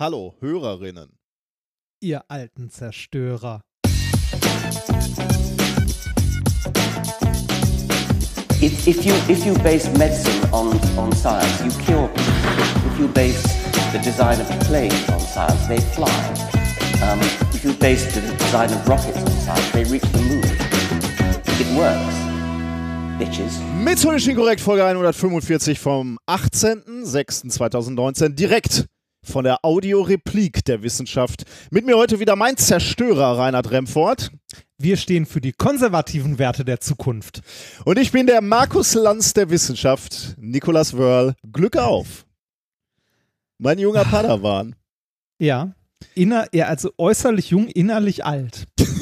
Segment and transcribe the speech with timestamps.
[0.00, 1.12] Hallo, Hörerinnen.
[2.00, 3.60] Ihr alten Zerstörer.
[8.62, 12.32] If, if, you, if you base medicine on, on science, you cure people.
[12.90, 13.42] If you base
[13.92, 16.08] the design of planes on science, they fly.
[17.02, 17.20] Um,
[17.52, 20.44] if you base the design of rockets on science, they reach the moon.
[21.60, 22.14] It works.
[23.18, 23.60] Bitches.
[23.84, 28.30] Methodisch inkorrekt, Folge 145 vom 18.06.2019.
[28.30, 28.89] Direkt
[29.22, 31.44] von der Audioreplik der Wissenschaft.
[31.70, 34.30] Mit mir heute wieder mein Zerstörer Reinhard Remford.
[34.78, 37.42] Wir stehen für die konservativen Werte der Zukunft.
[37.84, 41.34] Und ich bin der Markus Lanz der Wissenschaft, Nikolas Wörl.
[41.52, 42.26] Glück auf.
[43.58, 44.74] Mein junger Padawan.
[45.38, 45.74] Ja.
[46.14, 48.66] Inner, ja, also äußerlich jung, innerlich alt.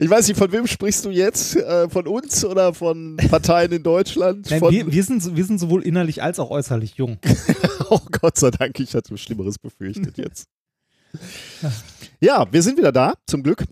[0.00, 1.56] Ich weiß nicht, von wem sprichst du jetzt?
[1.56, 4.50] Äh, von uns oder von Parteien in Deutschland?
[4.50, 7.18] Nein, wir, wir, sind, wir sind sowohl innerlich als auch äußerlich jung.
[7.90, 10.46] oh Gott sei Dank, ich hatte Schlimmeres befürchtet jetzt.
[12.20, 13.64] Ja, wir sind wieder da, zum Glück.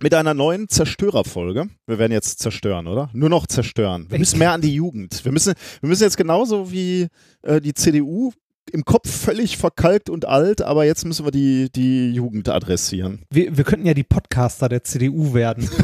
[0.00, 1.68] Mit einer neuen Zerstörerfolge.
[1.86, 3.10] Wir werden jetzt zerstören, oder?
[3.12, 4.06] Nur noch zerstören.
[4.08, 5.22] Wir müssen mehr an die Jugend.
[5.24, 7.08] Wir müssen, wir müssen jetzt genauso wie
[7.42, 8.32] äh, die CDU
[8.72, 13.22] im Kopf völlig verkalkt und alt, aber jetzt müssen wir die, die Jugend adressieren.
[13.30, 15.68] Wir, wir könnten ja die Podcaster der CDU werden.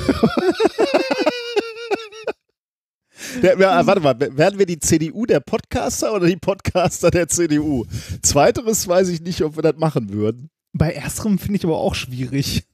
[3.42, 7.84] Der, ja, warte mal, werden wir die CDU der Podcaster oder die Podcaster der CDU?
[8.22, 10.50] Zweiteres weiß ich nicht, ob wir das machen würden.
[10.72, 12.64] Bei ersterem finde ich aber auch schwierig.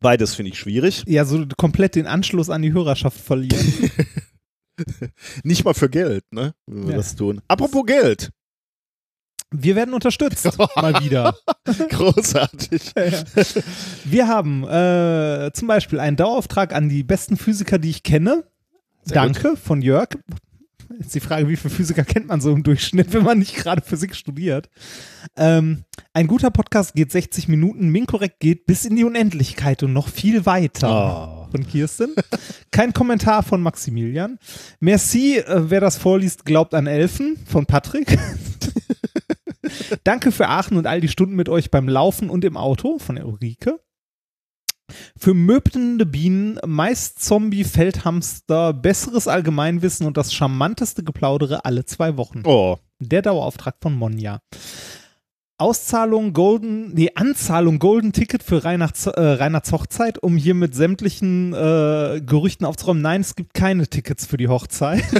[0.00, 1.04] Beides finde ich schwierig.
[1.06, 3.90] Ja, so komplett den Anschluss an die Hörerschaft verlieren.
[5.42, 6.54] Nicht mal für Geld, ne?
[6.66, 6.96] Wenn wir Ja.
[6.96, 7.42] das tun.
[7.48, 8.30] Apropos Geld.
[9.52, 10.56] Wir werden unterstützt.
[10.76, 11.34] mal wieder.
[11.90, 12.92] Großartig.
[14.04, 18.44] Wir haben äh, zum Beispiel einen Dauerauftrag an die besten Physiker, die ich kenne.
[19.04, 20.08] Sehr Danke von Jörg.
[20.98, 23.80] Jetzt die Frage, wie viele Physiker kennt man so im Durchschnitt, wenn man nicht gerade
[23.80, 24.68] Physik studiert.
[25.36, 30.08] Ähm, ein guter Podcast geht 60 Minuten, Minkorrekt geht bis in die Unendlichkeit und noch
[30.08, 31.36] viel weiter.
[31.36, 31.39] Oh.
[31.50, 32.14] Von Kirsten.
[32.70, 34.38] Kein Kommentar von Maximilian.
[34.78, 38.16] Merci, äh, wer das vorliest, glaubt an Elfen von Patrick.
[40.04, 43.18] Danke für Aachen und all die Stunden mit euch beim Laufen und im Auto von
[43.18, 43.80] Ulrike.
[45.16, 52.42] Für möbelnde Bienen, meist Zombie, Feldhamster, besseres Allgemeinwissen und das charmanteste Geplaudere alle zwei Wochen.
[52.44, 52.78] Oh.
[52.98, 54.40] Der Dauerauftrag von Monja.
[55.60, 61.52] Auszahlung Golden, nee, Anzahlung Golden Ticket für Reinhards, äh, Reinhards Hochzeit, um hier mit sämtlichen
[61.52, 63.02] äh, Gerüchten aufzuräumen.
[63.02, 65.04] Nein, es gibt keine Tickets für die Hochzeit.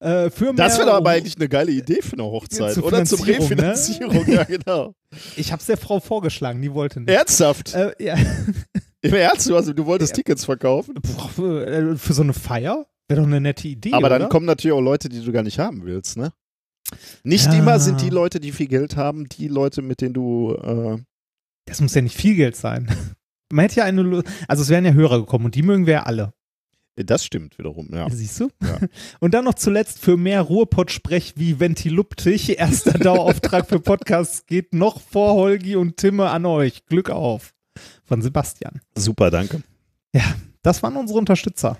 [0.00, 2.72] äh, für Das wäre doch aber eigentlich eine geile Idee für eine Hochzeit.
[2.72, 3.38] Zur oder zum ne?
[3.38, 4.94] Refinanzierung, ja genau.
[5.36, 7.10] Ich habe es der Frau vorgeschlagen, die wollte nicht.
[7.10, 7.74] Ernsthaft?
[7.74, 8.16] Äh, ja.
[9.02, 10.94] Im Ernst, du, hast, du wolltest Tickets verkaufen?
[10.94, 12.86] Boah, für, äh, für so eine Feier?
[13.06, 13.92] Wäre doch eine nette Idee.
[13.92, 14.28] Aber dann oder?
[14.30, 16.32] kommen natürlich auch Leute, die du gar nicht haben willst, ne?
[17.22, 17.52] Nicht Ja.
[17.58, 20.54] immer sind die Leute, die viel Geld haben, die Leute, mit denen du.
[20.54, 20.98] Äh,
[21.66, 22.88] Das muss ja nicht viel Geld sein.
[23.52, 26.02] Man hätte ja eine, also es wären ja Hörer gekommen und die mögen wir ja
[26.02, 26.32] alle.
[26.96, 28.08] das stimmt wiederum, ja.
[28.10, 28.50] Siehst du?
[28.62, 28.78] Ja.
[29.20, 32.58] Und dann noch zuletzt für mehr Ruhrpott-Sprech wie Ventiluptich.
[32.58, 36.84] Erster Dauerauftrag für Podcasts geht noch vor Holgi und Timme an euch.
[36.86, 37.54] Glück auf.
[38.04, 38.80] Von Sebastian.
[38.96, 39.62] Super, danke.
[40.14, 40.24] Ja,
[40.62, 41.78] das waren unsere Unterstützer.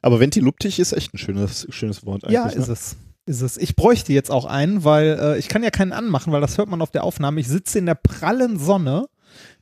[0.00, 2.34] Aber Ventiluptich ist echt ein schönes, schönes Wort eigentlich.
[2.34, 2.52] Ja, ne?
[2.54, 2.96] ist es.
[3.26, 3.56] Ist es.
[3.56, 6.68] Ich bräuchte jetzt auch einen, weil äh, ich kann ja keinen anmachen, weil das hört
[6.68, 7.40] man auf der Aufnahme.
[7.40, 9.08] Ich sitze in der prallen Sonne.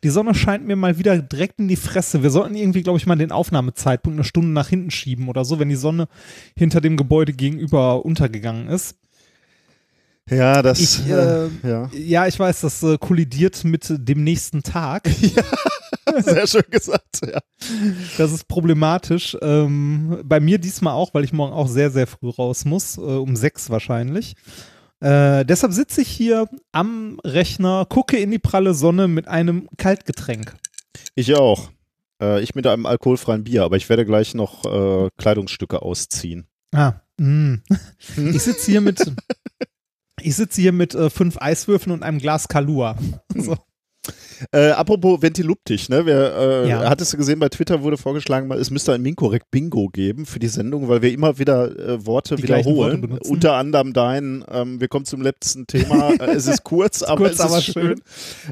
[0.05, 2.23] Die Sonne scheint mir mal wieder direkt in die Fresse.
[2.23, 5.59] Wir sollten irgendwie, glaube ich, mal den Aufnahmezeitpunkt eine Stunde nach hinten schieben oder so,
[5.59, 6.09] wenn die Sonne
[6.55, 8.99] hinter dem Gebäude gegenüber untergegangen ist.
[10.29, 10.81] Ja, das.
[10.81, 11.91] Ich, äh, äh, ja.
[11.93, 15.11] Ja, ich weiß, das äh, kollidiert mit dem nächsten Tag.
[16.19, 17.41] Sehr schön gesagt, ja.
[18.19, 19.37] Das ist problematisch.
[19.41, 23.01] Ähm, bei mir diesmal auch, weil ich morgen auch sehr, sehr früh raus muss, äh,
[23.01, 24.35] um sechs wahrscheinlich.
[25.01, 30.57] Äh, deshalb sitze ich hier am Rechner, gucke in die pralle Sonne mit einem Kaltgetränk.
[31.15, 31.71] Ich auch.
[32.21, 36.47] Äh, ich mit einem alkoholfreien Bier, aber ich werde gleich noch äh, Kleidungsstücke ausziehen.
[36.73, 37.57] Ah, mm.
[38.17, 39.01] ich sitze hier mit,
[40.21, 42.97] ich sitze hier mit äh, fünf Eiswürfeln und einem Glas Kalua.
[43.37, 43.57] So.
[44.53, 46.05] Äh, apropos Ventiluptich, ne?
[46.07, 46.89] Wer, äh, Ja.
[46.89, 50.49] Hattest du gesehen, bei Twitter wurde vorgeschlagen, es müsste ein Minkorrekt Bingo geben für die
[50.49, 53.11] Sendung, weil wir immer wieder äh, Worte Die wiederholen.
[53.11, 53.29] Worte.
[53.29, 56.11] Unter anderem dein, ähm, wir kommen zum letzten Thema.
[56.21, 58.01] äh, es ist kurz, aber kurz, es ist aber schön.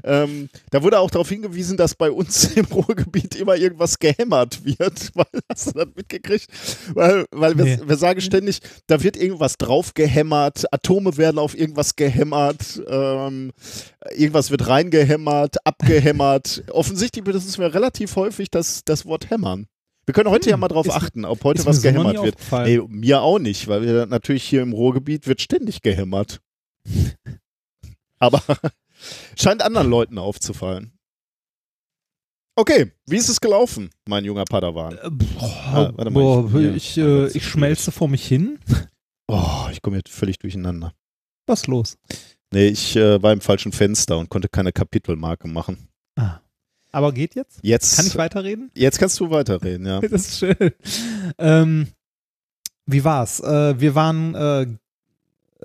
[0.04, 5.10] Ähm, da wurde auch darauf hingewiesen, dass bei uns im Ruhrgebiet immer irgendwas gehämmert wird.
[5.14, 6.46] Weil, hast du das mitgekriegt?
[6.94, 7.78] Weil, weil wir, Nee.
[7.86, 13.52] wir sagen ständig, da wird irgendwas drauf gehämmert, Atome werden auf irgendwas gehämmert, ähm,
[14.16, 16.64] irgendwas wird reingehämmert, abgehämmert.
[16.70, 19.66] Offensichtlich benutzen wir relativ häufig das, das Wort hämmern.
[20.06, 21.88] Wir können heute Hm, ja mal drauf ist- achten, ob heute ist was mir so
[22.02, 22.36] gehämmert wird.
[22.66, 26.40] Ey, mir auch nicht, weil wir natürlich hier im Ruhrgebiet wird ständig gehämmert.
[28.18, 28.42] Aber
[29.38, 30.92] scheint anderen Leuten aufzufallen.
[32.54, 34.98] Okay, wie ist es gelaufen, mein junger Padawan?
[34.98, 38.08] Äh, boah, Ah, warte mal, boah, ich- ich, warte, äh, das ist ich schmelze vor
[38.08, 38.58] mich hin.
[39.28, 40.92] Oh, ich komme jetzt völlig durcheinander.
[41.46, 41.96] Was ist los?
[42.52, 45.88] Nee, ich äh, war im falschen Fenster und konnte keine Kapitelmarke machen.
[46.16, 46.40] Ah.
[46.92, 47.58] Aber geht jetzt?
[47.62, 48.70] Jetzt, Kann ich weiterreden?
[48.74, 50.00] jetzt kannst du weiterreden, ja.
[50.08, 50.56] Das ist schön.
[51.38, 51.88] Ähm,
[52.84, 53.40] wie war's?
[53.40, 54.62] Äh, wir waren, äh,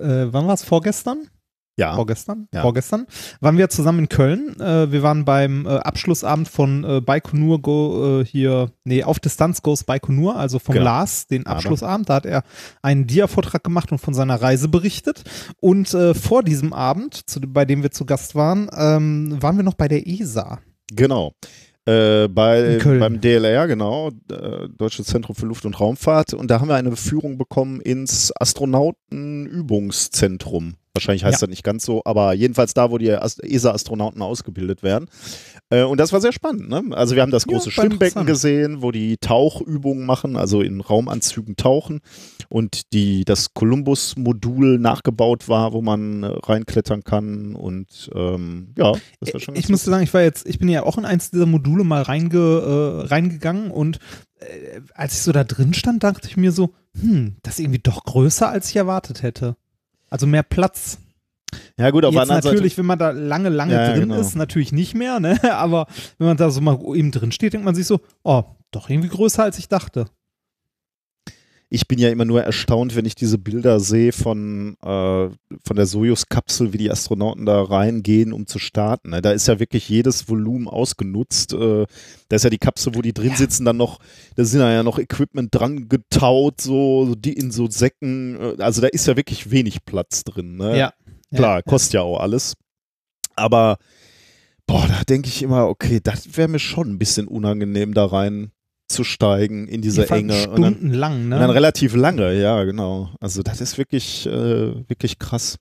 [0.00, 0.62] äh, wann war's?
[0.64, 1.28] Vorgestern?
[1.78, 2.48] Ja, Vorgestern?
[2.52, 2.62] Ja.
[2.62, 3.06] Vorgestern
[3.40, 4.58] waren wir zusammen in Köln.
[4.60, 9.62] Äh, wir waren beim äh, Abschlussabend von äh, Baikonur Go, äh, hier, nee, auf Distanz
[9.62, 10.84] Goes Baikonur, also vom Genau.
[10.86, 11.46] Lars, den.
[11.46, 12.10] Abschlussabend.
[12.10, 12.42] Da hat er
[12.82, 15.22] einen Dia-Vortrag gemacht und von seiner Reise berichtet.
[15.60, 19.62] Und äh, vor diesem Abend, zu, bei dem wir zu Gast waren, ähm, waren wir
[19.64, 20.58] noch bei der ESA.
[20.92, 21.32] genau.
[21.86, 26.34] Äh, bei, beim DLR, genau, äh, Deutsches Zentrum für Luft- und Raumfahrt.
[26.34, 30.74] Und da haben wir eine Führung bekommen ins Astronautenübungszentrum.
[30.98, 31.46] Wahrscheinlich heißt Ja.
[31.46, 35.06] das nicht ganz so, aber jedenfalls da, wo die Ast- ESA-Astronauten ausgebildet werden.
[35.70, 36.68] Äh, und das war sehr spannend.
[36.68, 36.82] Ne?
[36.92, 40.80] Also wir haben das Ja, große war Schwimmbecken gesehen, wo die Tauchübungen machen, also in
[40.80, 42.00] Raumanzügen tauchen
[42.48, 47.54] und die, das Columbus-Modul nachgebaut war, wo man äh, reinklettern kann.
[47.54, 50.82] Und ähm, ja, das war schon ich musste sagen, ich war jetzt, ich bin ja
[50.82, 53.98] auch in eins dieser Module mal reinge, äh, reingegangen und
[54.40, 57.80] äh, als ich so da drin stand, dachte ich mir so, hm, das ist irgendwie
[57.82, 59.56] doch größer, als ich erwartet hätte.
[60.10, 60.98] Also mehr Platz.
[61.78, 64.20] Ja gut, auf Jetzt natürlich, wenn man da lange, lange Ja, drin genau.
[64.20, 65.38] ist, natürlich nicht mehr, ne?
[65.54, 65.86] Aber
[66.18, 69.08] wenn man da so mal eben drin steht, denkt man sich so, oh, doch irgendwie
[69.08, 70.06] größer, als ich dachte.
[71.70, 75.84] Ich bin ja immer nur erstaunt, wenn ich diese Bilder sehe von, äh, von der
[75.84, 79.10] Sojus-Kapsel, wie die Astronauten da reingehen, um zu starten.
[79.10, 79.20] Ne?
[79.20, 81.52] Da ist ja wirklich jedes Volumen ausgenutzt.
[81.52, 81.86] Äh,
[82.28, 83.36] da ist ja die Kapsel, wo die drin Ja.
[83.36, 83.98] sitzen, dann noch,
[84.36, 88.36] da sind ja noch Equipment dran getaut, so, die in so Säcken.
[88.40, 90.56] Äh, also da ist ja wirklich wenig Platz drin.
[90.56, 90.78] Ne?
[90.78, 90.94] Ja.
[91.34, 91.62] Klar, ja.
[91.62, 92.54] kostet ja auch alles.
[93.36, 93.76] Aber,
[94.66, 98.52] boah, da denke ich immer, okay, das wäre mir schon ein bisschen unangenehm, da rein
[98.88, 100.42] zu steigen in diese Die fanden Enge.
[100.42, 101.36] Stundenlang, ne?
[101.36, 103.10] und dann relativ lange, ja, genau.
[103.20, 105.58] Also das ist wirklich, äh, wirklich krass.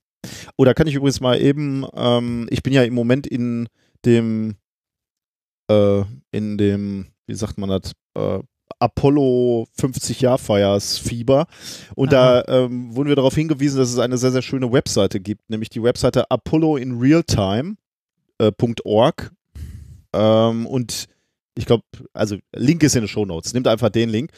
[0.55, 3.67] Oh, da kann ich übrigens mal eben, ähm, ich bin ja im Moment in
[4.05, 4.55] dem,
[5.69, 8.39] äh, in dem, wie sagt man das, äh,
[8.79, 11.47] Apollo 50 Jahr Feiers Fieber
[11.95, 15.49] und da ähm, wurden wir darauf hingewiesen, dass es eine sehr sehr schöne Webseite gibt,
[15.49, 17.75] nämlich die Webseite Apollo in Realtime
[18.39, 18.51] äh,
[20.13, 21.07] ähm, und
[21.57, 21.83] ich glaube,
[22.13, 23.53] also Link ist in den Show Notes.
[23.53, 24.31] Nimmt einfach den Link.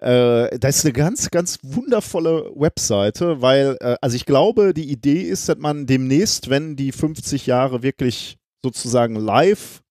[0.00, 5.22] Äh, das ist eine ganz, ganz wundervolle Webseite, weil, äh, also ich glaube, die Idee
[5.22, 9.82] ist, dass man demnächst, wenn die 50 Jahre wirklich sozusagen live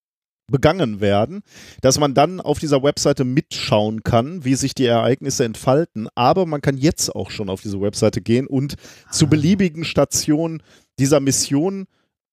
[0.52, 1.42] begangen werden,
[1.82, 6.10] dass man dann auf dieser Webseite mitschauen kann, wie sich die Ereignisse entfalten.
[6.16, 8.76] Aber man kann jetzt auch schon auf diese Webseite gehen und
[9.10, 9.30] zu Ah.
[9.30, 10.62] beliebigen Stationen
[11.00, 11.86] dieser Mission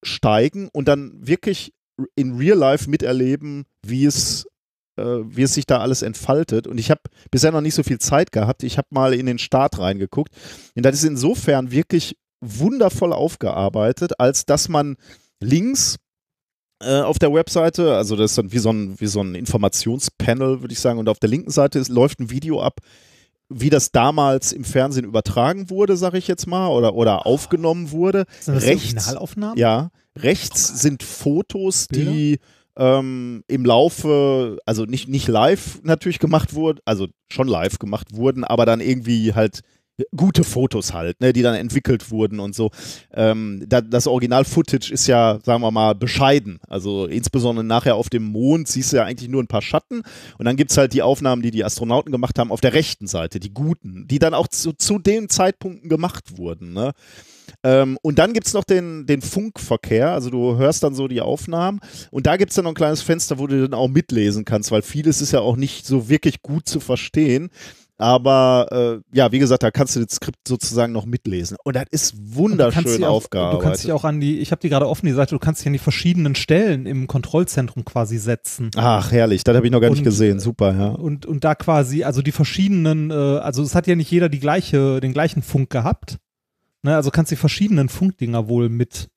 [0.02, 1.73] steigen und dann wirklich
[2.14, 4.47] in Real Life miterleben, wie es,
[4.97, 6.67] äh, wie es sich da alles entfaltet.
[6.67, 7.00] Und ich habe
[7.31, 8.62] bisher noch nicht so viel Zeit gehabt.
[8.62, 10.32] Ich habe mal in den Start reingeguckt.
[10.75, 14.97] Und das ist insofern wirklich wundervoll aufgearbeitet, als dass man
[15.41, 15.97] links
[16.82, 20.62] äh, auf der Webseite, also das ist dann wie so ein, wie so ein Informationspanel,
[20.62, 22.81] würde ich sagen, und auf der linken Seite ist, läuft ein Video ab,
[23.50, 28.25] wie das damals im Fernsehen übertragen wurde, sage ich jetzt mal, oder, oder aufgenommen wurde.
[28.40, 29.09] Sind das rechts-?
[29.57, 32.38] Ja, rechts sind Fotos, die
[32.76, 38.45] ähm, im Laufe, also nicht, nicht live natürlich gemacht wurden, also schon live gemacht wurden,
[38.45, 39.61] aber dann irgendwie halt
[40.16, 42.71] gute Fotos halt, ne, die dann entwickelt wurden und so.
[43.12, 46.61] Ähm, da, das Original-Footage ist ja, sagen wir mal, bescheiden.
[46.69, 50.02] Also insbesondere nachher auf dem Mond siehst du ja eigentlich nur ein paar Schatten
[50.38, 53.07] und dann gibt es halt die Aufnahmen, die die Astronauten gemacht haben auf der rechten
[53.07, 56.73] Seite, die guten, die dann auch zu, zu den Zeitpunkten gemacht wurden.
[56.73, 56.92] Ne?
[57.62, 61.21] Ähm, und dann gibt es noch den, den Funkverkehr, also du hörst dann so die
[61.21, 61.80] Aufnahmen
[62.11, 64.71] und da gibt es dann noch ein kleines Fenster, wo du dann auch mitlesen kannst,
[64.71, 67.50] weil vieles ist ja auch nicht so wirklich gut zu verstehen.
[68.00, 71.57] Aber äh, ja, wie gesagt, da kannst du das Skript sozusagen noch mitlesen.
[71.64, 73.61] Und das ist Du kannst wunderschön aufgearbeitet.
[73.61, 75.61] Du kannst dich auch an die, ich habe die gerade offen, die Seite, du kannst
[75.61, 78.71] dich an die verschiedenen Stellen im Kontrollzentrum quasi setzen.
[78.76, 80.40] Ach, herrlich, das habe ich noch gar nicht Und, gesehen.
[80.40, 80.88] Super, ja.
[80.88, 84.40] Und, und da quasi, also die verschiedenen, äh, also es hat ja nicht jeder die
[84.40, 86.19] gleiche, den gleichen Funk gehabt.
[86.83, 89.09] Ne, also kannst die verschiedenen Funkdinger wohl mit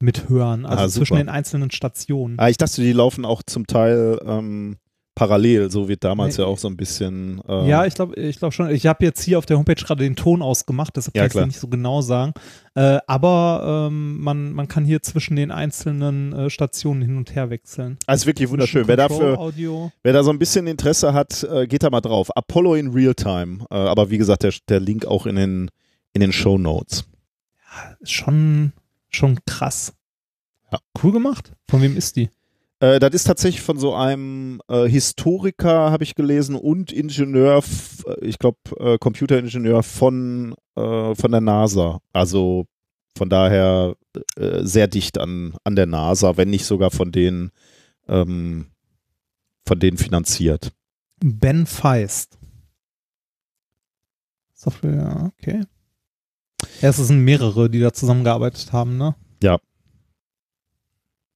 [0.00, 2.38] mithören, also Ah, zwischen den einzelnen Stationen.
[2.38, 4.76] Ah, ich dachte, die laufen auch zum Teil ähm,
[5.18, 5.68] parallel.
[5.70, 6.44] So wird damals Nee.
[6.44, 7.40] ja auch so ein bisschen.
[7.48, 8.70] Äh, Ja, ich glaube ich glaub schon.
[8.70, 11.40] Ich habe jetzt hier auf der Homepage gerade den Ton ausgemacht, deshalb Ja, kann ich
[11.42, 12.32] es nicht so genau sagen.
[12.76, 17.50] Äh, aber ähm, man, man kann hier zwischen den einzelnen äh, Stationen hin und her
[17.50, 17.98] wechseln.
[18.06, 18.86] also wirklich wunderschön.
[18.86, 19.90] Wer dafür, Audio.
[20.04, 22.34] wer da so ein bisschen Interesse hat, äh, geht da mal drauf.
[22.36, 23.64] Apollo in Realtime.
[23.70, 25.70] Äh, aber wie gesagt, der, der Link auch in den,
[26.12, 27.04] in den Show Notes.
[28.00, 28.72] Ist schon,
[29.10, 29.92] schon krass.
[30.70, 30.78] Ja.
[31.02, 31.52] Cool gemacht.
[31.68, 32.28] Von wem ist die?
[32.80, 37.62] Äh, das ist tatsächlich von so einem äh, Historiker, habe ich gelesen, und Ingenieur,
[38.06, 42.00] äh, ich glaube, äh, Computeringenieur von, äh, von der NASA.
[42.12, 42.66] Also
[43.16, 43.96] von daher
[44.36, 47.50] äh, sehr dicht an, an der NASA, wenn nicht sogar von denen,
[48.06, 48.66] ähm,
[49.66, 50.70] von denen finanziert.
[51.20, 52.38] Ben Feist.
[54.54, 55.62] Software, okay.
[56.80, 59.14] Ja, es sind mehrere, die da zusammengearbeitet haben, ne?
[59.42, 59.58] Ja.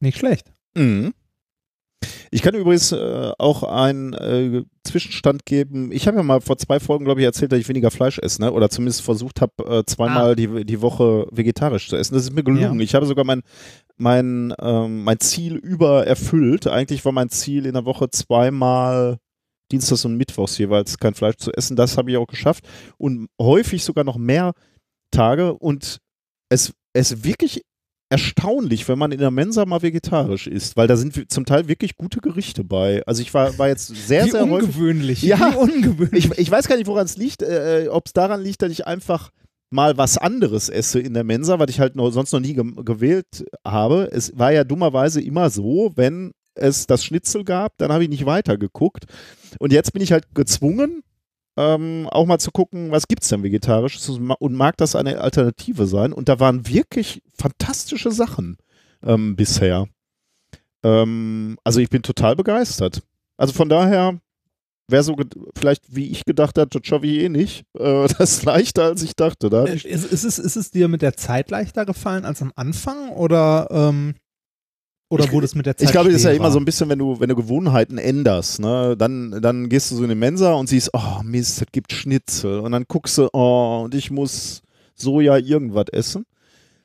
[0.00, 0.52] Nicht schlecht.
[0.74, 1.14] Mhm.
[2.30, 5.92] Ich kann übrigens äh, auch einen äh, Zwischenstand geben.
[5.92, 8.42] Ich habe ja mal vor zwei Folgen, glaube ich, erzählt, dass ich weniger Fleisch esse,
[8.42, 8.52] ne?
[8.52, 12.14] oder zumindest versucht habe, äh, zweimal die, die Woche vegetarisch zu essen.
[12.14, 12.78] Das ist mir gelungen.
[12.78, 12.84] Ja.
[12.84, 13.42] Ich habe sogar mein,
[13.96, 16.66] mein, ähm, mein Ziel über erfüllt.
[16.66, 19.18] Eigentlich war mein Ziel in der Woche zweimal
[19.70, 21.76] Dienstags und Mittwochs jeweils kein Fleisch zu essen.
[21.76, 22.64] Das habe ich auch geschafft.
[22.98, 24.52] Und häufig sogar noch mehr
[25.10, 25.54] Tage.
[25.54, 25.98] Und
[26.48, 27.62] es, es ist wirklich
[28.12, 31.96] erstaunlich, wenn man in der Mensa mal vegetarisch isst, weil da sind zum Teil wirklich
[31.96, 33.02] gute Gerichte bei.
[33.06, 34.68] Also ich war, war jetzt sehr, Wie sehr häufig.
[34.68, 35.22] ungewöhnlich.
[35.22, 35.52] Ja.
[35.52, 36.26] Wie ungewöhnlich.
[36.30, 37.42] Ich, ich weiß gar nicht, woran es liegt.
[37.42, 39.30] Äh, Ob es daran liegt, dass ich einfach
[39.70, 42.64] mal was anderes esse in der Mensa, was ich halt noch, sonst noch nie ge
[42.84, 44.10] gewählt habe.
[44.12, 48.26] Es war ja dummerweise immer so, wenn es das Schnitzel gab, dann habe ich nicht
[48.26, 49.06] weitergeguckt.
[49.58, 51.02] Und jetzt bin ich halt gezwungen,
[51.56, 55.86] ähm, auch mal zu gucken, was gibt es denn Vegetarisches und mag das eine Alternative
[55.86, 56.12] sein.
[56.12, 58.56] Und da waren wirklich fantastische Sachen
[59.02, 59.88] ähm, bisher.
[60.82, 63.02] Ähm, also ich bin total begeistert.
[63.36, 64.18] Also von daher,
[64.88, 65.16] wer so
[65.56, 69.50] vielleicht wie ich gedacht hat, ich eh nicht, äh, das ist leichter als ich dachte.
[69.50, 72.40] Da Äh, ich, Ist, ist, es, ist es dir mit der Zeit leichter gefallen als
[72.42, 74.14] am Anfang oder, ähm,
[75.12, 76.64] oder Ich- wurde es mit der Zeit ich glaube, das ist ja immer so ein
[76.64, 80.14] bisschen, wenn du, wenn du Gewohnheiten änderst, ne, dann, dann gehst du so in die
[80.14, 82.60] Mensa und siehst, oh Mist, es gibt Schnitzel.
[82.60, 84.62] Und dann guckst du, oh, und ich muss
[84.94, 86.24] Soja irgendwas essen.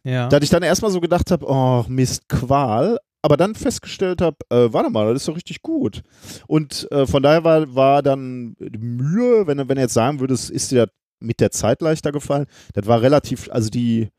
[0.04, 0.28] ja.
[0.30, 4.72] Da ich dann erstmal so gedacht habe, oh Mist, Qual, aber dann festgestellt habe, äh,
[4.72, 6.02] warte mal, das ist doch richtig gut.
[6.48, 10.50] Und äh, von daher war, war dann die Mühe, wenn, wenn du jetzt sagen würdest,
[10.50, 14.10] ist dir das mit der Zeit leichter gefallen, das war relativ, also die,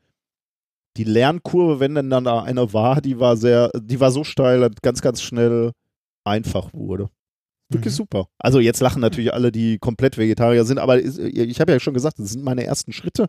[0.97, 4.61] die Lernkurve, wenn denn dann da eine war, die war sehr, die war so steil,
[4.61, 5.71] dass ganz, ganz schnell
[6.23, 7.09] einfach wurde.
[7.71, 7.97] Wirklich Mhm.
[7.97, 8.27] super.
[8.39, 11.93] Also jetzt lachen natürlich alle, die komplett Vegetarier sind, aber ist- ich habe ja schon
[11.93, 13.27] gesagt, das sind meine ersten Schritte.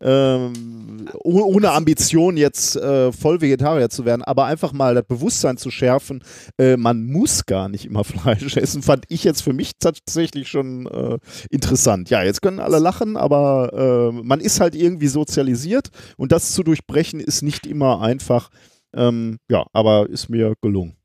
[0.00, 5.56] Ähm, oh- ohne Ambition jetzt äh, voll Vegetarier zu werden, aber einfach mal das Bewusstsein
[5.56, 6.22] zu schärfen,
[6.58, 8.04] äh, man muss gar nicht immer
[8.44, 11.18] Fleisch essen, fand ich jetzt für mich tatsächlich schon äh,
[11.50, 12.10] interessant.
[12.10, 16.62] Ja, jetzt können alle lachen, aber äh, man ist halt irgendwie sozialisiert und das zu
[16.62, 18.48] durchbrechen ist nicht immer einfach.
[18.94, 20.96] Ähm, ja, aber ist mir gelungen.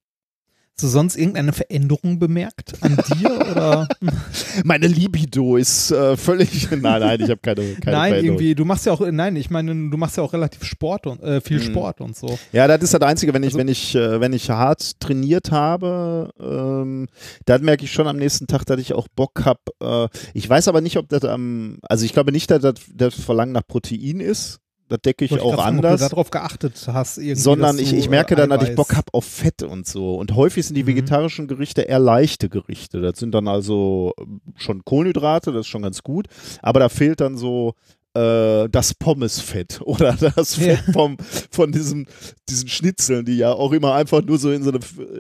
[0.79, 3.87] Hast du sonst irgendeine Veränderung bemerkt an dir oder?
[4.63, 6.69] Meine Libido ist äh, völlig.
[6.69, 9.71] Nein, nein, ich habe keine, keine nein, irgendwie, du machst ja auch, nein, ich meine,
[9.71, 11.63] du machst ja auch relativ Sport und äh, viel Mhm.
[11.63, 12.37] Sport und so.
[12.51, 15.49] Ja, das ist das Einzige, wenn ich, Also- wenn ich, äh, wenn ich hart trainiert
[15.49, 17.07] habe, ähm,
[17.45, 19.61] dann merke ich schon am nächsten Tag, dass ich auch Bock habe.
[19.81, 23.15] Äh, ich weiß aber nicht, ob das am, also ich glaube nicht, dass das, das
[23.15, 24.59] Verlangen nach Protein ist.
[24.89, 26.01] Das decke ich Wollte auch anders.
[26.01, 27.35] Ob du darauf geachtet hast, irgendwie.
[27.35, 30.15] sondern ich, ich merke äh, dann, dass ich Eiweiß- Bock habe auf Fett und so.
[30.15, 30.87] Und häufig sind die Mhm.
[30.87, 33.01] vegetarischen Gerichte eher leichte Gerichte.
[33.01, 34.13] Das sind dann also
[34.55, 36.27] schon Kohlenhydrate, das ist schon ganz gut.
[36.61, 37.73] Aber da fehlt dann so
[38.13, 40.75] äh, das Pommesfett oder das Ja.
[40.77, 41.17] Fett vom,
[41.51, 42.07] von diesen,
[42.49, 44.79] diesen Schnitzeln, die ja auch immer einfach nur so in so eine,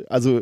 [0.09, 0.41] also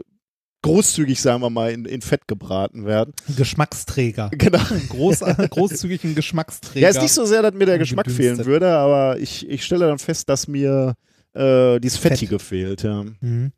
[0.65, 3.13] großzügig, sagen wir mal, in, in Fett gebraten werden.
[3.37, 4.29] Geschmacksträger.
[4.37, 4.59] Genau.
[4.89, 5.19] Groß,
[5.49, 6.81] großzügigen Geschmacksträger.
[6.85, 8.35] Ja, ist nicht so sehr, dass mir der Geschmack Gedünstet.
[8.37, 10.95] fehlen würde, aber ich, ich stelle dann fest, dass mir
[11.33, 12.13] äh, dieses Fett.
[12.13, 12.83] Fettige fehlt.
[12.83, 13.03] Ja.
[13.21, 13.51] Mhm.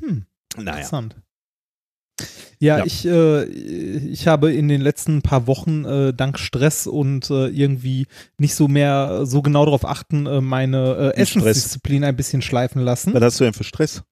[0.00, 0.72] Hm, Naja.
[0.72, 1.16] interessant.
[2.58, 2.84] Ja, Ja.
[2.86, 8.06] Ich, äh, ich habe in den letzten paar Wochen äh, dank Stress und äh, irgendwie
[8.38, 11.20] nicht so mehr so genau darauf achten, äh, meine äh?
[11.20, 13.12] Essensdisziplin ein bisschen schleifen lassen.
[13.12, 14.02] Was hast du denn für Stress?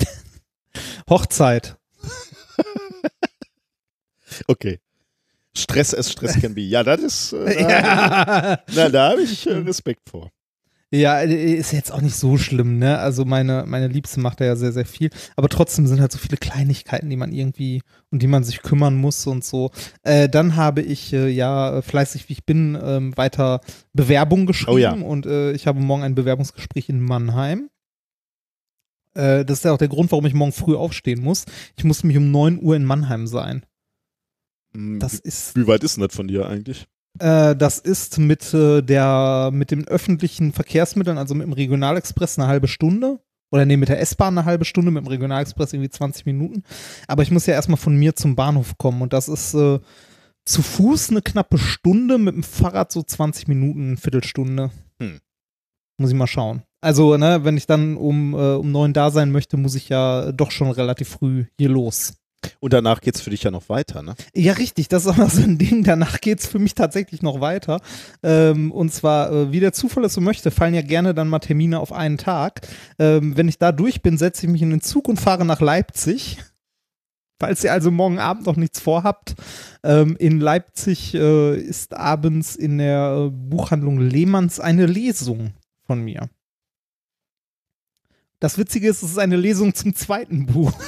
[1.08, 1.76] Hochzeit.
[4.48, 4.78] Okay.
[5.54, 6.62] Stress as Stress can be.
[6.62, 7.32] Ja, das ist.
[7.34, 8.58] Äh, ja.
[8.74, 10.30] Na, da habe ich äh, Respekt vor.
[10.90, 12.98] ja, äh, ist jetzt auch nicht so schlimm, ne?
[12.98, 15.10] Also meine, meine Liebste macht da ja sehr, sehr viel.
[15.36, 18.94] Aber trotzdem sind halt so viele Kleinigkeiten, die man irgendwie, um die man sich kümmern
[18.96, 19.70] muss und so.
[20.02, 23.60] Äh, dann habe ich äh, ja fleißig wie ich bin ähm, weiter
[23.92, 24.92] Bewerbung geschrieben Oh ja.
[24.92, 27.68] und äh, ich habe morgen ein Bewerbungsgespräch in Mannheim.
[29.14, 31.44] Äh, das ist ja auch der Grund, warum ich morgen früh aufstehen muss.
[31.76, 33.64] Ich muss nämlich um 9 Uhr in Mannheim sein.
[34.74, 36.86] Hm, Das wie, ist, wie weit ist denn das von dir eigentlich?
[37.18, 42.48] äh, das ist mit äh, der, mit den öffentlichen Verkehrsmitteln, also mit dem Regionalexpress eine
[42.48, 43.20] halbe Stunde.
[43.50, 46.62] Oder nee, mit der S-Bahn eine halbe Stunde, mit dem Regionalexpress irgendwie 20 Minuten.
[47.06, 49.78] Aber ich muss ja erstmal von mir zum Bahnhof kommen und das ist äh,
[50.46, 54.70] zu Fuß eine knappe Stunde, mit dem Fahrrad so 20 Minuten, eine Viertelstunde.
[54.98, 55.20] Hm.
[55.98, 56.62] Muss ich mal schauen.
[56.82, 60.32] Also, ne, wenn ich dann um, äh, um neun da sein möchte, muss ich ja
[60.32, 62.14] doch schon relativ früh hier los.
[62.58, 64.14] Und danach geht's für dich ja noch weiter, ne?
[64.34, 65.84] Ja, richtig, das ist auch noch so ein Ding.
[65.84, 67.80] Danach geht's für mich tatsächlich noch weiter.
[68.24, 71.38] Ähm, und zwar, äh, wie der Zufall es so möchte, fallen ja gerne dann mal
[71.38, 72.66] Termine auf einen Tag.
[72.98, 75.60] Ähm, wenn ich da durch bin, setze ich mich in den Zug und fahre nach
[75.60, 76.38] Leipzig.
[77.40, 79.34] Falls ihr also morgen Abend noch nichts vorhabt,
[79.84, 85.52] ähm, in Leipzig äh, ist abends in der äh, Buchhandlung Lehmanns eine Lesung
[85.86, 86.28] von mir.
[88.42, 90.72] Das Witzige ist, es ist eine Lesung zum zweiten Buch.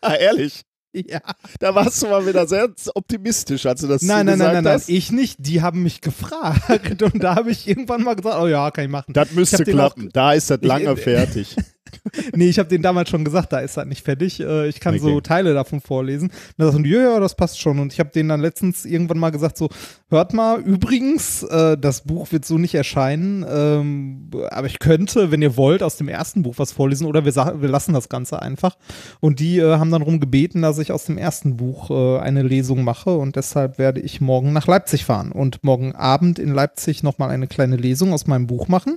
[0.00, 0.62] Ah, ehrlich?
[0.92, 1.20] ja.
[1.60, 4.64] Da warst du mal wieder sehr optimistisch, als du das Nein, nein, nein, gesagt nein,
[4.64, 4.88] nein, hast.
[4.88, 5.36] ich nicht.
[5.38, 8.90] Die haben mich gefragt und da habe ich irgendwann mal gesagt, oh ja, kann ich
[8.90, 9.12] machen.
[9.12, 10.08] Das müsste Ich klappen.
[10.12, 11.54] Da ist das Ich- lange fertig.
[12.34, 14.40] Nee, ich habe denen damals schon gesagt, da ist das nicht fertig.
[14.40, 15.20] Äh, Ich kann so Okay.
[15.22, 16.28] Teile davon vorlesen.
[16.28, 17.78] Und da sagten die, ja, ja, das passt schon.
[17.78, 19.68] Und ich habe denen dann letztens irgendwann mal gesagt, so,
[20.08, 25.42] hört mal, übrigens, äh, das Buch wird so nicht erscheinen, ähm, aber ich könnte, wenn
[25.42, 28.76] ihr wollt, aus dem ersten Buch was vorlesen oder wir, wir lassen das Ganze einfach.
[29.20, 32.42] Und die äh, haben dann darum gebeten, dass ich aus dem ersten Buch äh, eine
[32.42, 37.02] Lesung mache und deshalb werde ich morgen nach Leipzig fahren und morgen Abend in Leipzig
[37.02, 38.96] nochmal eine kleine Lesung aus meinem Buch machen.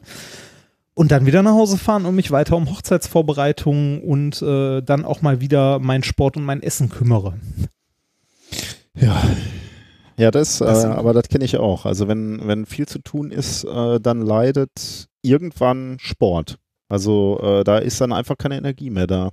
[0.95, 5.21] Und dann wieder nach Hause fahren und mich weiter um Hochzeitsvorbereitungen und äh, dann auch
[5.21, 7.33] mal wieder mein Sport und mein Essen kümmere.
[8.95, 9.21] Ja.
[10.17, 11.85] Ja, das, äh, aber das kenne ich auch.
[11.85, 16.57] Also wenn, wenn viel zu tun ist, äh, dann leidet irgendwann Sport.
[16.87, 19.31] Also äh, da ist dann einfach keine Energie mehr da.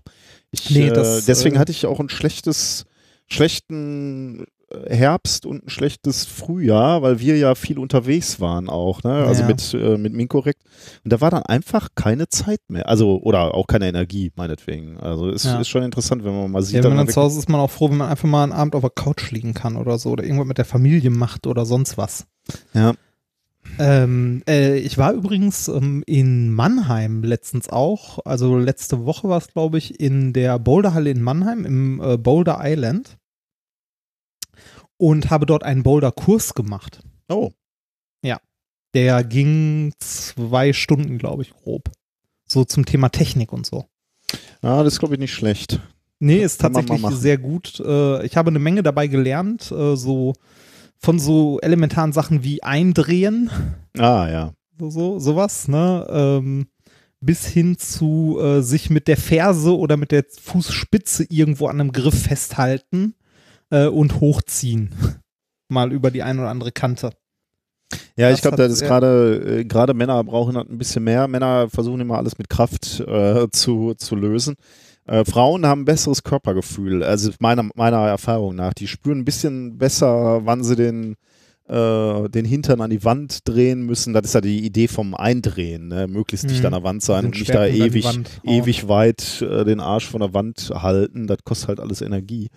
[0.51, 2.87] Ich, Nee, äh, das, deswegen äh, hatte ich auch ein schlechtes,
[3.29, 4.45] schlechten äh,
[4.89, 9.13] Herbst und ein schlechtes Frühjahr, weil wir ja viel unterwegs waren auch, ne?
[9.13, 9.47] Also Ja.
[9.49, 10.63] mit, äh, mit Minkorrekt.
[11.05, 12.89] Und da war dann einfach keine Zeit mehr.
[12.89, 14.99] Also, oder auch keine Energie, meinetwegen.
[14.99, 15.61] Also es Ja.
[15.61, 17.61] ist schon interessant, wenn man mal sieht, Ja, wenn man zu Hause ist, ist man
[17.61, 20.11] auch froh, wenn man einfach mal einen Abend auf der Couch liegen kann oder so
[20.11, 22.27] oder irgendwas mit der Familie macht oder sonst was.
[22.75, 22.93] Ja.
[23.79, 29.49] Ähm, äh, ich war übrigens ähm, in Mannheim letztens auch, also letzte Woche war es,
[29.49, 33.19] glaube ich, in der Boulderhalle in Mannheim im äh, Boulder Island
[35.03, 37.01] und habe dort einen Boulder-Kurs gemacht.
[37.29, 37.51] Oh.
[38.95, 41.91] Der ging zwei Stunden, glaube ich, grob.
[42.47, 43.87] So zum Thema Technik und so.
[44.63, 45.81] Ja, das ist, glaube ich, nicht schlecht.
[46.19, 47.81] Nee, ist Kann tatsächlich sehr gut.
[47.81, 50.35] Äh, Ich habe eine Menge dabei gelernt, äh, so
[50.99, 53.49] von so elementaren Sachen wie Eindrehen,
[53.97, 54.53] Ah, ja.
[54.79, 56.07] so, so sowas, ne?
[56.11, 56.67] Ähm,
[57.23, 61.93] bis hin zu äh, sich mit der Ferse oder mit der Fußspitze irgendwo an einem
[61.93, 63.15] Griff festhalten
[63.73, 64.91] äh, und hochziehen.
[65.69, 67.11] Mal über die eine oder andere Kante.
[68.17, 71.29] Ja, Das ich glaube, das ist gerade, äh, gerade Männer brauchen halt ein bisschen mehr.
[71.29, 74.55] Männer versuchen immer alles mit Kraft äh, zu, zu lösen.
[75.07, 78.73] Äh, Frauen haben ein besseres Körpergefühl, also meiner, meiner Erfahrung nach.
[78.75, 81.17] Die spüren ein bisschen besser, wann sie den,
[81.69, 84.13] äh, den Hintern an die Wand drehen müssen.
[84.13, 86.07] Das ist ja die Idee vom Eindrehen, ne?
[86.07, 86.67] möglichst dicht Mhm.
[86.67, 88.07] an der Wand sein Den und nicht da ewig,
[88.45, 91.27] ewig weit äh, den Arsch von der Wand halten.
[91.27, 92.49] Das kostet halt alles Energie.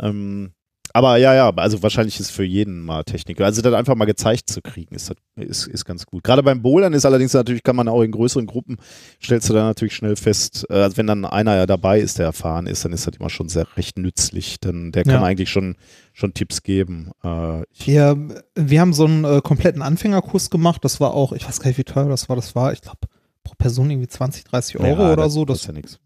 [0.00, 0.52] Ähm,
[0.92, 3.40] aber ja, ja, also wahrscheinlich ist für jeden mal Technik.
[3.40, 6.24] Also das einfach mal gezeigt zu kriegen, ist, ist, ist ganz gut.
[6.24, 8.76] Gerade beim Bouldern ist allerdings natürlich, kann man auch in größeren Gruppen,
[9.22, 12.26] stellst du dann natürlich schnell fest, äh, also wenn dann einer ja dabei ist, der
[12.26, 14.58] erfahren ist, dann ist das immer schon sehr recht nützlich.
[14.58, 15.22] Denn der kann Ja.
[15.22, 15.76] eigentlich schon,
[16.12, 17.12] schon Tipps geben.
[17.22, 18.16] Äh, Wir,
[18.56, 20.84] wir haben so einen äh, kompletten Anfängerkurs gemacht.
[20.84, 22.34] Das war auch, ich weiß gar nicht, wie teuer das war.
[22.34, 22.98] Das war, ich glaube,
[23.44, 25.44] pro Person irgendwie 20, 30 Euro ja, oder das so.
[25.44, 26.00] Das ja nichts.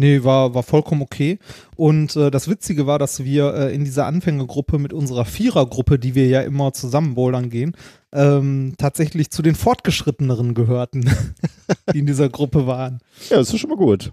[0.00, 1.40] Nee, war, war vollkommen okay.
[1.74, 6.14] Und äh, das Witzige war, dass wir äh, in dieser Anfängergruppe mit unserer Vierergruppe, die
[6.14, 7.76] wir ja immer zusammen bouldern gehen,
[8.12, 11.10] ähm, tatsächlich zu den Fortgeschritteneren gehörten,
[11.92, 13.00] die in dieser Gruppe waren.
[13.28, 14.12] Ja, das ist schon mal gut.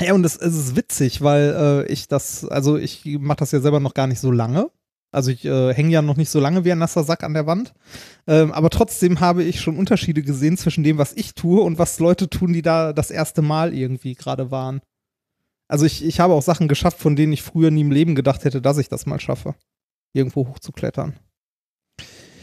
[0.00, 3.60] Ja, und es, es ist witzig, weil äh, ich das, also ich mache das ja
[3.60, 4.68] selber noch gar nicht so lange.
[5.12, 7.46] Also ich äh, hänge ja noch nicht so lange wie ein nasser Sack an der
[7.46, 7.72] Wand.
[8.26, 12.00] Ähm, aber trotzdem habe ich schon Unterschiede gesehen zwischen dem, was ich tue und was
[12.00, 14.80] Leute tun, die da das erste Mal irgendwie gerade waren.
[15.74, 18.44] Also ich, ich habe auch Sachen geschafft, von denen ich früher nie im Leben gedacht
[18.44, 19.56] hätte, dass ich das mal schaffe.
[20.12, 21.14] Irgendwo hochzuklettern.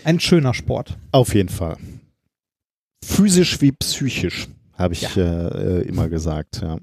[0.03, 0.97] Ein schöner Sport.
[1.13, 1.77] Auf jeden Fall.
[3.01, 6.77] Physisch wie psychisch, habe ich äh, äh, immer gesagt, ja.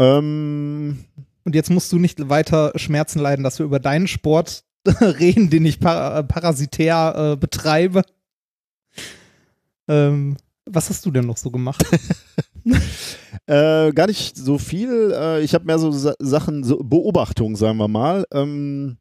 [0.00, 1.04] Ähm,
[1.44, 4.64] Und jetzt musst du nicht weiter Schmerzen leiden, dass wir über deinen Sport
[5.00, 8.02] reden, den ich par parasitär äh, betreibe.
[9.86, 11.84] Ähm, was hast du denn noch so gemacht?
[13.46, 15.12] äh, gar nicht so viel.
[15.14, 18.24] Äh, ich habe mehr so Sa Sachen, so Beobachtungen, sagen wir mal.
[18.32, 18.98] Ähm,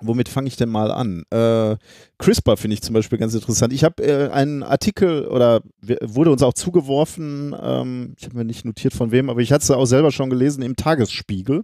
[0.00, 1.22] womit fange ich denn mal an?
[1.30, 1.76] Äh,
[2.18, 3.72] CRISPR finde ich zum Beispiel ganz interessant.
[3.72, 5.62] Ich habe äh, einen Artikel oder
[6.02, 9.62] wurde uns auch zugeworfen, ähm, ich habe mir nicht notiert von wem, aber ich hatte
[9.62, 11.62] es auch selber schon gelesen im Tagesspiegel.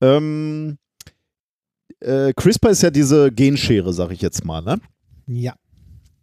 [0.00, 0.78] Ähm,
[2.00, 4.78] äh, CRISPR ist ja diese Genschere, sag ich jetzt mal, ne?
[5.26, 5.54] Ja.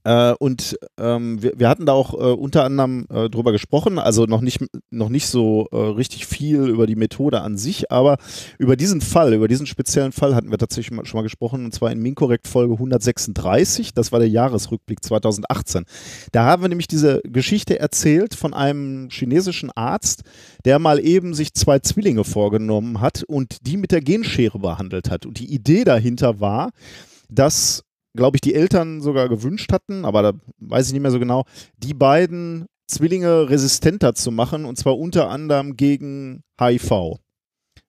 [0.03, 4.25] Äh, und ähm, wir, wir, hatten da auch äh, unter anderem äh, drüber gesprochen, also
[4.25, 8.17] noch nicht, noch nicht so äh, richtig viel über die Methode an sich, aber
[8.57, 11.91] über diesen Fall, über diesen speziellen Fall hatten wir tatsächlich schon mal gesprochen, und zwar
[11.91, 15.85] in Minkorrekt Folge 136, das war der Jahresrückblick 2018.
[16.31, 20.23] Da haben wir nämlich diese Geschichte erzählt von einem chinesischen Arzt,
[20.65, 25.25] der mal eben sich zwei Zwillinge vorgenommen hat und die mit der Genschere behandelt hat.
[25.25, 26.71] Und die Idee dahinter war,
[27.29, 27.83] dass
[28.15, 31.45] glaube ich, die Eltern sogar gewünscht hatten, aber da weiß ich nicht mehr so genau,
[31.77, 37.19] die beiden Zwillinge resistenter zu machen und zwar unter anderem gegen HIV.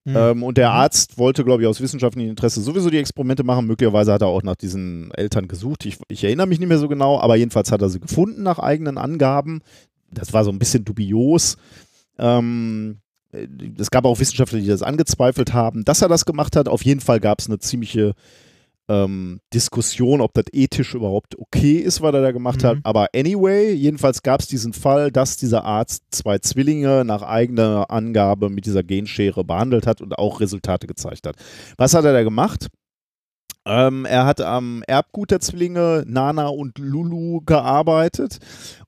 [0.04, 0.16] Mhm.
[0.16, 0.76] Ähm, und der mhm.
[0.76, 3.66] Arzt wollte, glaube ich, aus wissenschaftlichem Interesse sowieso die Experimente machen.
[3.66, 5.86] Möglicherweise hat er auch nach diesen Eltern gesucht.
[5.86, 8.58] Ich, ich erinnere mich nicht mehr so genau, aber jedenfalls hat er sie gefunden nach
[8.58, 9.62] eigenen Angaben.
[10.10, 11.56] Das war so ein bisschen dubios.
[12.18, 12.98] Ähm,
[13.78, 16.68] es gab auch Wissenschaftler, die das angezweifelt haben, dass er das gemacht hat.
[16.68, 18.14] Auf jeden Fall gab es eine ziemliche
[18.88, 22.66] ähm, Diskussion, ob das ethisch überhaupt okay ist, was er da gemacht mhm.
[22.66, 22.78] hat.
[22.82, 28.50] Aber anyway, jedenfalls gab es diesen Fall, dass dieser Arzt zwei Zwillinge nach eigener Angabe
[28.50, 31.36] mit dieser Genschere behandelt hat und auch Resultate gezeigt hat.
[31.78, 32.68] Was hat er da gemacht?
[33.66, 38.38] Ähm, er hat am Erbgut der Zwillinge Nana und Lulu gearbeitet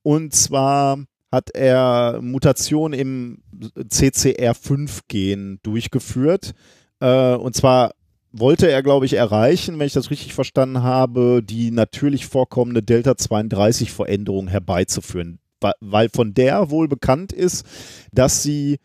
[0.03, 0.99] und zwar
[1.33, 3.43] hat er Mutationen im
[3.79, 6.53] CCR5-Gen durchgeführt.
[7.01, 7.93] Äh, und zwar
[8.39, 14.49] wollte er, glaube ich, erreichen, wenn ich das richtig verstanden habe, die natürlich vorkommende Delta-32-Veränderung
[14.49, 15.39] herbeizuführen.
[15.81, 17.65] Weil von der wohl bekannt ist,
[18.13, 18.79] dass sie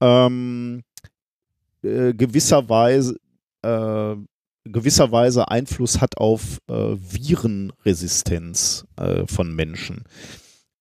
[0.00, 0.82] ähm,
[1.82, 3.16] äh, gewisserweise,
[3.62, 4.16] äh,
[4.64, 10.04] gewisserweise Einfluss hat auf äh, Virenresistenz äh, von Menschen.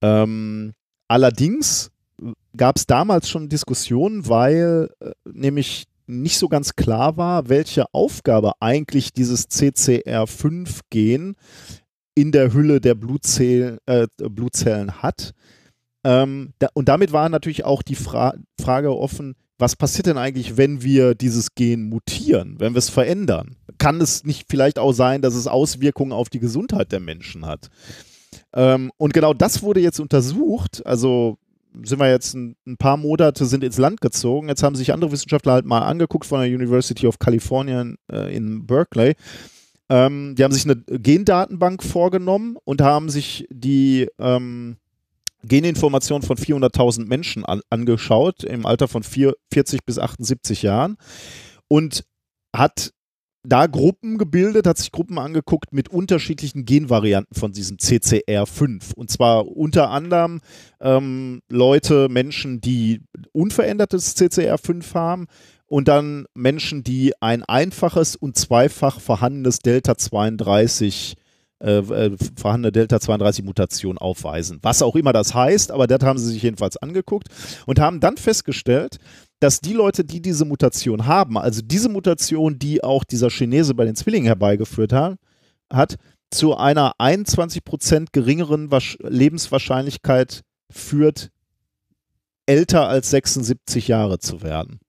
[0.01, 0.73] Ähm,
[1.07, 1.91] allerdings
[2.57, 8.53] gab es damals schon Diskussionen, weil äh, nämlich nicht so ganz klar war, welche Aufgabe
[8.59, 11.35] eigentlich dieses CCR5-Gen
[12.15, 15.33] in der Hülle der Blutzell, äh, Blutzellen hat.
[16.03, 20.57] Ähm, da, und damit war natürlich auch die Fra Frage offen, was passiert denn eigentlich,
[20.57, 23.55] wenn wir dieses Gen mutieren, wenn wir es verändern?
[23.77, 27.69] Kann es nicht vielleicht auch sein, dass es Auswirkungen auf die Gesundheit der Menschen hat?
[28.53, 30.85] Ähm, und genau das wurde jetzt untersucht.
[30.85, 31.37] Also
[31.83, 34.49] sind wir jetzt ein, ein, paar Monate sind ins Land gezogen.
[34.49, 38.35] Jetzt haben sich andere Wissenschaftler halt mal angeguckt von der University of California in, äh,
[38.35, 39.15] in Berkeley.
[39.89, 44.77] Ähm, die haben sich eine Gendatenbank vorgenommen und haben sich die ähm,
[45.43, 50.97] Geninformation von 400.000 Menschen an, angeschaut im Alter von 4, 40 bis 78 Jahren
[51.67, 52.03] und
[52.55, 52.93] hat
[53.45, 58.93] da Gruppen gebildet, hat sich Gruppen angeguckt mit unterschiedlichen Genvarianten von diesem CCR5.
[58.95, 60.41] Und zwar unter anderem
[60.79, 65.27] ähm, Leute, Menschen, die unverändertes CCR5 haben
[65.67, 71.15] und dann Menschen, die ein einfaches und zweifach vorhandenes Delta 32
[71.65, 74.59] äh, äh, vorhandene Delta-32-Mutation aufweisen.
[74.61, 77.29] Was auch immer das heißt, aber das haben sie sich jedenfalls angeguckt
[77.65, 78.97] und haben dann festgestellt,
[79.39, 83.85] dass die Leute, die diese Mutation haben, also diese Mutation, die auch dieser Chinese bei
[83.85, 85.17] den Zwillingen herbeigeführt hat,
[85.71, 85.97] hat
[86.31, 88.69] zu einer 21% geringeren
[88.99, 91.29] Lebenswahrscheinlichkeit führt,
[92.45, 94.79] älter als 76 Jahre zu werden.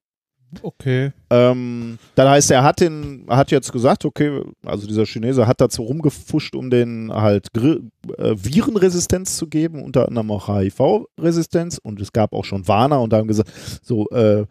[0.62, 1.12] Okay.
[1.30, 5.82] Ähm, das heißt, er hat den, hat jetzt gesagt, okay, also dieser Chinese hat dazu
[5.82, 7.80] rumgefuscht, um den halt Gr
[8.18, 13.12] äh, Virenresistenz zu geben, unter anderem auch HIV-Resistenz und es gab auch schon Warner und
[13.12, 13.50] da haben gesagt,
[13.82, 14.46] so, äh,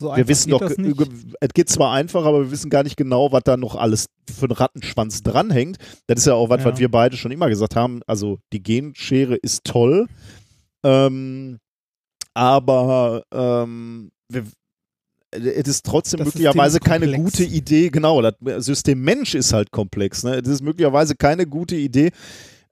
[0.00, 3.42] so wir wissen doch, es geht zwar einfach, aber wir wissen gar nicht genau, was
[3.44, 5.78] da noch alles für einen Rattenschwanz dranhängt.
[6.06, 6.72] Das ist ja auch was, ja.
[6.72, 8.00] was wir beide schon immer gesagt haben.
[8.06, 10.06] Also die Genschere ist toll,
[10.84, 11.58] ähm,
[12.34, 14.44] aber ähm, wir,
[15.34, 20.22] es ist trotzdem das möglicherweise keine gute Idee, genau, das System Mensch ist halt komplex,
[20.22, 20.36] ne?
[20.36, 22.10] Es ist möglicherweise keine gute Idee,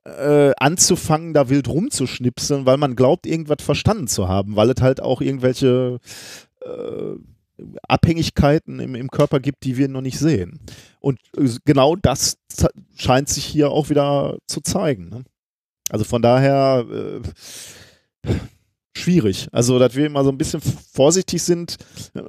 [0.05, 5.01] äh, anzufangen, da wild rumzuschnipseln, weil man glaubt, irgendwas verstanden zu haben, weil es halt
[5.01, 5.99] auch irgendwelche
[6.61, 7.15] äh,
[7.87, 10.59] Abhängigkeiten im, im Körper gibt, die wir noch nicht sehen.
[10.99, 12.37] Und äh, genau das
[12.95, 15.09] scheint sich hier auch wieder zu zeigen.
[15.09, 15.23] Ne?
[15.89, 18.31] Also von daher äh,
[18.97, 19.47] schwierig.
[19.51, 21.77] Also, dass wir immer so ein bisschen vorsichtig sind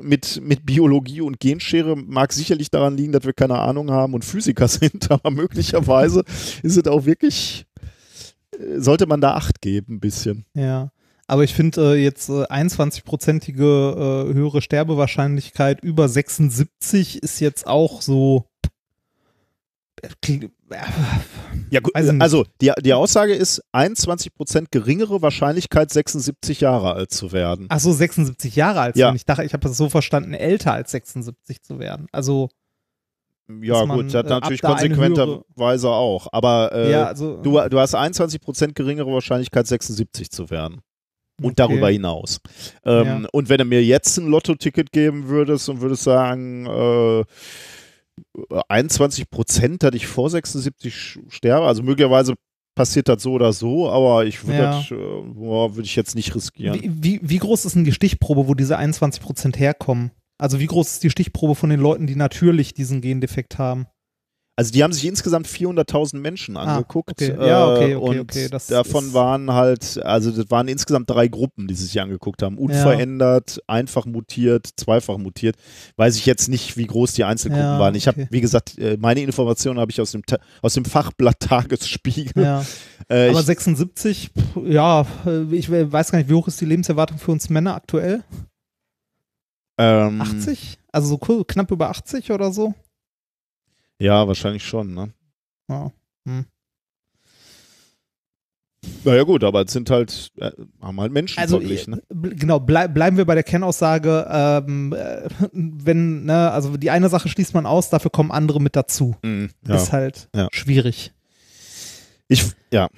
[0.01, 4.25] mit, mit Biologie und Genschere, mag sicherlich daran liegen, dass wir keine Ahnung haben und
[4.25, 6.25] Physiker sind, aber möglicherweise
[6.63, 7.67] ist es auch wirklich,
[8.59, 10.45] äh, sollte man da Acht geben, ein bisschen.
[10.55, 10.91] Ja.
[11.27, 18.03] Aber ich finde äh, jetzt äh, 21-prozentige äh, höhere Sterbewahrscheinlichkeit über 76 ist jetzt auch
[18.03, 18.45] so.
[21.71, 27.67] Ja, gut, also die, die Aussage ist 21% geringere Wahrscheinlichkeit, 76 Jahre alt zu werden.
[27.69, 28.97] Ach so, 76 Jahre alt.
[28.97, 29.15] Ja.
[29.15, 32.07] Ich dachte, ich habe das so verstanden, älter als 76 zu werden.
[32.13, 32.49] Also,
[33.49, 36.29] Ja, man, gut, das äh, natürlich konsequenterweise auch.
[36.33, 37.37] Aber äh, ja, also.
[37.43, 40.81] du, du hast 21% geringere Wahrscheinlichkeit, 76 zu werden.
[41.41, 41.55] Und okay.
[41.57, 42.39] darüber hinaus.
[42.85, 43.29] Ähm, Ja.
[43.33, 47.25] Und wenn du mir jetzt ein Lotto-Ticket geben würdest und würdest sagen, äh,
[48.69, 52.35] 21 Prozent, dass ich vor 76 sterbe, also möglicherweise
[52.77, 54.71] passiert das so oder so, aber ich würde Ja.
[54.79, 56.81] das, äh, würde ich jetzt nicht riskieren.
[56.83, 60.11] Wie, wie, wie groß ist denn die Stichprobe, wo diese 21 Prozent herkommen?
[60.39, 63.87] Also wie groß ist die Stichprobe von den Leuten, die natürlich diesen Gendefekt haben?
[64.57, 67.21] Also die haben sich insgesamt 400.000 Menschen angeguckt.
[67.21, 67.49] Ah, okay.
[67.49, 71.67] Ja, okay, äh, okay, und okay, davon waren halt, also das waren insgesamt drei Gruppen,
[71.67, 72.57] die sich angeguckt haben.
[72.57, 75.57] Unverändert, einfach mutiert, zweifach mutiert.
[75.97, 77.97] Weiß ich jetzt nicht, wie groß die Einzelgruppen Ja, waren.
[77.97, 81.41] Ich habe, wie gesagt, äh, meine Informationen habe ich aus dem, Ta aus dem Fachblatt
[81.41, 82.45] Tagesspiegel.
[82.45, 82.65] Ja.
[83.09, 86.67] Äh, Aber ich, 76, pff, ja, äh, ich weiß gar nicht, wie hoch ist die
[86.67, 88.23] Lebenserwartung für uns Männer aktuell?
[89.79, 90.79] ähm, 80?
[90.93, 92.75] Also so knapp über 80 oder so?
[93.99, 95.13] Ja, wahrscheinlich schon, ne?
[95.69, 95.93] Ja.
[99.05, 101.95] Naja gut, aber es sind halt, äh, haben halt Menschen Also verglichen.
[101.95, 102.29] Ne?
[102.31, 107.09] äh, genau, blei bleiben wir bei der Kernaussage, ähm, äh, wenn, ne, also die eine
[107.09, 109.17] Sache schließt man aus, dafür kommen andere mit dazu.
[109.23, 109.75] Mhm, ja.
[109.77, 110.49] Ist halt Ja.
[110.53, 111.13] schwierig.
[112.29, 112.89] Ich, ja.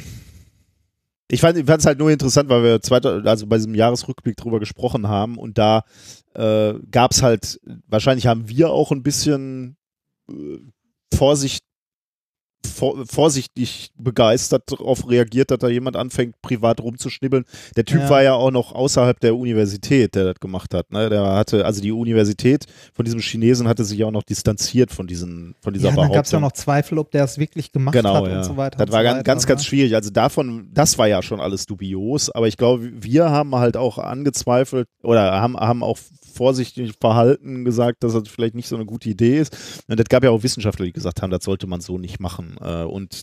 [1.28, 5.08] Ich fand es halt nur interessant, weil wir zweite, also bei diesem Jahresrückblick drüber gesprochen
[5.08, 5.84] haben und da
[6.34, 9.76] äh, gab es halt, wahrscheinlich haben wir auch ein bisschen
[10.30, 10.58] äh,
[11.16, 11.65] Vorsicht,
[12.66, 17.44] vor, vorsichtig begeistert darauf reagiert, dass da jemand anfängt, privat rumzuschnibbeln.
[17.76, 18.10] Der Typ Ja.
[18.10, 20.90] war ja auch noch außerhalb der Universität, der das gemacht hat.
[20.92, 21.08] Ne?
[21.08, 25.54] Der hatte, also die Universität von diesem Chinesen hatte sich auch noch distanziert von, diesen,
[25.62, 26.14] von dieser Ja, Behauptung.
[26.14, 28.38] gab es ja noch Zweifel, ob der es wirklich gemacht Genau, hat ja.
[28.38, 28.78] und so weiter.
[28.84, 29.66] Das war so ganz, weiter, ganz, ganz ne?
[29.66, 29.94] schwierig.
[29.94, 33.98] Also davon, das war ja schon alles dubios, aber ich glaube, wir haben halt auch
[33.98, 35.98] angezweifelt oder haben, haben auch
[36.34, 39.82] vorsichtig verhalten gesagt, dass das vielleicht nicht so eine gute Idee ist.
[39.88, 42.55] Und es gab ja auch Wissenschaftler, die gesagt haben, das sollte man so nicht machen.
[42.60, 43.22] Äh, Und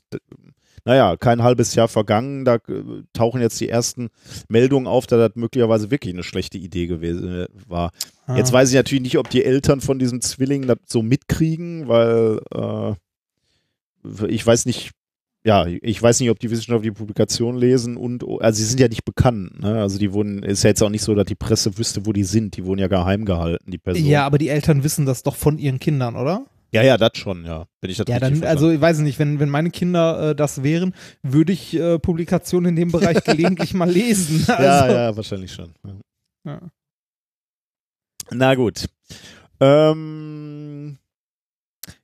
[0.86, 4.10] naja, kein halbes Jahr vergangen, da äh, tauchen jetzt die ersten
[4.50, 7.92] Meldungen auf, dass das möglicherweise wirklich eine schlechte Idee gewesen äh, war.
[8.26, 8.36] Ah.
[8.36, 12.42] Jetzt weiß ich natürlich nicht, ob die Eltern von diesem Zwilling das so mitkriegen, weil
[12.54, 12.96] äh,
[14.28, 14.92] ich weiß nicht,
[15.46, 19.04] ja, ich weiß nicht, ob die wissenschaftliche Publikation lesen und, also sie sind ja nicht
[19.04, 19.82] bekannt, ne?
[19.82, 22.24] Also die wurden, ist ja jetzt auch nicht so, dass die Presse wüsste, wo die
[22.24, 22.56] sind.
[22.56, 24.06] Die wurden ja geheim gehalten, die Person.
[24.06, 26.46] Ja, aber die Eltern wissen das doch von ihren Kindern, oder?
[26.74, 27.66] Ja, ja, das schon, ja.
[27.82, 30.64] Wenn ich das Ja, dann, also ich weiß nicht, wenn, wenn meine Kinder äh, das
[30.64, 34.44] wären, würde ich äh, Publikationen in dem Bereich gelegentlich mal lesen.
[34.48, 35.74] Also, Ja, ja, wahrscheinlich schon.
[35.86, 36.52] Ja.
[36.52, 36.62] Ja.
[38.32, 38.86] Na gut.
[39.60, 40.98] Ähm,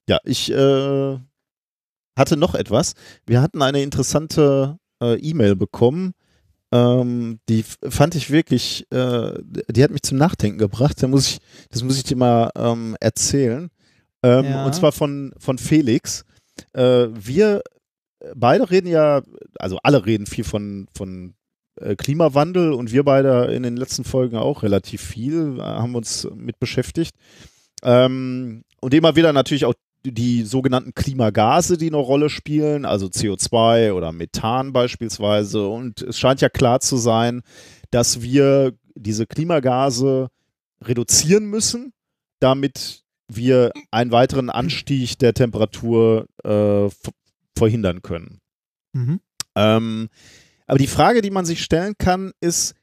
[0.08, 1.18] ja, ich äh,
[2.16, 2.94] hatte noch etwas.
[3.26, 6.14] Wir hatten eine interessante äh, E-Mail bekommen.
[6.72, 9.34] Ähm, die fand ich wirklich, äh,
[9.70, 11.02] die hat mich zum Nachdenken gebracht.
[11.02, 11.40] Da muss ich,
[11.72, 13.70] das muss ich dir mal ähm, erzählen.
[14.24, 14.66] Ähm, Ja.
[14.66, 16.26] Und zwar von, von Felix.
[16.74, 17.62] Äh, wir
[18.36, 19.22] beide reden ja,
[19.60, 21.36] also alle reden viel von, von
[21.80, 26.28] äh, Klimawandel und wir beide in den letzten Folgen auch relativ viel, äh, haben uns
[26.36, 27.16] mit beschäftigt.
[27.84, 29.74] Ähm, und immer wieder natürlich auch
[30.06, 35.68] die sogenannten Klimagase, die eine Rolle spielen, also CO2 oder Methan beispielsweise.
[35.68, 37.42] Und es scheint ja klar zu sein,
[37.92, 40.30] dass wir diese Klimagase
[40.82, 41.94] reduzieren müssen,
[42.40, 46.90] damit wir einen weiteren Anstieg der Temperatur äh,
[47.58, 48.40] verhindern können.
[48.94, 49.22] Mhm.
[49.56, 50.10] Ähm,
[50.68, 52.76] aber die Frage, die man sich stellen kann, ist,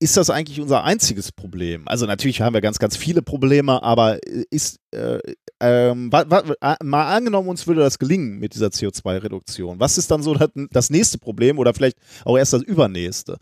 [0.00, 1.88] ist das eigentlich unser einziges Problem?
[1.88, 4.18] Also natürlich haben wir ganz, ganz viele Probleme, aber
[4.50, 5.18] ist, äh,
[5.60, 9.80] ähm, äh, mal angenommen, uns würde das gelingen mit dieser CO2-Reduktion.
[9.80, 13.38] Was ist dann so das, das nächste Problem oder vielleicht auch erst das übernächste?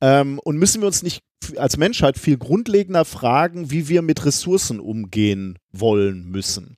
[0.00, 1.22] Ähm, und müssen wir uns nicht
[1.56, 6.76] als Menschheit viel grundlegender fragen, wie wir mit Ressourcen umgehen wollen müssen?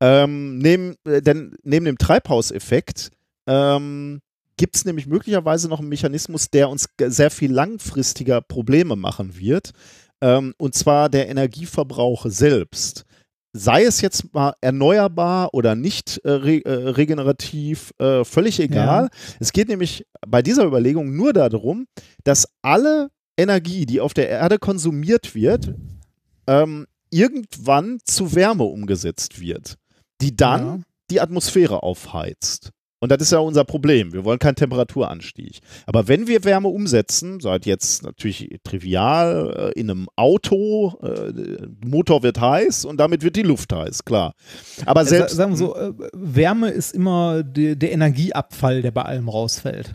[0.00, 3.10] Ähm, neben, äh, denn neben dem Treibhauseffekt
[3.46, 4.20] ähm,
[4.56, 9.72] gibt es nämlich möglicherweise noch einen Mechanismus, der uns sehr viel langfristiger Probleme machen wird.
[10.20, 13.04] Ähm, und zwar der Energieverbrauch selbst.
[13.52, 19.08] Sei es jetzt mal erneuerbar oder nicht äh, re äh, regenerativ, äh, völlig egal.
[19.40, 21.86] Es geht nämlich bei dieser Überlegung nur darum,
[22.24, 25.74] dass alle Energie, die auf der Erde konsumiert wird,
[26.46, 29.76] ähm, irgendwann zu Wärme umgesetzt wird,
[30.20, 30.78] die dann Ja.
[31.10, 32.70] die Atmosphäre aufheizt.
[32.98, 34.12] Und das ist ja unser Problem.
[34.14, 35.60] Wir wollen keinen Temperaturanstieg.
[35.84, 42.22] Aber wenn wir Wärme umsetzen, seid jetzt natürlich trivial, äh, in einem Auto, äh, Motor
[42.22, 44.32] wird heiß und damit wird die Luft heiß, klar.
[44.86, 45.30] Aber Ja, selbst.
[45.32, 49.94] sa- sagen wir so, äh, Wärme ist immer die, der Energieabfall, der bei allem rausfällt.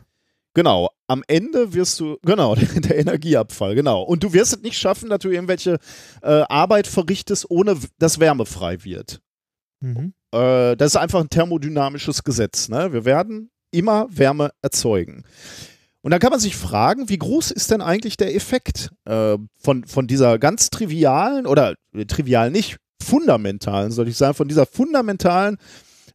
[0.53, 2.55] Genau, am Ende wirst du, genau,
[2.93, 4.03] der Energieabfall, genau.
[4.03, 5.79] Und du wirst es nicht schaffen, dass du irgendwelche
[6.21, 9.21] äh, Arbeit verrichtest, ohne dass Wärme frei wird.
[9.79, 10.13] Mhm.
[10.31, 12.69] Äh, das ist einfach ein thermodynamisches Gesetz.
[12.69, 12.93] Ne?
[12.93, 15.23] Wir werden immer Wärme erzeugen.
[16.01, 19.83] Und dann kann man sich fragen, wie groß ist denn eigentlich der Effekt äh, von,
[19.85, 25.57] von dieser ganz trivialen oder äh, trivial nicht, fundamentalen, soll ich sagen, von dieser fundamentalen,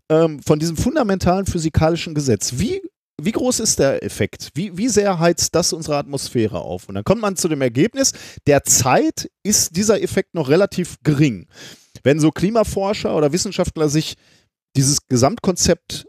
[0.09, 2.55] ähm, von diesem fundamentalen physikalischen Gesetz.
[2.57, 2.83] Wie,
[3.21, 4.51] wie groß ist der Effekt?
[4.55, 6.89] Wie, wie sehr heizt das unsere Atmosphäre auf?
[6.89, 8.13] Und dann kommt man zu dem Ergebnis,
[8.47, 11.47] derzeit ist dieser Effekt noch relativ gering.
[12.07, 14.15] Wenn so Klimaforscher oder Wissenschaftler sich
[14.77, 16.07] dieses Gesamtkonzept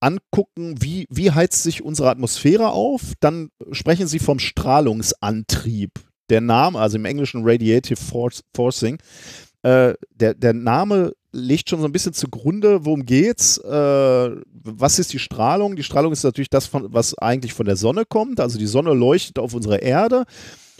[0.00, 5.90] angucken, wie, wie heizt sich unsere Atmosphäre auf, dann sprechen sie vom Strahlungsantrieb.
[6.30, 8.96] Der Name, also im Englischen Radiative Force, Forcing,
[9.62, 15.12] äh, der, der Name legt schon so ein bisschen zugrunde, worum geht's, äh, was ist
[15.12, 15.76] die Strahlung?
[15.76, 18.94] Die Strahlung ist natürlich das, von, was eigentlich von der Sonne kommt, also die Sonne
[18.94, 20.24] leuchtet auf unsere Erde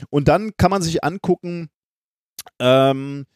[0.08, 1.68] und dann kann man sich angucken,
[2.58, 3.26] ähm,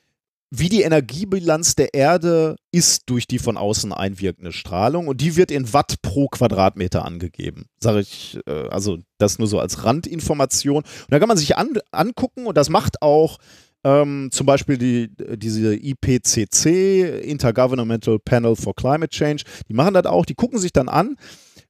[0.58, 5.50] wie die Energiebilanz der Erde ist durch die von außen einwirkende Strahlung und die wird
[5.50, 7.66] in Watt pro Quadratmeter angegeben.
[7.80, 10.78] Sage ich, äh, also das nur so als Randinformation.
[10.78, 13.38] Und da kann man sich an, angucken und das macht auch
[13.84, 20.24] ähm, zum Beispiel die, diese IPCC, Intergovernmental Panel for Climate Change, die machen das auch,
[20.24, 21.16] die gucken sich dann an,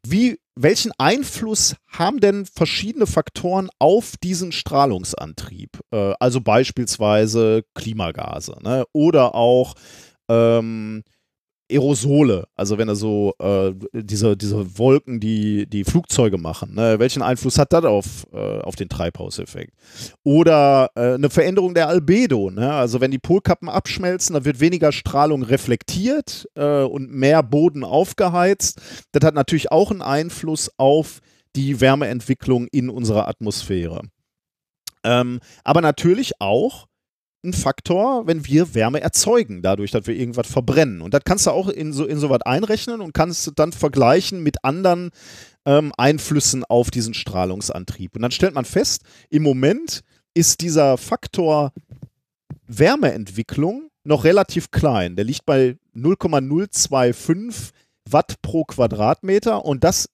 [0.06, 5.80] wie, welchen Einfluss haben denn verschiedene Faktoren auf diesen Strahlungsantrieb?
[5.90, 8.84] Äh, also beispielsweise Klimagase ne?
[8.92, 9.74] oder auch
[10.28, 11.02] ähm,
[11.70, 16.98] Aerosole, also wenn er so äh, diese, diese Wolken, die die Flugzeuge machen, ne?
[16.98, 19.72] welchen Einfluss hat das auf, äh, auf den Treibhauseffekt?
[20.22, 22.72] Oder äh, eine Veränderung der Albedo, ne?
[22.72, 28.80] also wenn die Polkappen abschmelzen, dann wird weniger Strahlung reflektiert äh, und mehr Boden aufgeheizt.
[29.12, 31.20] Das hat natürlich auch einen Einfluss auf
[31.56, 34.02] die Wärmeentwicklung in unserer Atmosphäre.
[35.04, 36.88] Ähm, aber natürlich auch
[37.44, 41.02] ein Faktor, wenn wir Wärme erzeugen, dadurch, dass wir irgendwas verbrennen.
[41.02, 44.42] Und das kannst du auch in so, in so was einrechnen und kannst dann vergleichen
[44.42, 45.10] mit anderen
[45.66, 48.16] ähm, Einflüssen auf diesen Strahlungsantrieb.
[48.16, 50.00] Und dann stellt man fest, im Moment
[50.34, 51.72] ist dieser Faktor
[52.66, 55.16] Wärmeentwicklung noch relativ klein.
[55.16, 57.72] Der liegt bei 0,025
[58.10, 60.10] Watt pro Quadratmeter und das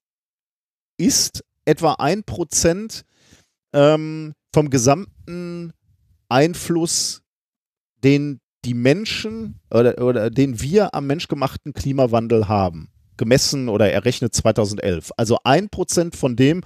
[0.97, 3.05] ist etwa ein Prozent
[3.73, 5.73] ähm, vom gesamten
[6.31, 7.23] Einfluss,
[8.03, 12.88] den die Menschen oder, oder den wir am menschgemachten Klimawandel haben.
[13.16, 15.12] Gemessen oder errechnet 2011.
[15.16, 16.62] Also ein Prozent von dem,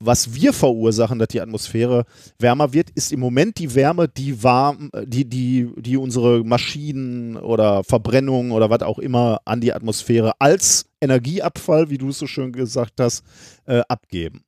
[0.00, 2.04] was wir verursachen, dass die Atmosphäre
[2.38, 7.82] wärmer wird, ist im Moment die Wärme, die warm, die, die, die unsere Maschinen oder
[7.82, 12.52] Verbrennung oder was auch immer an die Atmosphäre als Energieabfall, wie du es so schön
[12.52, 13.24] gesagt hast,
[13.66, 14.44] äh, abgeben.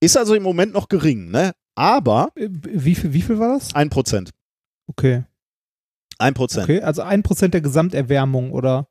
[0.00, 1.52] Ist also im Moment noch gering, ne?
[1.78, 3.74] Aber Äh, Wie viel, wie viel war das?
[3.74, 4.30] ein Prozent.
[4.88, 5.24] Okay.
[6.18, 6.64] Ein Prozent.
[6.64, 8.88] Okay, also ein Prozent der Gesamterwärmung oder,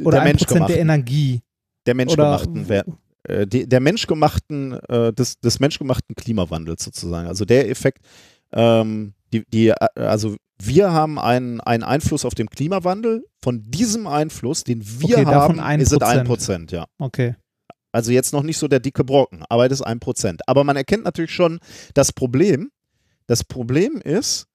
[0.00, 1.42] oder der ein Prozent der Energie.
[1.86, 2.84] der Oder menschgemachten, Wär-
[3.28, 7.28] äh, die, der menschgemachten, äh, des, des menschgemachten Klimawandels sozusagen.
[7.28, 8.04] Also der Effekt,
[8.52, 13.24] ähm, die, die, äh, also wir haben einen, einen Einfluss auf den Klimawandel.
[13.42, 16.26] Von diesem Einfluss, den wir Okay, haben, ist es ein.
[16.26, 16.86] Prozent, ja.
[16.98, 17.36] Okay.
[17.94, 20.48] Also jetzt noch nicht so der dicke Brocken, aber das ist ein Prozent.
[20.48, 21.60] Aber man erkennt natürlich schon
[21.94, 22.72] das Problem.
[23.28, 24.48] Das Problem ist,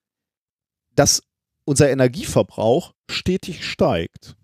[0.94, 1.24] dass
[1.64, 4.36] unser Energieverbrauch stetig steigt.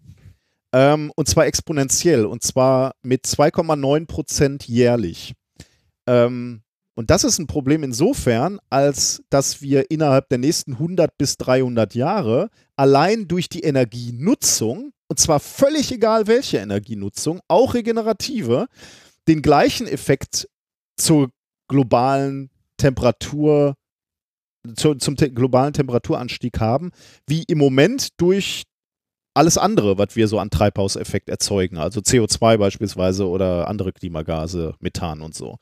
[0.72, 5.34] Ähm, und zwar exponentiell, und zwar mit 2,9 Prozent jährlich.
[6.08, 6.62] Ähm,
[6.96, 11.94] und das ist ein Problem insofern, als dass wir innerhalb der nächsten 100 bis 300
[11.94, 18.68] Jahre allein durch die Energienutzung, und zwar völlig egal welche Energienutzung, auch regenerative,
[19.28, 20.48] den gleichen Effekt
[20.98, 21.30] zur
[21.68, 23.76] globalen Temperatur,
[24.76, 26.92] zu, zum te globalen Temperaturanstieg haben,
[27.28, 28.64] wie im Moment durch
[29.34, 35.22] alles andere, was wir so an Treibhauseffekt erzeugen, also CO2 beispielsweise oder andere Klimagase, Methan
[35.22, 35.58] und so.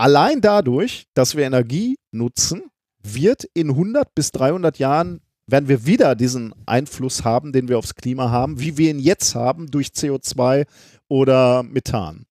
[0.00, 2.62] Allein dadurch, dass wir Energie nutzen,
[3.02, 7.94] wird in 100 bis 300 Jahren werden wir wieder diesen Einfluss haben, den wir aufs
[7.94, 10.64] Klima haben, wie wir ihn jetzt haben durch CO2
[11.08, 12.24] oder Methan.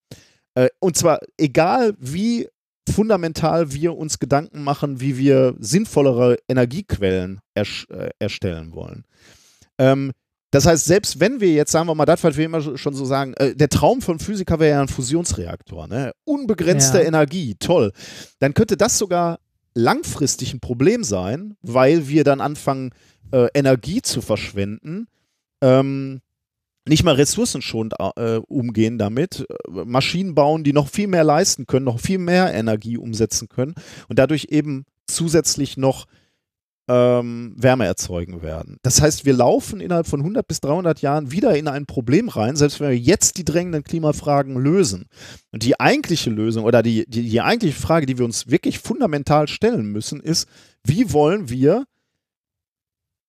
[0.55, 2.47] Äh, und zwar egal, wie
[2.89, 7.65] fundamental wir uns Gedanken machen, wie wir sinnvollere Energiequellen äh,
[8.17, 9.05] erstellen wollen.
[10.52, 13.06] Das heißt, selbst wenn wir jetzt, sagen wir mal, das, was wir immer schon so
[13.06, 16.12] sagen, äh, der Traum von Physiker wäre ja ein Fusionsreaktor, ne?
[16.26, 17.04] Unbegrenzte Ja.
[17.06, 17.91] Energie, toll.
[18.39, 19.39] Dann könnte das sogar
[19.76, 22.91] langfristig ein Problem sein, weil wir dann anfangen,
[23.32, 25.08] äh, Energie zu verschwenden,
[25.62, 26.22] ähm,
[26.88, 31.86] nicht mal ressourcenschonend äh, umgehen damit, äh, Maschinen bauen, die noch viel mehr leisten können,
[31.86, 33.76] noch viel mehr Energie umsetzen können
[34.08, 36.08] und dadurch eben zusätzlich noch
[36.90, 38.78] ähm, Wärme erzeugen werden.
[38.82, 42.56] Das heißt, wir laufen innerhalb von 100 bis 300 Jahren wieder in ein Problem rein,
[42.56, 45.06] selbst wenn wir jetzt die drängenden Klimafragen lösen.
[45.52, 49.48] Und die eigentliche Lösung oder die, die, die eigentliche Frage, die wir uns wirklich fundamental
[49.48, 50.48] stellen müssen, ist,
[50.84, 51.86] wie wollen wir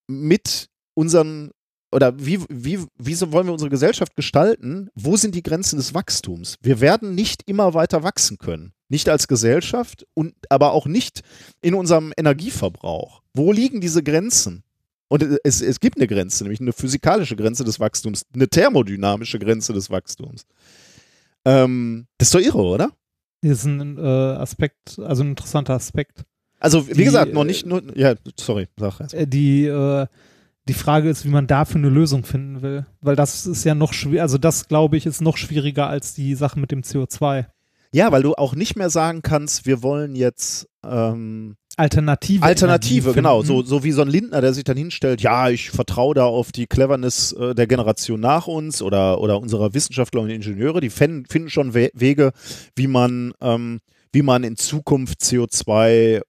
[0.09, 1.51] mit unseren
[1.93, 4.91] oder wie, wie, wieso wollen wir unsere Gesellschaft gestalten?
[4.95, 6.57] Wo sind die Grenzen des Wachstums?
[6.63, 8.73] Wir werden nicht immer weiter wachsen können.
[8.89, 11.23] Nicht als Gesellschaft und aber auch nicht
[11.61, 13.20] in unserem Energieverbrauch.
[13.35, 14.63] Wo liegen diese Grenzen?
[15.09, 19.73] Und es, es gibt eine Grenze, nämlich eine physikalische Grenze des Wachstums, eine thermodynamische Grenze
[19.73, 20.47] des Wachstums.
[21.45, 22.91] Ähm, das ist doch irre, oder?
[23.43, 26.25] Das ist ein äh, Aspekt, also ein interessanter Aspekt.
[26.61, 27.83] Also, wie Die, gesagt, noch äh, nicht nur.
[27.97, 29.15] Ja, sorry, sag erst.
[29.15, 30.07] Äh, Die, äh,
[30.69, 32.87] die Frage ist, wie man dafür eine Lösung finden will.
[33.01, 36.35] Weil das ist ja noch schwer, also das glaube ich ist noch schwieriger als die
[36.35, 37.47] Sache mit dem CO2.
[37.93, 40.69] Ja, weil du auch nicht mehr sagen kannst, wir wollen jetzt.
[40.85, 42.45] Ähm, Alternative.
[42.45, 43.43] Alternative, genau.
[43.43, 46.53] So, so wie so ein Lindner, der sich dann hinstellt, ja, ich vertraue da auf
[46.53, 50.81] die Cleverness äh, der Generation nach uns oder, oder unserer Wissenschaftler und Ingenieure.
[50.81, 52.33] Die finden schon We Wege,
[52.77, 53.81] wie man, ähm,
[54.13, 56.21] wie man in Zukunft CO2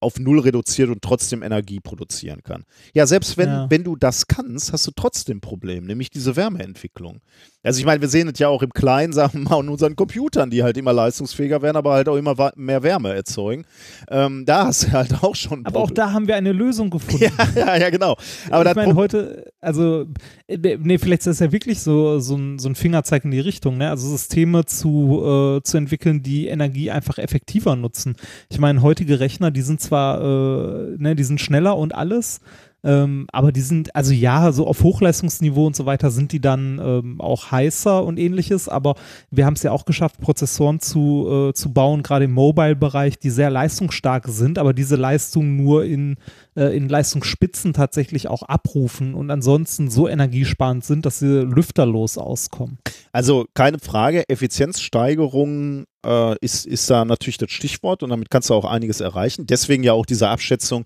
[0.00, 2.64] auf Null reduziert und trotzdem Energie produzieren kann.
[2.94, 3.66] Ja, selbst wenn, Ja.
[3.70, 7.20] wenn du das kannst, hast du trotzdem ein Problem, nämlich diese Wärmeentwicklung.
[7.64, 9.96] Also ich meine, wir sehen es ja auch im Kleinen, sagen wir mal, an unseren
[9.96, 13.64] Computern, die halt immer leistungsfähiger werden, aber halt auch immer mehr Wärme erzeugen.
[14.08, 15.94] Ähm, da hast du halt auch schon Aber auch Problem.
[15.96, 17.26] da haben wir eine Lösung gefunden.
[17.56, 18.16] Ja, ja, genau.
[18.50, 20.06] Aber ich meine, heute, also,
[20.46, 23.40] äh, nee, vielleicht ist das ja wirklich so, so, ein, so ein Fingerzeig in die
[23.40, 23.90] Richtung, ne?
[23.90, 28.14] Also Systeme zu, äh, zu entwickeln, die Energie einfach effektiver nutzen.
[28.48, 32.40] Ich meine, heutige Rechner, die sind zwar, äh, ne, die sind schneller und alles,
[32.84, 36.80] ähm, aber die sind, also ja, so auf Hochleistungsniveau und so weiter sind die dann
[36.80, 38.94] ähm, auch heißer und ähnliches, aber
[39.32, 43.30] wir haben es ja auch geschafft, Prozessoren zu, äh, zu bauen, gerade im Mobile-Bereich, die
[43.30, 46.18] sehr leistungsstark sind, aber diese Leistung nur in,
[46.54, 52.78] äh, in Leistungsspitzen tatsächlich auch abrufen und ansonsten so energiesparend sind, dass sie lüfterlos auskommen.
[53.10, 58.54] Also keine Frage, Effizienzsteigerung äh, ist, ist da natürlich das Stichwort und damit kannst du
[58.54, 59.46] auch einiges erreichen.
[59.46, 60.84] Deswegen ja auch diese Abschätzung,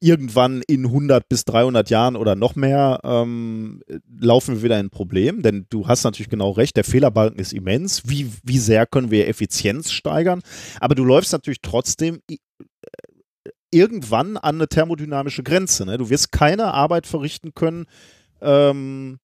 [0.00, 3.82] irgendwann in 100 bis 300 Jahren oder noch mehr ähm,
[4.18, 7.52] laufen wir wieder in ein Problem, denn du hast natürlich genau recht, der Fehlerbalken ist
[7.52, 8.02] immens.
[8.06, 10.42] Wie, wie sehr können wir Effizienz steigern?
[10.80, 12.36] Aber du läufst natürlich trotzdem äh,
[13.70, 15.86] irgendwann an eine thermodynamische Grenze.
[15.86, 15.98] Ne?
[15.98, 17.86] Du wirst keine Arbeit verrichten können,
[18.40, 19.18] ähm,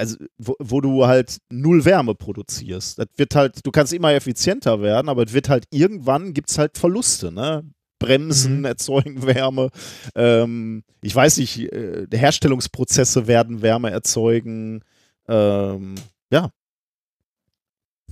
[0.00, 2.98] also wo, wo du halt null Wärme produzierst.
[2.98, 6.58] Das wird halt, du kannst immer effizienter werden, aber es wird halt irgendwann gibt es
[6.58, 7.62] halt Verluste, ne?
[8.00, 8.64] Bremsen Mhm.
[8.64, 9.68] erzeugen Wärme.
[10.14, 14.82] Ähm, ich weiß nicht, äh, Herstellungsprozesse werden Wärme erzeugen.
[15.28, 15.94] Ähm,
[16.32, 16.50] ja,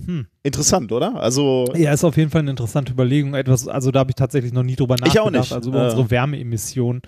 [0.05, 0.27] Hm.
[0.43, 1.15] interessant, oder?
[1.21, 3.33] Also Ja, ist auf jeden Fall eine interessante Überlegung.
[3.33, 5.27] Etwas, also da habe ich tatsächlich noch nie drüber Ich nachgedacht.
[5.27, 5.51] auch nicht.
[5.51, 5.83] Also über Äh.
[5.85, 7.01] unsere Wärmeemissionen.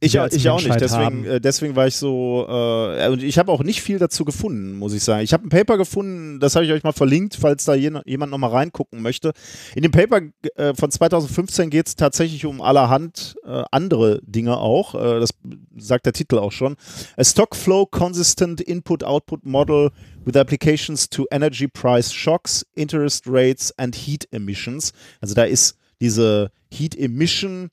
[0.00, 1.24] Ich, als ich auch nicht, deswegen, haben.
[1.24, 4.92] äh, deswegen war ich so, äh, und ich habe auch nicht viel dazu gefunden, muss
[4.92, 5.22] ich sagen.
[5.22, 8.50] Ich habe ein Paper gefunden, das habe ich euch mal verlinkt, falls da jemand nochmal
[8.50, 9.32] reingucken möchte.
[9.74, 10.20] In dem Paper
[10.56, 15.30] äh, von 2015 geht es tatsächlich um allerhand äh, andere Dinge auch, äh, das
[15.76, 16.76] sagt der Titel auch schon.
[17.16, 19.90] A Stock Flow Consistent Input-Output Model
[20.24, 24.92] with applications to energy price shocks, interest rates and heat emissions.
[25.20, 27.70] Also da ist diese Heat Emission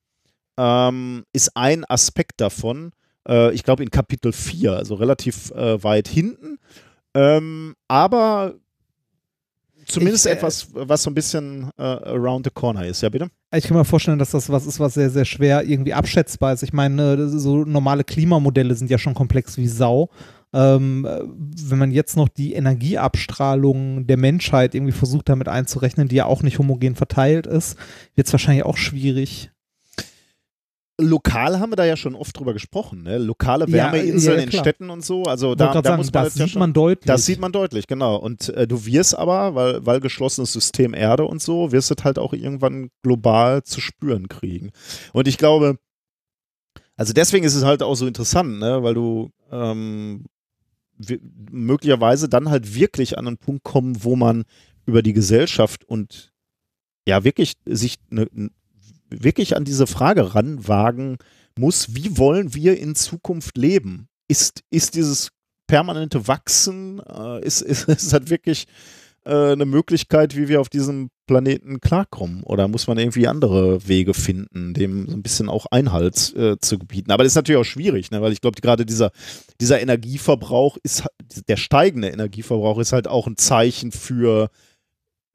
[0.58, 2.92] ähm, ist ein Aspekt davon.
[3.28, 6.60] Äh, ich glaube in Kapitel 4, also relativ äh, weit hinten.
[7.14, 8.56] Ähm, aber
[9.86, 13.02] zumindest Ich, äh, etwas, was so ein bisschen äh, around the corner ist.
[13.02, 13.30] Ja, bitte?
[13.54, 16.64] Ich kann mir vorstellen, dass das was ist, was sehr, sehr schwer irgendwie abschätzbar ist.
[16.64, 20.10] Ich meine, ist so normale Klimamodelle sind ja schon komplex wie Sau.
[20.54, 21.22] Ähm, äh,
[21.68, 26.44] wenn man jetzt noch die Energieabstrahlung der Menschheit irgendwie versucht, damit einzurechnen, die ja auch
[26.44, 27.76] nicht homogen verteilt ist,
[28.16, 29.50] wird es wahrscheinlich auch schwierig.
[31.02, 33.18] Lokal haben wir da ja schon oft drüber gesprochen, ne?
[33.18, 34.64] Lokale Ja, Wärmeinseln ja, in klar.
[34.64, 35.24] Städten und so.
[35.24, 37.08] Also da, da gerade muss sagen, man das jetzt ja sieht schon, man deutlich.
[37.08, 38.16] Das sieht man deutlich, genau.
[38.18, 42.20] Und äh, du wirst aber, weil, weil geschlossenes System Erde und so, wirst du halt
[42.20, 44.70] auch irgendwann global zu spüren kriegen.
[45.14, 45.80] Und ich glaube,
[46.96, 48.84] also deswegen ist es halt auch so interessant, ne?
[48.84, 50.26] weil du ähm,
[51.50, 54.44] möglicherweise dann halt wirklich an einen Punkt kommen, wo man
[54.86, 56.32] über die Gesellschaft und
[57.08, 58.52] ja wirklich sich ne, n-
[59.22, 61.18] wirklich an diese Frage ranwagen
[61.58, 64.08] muss, wie wollen wir in Zukunft leben?
[64.28, 65.30] ist, ist dieses
[65.68, 68.66] permanente Wachsen, äh, ist, ist, ist halt wirklich
[69.26, 72.44] äh, eine Möglichkeit, wie wir auf diesem Planeten klarkommen?
[72.44, 76.80] Oder muss man irgendwie andere Wege finden, dem so ein bisschen auch Einhalt äh, zu
[76.80, 77.12] gebieten?
[77.12, 78.22] Aber das ist natürlich auch schwierig, ne?
[78.22, 79.12] weil ich glaube, gerade dieser,
[79.62, 81.04] dieser Energieverbrauch ist,
[81.48, 84.50] der steigende Energieverbrauch ist halt auch ein Zeichen für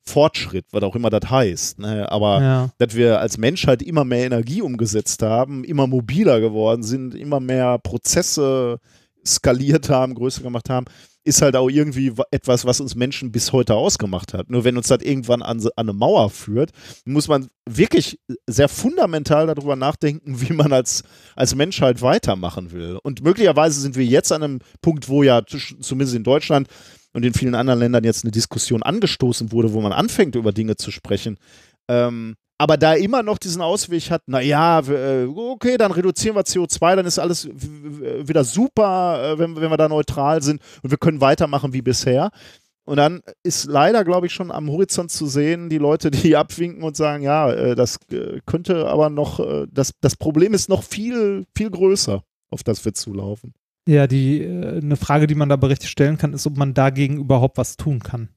[0.09, 1.79] Fortschritt, was auch immer das heißt.
[1.79, 2.11] Ne?
[2.11, 2.71] Aber Ja.
[2.79, 7.79] dass wir als Menschheit immer mehr Energie umgesetzt haben, immer mobiler geworden sind, immer mehr
[7.79, 8.79] Prozesse
[9.27, 10.87] skaliert haben, größer gemacht haben,
[11.25, 14.49] ist halt auch irgendwie wa- etwas, was uns Menschen bis heute ausgemacht hat.
[14.49, 16.71] Nur wenn uns das irgendwann an, an eine Mauer führt,
[17.05, 21.03] muss man wirklich sehr fundamental darüber nachdenken, wie man als,
[21.37, 22.99] als Menschheit weitermachen will.
[23.03, 26.69] Und möglicherweise sind wir jetzt an einem Punkt, wo ja zumindest in Deutschland
[27.13, 30.77] und in vielen anderen Ländern jetzt eine Diskussion angestoßen wurde, wo man anfängt, über Dinge
[30.77, 31.39] zu sprechen.
[31.89, 37.07] Ähm, aber da immer noch diesen Ausweg hat, naja, okay, dann reduzieren wir CO2, dann
[37.07, 41.73] ist alles wieder super, äh, wenn, wenn wir da neutral sind und wir können weitermachen
[41.73, 42.31] wie bisher.
[42.85, 46.83] Und dann ist leider, glaube ich, schon am Horizont zu sehen, die Leute, die abwinken
[46.83, 50.83] und sagen, ja, äh, das äh, könnte aber noch, äh, das, das Problem ist noch
[50.83, 53.53] viel, viel größer, auf das wir zulaufen.
[53.89, 57.17] Ja, die äh, eine Frage, die man da berechtigt stellen kann, ist, ob man dagegen
[57.17, 58.29] überhaupt was tun kann.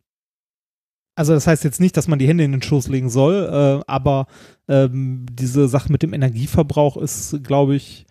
[1.14, 3.84] Also das heißt jetzt nicht, dass man die Hände in den Schoß legen soll, äh,
[3.86, 4.28] aber
[4.70, 8.06] ähm, diese Sache mit dem Energieverbrauch ist, glaube ich,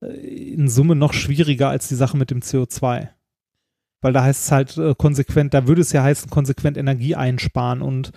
[0.00, 3.10] äh, in Summe noch schwieriger als die Sache mit dem CO2.
[4.00, 7.82] Weil da heißt es halt äh, konsequent, da würde es ja heißen, konsequent Energie einsparen
[7.82, 8.12] und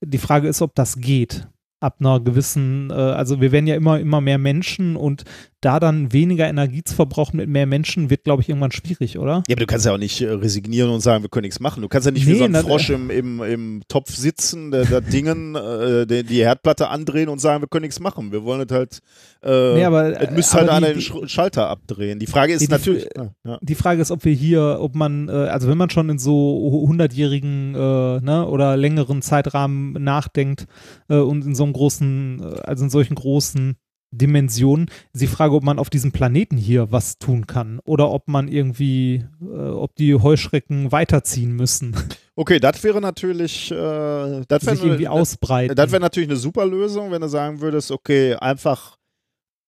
[0.00, 1.46] die Frage ist, ob das geht.
[1.78, 5.22] Ab einer gewissen, äh, also wir werden ja immer, immer mehr Menschen und
[5.66, 9.42] da dann weniger Energie zu verbrauchen mit mehr Menschen wird, glaube ich, irgendwann schwierig, oder?
[9.48, 11.82] Ja, aber du kannst ja auch nicht äh, resignieren und sagen, wir können nichts machen.
[11.82, 14.84] Du kannst ja nicht wie Nee, so ein Frosch im, im, im Topf sitzen, der,
[14.84, 18.30] der Dingen, äh, die, die Herdplatte andrehen und sagen, wir können nichts machen.
[18.30, 19.00] Wir wollen es halt,
[19.42, 22.20] äh, Nee, aber- es müsste halt einer die- den Sch- Schalter abdrehen.
[22.20, 23.58] Die Frage ist Die- die- natürlich, ja, ja.
[23.60, 26.84] Die Frage ist, ob wir hier, ob man, äh, also wenn man schon in so
[26.86, 30.66] hundertjährigen äh, ne, oder längeren Zeitrahmen nachdenkt
[31.08, 33.76] äh, und in so einem großen, äh, also in solchen großen
[34.10, 38.28] Dimensionen, ist die Frage, ob man auf diesem Planeten hier was tun kann oder ob
[38.28, 41.96] man irgendwie, äh, ob die Heuschrecken weiterziehen müssen,
[42.38, 45.74] Okay, das wäre natürlich, äh, das sich irgendwie wäre ausbreiten.
[45.74, 48.98] das wäre natürlich eine super Lösung, wenn du sagen würdest, okay, einfach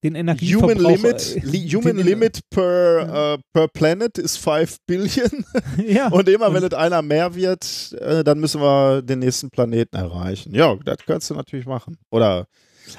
[0.04, 0.76] den Human Energieverbrauch.
[0.76, 5.46] Limit, äh, li Human Limit per, äh, per Planet ist 5 Billion.
[5.86, 6.08] ja.
[6.08, 10.54] Und immer, wenn es einer mehr wird, äh, dann müssen wir den nächsten Planeten erreichen.
[10.54, 11.96] Ja, das kannst du natürlich machen.
[12.10, 12.46] Oder,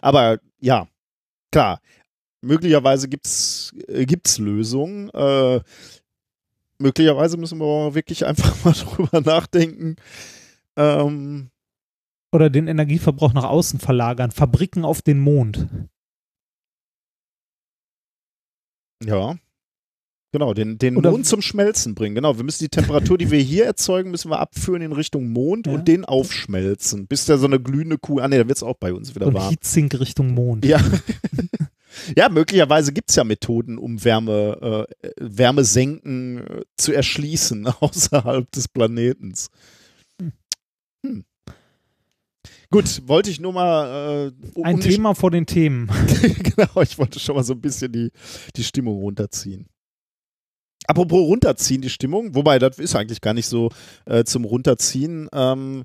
[0.01, 0.87] aber ja,
[1.51, 1.81] klar,
[2.41, 5.09] möglicherweise gibt es äh, gibt's Lösungen.
[5.09, 5.61] Äh,
[6.79, 9.95] möglicherweise müssen wir aber wirklich einfach mal drüber nachdenken.
[10.77, 11.51] Ähm,
[12.31, 15.67] Oder den Energieverbrauch nach außen verlagern, Fabriken auf den Mond.
[19.03, 19.37] ja.
[20.31, 22.13] Genau, den, den Oder- Mond zum Schmelzen bringen.
[22.13, 25.65] Genau, wir müssen die Temperatur, die wir hier erzeugen, müssen wir abführen in Richtung Mond
[25.65, 25.73] Ja.
[25.73, 28.75] und den aufschmelzen, bis da so eine glühende Kuh, ah ne, da wird es auch
[28.77, 29.49] bei uns wieder Und warm.
[29.49, 30.65] Heatsink Richtung Mond.
[30.65, 30.79] Ja.
[32.15, 38.67] ja, möglicherweise gibt es ja Methoden, um Wärme, äh, Wärmesenken äh, zu erschließen außerhalb des
[38.67, 39.49] Planetens.
[41.03, 41.23] Hm.
[42.69, 45.89] Gut, wollte ich nur mal äh, um Ein Thema vor den Themen.
[46.43, 48.11] genau, ich wollte schon mal so ein bisschen die,
[48.55, 49.65] die Stimmung runterziehen.
[50.87, 53.69] Apropos runterziehen, die Stimmung, wobei das ist eigentlich gar nicht so
[54.05, 55.29] äh, zum Runterziehen.
[55.33, 55.83] Ähm,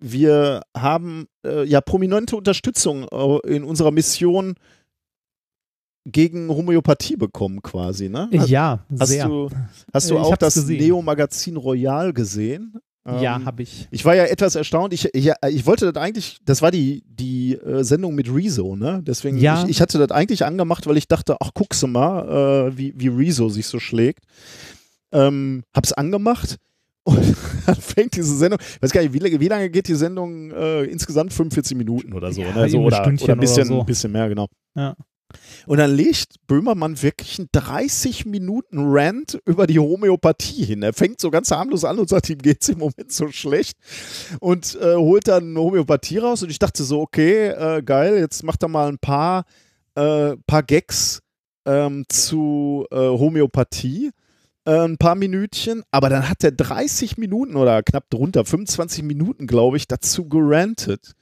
[0.00, 4.54] wir haben äh, ja prominente Unterstützung äh, in unserer Mission
[6.06, 8.30] gegen Homöopathie bekommen, quasi, ne?
[8.36, 9.26] Hast, ja, hast sehr.
[9.26, 9.50] du,
[9.92, 10.64] hast du Äh, ich auch das.
[10.66, 12.74] Neo-Magazin Royal gesehen?
[13.06, 13.86] Ja, Ähm, habe ich.
[13.90, 14.92] ich war ja etwas erstaunt.
[14.92, 19.00] Ich, ich, ich wollte das eigentlich, das war die, die äh, Sendung mit Rezo, ne?
[19.06, 19.62] Deswegen, Ja.
[19.64, 22.92] ich, ich hatte das eigentlich angemacht, weil ich dachte, ach, guckst du mal, äh, wie,
[22.96, 24.24] wie Rezo sich so schlägt.
[25.12, 26.56] Ähm, hab's angemacht
[27.04, 27.36] und
[27.66, 30.50] dann fängt diese Sendung, ich weiß gar nicht, wie, lange- wie lange geht die Sendung?
[30.50, 32.68] Äh, insgesamt 45 Minuten oder so, Ja, ne?
[32.68, 33.84] So, oder, oder ein bisschen, oder so.
[33.84, 34.48] bisschen mehr, genau.
[34.74, 34.96] Ja.
[35.66, 40.82] Und dann legt Böhmermann wirklich einen 30 Minuten Rant über die Homöopathie hin.
[40.82, 43.76] Er fängt so ganz harmlos an und sagt, ihm geht's im Moment so schlecht
[44.40, 46.42] und äh, holt dann Homöopathie raus.
[46.42, 49.44] Und ich dachte so, okay, äh, geil, jetzt macht er mal ein paar,
[49.94, 51.22] äh, paar Gags
[51.66, 54.10] ähm, zu äh, Homöopathie.
[54.66, 59.76] Ein paar Minütchen, aber dann hat er 30 Minuten oder knapp drunter, 25 Minuten, glaube
[59.76, 61.12] ich, dazu gerantet.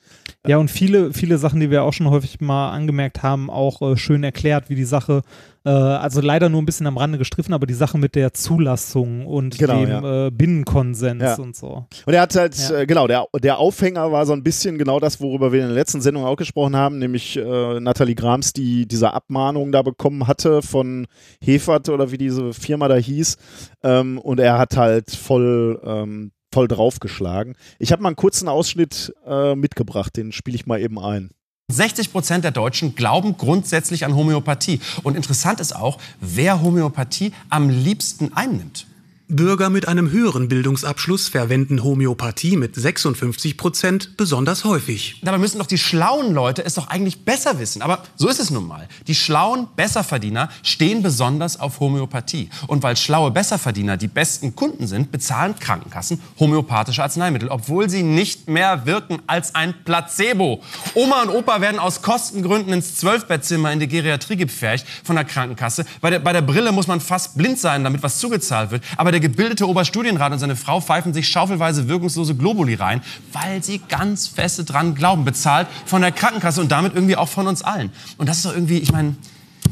[0.46, 3.98] Ja, und viele, viele Sachen, die wir auch schon häufig mal angemerkt haben, auch äh,
[3.98, 5.22] schön erklärt, wie die Sache
[5.66, 9.26] Äh, also leider nur ein bisschen am Rande gestriffen, aber die Sache mit der Zulassung
[9.26, 10.26] und Genau, dem ja.
[10.26, 11.34] äh, Binnenkonsens Ja.
[11.36, 11.86] und so.
[12.04, 12.80] Und er hat halt, Ja.
[12.80, 15.74] äh, genau, der, der Aufhänger war so ein bisschen genau das, worüber wir in der
[15.74, 20.60] letzten Sendung auch gesprochen haben, nämlich äh, Nathalie Grams, die diese Abmahnung da bekommen hatte
[20.62, 21.06] von
[21.40, 23.36] Hefert oder wie diese Firma da hieß.
[23.82, 27.56] Ähm, und er hat halt voll, ähm, voll draufgeschlagen.
[27.78, 31.30] Ich habe mal einen kurzen Ausschnitt äh, mitgebracht, den spiele ich mal eben ein.
[31.68, 34.80] 60 Prozent der Deutschen glauben grundsätzlich an Homöopathie.
[35.02, 38.86] Und interessant ist auch, wer Homöopathie am liebsten einnimmt.
[39.28, 45.20] Bürger mit einem höheren Bildungsabschluss verwenden Homöopathie mit 56 Prozent besonders häufig.
[45.22, 47.80] Dabei müssen doch die schlauen Leute es doch eigentlich besser wissen.
[47.80, 48.86] Aber so ist es nun mal.
[49.06, 52.50] Die schlauen Besserverdiener stehen besonders auf Homöopathie.
[52.66, 58.48] Und weil schlaue Besserverdiener die besten Kunden sind, bezahlen Krankenkassen homöopathische Arzneimittel, obwohl sie nicht
[58.48, 60.62] mehr wirken als ein Placebo.
[60.92, 65.86] Oma und Opa werden aus Kostengründen ins Zwölfbettzimmer in die Geriatrie gepfercht von der Krankenkasse.
[66.02, 68.84] Bei der, bei der Brille muss man fast blind sein, damit was zugezahlt wird.
[68.98, 73.00] Aber der gebildete Oberstudienrat und seine Frau pfeifen sich schaufelweise wirkungslose Globuli rein,
[73.32, 77.46] weil sie ganz feste dran glauben, bezahlt von der Krankenkasse und damit irgendwie auch von
[77.46, 77.92] uns allen.
[78.18, 79.14] Und das ist doch irgendwie, ich meine,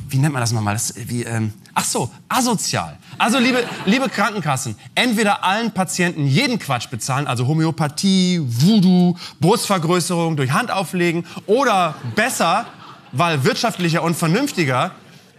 [0.08, 0.74] wie nennt man das nochmal?
[0.74, 2.96] Das, wie, ähm, ach so, asozial.
[3.18, 10.52] Also liebe, liebe Krankenkassen, entweder allen Patienten jeden Quatsch bezahlen, also Homöopathie, Voodoo, Brustvergrößerung durch
[10.52, 12.66] Hand auflegen oder besser,
[13.10, 14.92] weil wirtschaftlicher und vernünftiger,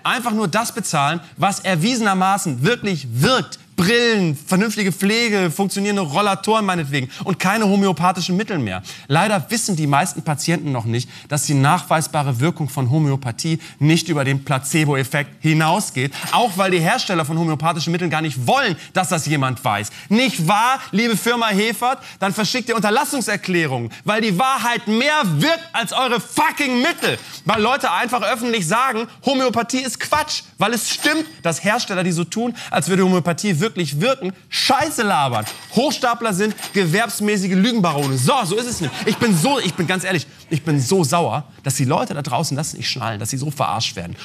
[0.04, 3.60] einfach nur das bezahlen, was erwiesenermaßen wirklich wirkt.
[3.76, 8.84] Brillen, vernünftige Pflege, funktionierende Rollatoren meinetwegen und keine homöopathischen Mittel mehr.
[9.08, 14.24] Leider wissen die meisten Patienten noch nicht, dass die nachweisbare Wirkung von Homöopathie nicht über
[14.24, 19.26] den Placebo-Effekt hinausgeht, auch weil die Hersteller von homöopathischen Mitteln gar nicht wollen, dass das
[19.26, 19.90] jemand weiß.
[20.10, 22.00] Nicht wahr, liebe Firma Hefert?
[22.20, 27.18] Dann verschickt ihr Unterlassungserklärungen, weil die Wahrheit mehr wirkt als eure fucking Mittel.
[27.46, 32.24] Weil Leute einfach öffentlich sagen, Homöopathie ist Quatsch, weil es stimmt, dass Hersteller, die so
[32.24, 35.46] tun, als würde Homöopathie wirklich wirken, Scheiße labern,
[35.76, 38.16] Hochstapler sind, gewerbsmäßige Lügenbarone.
[38.18, 38.94] So, so ist es nicht.
[39.08, 42.22] Ich bin so, ich bin ganz ehrlich, ich bin so sauer, dass die Leute da
[42.22, 44.16] draußen das nicht schnallen, dass sie so verarscht werden.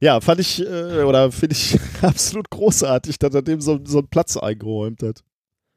[0.00, 4.08] Ja, fand ich, äh, oder finde ich absolut großartig, dass er dem so, so einen
[4.08, 5.22] Platz eingeräumt hat.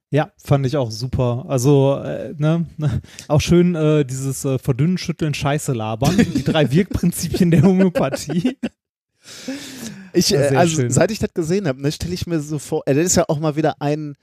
[0.10, 1.46] Ja, fand ich auch super.
[1.50, 6.16] Also, äh, ne, ne, auch schön äh, dieses äh, Verdünnen, Schütteln, Scheiße labern.
[6.18, 8.58] Die drei Wirkprinzipien der Homöopathie.
[10.14, 10.90] Ich, Ja, äh, also schön.
[10.92, 13.26] seit ich das gesehen habe, ne, stelle ich mir so vor, äh, das ist ja
[13.28, 14.16] auch mal wieder ein,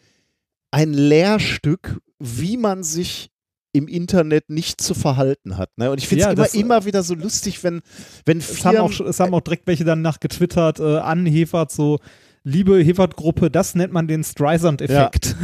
[0.71, 3.31] ein Lehrstück, wie man sich
[3.73, 5.71] im Internet nicht zu verhalten hat.
[5.77, 5.91] Ne?
[5.91, 7.81] Und ich finde es Ja, immer, das- immer wieder so lustig, wenn,
[8.25, 11.27] wenn Es haben, Firmen, auch, es haben auch direkt welche dann nach getwittert äh, an
[11.27, 11.99] Hefert so,
[12.45, 15.35] liebe Hefert-Gruppe, das nennt man den Streisand-Effekt.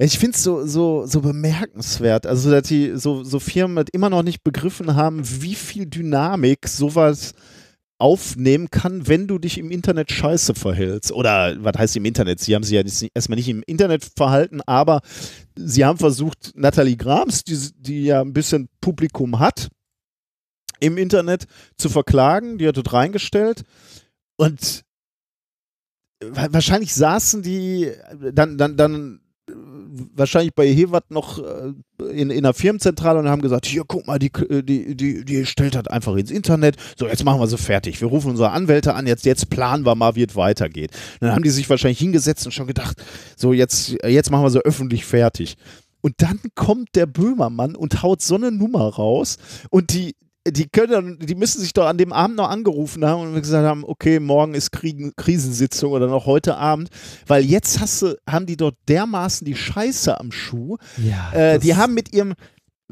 [0.00, 4.22] Ich finde es so, so, so bemerkenswert, also dass die so, so Firmen immer noch
[4.22, 7.34] nicht begriffen haben, wie viel Dynamik sowas
[7.98, 11.12] aufnehmen kann, wenn du dich im Internet scheiße verhältst.
[11.12, 12.40] Oder was heißt im Internet?
[12.40, 15.00] Sie haben sich ja erstmal nicht im Internet verhalten, aber
[15.54, 19.68] sie haben versucht, Nathalie Grams, die, die ja ein bisschen Publikum hat,
[20.78, 21.46] im Internet
[21.78, 22.58] zu verklagen.
[22.58, 23.62] Die hat dort reingestellt.
[24.36, 24.84] Und
[26.22, 27.92] wa- wahrscheinlich saßen die
[28.32, 29.25] dann, dann, dann äh,
[30.14, 31.72] wahrscheinlich bei Hewat noch äh,
[32.10, 35.74] in, in der Firmenzentrale und haben gesagt, hier, guck mal, die, die, die, die stellt
[35.74, 36.76] das einfach ins Internet.
[36.98, 38.00] So, jetzt machen wir sie fertig.
[38.00, 40.90] Wir rufen unsere Anwälte an, jetzt, jetzt planen wir mal, wie es weitergeht.
[41.20, 43.02] dann haben die sich wahrscheinlich hingesetzt und schon gedacht,
[43.36, 45.56] so, jetzt, jetzt machen wir sie öffentlich fertig.
[46.00, 49.38] Und dann kommt der Böhmermann und haut so eine Nummer raus
[49.70, 50.14] und die,
[50.46, 53.84] die können die müssen sich doch an dem Abend noch angerufen haben und gesagt haben,
[53.84, 56.88] okay, morgen ist Kriegen, Krisensitzung oder noch heute Abend,
[57.26, 60.76] weil jetzt hast du, haben die dort dermaßen die Scheiße am Schuh.
[60.96, 62.34] Ja, Äh, die haben mit ihrem,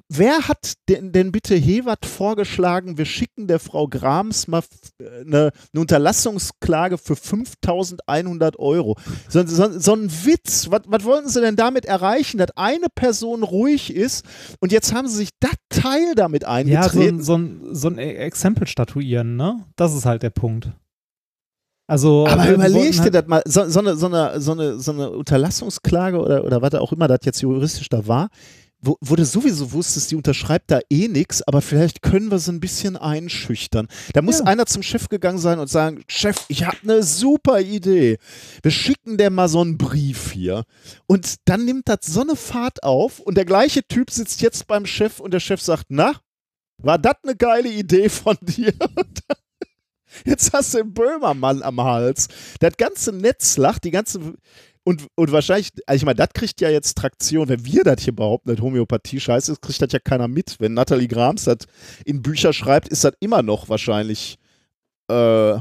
[0.08, 4.68] wer hat denn, denn bitte Hewat vorgeschlagen, wir schicken der Frau Grams mal f-
[4.98, 8.96] äh, eine, eine Unterlassungsklage für 5100 Euro.
[9.28, 10.70] So, so, so ein Witz.
[10.70, 14.24] Was, was wollten sie denn damit erreichen, dass eine Person ruhig ist
[14.60, 17.16] und jetzt haben sie sich das Teil damit Ja, so eingetreten.
[17.18, 19.64] ein, so ein, so ein E- Exempel statuieren, ne?
[19.76, 20.70] Das ist halt der Punkt.
[21.86, 24.92] Also, Aber überleg dir halt, das mal, so, so, eine, so, eine, so, eine, so
[24.92, 28.30] eine Unterlassungsklage oder, oder was auch immer das jetzt juristisch da war,
[28.84, 32.52] wo, wo du sowieso wusstest, die unterschreibt da eh nichts, aber vielleicht können wir sie
[32.52, 33.88] ein bisschen einschüchtern.
[34.12, 34.44] Da muss Ja.
[34.46, 38.18] einer zum Chef gegangen sein und sagen, Chef, ich habe eine super Idee.
[38.62, 40.64] Wir schicken der mal so einen Brief hier.
[41.06, 44.86] Und dann nimmt das so eine Fahrt auf und der gleiche Typ sitzt jetzt beim
[44.86, 46.12] Chef und der Chef sagt, na,
[46.78, 48.72] war das eine geile Idee von dir?
[50.24, 52.28] Jetzt hast du den Böhmermann am Hals.
[52.60, 54.34] Das ganze Netz lacht, die ganze.
[54.84, 57.48] Und, und wahrscheinlich, also ich meine, das kriegt ja jetzt Traktion.
[57.48, 60.56] Wenn wir das hier behaupten, dass Homöopathie scheiße ist, kriegt das ja keiner mit.
[60.60, 61.66] Wenn Nathalie Grams das
[62.04, 64.36] in Bücher schreibt, ist das immer noch wahrscheinlich
[65.10, 65.58] äh,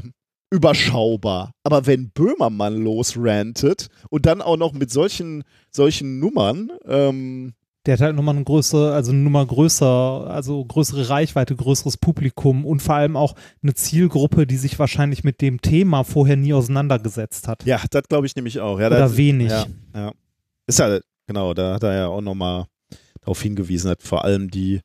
[0.50, 1.52] überschaubar.
[1.62, 7.54] Aber wenn Böhmermann losrantet und dann auch noch mit solchen, solchen Nummern, ähm,
[7.86, 12.64] Der hat halt nochmal eine größere, also eine Nummer größer, also größere Reichweite, größeres Publikum
[12.64, 17.46] und vor allem auch eine Zielgruppe, die sich wahrscheinlich mit dem Thema vorher nie auseinandergesetzt
[17.46, 17.64] hat.
[17.64, 18.80] ja, das glaube ich nämlich auch.
[18.80, 19.50] Ja, Oder das, wenig.
[19.50, 20.12] Ja, ja.
[20.66, 22.64] Ist ja, genau, da hat er ja auch nochmal
[23.20, 24.80] darauf hingewiesen, hat vor allem die,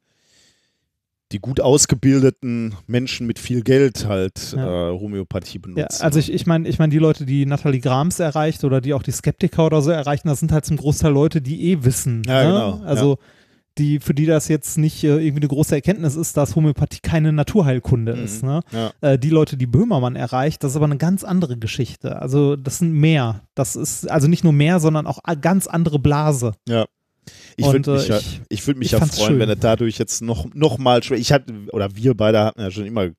[1.31, 4.89] die gut ausgebildeten Menschen mit viel Geld halt Ja.
[4.89, 6.01] äh, Homöopathie Ja, benutzen.
[6.03, 9.03] also ich, ich meine, ich meine, die Leute, die Nathalie Grams erreicht oder die auch
[9.03, 12.23] die Skeptiker oder so erreichen, das sind halt zum Großteil Leute, die eh wissen.
[12.25, 12.47] Ja, ne?
[12.49, 13.17] genau, Also
[13.77, 17.31] die, für die das jetzt nicht äh, irgendwie eine große Erkenntnis ist, dass Homöopathie keine
[17.31, 18.23] Naturheilkunde Mhm.
[18.25, 18.43] ist.
[18.43, 18.59] Ne?
[18.71, 18.91] Ja.
[19.01, 22.21] Äh, die Leute, die Böhmermann erreicht, das ist aber eine ganz andere Geschichte.
[22.21, 23.41] Also das sind mehr.
[23.55, 26.53] Das ist also nicht nur mehr, sondern auch ganz andere Blase.
[26.67, 26.85] Ja.
[27.57, 29.39] Ich würde äh, mich, ja, ich- ich würd mich ich ja freuen, schön.
[29.39, 31.17] wenn er dadurch jetzt noch, noch mal schwer.
[31.17, 33.09] Ich hatte, oder wir beide hatten ja schon immer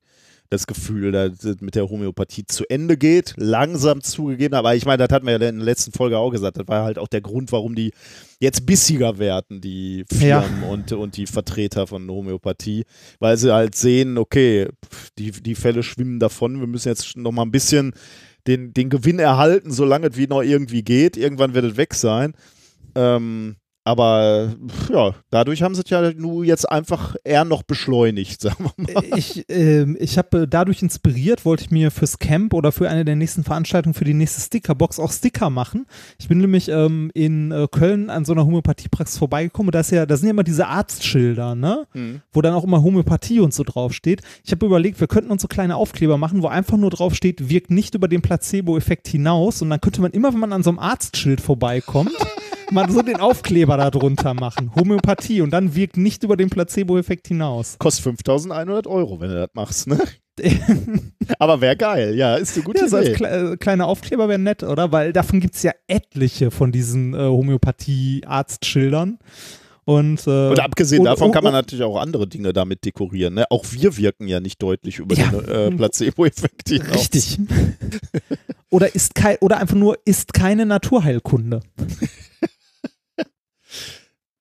[0.49, 4.53] das Gefühl, dass es mit der Homöopathie zu Ende geht, langsam zugegeben.
[4.53, 6.57] Aber ich meine, das hatten wir ja in der letzten Folge auch gesagt.
[6.57, 7.93] Das war halt auch der Grund, warum die
[8.41, 12.83] jetzt bissiger werden, die Firmen und, und die Vertreter von Homöopathie,
[13.19, 14.67] weil sie halt sehen, okay,
[15.17, 16.59] die, die Fälle schwimmen davon.
[16.59, 17.93] Wir müssen jetzt noch mal ein bisschen
[18.45, 21.15] den, den Gewinn erhalten, solange es wie noch irgendwie geht.
[21.15, 22.33] Irgendwann wird es weg sein.
[22.95, 24.53] Ähm, aber
[24.91, 29.03] ja, dadurch haben sie es ja nur jetzt einfach eher noch beschleunigt, sagen wir mal.
[29.17, 33.15] Ich, ähm, ich habe dadurch inspiriert, wollte ich mir fürs Camp oder für eine der
[33.15, 35.87] nächsten Veranstaltungen für die nächste Stickerbox auch Sticker machen.
[36.19, 39.69] Ich bin nämlich ähm, in äh, Köln an so einer Homöopathiepraxis vorbeigekommen.
[39.69, 41.87] und Da, ist ja, da sind ja immer diese Arztschilder, ne?
[42.31, 44.21] Wo dann auch immer Homöopathie und so draufsteht.
[44.43, 47.71] Ich habe überlegt, wir könnten uns so kleine Aufkleber machen, wo einfach nur draufsteht, wirkt
[47.71, 49.61] nicht über den Placebo-Effekt hinaus.
[49.61, 52.11] Und dann könnte man immer, wenn man an so einem Arztschild vorbeikommt,
[52.71, 54.71] mal so den Aufkleber da drunter machen.
[54.75, 57.75] Homöopathie und dann wirkt nicht über den Placebo-Effekt hinaus.
[57.79, 59.99] Kostet 5100 Euro, wenn du das machst, ne?
[61.39, 63.13] Aber wäre geil, ja, ist eine gute Ja, Idee.
[63.13, 64.91] kle äh, kleiner Aufkleber wäre nett, oder?
[64.91, 69.19] Weil davon gibt es ja etliche von diesen äh, Homöopathie-Arztschildern.
[69.83, 73.33] Und, äh, Und abgesehen davon und- kann man und- natürlich auch andere Dinge damit dekorieren.
[73.33, 73.45] Ne?
[73.49, 75.27] Auch wir wirken ja nicht deutlich über Ja.
[75.29, 76.93] den äh, Placebo-Effekt hinaus.
[76.95, 77.39] Richtig.
[78.69, 81.61] oder ist kein, oder einfach nur ist keine Naturheilkunde.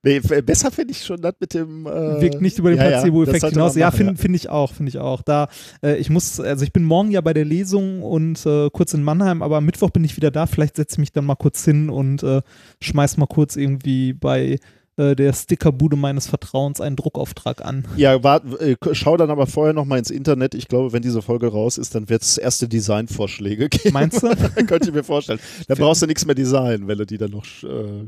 [0.02, 1.86] Nee, f- besser finde ich schon das mit dem.
[1.86, 3.72] Äh, Wirkt nicht über den ja, ja, Placebo-Effekt sollte hinaus.
[3.74, 5.22] man Ja, machen, finde find ich auch, finde ich auch.
[5.22, 5.48] Da,
[5.82, 9.02] äh, ich muss, also ich bin morgen ja bei der Lesung und äh, kurz in
[9.02, 10.46] Mannheim, aber am Mittwoch bin ich wieder da.
[10.46, 12.40] Vielleicht setze ich mich dann mal kurz hin und äh,
[12.80, 14.58] schmeiß mal kurz irgendwie bei
[14.96, 17.86] äh, der Stickerbude meines Vertrauens einen Druckauftrag an.
[17.96, 20.54] Ja, wart, äh, schau dann aber vorher noch mal ins Internet.
[20.54, 23.92] Ich glaube, wenn diese Folge raus ist, dann wird es erste Designvorschläge geben.
[23.92, 24.28] Meinst du?
[24.66, 25.40] Könnte ich mir vorstellen.
[25.68, 27.44] Dann brauchst du nichts mehr designen, wenn du die dann noch.
[27.64, 28.06] Äh,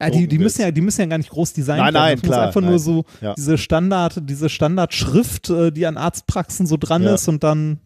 [0.00, 1.84] Ja, die, die, müssen ja, die müssen ja gar nicht groß designen.
[1.84, 2.70] Nein, nein, das muss klar, einfach nein.
[2.70, 3.34] nur so Ja.
[3.34, 7.14] diese Standard, diese Standardschrift, äh, die an Arztpraxen so dran Ja.
[7.14, 7.80] ist und dann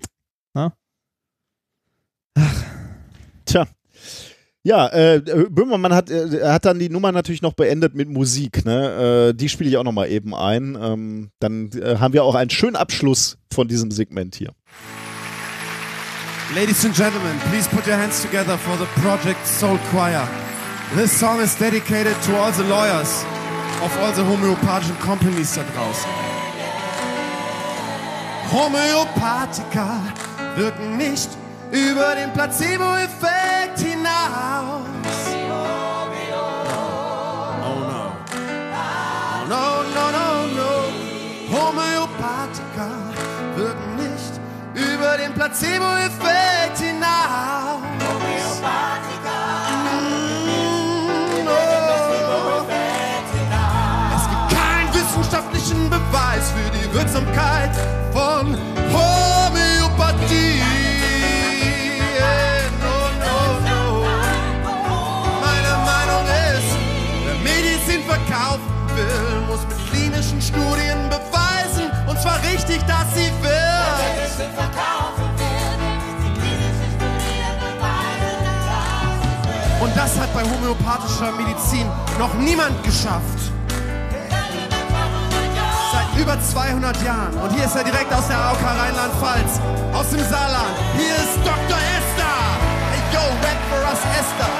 [3.44, 3.66] Tja.
[4.62, 8.64] Ja, äh, Böhmermann hat, äh, hat dann die Nummer natürlich noch beendet mit Musik.
[8.66, 9.28] Ne?
[9.30, 10.76] Äh, die spiele ich auch noch mal eben ein.
[10.80, 14.52] Ähm, dann äh, haben wir auch einen schönen Abschluss von diesem Segment hier.
[16.54, 20.28] Ladies and gentlemen, please put your hands together for the Project Soul Choir.
[20.94, 23.22] This song is dedicated to all the lawyers
[23.82, 26.10] of all the homeopathic companies da draußen.
[28.50, 30.00] Homöopathika
[30.56, 31.28] wirken nicht
[31.70, 34.86] über den Placebo-Effekt hinaus.
[37.62, 38.12] Oh no.
[39.28, 40.72] Oh no, no, no, no.
[41.52, 42.88] Homöopathika
[43.56, 44.40] wirken nicht
[44.74, 47.82] über den Placebo-Effekt hinaus.
[56.98, 57.70] Wirksamkeit
[58.12, 58.58] von
[58.92, 60.60] Homöopathie.
[62.82, 63.36] No, no,
[63.70, 64.04] no.
[65.40, 66.24] Meine Meinung
[66.56, 66.70] ist,
[67.24, 74.08] wer Medizin verkaufen will, muss mit klinischen Studien beweisen, und zwar richtig, dass sie wirkt.
[79.80, 81.86] Und das hat bei homöopathischer Medizin
[82.18, 83.52] noch niemand geschafft.
[86.18, 87.32] Über 200 Jahren.
[87.38, 89.60] Und hier ist er direkt aus der AOK Rheinland-Pfalz,
[89.94, 90.74] aus dem Saarland.
[90.98, 91.78] Hier ist Dr.
[91.78, 92.42] Esther.
[92.90, 94.50] Hey yo, rap for us Esther.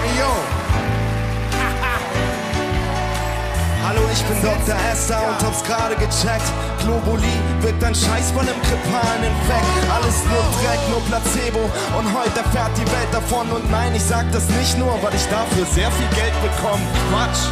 [0.00, 0.32] Hey yo.
[3.86, 4.74] Hallo, ich bin Dr.
[4.90, 6.48] Esther und hab's gerade gecheckt.
[6.80, 9.68] Globuli wirkt ein Scheiß von einem grippalen Infekt.
[9.92, 11.68] Alles nur Dreck, nur Placebo.
[11.98, 13.44] Und heute erfährt die Welt davon.
[13.50, 16.80] Und nein, ich sag das nicht nur, weil ich dafür sehr viel Geld bekomme.
[17.12, 17.50] Quatsch.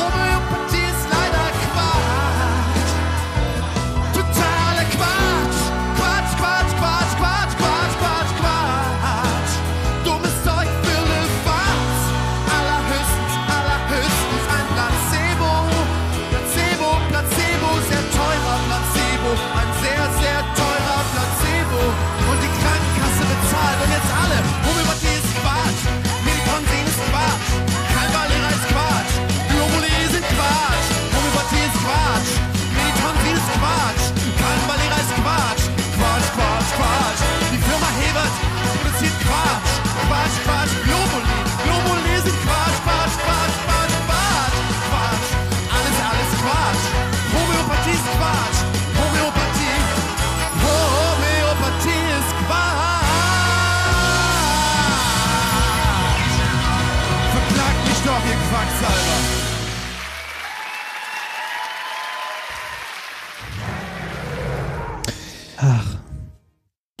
[0.00, 0.29] Homöopathie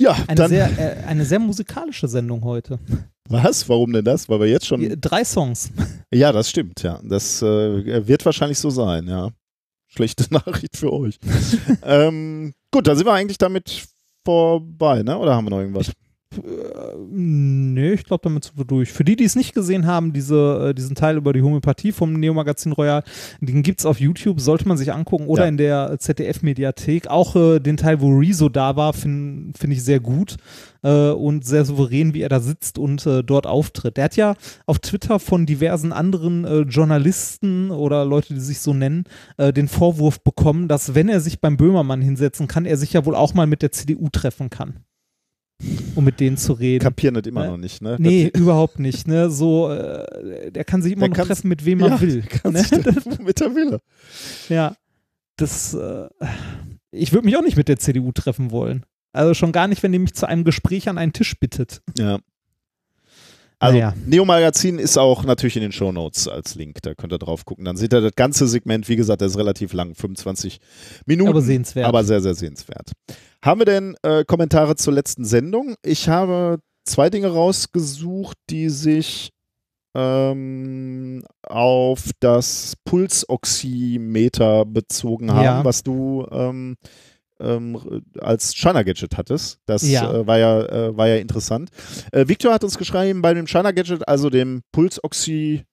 [0.00, 2.78] Ja, eine, sehr, äh, eine sehr musikalische Sendung heute.
[3.28, 3.68] was?
[3.68, 4.28] Warum denn das?
[4.28, 4.96] Weil wir jetzt schon.
[5.00, 5.70] Drei Songs.
[6.12, 7.00] Ja, das stimmt, ja.
[7.04, 9.30] Das äh, wird wahrscheinlich so sein, ja.
[9.88, 11.18] Schlechte Nachricht für euch.
[11.82, 13.84] ähm, gut, dann sind wir eigentlich damit
[14.24, 15.18] vorbei, ne?
[15.18, 15.92] Oder haben wir noch irgendwas?
[16.36, 18.92] Äh, nee, ich glaube, damit sind wir durch.
[18.92, 22.12] Für die, die es nicht gesehen haben, diese, äh, diesen Teil über die Homöopathie vom
[22.12, 23.02] Neo-Magazin Royal,
[23.40, 25.48] den gibt es auf YouTube, sollte man sich angucken oder Ja.
[25.48, 27.08] in der ZDF-Mediathek.
[27.08, 30.36] Auch äh, den Teil, wo Rezo da war, finde find ich sehr gut
[30.82, 33.96] äh, und sehr souverän, wie er da sitzt und äh, dort auftritt.
[33.96, 34.34] Der hat ja
[34.66, 39.04] auf Twitter von diversen anderen äh, Journalisten oder Leute, die sich so nennen,
[39.36, 43.04] äh, den Vorwurf bekommen, dass wenn er sich beim Böhmermann hinsetzen kann, er sich ja
[43.04, 44.84] wohl auch mal mit der CDU treffen kann.
[45.94, 46.82] Um mit denen zu reden.
[46.82, 47.96] Kapieren das immer Äh, noch nicht, ne?
[47.98, 49.06] Nee, überhaupt nicht.
[49.06, 49.30] Ne?
[49.30, 52.22] So, äh, der kann sich immer Der noch treffen, mit wem er ja, will.
[52.22, 52.60] Kann Ne?
[52.62, 52.70] sich
[53.20, 53.80] mit der Wille.
[54.48, 54.74] Ja,
[55.36, 55.74] das.
[55.74, 56.08] Äh,
[56.92, 58.84] ich würde mich auch nicht mit der CDU treffen wollen.
[59.12, 61.82] Also schon gar nicht, wenn die mich zu einem Gespräch an einen Tisch bittet.
[61.98, 62.18] Ja.
[63.58, 63.94] Also, Naja.
[64.06, 67.66] Neo Magazin ist auch natürlich in den Shownotes als Link, da könnt ihr drauf gucken.
[67.66, 70.60] Dann seht ihr das ganze Segment, wie gesagt, das ist relativ lang, 25
[71.04, 71.28] Minuten.
[71.28, 71.86] Aber sehenswert.
[71.86, 72.92] Aber sehr, sehr sehenswert.
[73.44, 75.74] Haben wir denn äh, Kommentare zur letzten Sendung?
[75.82, 79.30] Ich habe zwei Dinge rausgesucht, die sich
[79.96, 85.64] ähm, auf das Pulsoximeter bezogen haben, Ja.
[85.64, 86.76] was du ähm,
[87.40, 89.58] ähm, als China Gadget hattest.
[89.66, 90.12] Das Ja.
[90.12, 91.70] äh, war, ja, äh, war ja interessant.
[92.12, 95.64] Äh, Victor hat uns geschrieben, bei dem China Gadget, also dem Pulsoxy,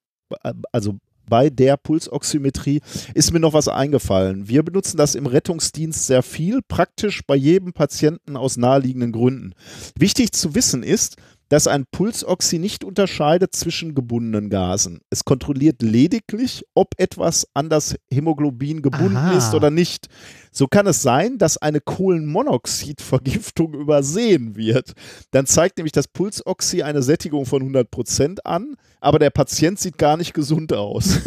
[0.43, 0.95] äh, also
[1.29, 2.81] bei der Pulsoximetrie
[3.13, 4.47] ist mir noch was eingefallen.
[4.47, 9.53] Wir benutzen das im Rettungsdienst sehr viel, praktisch bei jedem Patienten aus naheliegenden Gründen.
[9.97, 11.17] Wichtig zu wissen ist,
[11.49, 14.99] dass ein Pulsoxy nicht unterscheidet zwischen gebundenen Gasen.
[15.09, 19.37] Es kontrolliert lediglich, ob etwas an das Hämoglobin gebunden Aha.
[19.37, 20.07] ist oder nicht.
[20.51, 24.93] So kann es sein, dass eine Kohlenmonoxidvergiftung übersehen wird.
[25.31, 30.17] Dann zeigt nämlich das Pulsoxy eine Sättigung von 100% an, aber der Patient sieht gar
[30.17, 31.19] nicht gesund aus.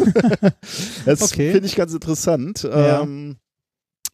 [1.05, 1.51] das Okay.
[1.51, 2.63] finde ich ganz interessant.
[2.63, 3.01] Ja.
[3.01, 3.37] Ähm,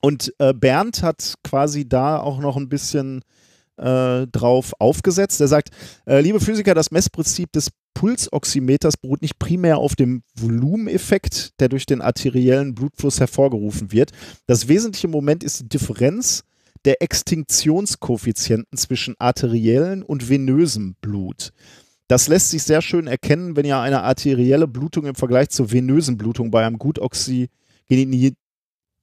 [0.02, 3.24] und äh, Bernd hat quasi da auch noch ein bisschen
[3.78, 5.40] äh, drauf aufgesetzt.
[5.42, 5.70] Er sagt,
[6.06, 11.86] äh, liebe Physiker, das Messprinzip des Pulsoximeters beruht nicht primär auf dem Volumeneffekt, der durch
[11.86, 14.12] den arteriellen Blutfluss hervorgerufen wird.
[14.46, 16.44] Das wesentliche Moment ist die Differenz
[16.86, 21.52] der Extinktionskoeffizienten zwischen arteriellen und venösem Blut.
[22.08, 26.18] Das lässt sich sehr schön erkennen, wenn ihr eine arterielle Blutung im Vergleich zur venösen
[26.18, 28.36] Blutung bei einem gut oxygeni-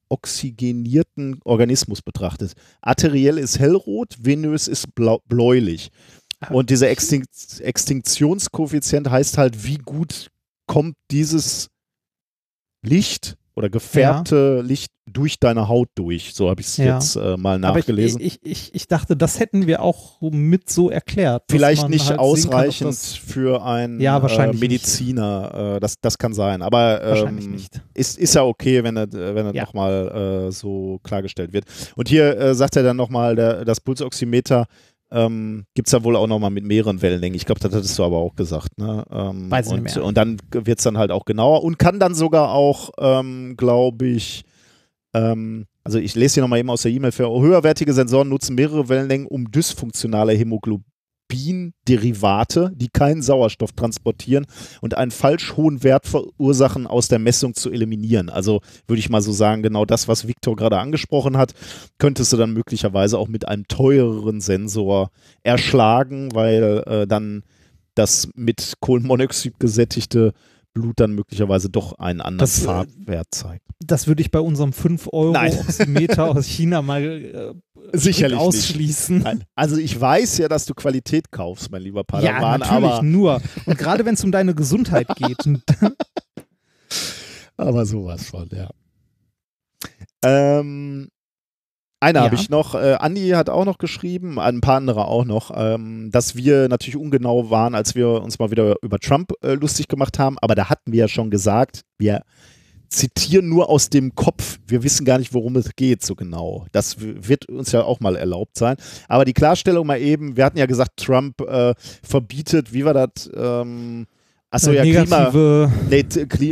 [0.09, 2.53] oxygenierten Organismus betrachtet.
[2.81, 5.91] Arteriell ist hellrot, venös ist blau bläulich.
[6.49, 7.25] Und dieser Extin
[7.59, 10.29] Extinktionskoeffizient heißt halt, wie gut
[10.67, 11.69] kommt dieses
[12.81, 16.33] Licht oder gefärbte Licht durch deine Haut durch.
[16.33, 16.95] So habe ich es Ja.
[16.95, 18.19] jetzt äh, mal Aber ich, nachgelesen.
[18.19, 21.43] ich, ich, ich dachte, das hätten wir auch mit so erklärt.
[21.49, 25.75] Vielleicht nicht halt kann, ausreichend das- für einen Ja, äh, Mediziner.
[25.75, 26.61] Äh, das, das kann sein.
[26.61, 27.81] Aber Wahrscheinlich ähm, nicht.
[27.93, 29.63] Ist, ist ja okay, wenn das, äh, wenn das Ja.
[29.63, 31.65] nochmal äh, so klargestellt wird.
[31.95, 34.65] Und hier äh, sagt er dann nochmal, das Pulsoximeter
[35.15, 37.35] ähm, gibt es ja wohl auch nochmal mit mehreren Wellenlängen.
[37.35, 38.77] Ich glaube, das hattest du aber auch gesagt.
[38.77, 39.05] Ne?
[39.09, 40.05] Ähm, Weiß ich und, nicht mehr.
[40.05, 44.07] und dann wird es dann halt auch genauer und kann dann sogar auch, ähm, glaube
[44.07, 44.43] ich,
[45.13, 48.89] ähm, also ich lese hier nochmal eben aus der E-Mail für höherwertige Sensoren nutzen mehrere
[48.89, 50.33] Wellenlängen, um dysfunktionale
[51.31, 54.45] Hämoglobin-Derivate, die keinen Sauerstoff transportieren
[54.81, 58.29] und einen falsch hohen Wert verursachen, aus der Messung zu eliminieren.
[58.29, 61.53] Also würde ich mal so sagen, genau das, was Victor gerade angesprochen hat,
[61.97, 65.11] könntest du dann möglicherweise auch mit einem teureren Sensor
[65.43, 67.43] erschlagen, weil äh, dann
[67.95, 70.33] das mit Kohlenmonoxid gesättigte
[70.75, 73.65] Blut dann möglicherweise doch einen anderen Das, äh, Farbwert zeigt.
[73.79, 75.57] Das würde ich bei unserem 5 Euro Nein.
[75.57, 77.53] Oximeter aus China mal äh,
[77.93, 78.47] Sicherlich nicht.
[78.47, 79.19] ausschließen.
[79.19, 79.43] Nein.
[79.55, 83.41] Also ich weiß ja, dass du Qualität kaufst, mein lieber Ja, Padawan, natürlich aber, nur.
[83.65, 85.37] Und gerade wenn es um deine Gesundheit geht.
[87.57, 88.69] aber sowas von, ja.
[90.23, 91.09] Ähm,
[91.99, 92.25] einer Ja.
[92.25, 96.09] habe ich noch, äh, Andi hat auch noch geschrieben, ein paar andere auch noch, ähm,
[96.11, 100.19] dass wir natürlich ungenau waren, als wir uns mal wieder über Trump äh, lustig gemacht
[100.19, 102.21] haben, aber da hatten wir ja schon gesagt, wir
[102.89, 104.59] zitieren nur aus dem Kopf.
[104.67, 106.65] Wir wissen gar nicht, worum es geht so genau.
[106.71, 108.77] Das wird uns ja auch mal erlaubt sein.
[109.07, 111.73] Aber die Klarstellung mal eben, wir hatten ja gesagt, Trump äh,
[112.03, 113.29] verbietet, wie war das?
[113.35, 114.05] Ähm,
[114.49, 115.99] achso, ja, Klima, nee,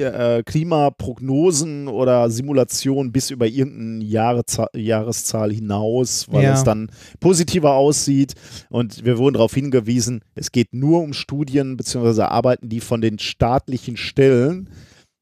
[0.02, 6.54] äh, Klimaprognosen oder Simulationen bis über irgendeine Jahrezahl, Jahreszahl hinaus, weil Ja.
[6.54, 6.90] es dann
[7.20, 8.34] positiver aussieht.
[8.70, 12.24] Und wir wurden darauf hingewiesen, es geht nur um Studien bzw.
[12.24, 14.70] Arbeiten, die von den staatlichen Stellen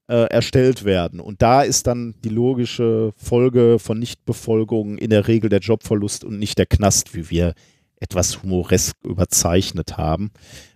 [0.09, 1.19] äh, erstellt werden.
[1.21, 6.37] Und da ist dann die logische Folge von Nichtbefolgung in der Regel der Jobverlust und
[6.37, 7.53] nicht der Knast, wie wir
[7.97, 10.31] etwas humoresk überzeichnet haben.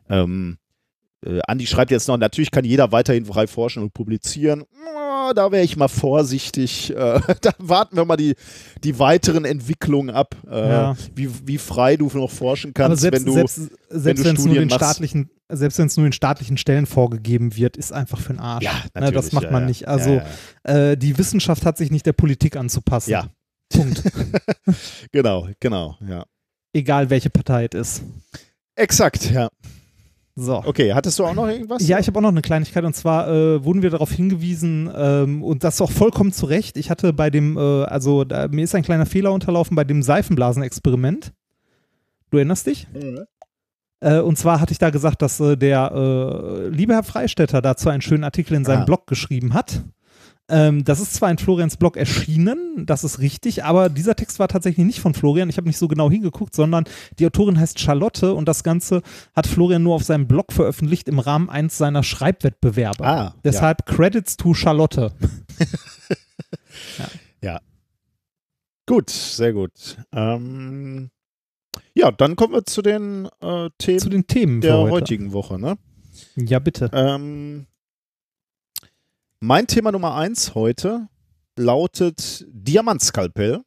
[0.10, 0.58] Ähm,
[1.26, 4.64] äh, Andi schreibt jetzt noch, natürlich kann jeder weiterhin frei forschen und publizieren.
[4.64, 6.92] Oh, da wäre ich mal vorsichtig.
[6.96, 8.36] Äh, da warten wir mal die,
[8.84, 10.96] die weiteren Entwicklungen ab, äh, Ja.
[11.14, 13.34] wie, wie frei du noch forschen kannst, selbst, wenn du.
[13.34, 14.78] selbst, selbst du wenn es nur Studien den machst.
[14.86, 18.64] staatlichen, selbst wenn es nur den staatlichen Stellen vorgegeben wird, ist einfach für den Arsch.
[18.64, 19.16] ja, Ne, natürlich.
[19.16, 19.68] das macht man ja.
[19.68, 19.88] nicht.
[19.88, 20.22] Also
[20.66, 20.92] ja.
[20.92, 23.12] Äh, die Wissenschaft hat sich nicht der Politik anzupassen.
[23.12, 23.28] Ja.
[23.70, 24.04] Punkt.
[25.12, 26.26] genau, genau, ja.
[26.74, 28.04] Egal welche Partei es ist.
[28.76, 29.50] Exakt, ja.
[30.38, 30.62] So.
[30.66, 31.88] Okay, hattest du auch noch irgendwas?
[31.88, 35.42] Ja, ich habe auch noch eine Kleinigkeit und zwar äh, wurden wir darauf hingewiesen ähm,
[35.42, 36.76] und das auch vollkommen zu Recht.
[36.76, 40.04] Ich hatte bei dem, äh, also da, mir ist ein kleiner Fehler unterlaufen bei dem
[40.04, 41.32] Seifenblasenexperiment.
[42.32, 42.86] Du erinnerst dich?
[44.02, 47.88] Äh, und zwar hatte ich da gesagt, dass äh, der äh, liebe Herr Freistetter dazu
[47.88, 48.86] einen schönen Artikel in seinem Ah.
[48.86, 49.84] Blog geschrieben hat.
[50.48, 54.48] Ähm, das ist zwar in Florians Blog erschienen, das ist richtig, aber dieser Text war
[54.48, 55.50] tatsächlich nicht von Florian.
[55.50, 56.84] Ich habe nicht so genau hingeguckt, sondern
[57.18, 59.02] die Autorin heißt Charlotte und das Ganze
[59.36, 63.04] hat Florian nur auf seinem Blog veröffentlicht im Rahmen eines seiner Schreibwettbewerbe.
[63.06, 65.14] Ah, Deshalb Credits to Charlotte.
[68.88, 69.98] Gut, sehr gut.
[70.12, 71.10] Ähm,
[71.96, 74.92] ja, dann kommen wir zu den äh, Themen Zu den Themen der heute.
[74.92, 75.60] heutigen Woche.
[75.60, 75.78] Ne?
[76.36, 76.92] Ja, bitte.
[76.94, 77.66] Ähm,
[79.40, 81.08] mein Thema Nummer eins heute
[81.58, 83.62] lautet Diamantskalpell.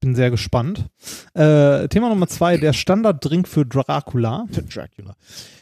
[0.00, 0.86] Bin sehr gespannt.
[1.34, 4.46] Äh, Thema Nummer zwei, der Standarddrink für Dracula.
[4.50, 5.14] Dracula.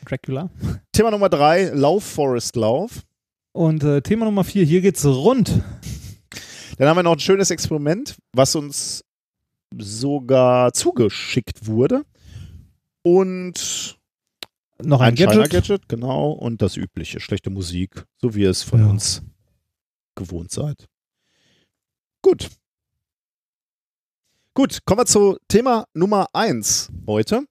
[0.07, 0.51] Dracula.
[0.93, 3.03] Thema Nummer drei, Lauf Forest Lauf.
[3.53, 5.61] Und äh, Thema Nummer vier, hier geht's rund.
[6.79, 9.05] Dann haben wir noch ein schönes Experiment, was uns
[9.77, 12.07] sogar zugeschickt wurde.
[13.03, 13.99] Und
[14.85, 15.33] Noch ein, ein Gadget.
[15.35, 16.31] China-Gadget, genau.
[16.33, 18.89] Und das übliche, schlechte Musik, so wie ihr es von Ja.
[18.89, 19.23] uns
[20.15, 20.89] gewohnt seid.
[22.23, 22.49] Gut.
[24.55, 27.45] Gut, kommen wir zu Thema Nummer eins heute.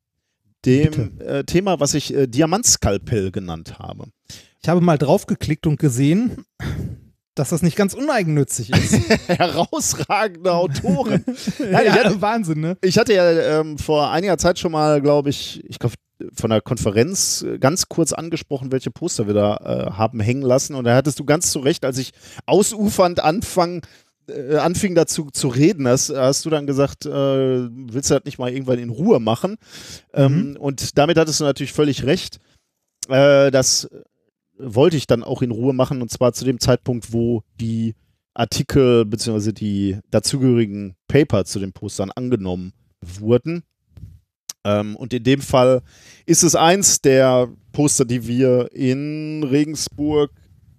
[0.66, 4.10] Dem äh, Thema, was ich äh, Diamantskalpell genannt habe.
[4.62, 6.44] Ich habe mal draufgeklickt und gesehen,
[7.40, 8.94] dass das nicht ganz uneigennützig ist.
[9.28, 11.24] Herausragende Autoren.
[11.60, 12.78] Nein, ja, hatte- Wahnsinn, ne?
[12.82, 15.96] Ich hatte ja ähm, vor einiger Zeit schon mal, glaube ich, ich glaube,
[16.36, 20.76] von der Konferenz äh, ganz kurz angesprochen, welche Poster wir da äh, haben hängen lassen.
[20.76, 22.12] Und da hattest du ganz zu Recht, als ich
[22.46, 23.82] ausufernd anfang,
[24.30, 28.38] äh, anfing dazu zu reden, hast, hast du dann gesagt, äh, willst du das nicht
[28.38, 29.56] mal irgendwann in Ruhe machen?
[30.14, 32.40] Ähm, und damit hattest du natürlich völlig recht.
[33.08, 33.90] Äh, das
[34.60, 37.96] wollte ich dann auch in Ruhe machen und zwar zu dem Zeitpunkt, wo die
[38.34, 39.52] Artikel bzw.
[39.52, 43.64] die dazugehörigen Paper zu den Postern angenommen wurden.
[44.64, 45.82] Ähm, und in dem Fall
[46.26, 50.32] ist es eins der Poster, die wir in Regensburg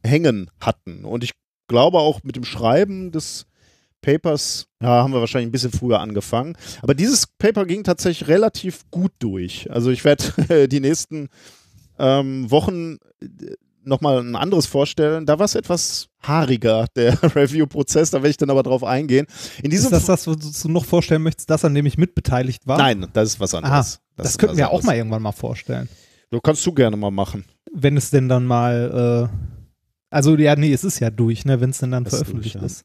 [0.05, 1.05] hängen hatten.
[1.05, 1.33] Und ich
[1.69, 3.47] glaube auch mit dem Schreiben des
[4.03, 6.57] Papers, ja, haben wir wahrscheinlich ein bisschen früher angefangen.
[6.83, 9.71] Aber dieses Paper ging tatsächlich relativ gut durch.
[9.71, 11.29] Also ich werde die nächsten
[11.99, 12.99] ähm, Wochen
[13.85, 15.27] nochmal ein anderes vorstellen.
[15.27, 19.27] Da war es etwas haariger, der Review-Prozess, da werde ich dann aber drauf eingehen.
[19.63, 22.67] In diesem Ist das das, was du noch vorstellen möchtest, das, an dem ich mitbeteiligt
[22.67, 22.79] war?
[22.79, 24.01] Nein, das ist was Aha, anderes.
[24.17, 25.89] das, ist könnten wir auch mal irgendwann mal vorstellen.
[26.31, 27.45] Du kannst du gerne mal machen.
[27.73, 29.37] Wenn es denn dann mal, äh,
[30.11, 32.63] also ja, nee, es ist ja durch, ne, wenn es denn dann ist veröffentlicht durch,
[32.63, 32.67] ja.
[32.67, 32.85] ist.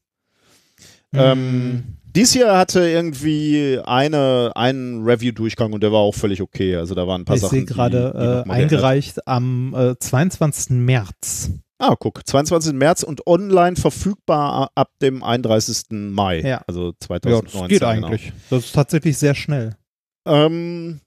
[1.17, 1.83] Ähm,
[2.15, 6.75] dies hier hatte irgendwie eine, einen Review-Durchgang und der war auch völlig okay.
[6.77, 7.51] Also da waren ein paar ich Sachen.
[7.51, 10.69] sehe die- die gerade äh, eingereicht am äh, 22.
[10.77, 11.51] März.
[11.77, 12.73] Ah, guck, 22.
[12.73, 15.87] März und online verfügbar ab dem 31.
[15.91, 16.39] Mai.
[16.39, 16.61] Ja.
[16.67, 17.59] Also Ja, 2019.
[17.59, 17.91] das geht genau.
[17.91, 18.31] eigentlich.
[18.49, 19.75] Das ist tatsächlich sehr schnell.
[20.25, 21.01] Ähm,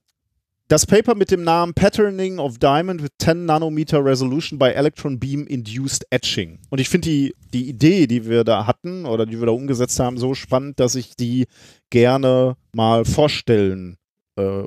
[0.68, 5.46] das Paper mit dem Namen Patterning of Diamond with 10 Nanometer Resolution by Electron Beam
[5.46, 6.58] Induced Etching.
[6.68, 9.98] Und ich finde die, die Idee, die wir da hatten oder die wir da umgesetzt
[9.98, 11.46] haben, so spannend, dass ich die
[11.88, 13.96] gerne mal vorstellen
[14.36, 14.62] äh,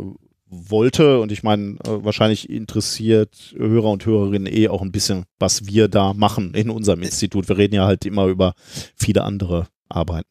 [0.47, 1.19] wollte.
[1.19, 5.87] Und ich meine, äh, wahrscheinlich interessiert Hörer und Hörerinnen eh auch ein bisschen, was wir
[5.87, 7.47] da machen in unserem Institut.
[7.47, 8.53] Wir reden ja halt immer über
[8.95, 10.29] viele andere Arbeiten.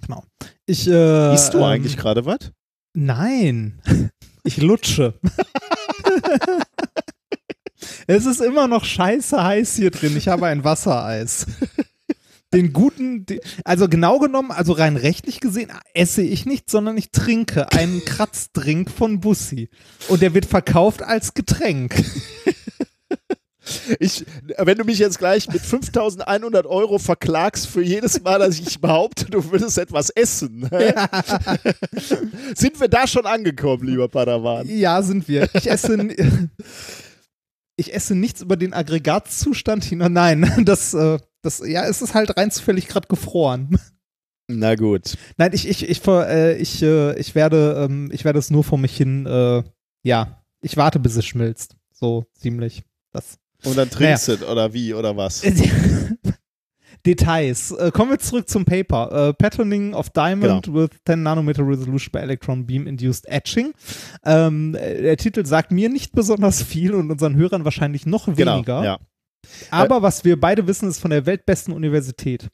[0.00, 0.24] Genau.
[0.66, 2.50] Ich, äh, Liest du ähm, eigentlich gerade was?
[2.94, 3.80] Nein.
[4.48, 5.12] Ich lutsche.
[8.06, 10.16] es ist immer noch scheiße heiß hier drin.
[10.16, 11.44] Ich habe ein Wassereis.
[12.54, 13.26] Den guten,
[13.64, 18.90] also genau genommen, also rein rechtlich gesehen, esse ich nicht, sondern ich trinke einen Kratzdrink
[18.90, 19.68] von Bussi.
[20.08, 21.96] Und der wird verkauft als Getränk.
[23.98, 24.24] Ich,
[24.58, 29.26] wenn du mich jetzt gleich mit 5100 Euro verklagst für jedes Mal, dass ich behaupte,
[29.26, 30.94] du würdest etwas essen, ne?
[32.54, 34.68] sind wir da schon angekommen, lieber Padawan?
[34.68, 35.48] Ja, sind wir.
[35.54, 35.96] Ich esse.
[37.78, 40.10] ich esse nichts über den Aggregatzustand hinaus.
[40.10, 43.78] Nein, das, äh, das, ja, es ist halt rein zufällig gerade gefroren.
[44.48, 45.16] Na gut.
[45.36, 48.78] Nein, ich, ich, ich, äh, ich, äh, ich werde, ähm, ich werde es nur vor
[48.78, 49.62] mich hin, äh,
[50.02, 51.76] ja, ich warte, bis es schmilzt.
[51.92, 52.82] So ziemlich.
[53.12, 53.38] Das.
[53.64, 55.42] Und dann trinkst du es, oder wie, oder was?
[57.06, 57.70] Details.
[57.72, 59.28] Äh, kommen wir zurück zum Paper.
[59.28, 60.78] Äh, Patterning of Diamond Genau.
[60.82, 63.72] with 10 Nanometer Resolution by Electron Beam Induced Etching.
[64.24, 68.56] Ähm, äh, der Titel sagt mir nicht besonders viel und unseren Hörern wahrscheinlich noch Genau,
[68.56, 68.84] weniger.
[68.84, 68.98] ja.
[69.70, 72.48] Aber was wir beide wissen, ist von der weltbesten Universität.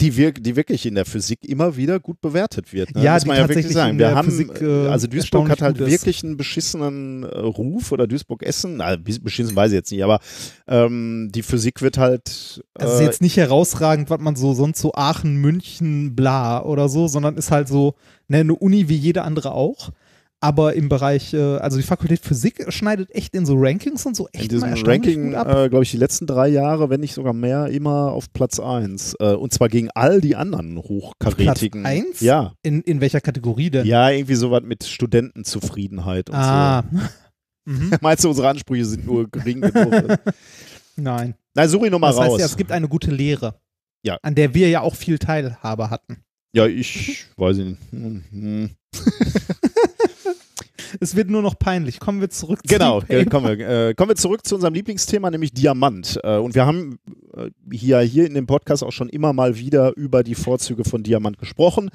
[0.00, 2.94] Die, wirk die wirklich in der Physik immer wieder gut bewertet wird.
[2.94, 3.02] Ne?
[3.02, 3.98] Ja, Muss man ja wirklich sagen.
[3.98, 8.80] Wir haben, Physik, äh, also Duisburg hat halt wirklich einen beschissenen äh, Ruf oder Duisburg-Essen,
[9.02, 10.20] bis- beschissen weiß ich jetzt nicht, aber
[10.68, 14.54] ähm, die Physik wird halt Also es ist äh, jetzt nicht herausragend, was man so
[14.54, 17.94] sonst so Aachen, München, bla oder so, sondern ist halt so
[18.28, 19.90] ne, eine Uni wie jede andere auch.
[20.44, 24.28] Aber im Bereich, äh, also die Fakultät Physik schneidet echt in so Rankings und so
[24.32, 27.32] echt in diesem mal Ranking, äh, glaube ich, die letzten drei Jahre, wenn nicht sogar
[27.32, 29.14] mehr, immer auf Platz 1.
[29.20, 31.80] Äh, und zwar gegen all die anderen hochkarätigen.
[31.80, 32.20] Platz eins?
[32.20, 32.52] Ja.
[32.62, 33.86] in, in welcher Kategorie denn?
[33.86, 36.84] Ja, irgendwie sowas mit Studentenzufriedenheit und Ah.
[37.66, 37.88] Mhm.
[37.92, 37.96] so.
[38.02, 40.18] Meinst du, unsere Ansprüche sind nur gering genug?
[40.96, 41.34] Nein.
[41.54, 42.40] Nein, such ihn nochmal Das heißt raus.
[42.40, 43.54] ja, es gibt eine gute Lehre.
[44.04, 44.18] Ja.
[44.20, 46.18] An der wir ja auch viel Teilhabe hatten.
[46.54, 47.78] ja, ich weiß nicht.
[47.92, 48.70] Hm, hm.
[51.00, 52.00] Es wird nur noch peinlich.
[52.00, 55.30] Kommen wir zurück Genau, zum äh, kommen wir, äh, kommen wir zurück zu unserem Lieblingsthema,
[55.30, 56.18] nämlich Diamant.
[56.22, 56.98] Äh, und wir haben
[57.36, 61.02] äh, hier, hier in dem Podcast auch schon immer mal wieder über die Vorzüge von
[61.02, 61.90] Diamant gesprochen.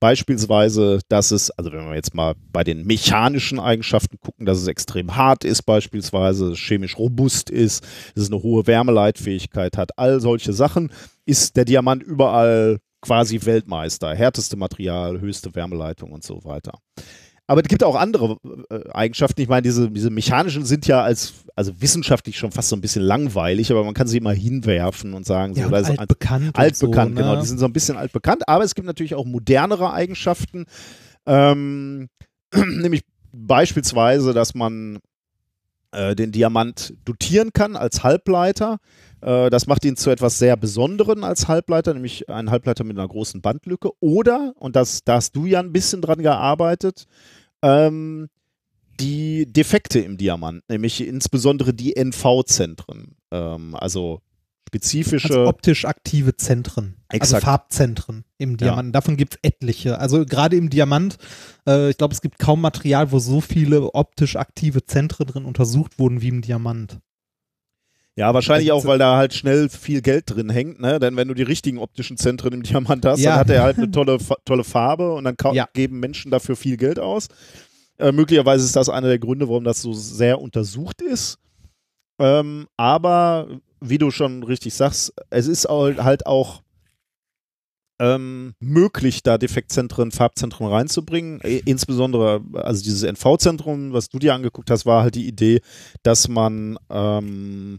[0.00, 4.66] Beispielsweise, dass es, also wenn wir jetzt mal bei den mechanischen Eigenschaften gucken, dass es
[4.66, 7.82] extrem hart ist, beispielsweise chemisch robust ist,
[8.14, 10.92] dass es eine hohe Wärmeleitfähigkeit hat, all solche Sachen,
[11.26, 14.14] ist der Diamant überall quasi Weltmeister.
[14.14, 16.78] Härteste Material, höchste Wärmeleitung und so weiter.
[17.46, 18.38] Aber es gibt auch andere
[18.70, 19.40] äh, Eigenschaften.
[19.42, 23.02] Ich meine, diese, diese mechanischen sind ja als, also wissenschaftlich schon fast so ein bisschen
[23.02, 26.46] langweilig, aber man kann sie immer hinwerfen und sagen, so, Ja, und altbekannt.
[26.46, 27.34] und altbekannt, so, genau.
[27.34, 27.40] ne?
[27.42, 30.64] Die sind so ein bisschen altbekannt, aber es gibt natürlich auch modernere Eigenschaften.
[31.26, 32.08] Ähm,
[32.54, 35.00] nämlich beispielsweise, dass man
[35.92, 38.78] äh, den Diamant dotieren kann als Halbleiter.
[39.24, 43.08] Äh, das macht ihn zu etwas sehr Besonderen als Halbleiter, nämlich ein Halbleiter mit einer
[43.08, 43.90] großen Bandlücke.
[44.00, 47.06] Oder, und das, da hast du ja ein bisschen dran gearbeitet,
[47.62, 48.28] ähm,
[49.00, 53.16] die Defekte im Diamant, nämlich insbesondere die NV-Zentren.
[53.32, 54.20] Ähm, also
[54.68, 55.28] spezifische.
[55.28, 56.96] Also optisch aktive Zentren.
[57.08, 57.34] Exakt.
[57.34, 58.92] Also Farbzentren im Diamanten.
[58.92, 59.98] Davon gibt es etliche.
[59.98, 61.16] Also gerade im Diamant,
[61.66, 65.98] äh, ich glaube, es gibt kaum Material, wo so viele optisch aktive Zentren drin untersucht
[65.98, 67.00] wurden wie im Diamant.
[68.16, 71.00] Ja, wahrscheinlich Da auch, weil da halt schnell viel Geld drin hängt, ne?
[71.00, 73.30] Denn wenn du die richtigen optischen Zentren im Diamant hast, Ja.
[73.32, 75.68] dann hat er halt eine tolle, tolle Farbe und dann Ja.
[75.72, 77.26] geben Menschen dafür viel Geld aus.
[77.98, 81.38] Äh, möglicherweise ist das einer der Gründe, warum das so sehr untersucht ist.
[82.20, 83.48] Ähm, aber
[83.80, 86.62] wie du schon richtig sagst, es ist halt auch
[88.00, 91.40] ähm, möglich, da Defektzentren, Farbzentren reinzubringen.
[91.44, 95.60] I- Insbesondere, also dieses NV-Zentrum, was du dir angeguckt hast, war halt die Idee,
[96.02, 97.76] dass man ähm,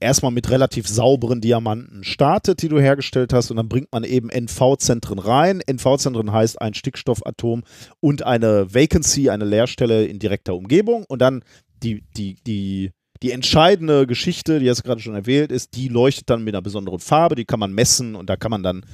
[0.00, 4.30] erstmal mit relativ sauberen Diamanten startet, die du hergestellt hast, und dann bringt man eben
[4.30, 5.60] NV-Zentren rein.
[5.60, 7.64] NV-Zentren heißt ein Stickstoffatom
[8.00, 11.04] und eine Vacancy, eine Leerstelle in direkter Umgebung.
[11.08, 11.42] Und dann
[11.82, 12.92] die, die, die,
[13.22, 17.00] die entscheidende Geschichte, die du gerade schon erwähnt, ist, die leuchtet dann mit einer besonderen
[17.00, 18.84] Farbe, die kann man messen und da kann man dann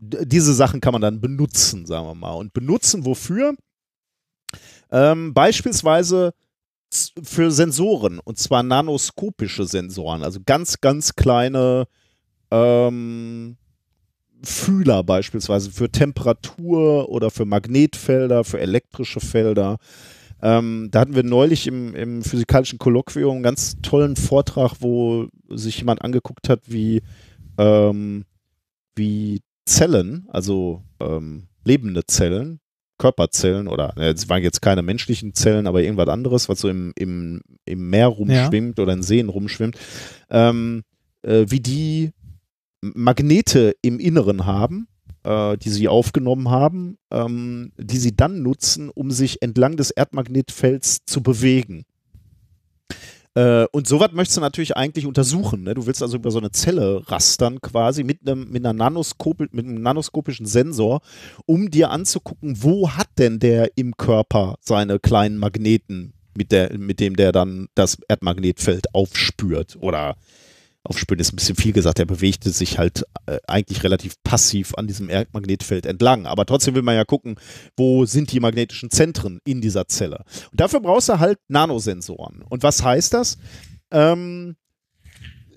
[0.00, 2.32] diese Sachen kann man dann benutzen, sagen wir mal.
[2.32, 3.54] Und benutzen wofür?
[4.90, 6.32] Ähm, beispielsweise
[6.90, 11.86] für Sensoren und zwar nanoskopische Sensoren, also ganz, ganz kleine
[12.50, 13.56] ähm,
[14.42, 19.78] Fühler beispielsweise für Temperatur oder für Magnetfelder, für elektrische Felder.
[20.40, 25.78] Ähm, da hatten wir neulich im, im physikalischen Kolloquium einen ganz tollen Vortrag, wo sich
[25.78, 27.02] jemand angeguckt hat, wie,
[27.58, 28.24] ähm,
[28.94, 32.60] wie Zellen, also ähm, lebende Zellen,
[32.98, 36.92] Körperzellen oder äh, es waren jetzt keine menschlichen Zellen, aber irgendwas anderes, was so im,
[36.96, 39.78] im, im Meer rumschwimmt oder in Seen rumschwimmt,
[40.30, 40.82] ähm,
[41.22, 42.10] äh, wie die
[42.80, 44.88] Magnete im Inneren haben,
[45.24, 51.04] äh, die sie aufgenommen haben, ähm, die sie dann nutzen, um sich entlang des Erdmagnetfelds
[51.06, 51.84] zu bewegen.
[53.38, 55.62] Äh, und sowas möchtest du natürlich eigentlich untersuchen.
[55.62, 55.74] Ne?
[55.74, 59.64] Du willst also über so eine Zelle rastern quasi mit einem, mit, einer Nanoskop mit
[59.64, 61.02] einem nanoskopischen Sensor,
[61.46, 66.98] um dir anzugucken, wo hat denn der im Körper seine kleinen Magneten, mit, der, mit
[66.98, 70.16] dem der dann das Erdmagnetfeld aufspürt oder
[70.88, 74.86] aufspüren ist ein bisschen viel gesagt, er bewegte sich halt äh, eigentlich relativ passiv an
[74.86, 76.26] diesem Erdmagnetfeld entlang.
[76.26, 77.36] Aber trotzdem will man ja gucken,
[77.76, 80.24] wo sind die magnetischen Zentren in dieser Zelle.
[80.50, 82.42] Und dafür brauchst du halt Nanosensoren.
[82.48, 83.38] Und was heißt das?
[83.90, 84.56] Ähm,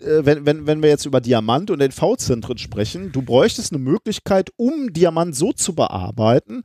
[0.02, 4.50] äh, wenn, wenn, wenn wir jetzt über Diamant und NV-Zentren sprechen, du bräuchtest eine Möglichkeit,
[4.58, 6.64] um Diamant so zu bearbeiten,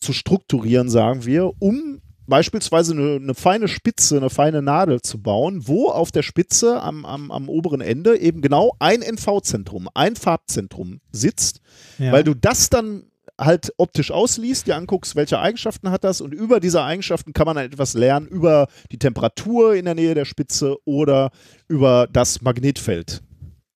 [0.00, 5.66] zu strukturieren, sagen wir, um beispielsweise eine, eine, feine Spitze, eine feine Nadel zu bauen,
[5.66, 11.00] wo auf der Spitze am, am, am oberen Ende eben genau ein NV-Zentrum, ein Farbzentrum
[11.10, 11.60] sitzt,
[11.98, 12.12] Ja.
[12.12, 13.04] weil du das dann
[13.40, 17.56] halt optisch ausliest, dir anguckst, welche Eigenschaften hat das und über diese Eigenschaften kann man
[17.56, 21.30] dann etwas lernen über die Temperatur in der Nähe der Spitze oder
[21.68, 23.22] über das Magnetfeld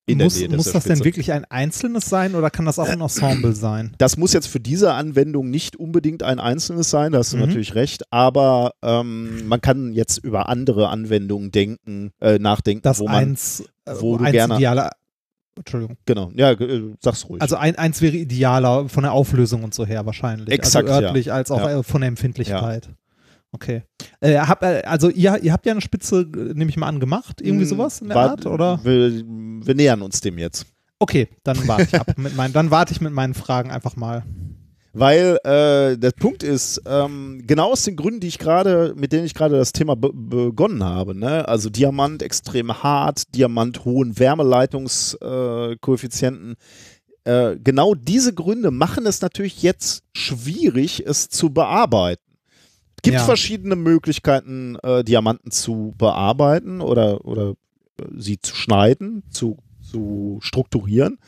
[0.05, 0.89] in muss der Nähe muss das Spitze.
[0.97, 3.93] denn wirklich ein einzelnes sein oder kann das auch ein Ensemble sein?
[3.97, 7.43] Das muss jetzt für diese Anwendung nicht unbedingt ein einzelnes sein, da hast du Mhm.
[7.43, 13.05] natürlich recht, aber ähm, man kann jetzt über andere Anwendungen denken, äh, nachdenken, Das wo
[13.05, 14.91] man, eins, äh, wo du eins gerne- idealer,
[15.55, 15.97] Entschuldigung.
[16.05, 17.41] genau, ja, äh, sag's ruhig.
[17.41, 20.49] Also ein, eins wäre idealer von der Auflösung und so her wahrscheinlich.
[20.49, 21.07] Exakt, also ja.
[21.07, 21.83] örtlich als auch Ja.
[21.83, 22.89] von der Empfindlichkeit.
[23.53, 23.83] Okay.
[24.19, 26.99] Äh, hab, äh, also ihr, ihr habt ja eine Spitze, äh, nehme ich mal an,
[26.99, 27.39] gemacht?
[27.39, 28.45] Irgendwie sowas in der War- Art?
[28.45, 28.79] Oder?
[28.83, 30.65] Wir, wir nähern uns dem jetzt.
[30.99, 32.13] Okay, dann warte ich ab.
[32.17, 34.23] Mit meinen, dann warte ich mit meinen Fragen einfach mal.
[34.95, 39.25] Weil äh, der Punkt ist, ähm, genau aus den Gründen, die ich gerade, mit denen
[39.25, 41.47] ich gerade das Thema be begonnen habe, ne?
[41.47, 46.55] also Diamant extrem hart, Diamant hohen Wärmeleitungskoeffizienten, Koeffizienten,
[47.23, 52.22] äh, genau diese Gründe machen es natürlich jetzt schwierig, es zu bearbeiten.
[53.03, 53.25] Es gibt Ja.
[53.25, 57.49] verschiedene Möglichkeiten, äh, Diamanten zu bearbeiten oder, oder
[57.99, 61.19] äh, sie zu schneiden, zu, zu strukturieren.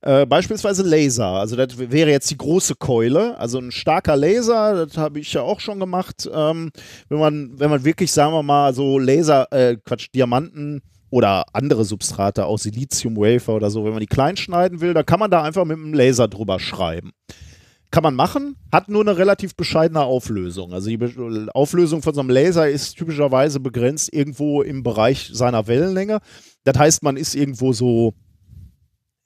[0.00, 1.26] Äh, beispielsweise Laser.
[1.26, 3.38] Also das wäre jetzt die große Keule.
[3.38, 6.26] Also ein starker Laser, das habe ich ja auch schon gemacht.
[6.32, 6.70] Ähm,
[7.10, 10.80] wenn man, wenn man wirklich, sagen wir mal, so Laser, äh, Quatsch, Diamanten
[11.10, 15.04] oder andere Substrate, auch Silizium Wafer oder so, wenn man die klein schneiden will, dann
[15.04, 17.10] kann man da einfach mit einem Laser drüber schreiben.
[17.92, 20.72] Kann man machen, hat nur eine relativ bescheidene Auflösung.
[20.72, 25.66] Also die Be Auflösung von so einem Laser ist typischerweise begrenzt irgendwo im Bereich seiner
[25.66, 26.20] Wellenlänge.
[26.64, 28.14] Das heißt, man ist irgendwo so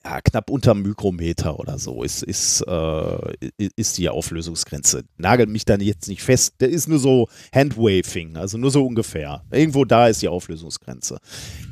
[0.07, 5.03] ja, knapp unter Mikrometer oder so ist, ist, äh, ist die Auflösungsgrenze.
[5.19, 6.55] Nagelt mich dann jetzt nicht fest.
[6.61, 9.43] Der ist nur so Handwaving, also nur so ungefähr.
[9.51, 11.19] Irgendwo da ist die Auflösungsgrenze.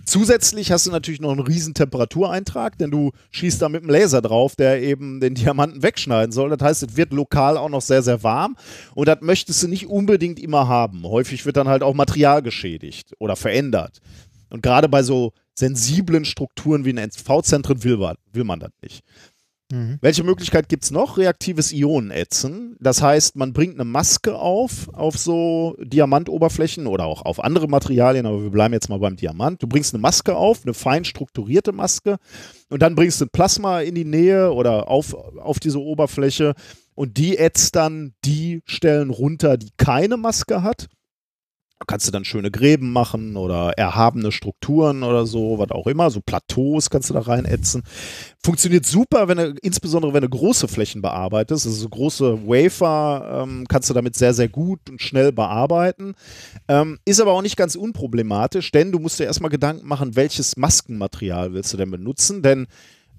[0.04, 4.20] Zusätzlich hast du natürlich noch einen riesen Temperatureintrag, denn du schießt da mit dem Laser
[4.20, 6.50] drauf, der eben den Diamanten wegschneiden soll.
[6.50, 8.56] Das heißt, es wird lokal auch noch sehr, sehr warm
[8.96, 11.04] und das möchtest du nicht unbedingt immer haben.
[11.04, 14.00] Häufig wird dann halt auch Material geschädigt oder verändert.
[14.50, 19.02] Und gerade bei so sensiblen Strukturen wie in NV-Zentren will, man- will man das nicht.
[19.72, 19.98] Mhm.
[20.02, 21.16] Welche Möglichkeit gibt es noch?
[21.16, 22.76] Reaktives Ionenätzen.
[22.80, 28.26] Das heißt, man bringt eine Maske auf, auf so Diamantoberflächen oder auch auf andere Materialien,
[28.26, 29.62] aber wir bleiben jetzt mal beim Diamant.
[29.62, 32.16] Du bringst eine Maske auf, eine fein strukturierte Maske
[32.68, 36.54] und dann bringst du ein Plasma in die Nähe oder auf, auf diese Oberfläche
[36.94, 40.88] und die ätzt dann die Stellen runter, die keine Maske hat.
[41.86, 46.10] Kannst du dann schöne Gräben machen oder erhabene Strukturen oder so, was auch immer.
[46.10, 47.82] So Plateaus kannst du da reinätzen.
[48.42, 51.66] Funktioniert super, wenn du, insbesondere wenn du große Flächen bearbeitest.
[51.66, 56.14] Also so große Wafer ähm, kannst du damit sehr, sehr gut und schnell bearbeiten.
[56.68, 60.56] Ähm, ist aber auch nicht ganz unproblematisch, denn du musst dir erstmal Gedanken machen, welches
[60.56, 62.66] Maskenmaterial willst du denn benutzen, denn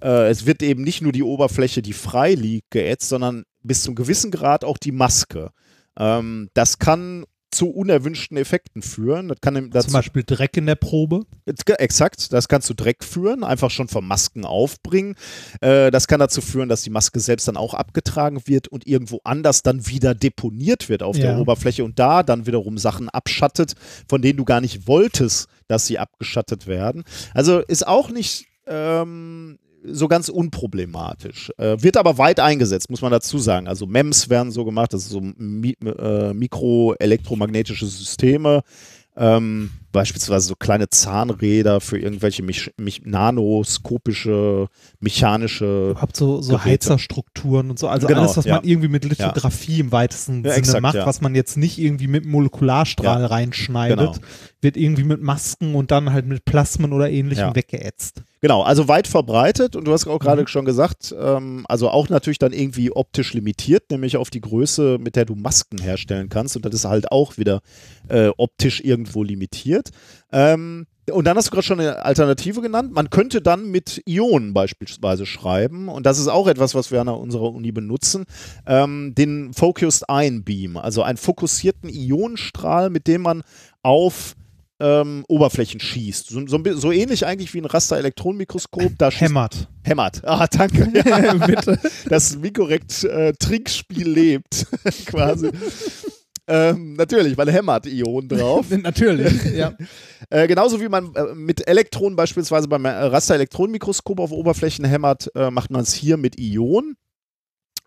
[0.01, 3.95] äh, es wird eben nicht nur die Oberfläche, die frei liegt, geätzt, sondern bis zum
[3.95, 5.51] gewissen Grad auch die Maske.
[5.97, 9.29] Ähm, das kann zu unerwünschten Effekten führen.
[9.29, 11.21] Das kann dazu Zum Beispiel Dreck in der Probe.
[11.45, 15.15] Exakt, das kann zu Dreck führen, einfach schon vom Masken aufbringen.
[15.61, 19.21] Äh, das kann dazu führen, dass die Maske selbst dann auch abgetragen wird und irgendwo
[19.23, 21.37] anders dann wieder deponiert wird auf der Ja.
[21.37, 23.73] Oberfläche und da dann wiederum Sachen abschattet,
[24.09, 27.03] von denen du gar nicht wolltest, dass sie abgeschattet werden.
[27.33, 29.59] Also ist auch nicht ähm,
[29.91, 31.51] so ganz unproblematisch.
[31.57, 33.67] Äh, wird aber weit eingesetzt, muss man dazu sagen.
[33.67, 38.63] Also MEMS werden so gemacht, das sind so mi äh, mikroelektromagnetische Systeme.
[39.17, 44.67] Ähm, beispielsweise so kleine Zahnräder für irgendwelche mich, mich nanoskopische,
[44.99, 45.91] mechanische.
[45.91, 46.69] Überhaupt so, so Geräte.
[46.69, 47.87] Heizerstrukturen und so.
[47.87, 48.55] Also Genau, alles, was ja.
[48.55, 51.05] man irgendwie mit Lithografie im weitesten Ja, Sinne exakt, macht, ja.
[51.05, 54.15] was man jetzt nicht irgendwie mit Molekularstrahl Ja, reinschneidet, genau.
[54.61, 57.55] wird irgendwie mit Masken und dann halt mit Plasmen oder ähnlichem Ja.
[57.55, 58.21] weggeätzt.
[58.41, 60.47] Genau, also weit verbreitet und du hast auch gerade Mhm.
[60.47, 65.15] schon gesagt, ähm, also auch natürlich dann irgendwie optisch limitiert, nämlich auf die Größe, mit
[65.15, 67.61] der du Masken herstellen kannst und das ist halt auch wieder
[68.07, 69.84] äh, optisch irgendwo limitiert.
[70.31, 72.91] Ähm, und dann hast du gerade schon eine Alternative genannt.
[72.91, 77.09] Man könnte dann mit Ionen beispielsweise schreiben und das ist auch etwas, was wir an
[77.09, 78.25] unserer Uni benutzen,
[78.65, 83.43] ähm, den Focused Ion Beam, also einen fokussierten Ionenstrahl, mit dem man
[83.83, 84.35] auf
[84.79, 86.29] ähm, Oberflächen schießt.
[86.29, 88.93] So, so, so ähnlich eigentlich wie ein Raster-Elektronenmikroskop.
[88.97, 89.67] Da Hämmert.
[89.83, 90.21] Hämmert.
[90.25, 90.91] Ah, danke.
[91.05, 91.79] Ja, bitte.
[92.09, 93.33] Das Mikorrekt äh,
[93.89, 94.67] lebt,
[95.05, 95.51] quasi.
[96.47, 98.67] Ähm, natürlich, man hämmert Ionen drauf.
[98.81, 99.73] Natürlich, ja.
[100.31, 105.51] Äh, genauso wie man äh, mit Elektronen beispielsweise beim äh, Raster-Elektronenmikroskop auf Oberflächen hämmert, äh,
[105.51, 106.97] macht man es hier mit Ionen.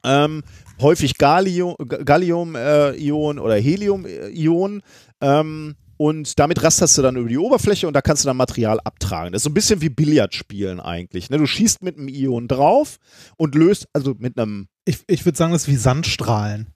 [0.04, 0.44] Ähm,
[0.80, 4.82] häufig Gallium, Gallium-Ionen oder Helium-Ionen.
[5.20, 8.78] Ähm, und damit rasterst du dann über die Oberfläche und da kannst du dann Material
[8.84, 9.32] abtragen.
[9.32, 11.28] Das ist so ein bisschen wie Billardspielen eigentlich.
[11.28, 11.38] Ne?
[11.38, 12.98] Du schießt mit einem Ion drauf
[13.36, 16.68] und löst, also mit einem Ich, ich würde sagen, das ist wie Sandstrahlen.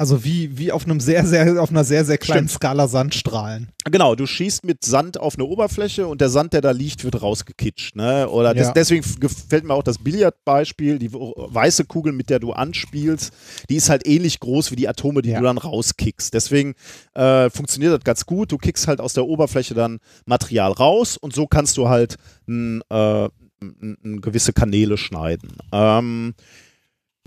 [0.00, 2.62] Also wie, wie auf einem sehr, sehr, auf einer sehr, sehr kleinen Stimmt.
[2.62, 3.68] Skala Sandstrahlen.
[3.84, 7.20] Genau, du schießt mit Sand auf eine Oberfläche und der Sand, der da liegt, wird
[7.20, 7.96] rausgekitscht.
[7.96, 8.28] Ne?
[8.28, 8.72] Oder das, Ja.
[8.74, 13.32] deswegen gefällt mir auch das Billardbeispiel, die weiße Kugel, mit der du anspielst,
[13.68, 15.40] die ist halt ähnlich groß wie die Atome, die Ja.
[15.40, 16.32] du dann rauskickst.
[16.32, 16.74] Deswegen
[17.14, 18.52] äh, funktioniert das ganz gut.
[18.52, 22.82] Du kickst halt aus der Oberfläche dann Material raus und so kannst du halt n,
[22.88, 25.56] äh, n, n, gewisse Kanäle schneiden.
[25.72, 26.34] Ähm,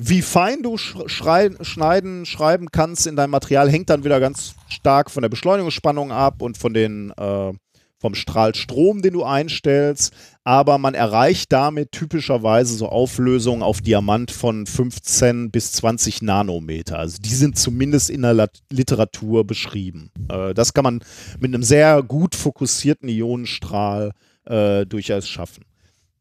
[0.04, 4.56] wie fein du sch schrei schneiden, schreiben kannst in deinem Material, hängt dann wieder ganz
[4.68, 7.54] stark von der Beschleunigungsspannung ab und von den, äh,
[8.00, 10.12] vom Strahlstrom, den du einstellst.
[10.44, 16.98] Aber man erreicht damit typischerweise so Auflösungen auf Diamant von 15 bis 20 Nanometer.
[16.98, 20.10] Also die sind zumindest in der Lat Literatur beschrieben.
[20.30, 21.04] Äh, das kann man
[21.40, 24.14] mit einem sehr gut fokussierten Ionenstrahl
[24.46, 25.64] äh, durchaus schaffen.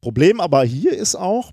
[0.02, 1.52] Problem aber hier ist auch,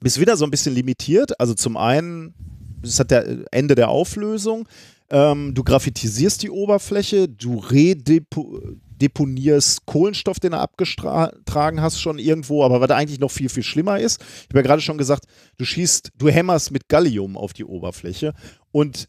[0.00, 1.38] bist wieder so ein bisschen limitiert.
[1.40, 2.34] Also zum einen,
[2.82, 4.68] das hat der Ende der Auflösung.
[5.10, 12.80] Ähm, du graphitisierst die Oberfläche, du redeponierst Kohlenstoff, den du abgetragen hast, schon irgendwo, aber
[12.80, 15.24] was eigentlich noch viel, viel schlimmer ist, ich habe ja gerade schon gesagt,
[15.58, 18.34] du schießt, du hämmerst mit Gallium auf die Oberfläche
[18.70, 19.08] und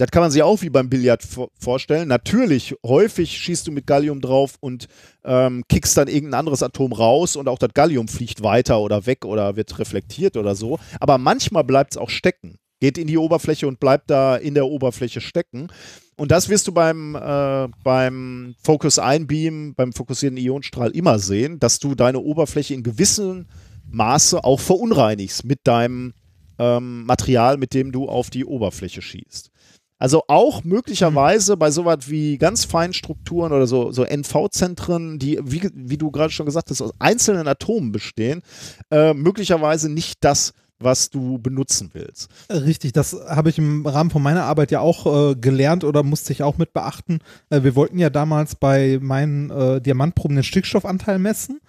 [0.00, 2.08] das kann man sich auch wie beim Billard vor vorstellen.
[2.08, 4.88] Natürlich, häufig schießt du mit Gallium drauf und
[5.24, 9.26] ähm, kickst dann irgendein anderes Atom raus und auch das Gallium fliegt weiter oder weg
[9.26, 10.78] oder wird reflektiert oder so.
[11.00, 12.56] Aber manchmal bleibt es auch stecken.
[12.80, 15.68] Geht in die Oberfläche und bleibt da in der Oberfläche stecken.
[16.16, 21.78] Und das wirst du beim, äh, beim Focus Einbeam, beim fokussierten Ionenstrahl immer sehen, dass
[21.78, 23.48] du deine Oberfläche in gewissem
[23.90, 26.14] Maße auch verunreinigst mit deinem
[26.58, 29.50] ähm, Material, mit dem du auf die Oberfläche schießt.
[30.00, 35.70] Also auch möglicherweise bei sowas wie ganz feinen Strukturen oder so, so NV-Zentren, die, wie,
[35.74, 38.42] wie du gerade schon gesagt hast, aus einzelnen Atomen bestehen,
[38.90, 42.30] äh, möglicherweise nicht das, was du benutzen willst.
[42.50, 46.32] Richtig, das habe ich im Rahmen von meiner Arbeit ja auch äh, gelernt oder musste
[46.32, 47.18] ich auch mit beachten.
[47.50, 51.60] Äh, wir wollten ja damals bei meinen äh, Diamantproben den Stickstoffanteil messen.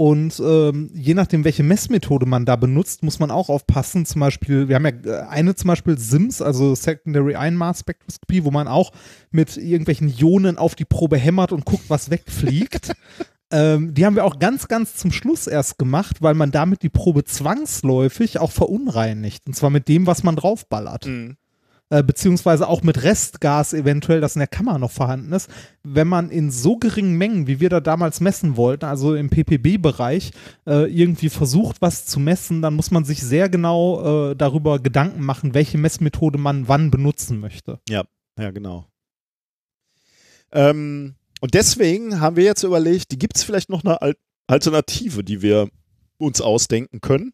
[0.00, 4.06] Und ähm, je nachdem, welche Messmethode man da benutzt, muss man auch aufpassen.
[4.06, 8.50] Zum Beispiel, wir haben ja äh, eine zum Beispiel SIMS, also Secondary Einmaß Spektroskopie, wo
[8.50, 8.92] man auch
[9.30, 12.92] mit irgendwelchen Ionen auf die Probe hämmert und guckt, was wegfliegt.
[13.52, 16.88] ähm, die haben wir auch ganz, ganz zum Schluss erst gemacht, weil man damit die
[16.88, 19.48] Probe zwangsläufig auch verunreinigt.
[19.48, 21.04] Und zwar mit dem, was man draufballert.
[21.92, 25.50] Äh, beziehungsweise auch mit Restgas eventuell, das in der Kammer noch vorhanden ist.
[25.82, 30.30] Wenn man in so geringen Mengen, wie wir da damals messen wollten, also im PPB-Bereich,
[30.68, 35.24] äh, irgendwie versucht, was zu messen, dann muss man sich sehr genau äh, darüber Gedanken
[35.24, 37.80] machen, welche Messmethode man wann benutzen möchte.
[37.88, 38.04] Ja,
[38.38, 38.86] ja, genau.
[40.52, 44.14] Ähm, und deswegen haben wir jetzt überlegt, gibt es vielleicht noch eine Al
[44.46, 45.68] Alternative, die wir
[46.18, 47.32] uns ausdenken können,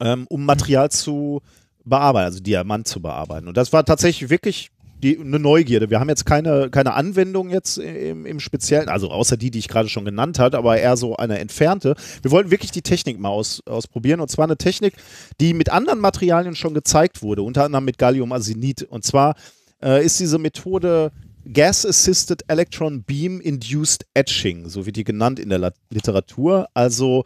[0.00, 1.40] ähm, um Material zu
[1.84, 3.48] bearbeiten, also Diamant zu bearbeiten.
[3.48, 4.70] Und das war tatsächlich wirklich
[5.02, 5.90] die, eine Neugierde.
[5.90, 9.68] Wir haben jetzt keine, keine Anwendung jetzt im, im Speziellen, also außer die, die ich
[9.68, 11.96] gerade schon genannt habe, aber eher so eine entfernte.
[12.22, 14.94] Wir wollten wirklich die Technik mal aus, ausprobieren und zwar eine Technik,
[15.40, 18.84] die mit anderen Materialien schon gezeigt wurde, unter anderem mit Galliumarsenid.
[18.84, 19.34] Und zwar
[19.82, 21.10] äh, ist diese Methode
[21.44, 26.68] Gas-Assisted Electron Beam Induced Etching, so wird die genannt in der Literatur.
[26.74, 27.24] Also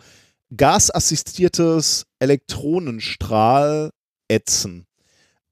[0.56, 2.06] gasassistiertes
[4.28, 4.86] Elektronenstrahl-Ätzen.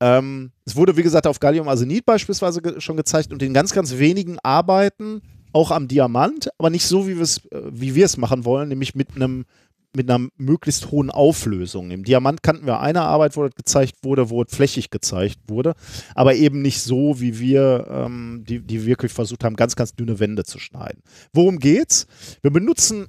[0.00, 3.96] Ähm, es wurde, wie gesagt, auf Galliumarsenid beispielsweise ge schon gezeigt und in ganz, ganz
[3.98, 5.22] wenigen Arbeiten
[5.52, 9.44] auch am Diamant, aber nicht so, wie, äh, wir es machen wollen, nämlich mit einem
[9.96, 11.92] mit einer möglichst hohen Auflösung.
[11.92, 15.74] Im Diamant kannten wir eine Arbeit, wo das gezeigt wurde, wo es flächig gezeigt wurde,
[16.16, 20.18] aber eben nicht so, wie wir, ähm, die, die wirklich versucht haben, ganz, ganz dünne
[20.18, 21.00] Wände zu schneiden.
[21.32, 22.08] Worum geht's?
[22.42, 23.06] Wir benutzen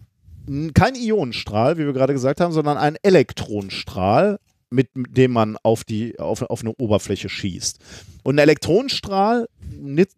[0.75, 4.37] keinen Ionenstrahl, wie wir gerade gesagt haben, sondern einen Elektronenstrahl,
[4.69, 7.79] mit dem man auf, die, auf, auf eine Oberfläche schießt.
[8.23, 9.47] Und einen Elektronenstrahl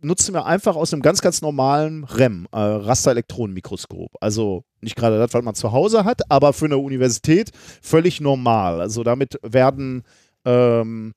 [0.02, 4.12] nutzen wir einfach aus einem ganz, ganz normalen REM, äh, Rasterelektronenmikroskop.
[4.22, 7.52] Also nicht gerade das, was man zu Hause hat, aber für eine Universität
[7.82, 8.82] völlig normal.
[8.82, 10.04] Also damit werden
[10.46, 11.14] ähm,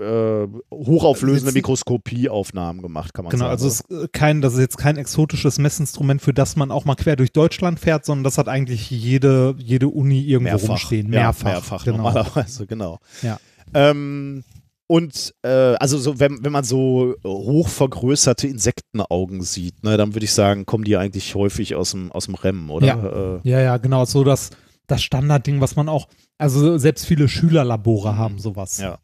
[0.00, 3.52] äh, hochauflösende Mikroskopieaufnahmen gemacht, kann man Genau, sagen.
[3.52, 6.94] also ist äh, kein, das ist jetzt kein exotisches Messinstrument, für das man auch mal
[6.96, 11.12] quer durch Deutschland fährt, sondern das hat eigentlich jede, jede Uni irgendwo rumstehen.
[11.12, 11.44] Ja, Mehrfach.
[11.44, 11.98] mehrfach genau.
[11.98, 12.98] normalerweise, genau.
[13.22, 13.38] Ja.
[13.74, 14.42] Ähm,
[14.86, 20.24] und äh, also so, wenn, wenn man so hoch vergrößerte Insektenaugen sieht, ne, dann würde
[20.24, 22.86] ich sagen, kommen die eigentlich häufig aus dem, aus dem REM, oder?
[22.86, 23.36] Ja.
[23.36, 24.50] Äh, Ja, ja, genau, so das,
[24.88, 26.08] das Standardding, was man auch,
[26.38, 28.78] also selbst viele Schülerlabore haben sowas.
[28.78, 28.98] Ja.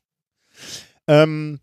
[1.07, 1.61] Ähm,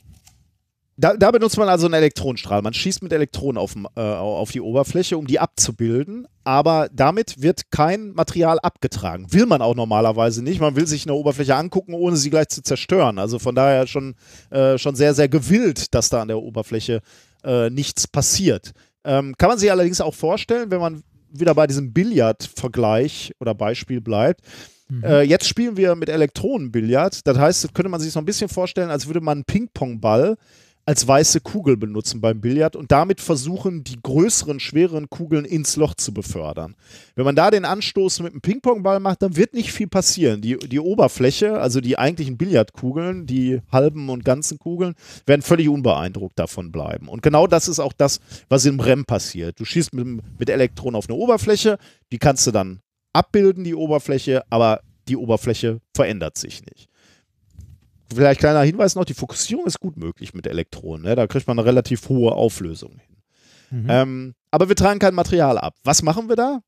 [0.95, 2.61] da, da benutzt man also einen Elektronenstrahl.
[2.61, 7.72] Man schießt mit Elektronen auf, äh, auf die Oberfläche, um die abzubilden, aber damit wird
[7.72, 9.34] kein Material abgetragen.
[9.34, 10.61] Will man auch normalerweise nicht.
[10.61, 13.18] Man will sich eine Oberfläche angucken, ohne sie gleich zu zerstören.
[13.18, 14.15] Also von daher schon,
[14.52, 17.02] äh, schon sehr, sehr gewillt, dass da an der Oberfläche
[17.44, 18.74] äh, nichts passiert.
[19.03, 23.99] Ähm, kann man sich allerdings auch vorstellen, wenn man wieder bei diesem Billard-Vergleich oder Beispiel
[23.99, 24.41] bleibt,
[25.03, 27.26] äh, jetzt spielen wir mit Elektronenbillard.
[27.26, 30.38] Das heißt, das könnte man sich so ein bisschen vorstellen, als würde man einen Ping-Pong-Ball
[30.85, 35.93] als weiße Kugel benutzen beim Billard und damit versuchen, die größeren, schwereren Kugeln ins Loch
[35.93, 36.76] zu befördern.
[37.15, 40.41] Wenn man da den Anstoß mit einem Ping-Pong-Ball macht, dann wird nicht viel passieren.
[40.41, 44.95] Die, die Oberfläche, also die eigentlichen Billardkugeln, die halben und ganzen Kugeln,
[45.26, 47.07] werden völlig unbeeindruckt davon bleiben.
[47.07, 48.19] Und genau das ist auch das,
[48.49, 49.60] was im REM passiert.
[49.60, 50.05] Du schießt mit,
[50.38, 51.77] mit Elektronen auf eine Oberfläche,
[52.11, 52.82] die kannst du dann
[53.14, 56.88] abbilden, die Oberfläche, aber die Oberfläche verändert sich nicht.
[58.14, 61.03] Vielleicht kleiner Hinweis noch, die Fokussierung ist gut möglich mit Elektronen.
[61.03, 61.15] Ne?
[61.15, 63.81] Da kriegt man eine relativ hohe Auflösung hin.
[63.81, 63.90] Mhm.
[63.90, 65.76] Ähm, aber wir tragen kein Material ab.
[65.84, 66.60] Was machen wir da?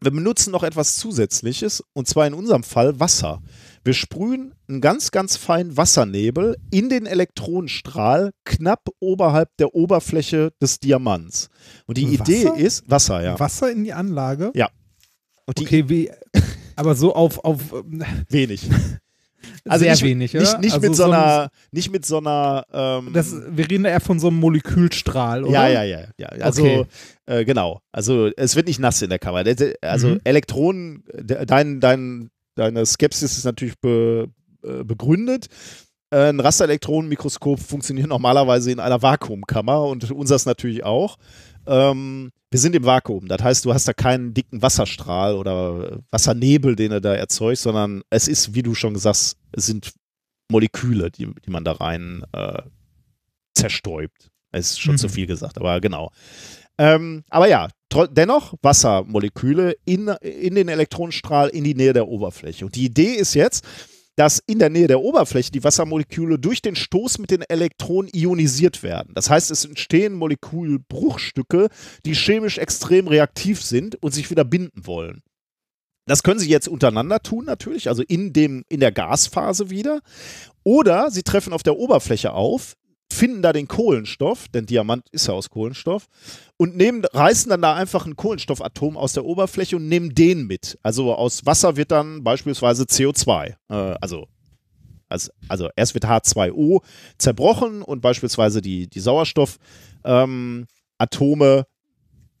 [0.00, 3.42] Wir benutzen noch etwas Zusätzliches und zwar in unserem Fall Wasser.
[3.84, 10.80] Wir sprühen einen ganz, ganz feinen Wassernebel in den Elektronenstrahl knapp oberhalb der Oberfläche des
[10.80, 11.48] Diamants.
[11.86, 12.32] Und die Wasser?
[12.32, 13.38] Idee ist, Wasser, ja.
[13.38, 14.50] Wasser in die Anlage?
[14.54, 14.68] Ja.
[15.46, 16.10] Und die Okay, wie,
[16.76, 17.60] aber so auf, auf
[18.30, 18.62] wenig.
[19.76, 20.40] sehr nicht, wenig, oder?
[20.42, 23.84] Nicht, nicht also mit so ein- einer, nicht mit so einer, ähm, Das, wir reden
[23.84, 25.52] eher von so einem Molekülstrahl, oder?
[25.52, 26.28] Ja, ja, ja, ja.
[26.40, 26.86] Also Okay.
[27.26, 27.80] äh, genau.
[27.92, 29.44] Also es wird nicht nass in der Kammer.
[29.44, 30.20] Der- Also Mhm.
[30.24, 34.28] Elektronen, de- dein, dein, deine Skepsis ist natürlich be,
[34.62, 35.48] äh, begründet.
[36.10, 41.16] Äh, Ein Rasterelektronenmikroskop funktioniert normalerweise in einer Vakuumkammer und unseres natürlich auch.
[41.66, 43.26] Ähm, wir sind im Vakuum.
[43.26, 48.02] Das heißt, du hast da keinen dicken Wasserstrahl oder Wassernebel, den du da erzeugst, sondern
[48.10, 49.92] es ist, wie du schon gesagt hast, es sind
[50.50, 52.62] Moleküle, die, die man da rein äh,
[53.54, 54.30] zerstäubt.
[54.52, 54.98] Es ist schon Mhm.
[54.98, 56.10] zu viel gesagt, aber genau.
[56.78, 57.68] Ähm, aber ja,
[58.10, 62.64] dennoch Wassermoleküle in, in den Elektronenstrahl in die Nähe der Oberfläche.
[62.64, 63.64] Und die Idee ist jetzt,
[64.16, 68.82] dass in der Nähe der Oberfläche die Wassermoleküle durch den Stoß mit den Elektronen ionisiert
[68.82, 69.12] werden.
[69.14, 71.68] Das heißt, es entstehen Molekülbruchstücke,
[72.04, 75.22] die chemisch extrem reaktiv sind und sich wieder binden wollen.
[76.06, 80.00] Das können sie jetzt untereinander tun, natürlich, also in, dem, in der Gasphase wieder.
[80.62, 82.74] Oder sie treffen auf der Oberfläche auf,
[83.12, 86.06] finden da den Kohlenstoff, denn Diamant ist ja aus Kohlenstoff,
[86.56, 90.78] und nehmen, reißen dann da einfach ein Kohlenstoffatom aus der Oberfläche und nehmen den mit.
[90.82, 93.54] Also aus Wasser wird dann beispielsweise CO2.
[93.68, 94.26] Äh, also,
[95.08, 96.82] also, also erst wird H2O
[97.18, 100.66] zerbrochen und beispielsweise die, die Sauerstoffatome
[100.98, 101.64] ähm,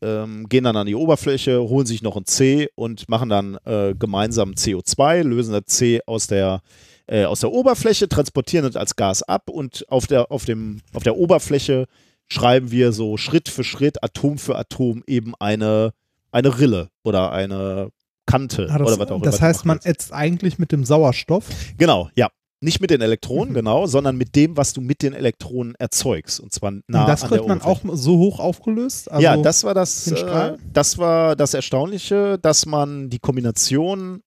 [0.02, 3.94] ähm, gehen dann an die Oberfläche, holen sich noch ein C und machen dann äh,
[3.94, 6.60] gemeinsam CO2, lösen das C aus der, äh,
[7.06, 11.16] aus der Oberfläche, transportieren das als Gas ab und auf der, auf dem, auf der
[11.16, 11.86] Oberfläche
[12.28, 15.92] schreiben wir so Schritt für Schritt, Atom für Atom eben eine,
[16.32, 17.90] eine Rille oder eine
[18.26, 19.24] Kante Ah, das, oder was auch immer.
[19.26, 21.44] das heißt, man ätzt eigentlich mit dem Sauerstoff.
[21.76, 22.28] Genau, ja.
[22.62, 23.54] Nicht mit den Elektronen, Mhm.
[23.56, 26.40] genau, sondern mit dem, was du mit den Elektronen erzeugst.
[26.40, 29.10] Und zwar nah Und das an kriegt man auch so hoch aufgelöst.
[29.10, 34.22] Also, ja, das war das, äh, das war das Erstaunliche, dass man die Kombination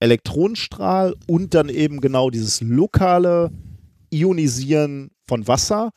[0.00, 3.50] Elektronenstrahl und dann eben genau dieses lokale
[4.10, 5.92] Ionisieren von Wasser,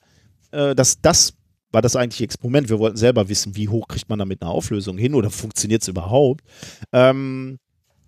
[0.51, 1.34] äh, dass das
[1.71, 2.69] war das eigentliche Experiment.
[2.69, 5.81] Wir wollten selber wissen, wie hoch kriegt man da mit einer Auflösung hin oder funktioniert
[5.81, 6.41] es überhaupt.
[6.91, 7.57] Ähm,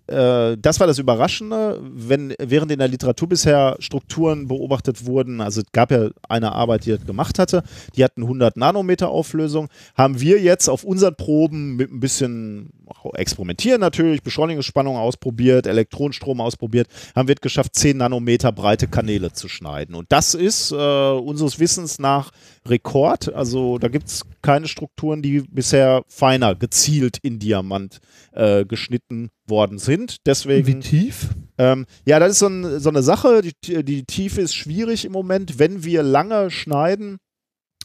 [0.06, 5.60] äh, das war das Überraschende, wenn während in der Literatur bisher Strukturen beobachtet wurden, also
[5.60, 7.62] es gab ja eine Arbeit, die das gemacht hatte,
[7.96, 12.70] die hatten 100 Nanometer Auflösung, haben wir jetzt auf unseren Proben mit ein bisschen
[13.14, 19.48] experimentieren natürlich, Beschleunigungsspannung ausprobiert, Elektronenstrom ausprobiert, haben wir es geschafft, 10 Nanometer breite Kanäle zu
[19.48, 19.94] schneiden.
[19.94, 22.30] Und das ist äh, unseres Wissens nach
[22.68, 23.32] Rekord.
[23.34, 28.00] Also da gibt es keine Strukturen, die bisher feiner gezielt in Diamant
[28.32, 30.26] äh, geschnitten worden sind.
[30.26, 31.30] Deswegen wie tief?
[31.58, 33.42] ähm, ja, das ist so, ein, so eine Sache.
[33.42, 35.58] Die, die Tiefe ist schwierig im Moment.
[35.58, 37.18] Wenn wir lange schneiden,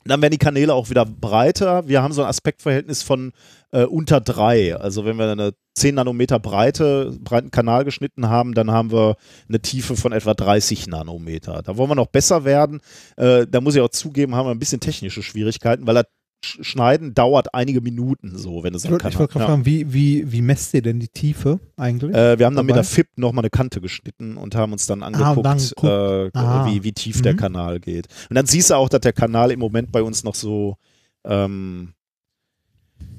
[0.06, 1.88] Dann werden die Kanäle auch wieder breiter.
[1.88, 3.32] Wir haben so ein Aspektverhältnis von
[3.72, 4.76] äh, unter drei.
[4.76, 9.16] Also wenn wir eine 10 Nanometer Breite, breiten Kanal geschnitten haben, dann haben wir
[9.48, 11.62] eine Tiefe von etwa 30 Nanometer.
[11.64, 12.82] Da wollen wir noch besser werden.
[13.18, 16.06] Äh, da muss ich auch zugeben, haben wir ein bisschen technische Schwierigkeiten, weil das
[16.44, 20.32] Schneiden dauert einige Minuten so, wenn es Ich wollte ich wollte gerade fragen, wie, wie,
[20.32, 22.16] wie messt ihr denn die Tiefe eigentlich?
[22.16, 22.82] Äh, wir haben dann mit dabei?
[22.82, 26.36] der FIP nochmal eine Kante geschnitten und haben uns dann Ah, angeguckt, und dann geguckt.
[26.36, 26.66] äh, Ah.
[26.66, 27.38] wie, wie tief der Mhm.
[27.38, 28.08] Kanal geht.
[28.30, 30.78] Und dann siehst du auch, dass der Kanal im Moment bei uns noch so,
[31.26, 31.94] ähm,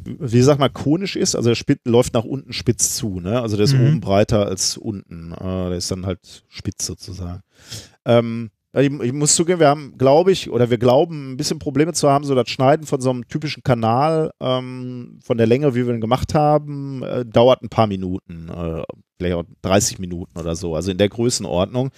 [0.04, 1.36] wie sag mal, konisch ist.
[1.36, 3.20] Also der Spit läuft nach unten spitz zu.
[3.20, 3.40] Ne?
[3.40, 3.86] Also der ist Mhm.
[3.86, 5.32] oben breiter als unten.
[5.32, 5.38] Äh,
[5.68, 7.42] der ist dann halt spitz sozusagen.
[8.04, 8.50] Ähm,
[8.80, 12.08] ich, ich muss zugeben, wir haben, glaube ich, oder wir glauben, ein bisschen Probleme zu
[12.08, 15.94] haben, so das Schneiden von so einem typischen Kanal ähm, von der Länge, wie wir
[15.94, 18.82] ihn gemacht haben, äh, dauert ein paar Minuten, äh,
[19.18, 21.90] vielleicht auch 30 Minuten oder so, also in der Größenordnung.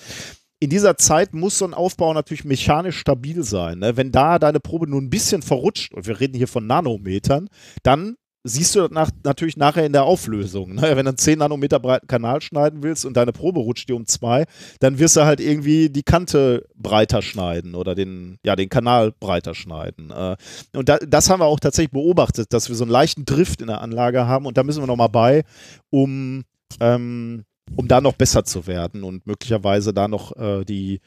[0.58, 3.80] In dieser Zeit muss so ein Aufbau natürlich mechanisch stabil sein.
[3.80, 3.96] Ne?
[3.96, 7.48] Wenn da deine Probe nur ein bisschen verrutscht, und wir reden hier von Nanometern,
[7.82, 10.74] dann siehst du nach, natürlich nachher in der Auflösung.
[10.74, 10.82] Ne?
[10.82, 14.06] Wenn du einen 10 Nanometer breiten Kanal schneiden willst und deine Probe rutscht dir um
[14.06, 14.44] zwei,
[14.80, 19.54] dann wirst du halt irgendwie die Kante breiter schneiden oder den, ja, den Kanal breiter
[19.54, 20.10] schneiden.
[20.10, 20.36] Äh,
[20.76, 23.68] und da, das haben wir auch tatsächlich beobachtet, dass wir so einen leichten Drift in
[23.68, 25.44] der Anlage haben und da müssen wir nochmal bei,
[25.88, 26.44] um,
[26.80, 27.44] ähm,
[27.76, 31.00] um da noch besser zu werden und möglicherweise da noch äh, die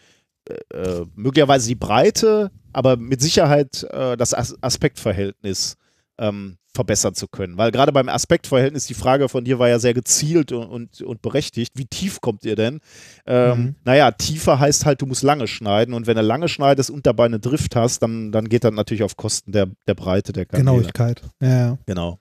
[0.49, 5.77] äh, äh, möglicherweise die Breite, aber mit Sicherheit äh, das As Aspektverhältnis
[6.17, 7.57] ähm, verbessern zu können.
[7.57, 11.21] Weil gerade beim Aspektverhältnis, die Frage von dir war ja sehr gezielt und, und, und
[11.23, 11.73] berechtigt.
[11.75, 12.79] Wie tief kommt ihr denn?
[13.25, 13.75] Ähm, Mhm.
[13.83, 17.25] Naja, tiefer heißt halt, du musst lange schneiden und wenn du lange schneidest und dabei
[17.25, 20.65] eine Drift hast, dann, dann geht das natürlich auf Kosten der, der Breite der Kanäle.
[20.65, 21.21] Genauigkeit.
[21.41, 21.77] Ja, ja.
[21.87, 22.19] Genau.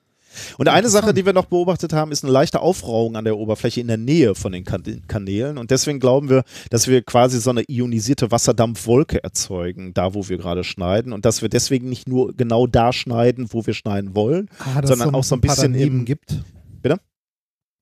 [0.58, 3.80] Und eine Sache, die wir noch beobachtet haben, ist eine leichte Aufrauung an der Oberfläche
[3.80, 5.58] in der Nähe von den kan Kanälen.
[5.58, 10.38] Und deswegen glauben wir, dass wir quasi so eine ionisierte Wasserdampfwolke erzeugen, da wo wir
[10.38, 11.12] gerade schneiden.
[11.12, 15.10] Und dass wir deswegen nicht nur genau da schneiden, wo wir schneiden wollen, Ah, sondern
[15.12, 16.42] noch auch so ein bisschen im, gibt.
[16.82, 16.98] Bitte?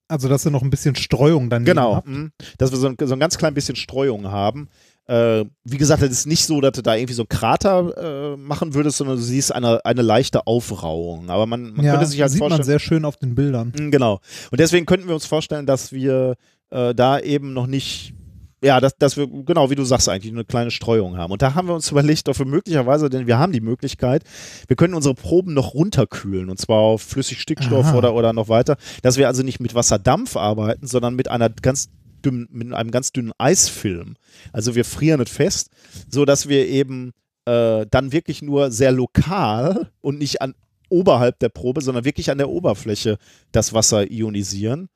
[0.09, 2.09] Also, dass ihr noch ein bisschen Streuung daneben Genau, habt.
[2.09, 2.31] mhm.
[2.59, 4.69] dass wir so ein, so ein ganz klein bisschen Streuung haben.
[5.07, 8.37] Äh, wie gesagt, es ist nicht so, dass du da irgendwie so einen Krater äh,
[8.37, 11.29] machen würdest, sondern du siehst eine, eine leichte Aufrauung.
[11.29, 12.61] Aber man, man ja, könnte sich halt sieht vorstellen.
[12.61, 13.73] man sehr schön auf den Bildern.
[13.79, 14.21] Mm, Genau.
[14.51, 16.37] Und deswegen könnten wir uns vorstellen, dass wir
[16.71, 18.15] äh, da eben noch nicht,
[18.63, 21.33] ja, dass, dass wir, genau wie du sagst, eigentlich eine kleine Streuung haben.
[21.33, 24.25] Und da haben wir uns überlegt, dafür möglicherweise, denn wir haben die Möglichkeit,
[24.69, 27.99] wir können unsere Proben noch runterkühlen und zwar auf Flüssigstickstoff Aha.
[27.99, 31.91] oder, oder noch weiter, dass wir also nicht mit Wasserdampf arbeiten, sondern mit einer ganz
[32.25, 34.17] dünn, mit einem ganz dünnen Eisfilm.
[34.53, 35.71] Also wir frieren es fest,
[36.09, 37.13] so dass wir eben
[37.47, 40.55] äh, dann wirklich nur sehr lokal und nicht an
[40.89, 43.19] oberhalb der Probe, sondern wirklich an der Oberfläche
[43.53, 44.89] das Wasser ionisieren.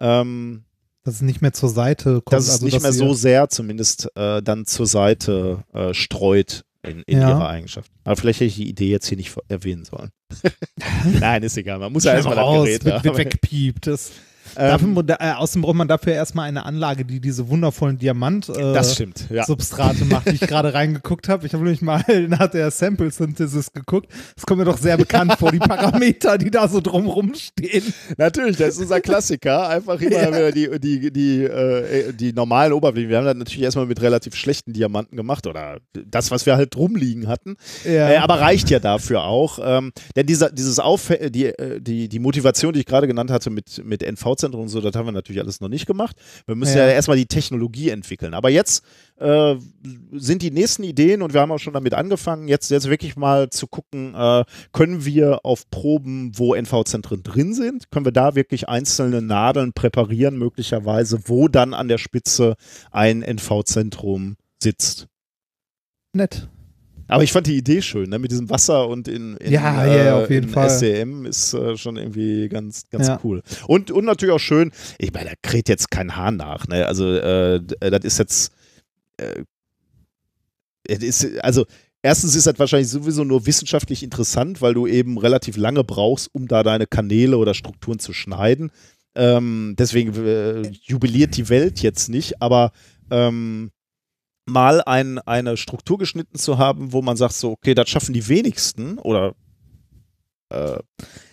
[0.00, 0.64] Ähm,
[1.04, 2.32] Dass es nicht mehr zur Seite kommt.
[2.32, 6.64] dass es also, nicht mehr ihr- so sehr zumindest äh, dann zur Seite äh, streut
[6.82, 7.30] in, in Ja.
[7.30, 7.90] ihrer Eigenschaft.
[8.04, 10.10] Aber vielleicht hätte ich die Idee jetzt hier nicht erwähnen sollen.
[11.20, 11.78] Nein, ist egal.
[11.78, 13.04] Man muss ja erstmal das Gerät haben.
[13.04, 13.86] wird weggepiept.
[13.86, 14.10] Das,
[14.56, 18.72] Ähm, dafür, äh, außerdem braucht man dafür erstmal eine Anlage, die diese wundervollen Diamant äh,
[19.30, 19.44] ja.
[20.06, 21.46] Macht, die ich gerade reingeguckt habe.
[21.46, 24.08] Ich habe nämlich mal nach der Sample Synthesis geguckt.
[24.34, 27.92] Das kommt mir doch sehr bekannt vor, die Parameter, die da so drumrum stehen.
[28.16, 29.68] Natürlich, das ist unser Klassiker.
[29.68, 33.10] Einfach immer wieder die, die, die, äh, die normalen Oberflächen.
[33.10, 36.76] Wir haben das natürlich erstmal mit relativ schlechten Diamanten gemacht oder das, was wir halt
[36.76, 37.56] rumliegen hatten.
[37.84, 38.10] Ja.
[38.10, 39.58] Äh, aber reicht ja dafür auch.
[39.62, 43.50] Ähm, denn dieser, dieses Auf die, äh, die, die Motivation, die ich gerade genannt hatte
[43.50, 44.02] mit, mit
[44.36, 46.16] NV-Zentren und so, das haben wir natürlich alles noch nicht gemacht.
[46.46, 46.92] Wir müssen ja, Ja.
[46.92, 48.34] erstmal die Technologie entwickeln.
[48.34, 48.84] Aber jetzt
[49.18, 49.56] äh,
[50.12, 53.50] sind die nächsten Ideen und wir haben auch schon damit angefangen, jetzt, jetzt wirklich mal
[53.50, 58.68] zu gucken, äh, können wir auf Proben, wo NV-Zentren drin sind, können wir da wirklich
[58.68, 62.56] einzelne Nadeln präparieren, möglicherweise, wo dann an der Spitze
[62.90, 65.06] ein NV-Zentrum sitzt.
[66.12, 66.48] Nett.
[67.08, 68.18] Aber ich fand die Idee schön, ne?
[68.18, 70.70] mit diesem Wasser und in, in, Ja, ja, ja, auf jeden in Fall.
[70.70, 73.20] SCM ist äh, schon irgendwie ganz, ganz Ja.
[73.24, 73.42] cool.
[73.66, 76.66] Und, und natürlich auch schön, ich meine, da kräht jetzt kein Hahn nach.
[76.68, 76.86] Ne?
[76.86, 78.52] Also, äh, äh, das ist jetzt,
[79.18, 79.42] äh,
[80.88, 81.66] ist, also,
[82.02, 86.46] erstens ist das wahrscheinlich sowieso nur wissenschaftlich interessant, weil du eben relativ lange brauchst, um
[86.48, 88.70] da deine Kanäle oder Strukturen zu schneiden.
[89.14, 92.72] Ähm, deswegen äh, jubiliert die Welt jetzt nicht, aber
[93.10, 93.70] ähm,
[94.46, 98.28] mal ein, eine Struktur geschnitten zu haben, wo man sagt so, okay, das schaffen die
[98.28, 99.34] wenigsten oder
[100.48, 100.78] Äh,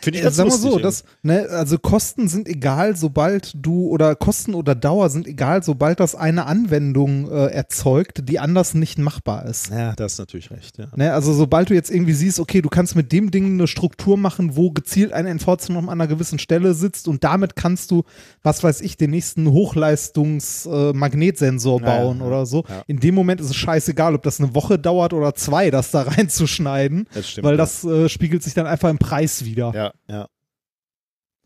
[0.02, 0.72] Finde ich Äh, ganz wir lustig.
[0.72, 5.64] so, das, ne, also Kosten sind egal, sobald du, oder Kosten oder Dauer sind egal,
[5.64, 9.70] sobald das eine Anwendung äh, erzeugt, die anders nicht machbar ist.
[9.70, 10.78] ja, da hast du natürlich recht.
[10.78, 10.88] Ja.
[10.96, 14.18] Ne, also sobald du jetzt irgendwie siehst, okay, du kannst mit dem Ding eine Struktur
[14.18, 18.04] machen, wo gezielt ein NV-Zentrum an einer gewissen Stelle sitzt und damit kannst du,
[18.42, 22.26] was weiß ich, den nächsten Hochleistungs-Magnetsensor ja, bauen ja.
[22.26, 22.66] oder so.
[22.88, 26.02] In dem Moment ist es scheißegal, ob das eine Woche dauert oder zwei, das da
[26.08, 27.48] reinzuschneiden, Das stimmt.
[27.48, 29.53] weil das äh, spiegelt sich dann einfach im Preis wieder.
[29.56, 30.28] Ja, ja.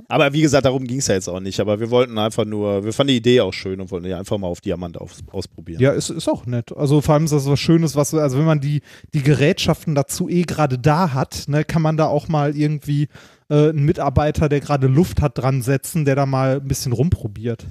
[0.08, 1.60] Aber wie gesagt, darum ging es ja jetzt auch nicht.
[1.60, 4.38] Aber wir wollten einfach nur, wir fanden die Idee auch schön und wollten die einfach
[4.38, 5.82] mal auf Diamant aus, ausprobieren.
[5.82, 6.72] Ja, ist, ist auch nett.
[6.76, 8.82] Also vor allem ist das was Schönes, was, also wenn man die,
[9.14, 13.08] die Gerätschaften dazu eh gerade da hat, ne, kann man da auch mal irgendwie
[13.50, 17.66] äh, einen Mitarbeiter, der gerade Luft hat, dran setzen, der da mal ein bisschen rumprobiert.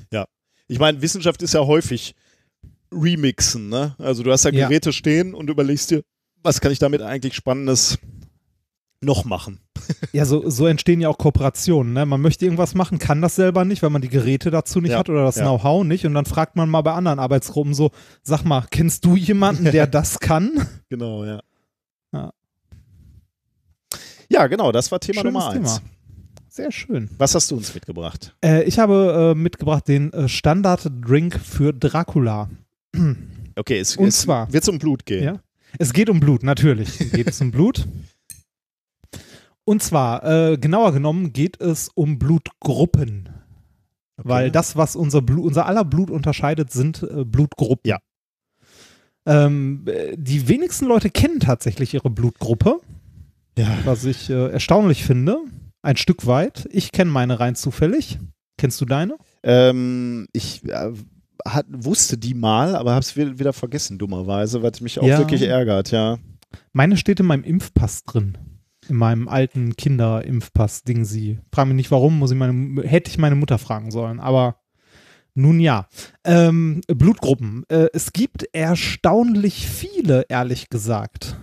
[0.68, 2.14] Ich meine, Wissenschaft ist ja häufig
[2.92, 3.94] Remixen, ne?
[3.98, 4.68] Also du hast da Ja.
[4.68, 6.02] Geräte stehen und überlegst dir,
[6.42, 7.98] was kann ich damit eigentlich Spannendes
[9.00, 9.60] noch machen?
[10.12, 11.92] Ja, so, so entstehen ja auch Kooperationen.
[11.92, 12.06] Ne?
[12.06, 14.98] Man möchte irgendwas machen, kann das selber nicht, weil man die Geräte dazu nicht Ja,
[14.98, 15.42] hat oder das ja.
[15.44, 16.04] Know-how nicht.
[16.06, 17.90] Und dann fragt man mal bei anderen Arbeitsgruppen so,
[18.22, 20.66] sag mal, kennst du jemanden, der das kann?
[20.88, 21.40] Genau, ja.
[22.12, 22.32] Ja.
[24.28, 25.74] Ja, genau, das war Thema Schönes Nummer eins.
[25.76, 25.90] Thema.
[26.48, 27.10] Sehr schön.
[27.18, 28.34] Was hast du uns mitgebracht?
[28.42, 32.48] Äh, ich habe äh, mitgebracht den äh, Standard-Drink für Dracula.
[33.56, 35.22] Okay, es, Und es zwar- wird um Blut gehen.
[35.24, 35.40] Ja.
[35.78, 37.86] Es geht um Blut, natürlich geht es um Blut.
[39.66, 43.28] Und zwar, äh, genauer genommen, geht es um Blutgruppen.
[44.16, 47.80] Weil das, was unser, Blut, unser aller Blut unterscheidet, sind äh, Blutgruppen.
[47.84, 47.98] Ja.
[49.26, 52.80] Ähm, äh, die wenigsten Leute kennen tatsächlich ihre Blutgruppe,
[53.58, 53.76] Ja.
[53.84, 55.38] was ich äh, erstaunlich finde.
[55.82, 56.68] Ein Stück weit.
[56.70, 58.18] Ich kenne meine rein zufällig.
[58.58, 59.16] Kennst du deine?
[59.42, 60.92] Ähm, ich äh,
[61.44, 65.18] hat, wusste die mal, aber habe es wieder, wieder vergessen, dummerweise, was mich auch Ja.
[65.18, 66.18] wirklich ärgert, ja.
[66.72, 68.38] Meine steht in meinem Impfpass drin.
[68.88, 71.38] In meinem alten Kinderimpfpass-Ding sie.
[71.52, 74.56] Frag mich nicht warum, muss ich meine, hätte ich meine Mutter fragen sollen, aber
[75.34, 75.86] nun ja.
[76.24, 77.64] Ähm, Blutgruppen.
[77.68, 81.36] Äh, es gibt erstaunlich viele, ehrlich gesagt.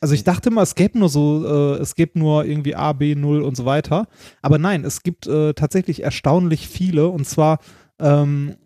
[0.00, 3.14] Also ich dachte immer, es gäbe nur so, äh, es gäbe nur irgendwie A, B,
[3.14, 4.06] 0 und so weiter.
[4.42, 7.58] Aber nein, es gibt äh, tatsächlich erstaunlich viele und zwar
[8.00, 8.56] ähm,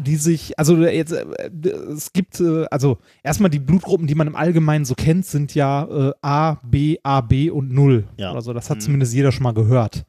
[0.00, 1.24] die sich, also jetzt, äh,
[1.92, 5.84] es gibt, äh, also erstmal die Blutgruppen, die man im Allgemeinen so kennt, sind ja
[6.10, 8.30] äh, A, B, AB und 0 Ja.
[8.32, 8.52] oder so.
[8.52, 8.82] Das hat Mhm.
[8.82, 10.04] zumindest jeder schon mal gehört.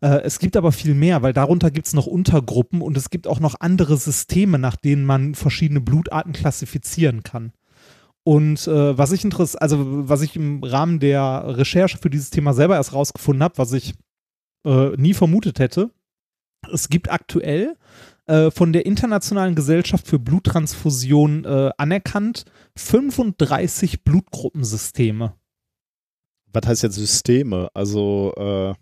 [0.00, 3.26] Äh, es gibt aber viel mehr, weil darunter gibt es noch Untergruppen und es gibt
[3.26, 7.52] auch noch andere Systeme, nach denen man verschiedene Blutarten klassifizieren kann.
[8.22, 12.54] Und äh, was ich interess also was ich im Rahmen der Recherche für dieses Thema
[12.54, 13.94] selber erst rausgefunden habe, was ich
[14.66, 15.90] äh, nie vermutet hätte,
[16.72, 17.76] es gibt aktuell
[18.26, 22.44] äh, von der Internationalen Gesellschaft für Bluttransfusion äh, anerkannt
[22.76, 25.34] 35 Blutgruppensysteme.
[26.52, 27.68] Was heißt jetzt Systeme?
[27.74, 28.74] Also, äh,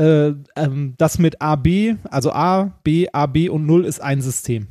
[0.00, 4.66] Äh, ähm, das mit AB, also A, B, AB und 0 ist ein System.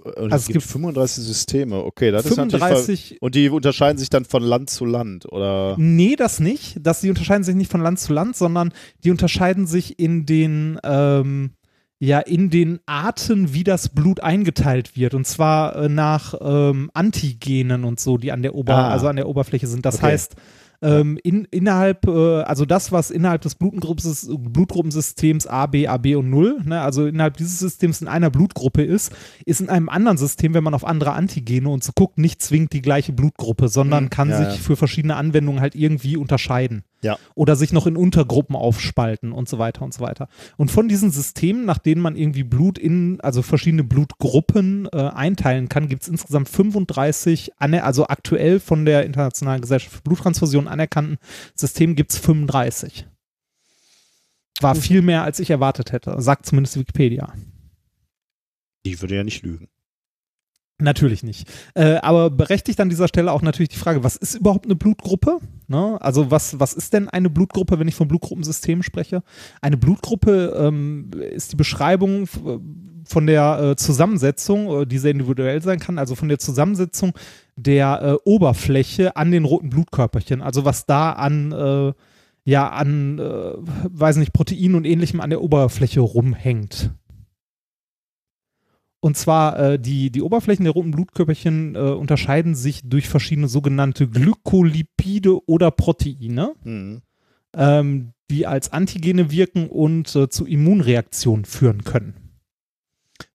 [0.00, 2.58] Und Also es gibt gibt 35 Systeme, okay, das ist natürlich.
[2.60, 5.74] ver- 35 Und die unterscheiden sich dann von Land zu Land, oder?
[5.78, 6.76] Nee, das nicht.
[6.80, 8.72] Das, die unterscheiden sich nicht von Land zu Land, sondern
[9.04, 11.50] die unterscheiden sich in den, ähm,
[11.98, 15.14] ja, in den Arten, wie das Blut eingeteilt wird.
[15.14, 18.90] Und zwar äh, nach ähm, Antigenen und so, die an der, Ober Ah.
[18.90, 19.86] also an der Oberfläche sind.
[19.86, 20.06] Das Okay.
[20.06, 20.34] heißt,
[20.82, 26.60] ähm, in, innerhalb, äh, also das, was innerhalb des Blutgruppensystems, A, B, AB und 0,
[26.64, 29.12] ne, also innerhalb dieses Systems in einer Blutgruppe ist,
[29.44, 32.72] ist in einem anderen System, wenn man auf andere Antigene und so guckt, nicht zwingend
[32.72, 34.10] die gleiche Blutgruppe, sondern Mhm.
[34.10, 34.54] kann Ja, sich ja.
[34.54, 36.84] für verschiedene Anwendungen halt irgendwie unterscheiden.
[37.06, 37.18] Ja.
[37.36, 40.28] Oder sich noch in Untergruppen aufspalten und so weiter und so weiter.
[40.56, 45.68] Und von diesen Systemen, nach denen man irgendwie Blut in, also verschiedene Blutgruppen äh, einteilen
[45.68, 51.18] kann, gibt es insgesamt 35, aner- also aktuell von der Internationalen Gesellschaft für Bluttransfusion anerkannten
[51.54, 53.06] Systemen gibt es 35.
[54.60, 57.32] War viel mehr, als ich erwartet hätte, sagt zumindest Wikipedia.
[58.82, 59.68] Ich würde ja nicht lügen.
[60.78, 61.48] Natürlich nicht.
[61.74, 65.38] Äh, aber berechtigt an dieser Stelle auch natürlich die Frage, was ist überhaupt eine Blutgruppe?
[65.68, 65.96] Ne?
[66.02, 69.22] Also was, was ist denn eine Blutgruppe, wenn ich von Blutgruppensystemen spreche?
[69.62, 72.40] Eine Blutgruppe ähm, ist die Beschreibung f-
[73.08, 77.14] von der äh, Zusammensetzung, äh, die sehr individuell sein kann, also von der Zusammensetzung
[77.56, 80.42] der äh, Oberfläche an den roten Blutkörperchen.
[80.42, 81.92] Also was da an, äh,
[82.44, 86.90] ja, an, äh, weiß nicht, Proteinen und ähnlichem an der Oberfläche rumhängt.
[89.06, 94.08] Und zwar äh, die, die Oberflächen der roten Blutkörperchen äh, unterscheiden sich durch verschiedene sogenannte
[94.08, 97.02] Glykolipide oder Proteine, Mhm.
[97.56, 102.14] ähm, die als Antigene wirken und äh, zu Immunreaktionen führen können.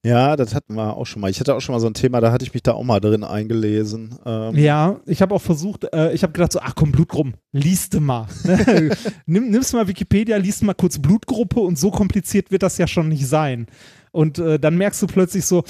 [0.03, 1.31] Ja, das hatten wir auch schon mal.
[1.31, 2.99] Ich hatte auch schon mal so ein Thema, da hatte ich mich da auch mal
[2.99, 4.15] drin eingelesen.
[4.25, 7.97] Ähm, Ja, ich habe auch versucht, äh, ich habe gedacht so, ach komm, Blutgruppen, liest
[7.97, 8.27] mal.
[9.25, 13.07] Nimm, nimmst mal Wikipedia, liest mal kurz Blutgruppe und so kompliziert wird das ja schon
[13.07, 13.67] nicht sein.
[14.11, 15.63] Und äh, dann merkst du plötzlich so,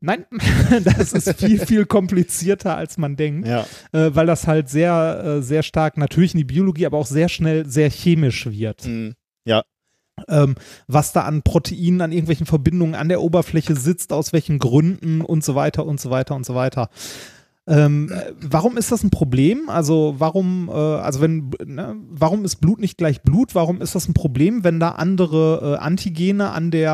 [0.00, 0.24] nein,
[0.84, 5.42] das ist viel, viel komplizierter, als man denkt, Ja, äh, weil das halt sehr, äh,
[5.42, 8.86] sehr stark natürlich in die Biologie, aber auch sehr schnell sehr chemisch wird.
[8.86, 9.14] mhm.
[9.44, 9.62] ja,
[10.28, 10.54] ähm,
[10.86, 15.44] was da an Proteinen, an irgendwelchen Verbindungen an der Oberfläche sitzt, aus welchen Gründen und
[15.44, 16.88] so weiter und so weiter und so weiter.
[17.68, 19.68] Ähm, äh, warum ist das ein Problem?
[19.68, 23.54] Also warum, äh, also wenn, ne, warum ist Blut nicht gleich Blut?
[23.56, 26.92] Warum ist das ein Problem, wenn da andere äh, Antigene an der,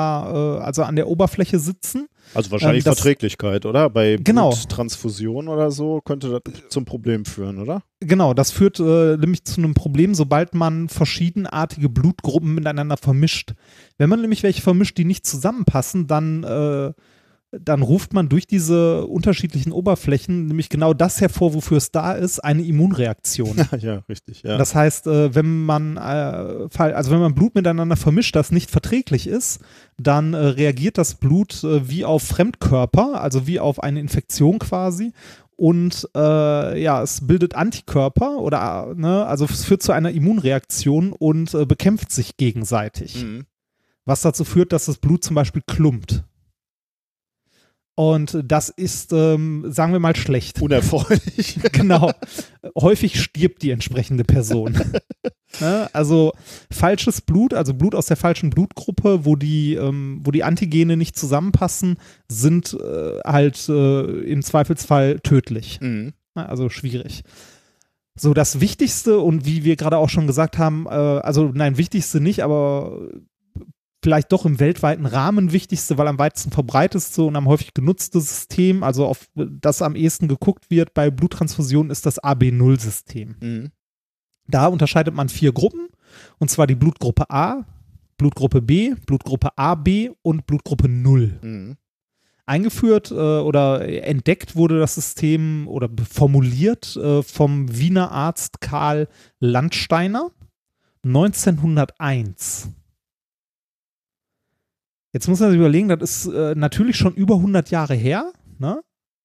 [0.58, 2.06] äh, also an der Oberfläche sitzen?
[2.34, 3.90] also wahrscheinlich Ähm, das- Verträglichkeit, oder?
[3.90, 4.50] Bei Genau.
[4.50, 7.82] Bluttransfusion oder so könnte das zum Problem führen, oder?
[8.00, 13.52] Genau, das führt äh, nämlich zu einem Problem, sobald man verschiedenartige Blutgruppen miteinander vermischt.
[13.98, 16.92] Wenn man nämlich welche vermischt, die nicht zusammenpassen, dann, äh,
[17.60, 22.40] dann ruft man durch diese unterschiedlichen Oberflächen nämlich genau das hervor, wofür es da ist,
[22.40, 23.56] eine Immunreaktion.
[23.78, 24.56] ja, richtig, ja.
[24.56, 29.26] Das heißt, äh, wenn man äh, also wenn man Blut miteinander vermischt, das nicht verträglich
[29.26, 29.60] ist,
[29.98, 35.12] dann äh, reagiert das Blut wie auf Fremdkörper, also wie auf eine Infektion quasi.
[35.54, 41.52] Und äh, ja, es bildet Antikörper oder ne, also es führt zu einer Immunreaktion und
[41.68, 43.22] bekämpft sich gegenseitig.
[43.22, 43.44] Mhm.
[44.04, 46.24] Was dazu führt, dass das Blut zum Beispiel klumpt.
[47.94, 50.62] Und das ist, ähm, sagen wir mal, schlecht.
[50.62, 51.60] Unerfreulich.
[51.72, 52.10] genau.
[52.74, 54.72] Häufig stirbt die entsprechende Person.
[55.60, 55.90] ne?
[55.92, 56.32] Also
[56.70, 61.16] falsches Blut, also Blut aus der falschen Blutgruppe, wo die, ähm, wo die Antigene nicht
[61.16, 61.98] zusammenpassen,
[62.28, 65.80] sind äh, halt äh, im Zweifelsfall tödlich.
[65.80, 66.14] mhm.
[66.34, 66.48] Ne?
[66.48, 67.24] Also schwierig.
[68.14, 72.20] So, das Wichtigste und wie wir gerade auch schon gesagt haben, äh, also nein, wichtigste
[72.20, 73.08] nicht, aber
[74.02, 78.82] vielleicht doch im weltweiten Rahmen wichtigste, weil am weitesten verbreitetste und am häufig genutzte System,
[78.82, 83.36] also auf das am ehesten geguckt wird bei Bluttransfusionen, ist das AB0-System.
[83.40, 83.70] Mhm.
[84.48, 85.88] Da unterscheidet man vier Gruppen,
[86.38, 87.64] und zwar die Blutgruppe A,
[88.18, 91.76] Blutgruppe B, Blutgruppe AB und Blutgruppe 0 Mhm.
[92.44, 99.08] eingeführt äh, oder entdeckt wurde das System oder formuliert äh, vom Wiener Arzt Karl
[99.38, 100.30] Landsteiner
[101.04, 102.68] 1901.
[105.12, 108.32] Jetzt muss man sich überlegen, das ist äh, natürlich schon über 100 Jahre her.
[108.58, 108.80] Ne?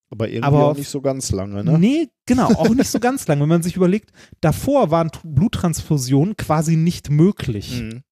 [0.09, 1.77] Aber irgendwie Aber auch nicht so ganz lange, ne?
[1.77, 3.41] Nee, genau, auch nicht so ganz lang.
[3.41, 4.11] Wenn man sich überlegt,
[4.41, 7.81] davor waren Bluttransfusionen quasi nicht möglich.
[7.81, 8.03] Mhm.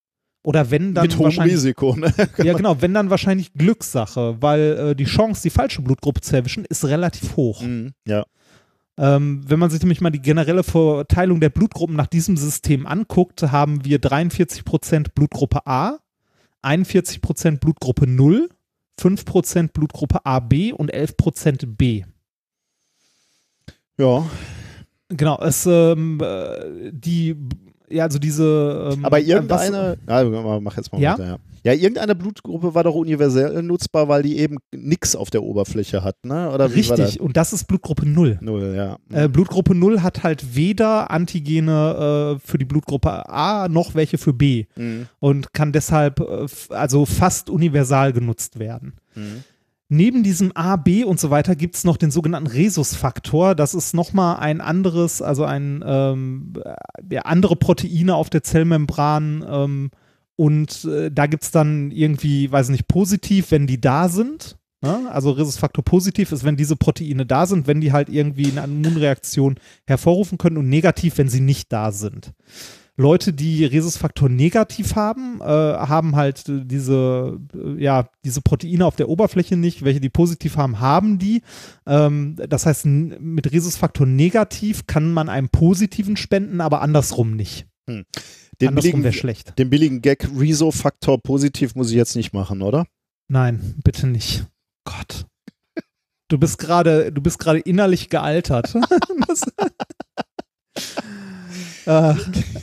[0.44, 2.14] Oder wenn dann Mit hohem Risiko, ne?
[2.44, 6.66] Ja, genau, wenn dann wahrscheinlich Glückssache, weil äh, die Chance, die falsche Blutgruppe zu erwischen,
[6.66, 7.62] ist relativ hoch.
[7.62, 7.94] Mhm.
[8.08, 8.26] Ja.
[8.98, 13.42] Ähm, wenn man sich nämlich mal die generelle Verteilung der Blutgruppen nach diesem System anguckt,
[13.42, 15.98] haben wir 43% Blutgruppe A,
[16.66, 18.50] 41% Blutgruppe 0,
[19.00, 22.04] 5% Blutgruppe AB und 11% B.
[23.98, 24.30] Ja.
[25.10, 27.36] Genau, es ähm, äh, die
[27.90, 31.14] ja, also diese ähm, Aber irgendeine, ja, mach jetzt mal Ja?
[31.14, 31.38] weiter, ja.
[31.64, 36.16] Ja, irgendeine Blutgruppe war doch universell nutzbar, weil die eben nix auf der Oberfläche hat,
[36.24, 36.52] ne?
[36.52, 37.08] Oder was, wie war das?
[37.08, 38.38] richtig, und das ist Blutgruppe 0.
[38.40, 38.98] Null, ja.
[39.12, 44.32] Äh, Blutgruppe 0 hat halt weder Antigene äh, für die Blutgruppe A noch welche für
[44.34, 45.08] B Mhm.
[45.20, 48.94] und kann deshalb äh, also fast universal genutzt werden.
[49.16, 49.44] Mhm.
[49.96, 53.56] Neben diesem A, B und so weiter gibt es noch den sogenannten Rhesusfaktor.
[53.56, 59.46] Das ist nochmal ein anderes, also ein ähm, äh, ja, andere Proteine auf der Zellmembran.
[59.48, 59.92] Ähm,
[60.36, 64.58] und äh, da gibt es dann irgendwie, weiß nicht, positiv, wenn die da sind.
[64.82, 65.10] Ne?
[65.10, 69.56] Also Rhesusfaktor positiv ist, wenn diese Proteine da sind, wenn die halt irgendwie eine Immunreaktion
[69.88, 72.34] hervorrufen können und negativ, wenn sie nicht da sind.
[72.98, 78.96] Leute, die Rhesusfaktor negativ haben, äh, haben halt äh, diese, äh, ja, diese Proteine auf
[78.96, 79.84] der Oberfläche nicht.
[79.84, 81.42] Welche die positiv haben, haben die.
[81.86, 87.68] Ähm, das heißt, mit Rhesusfaktor negativ kann man einem positiven spenden, aber andersrum nicht.
[87.88, 88.06] Den
[88.70, 89.60] andersrum wäre schlecht.
[89.60, 92.88] den billigen Gag Reso-Faktor positiv muss ich jetzt nicht machen, oder?
[93.28, 94.46] Nein, bitte nicht.
[94.86, 95.26] Gott.
[96.30, 98.74] Du bist gerade, du bist gerade innerlich gealtert.
[99.28, 99.42] das,
[101.86, 102.14] äh,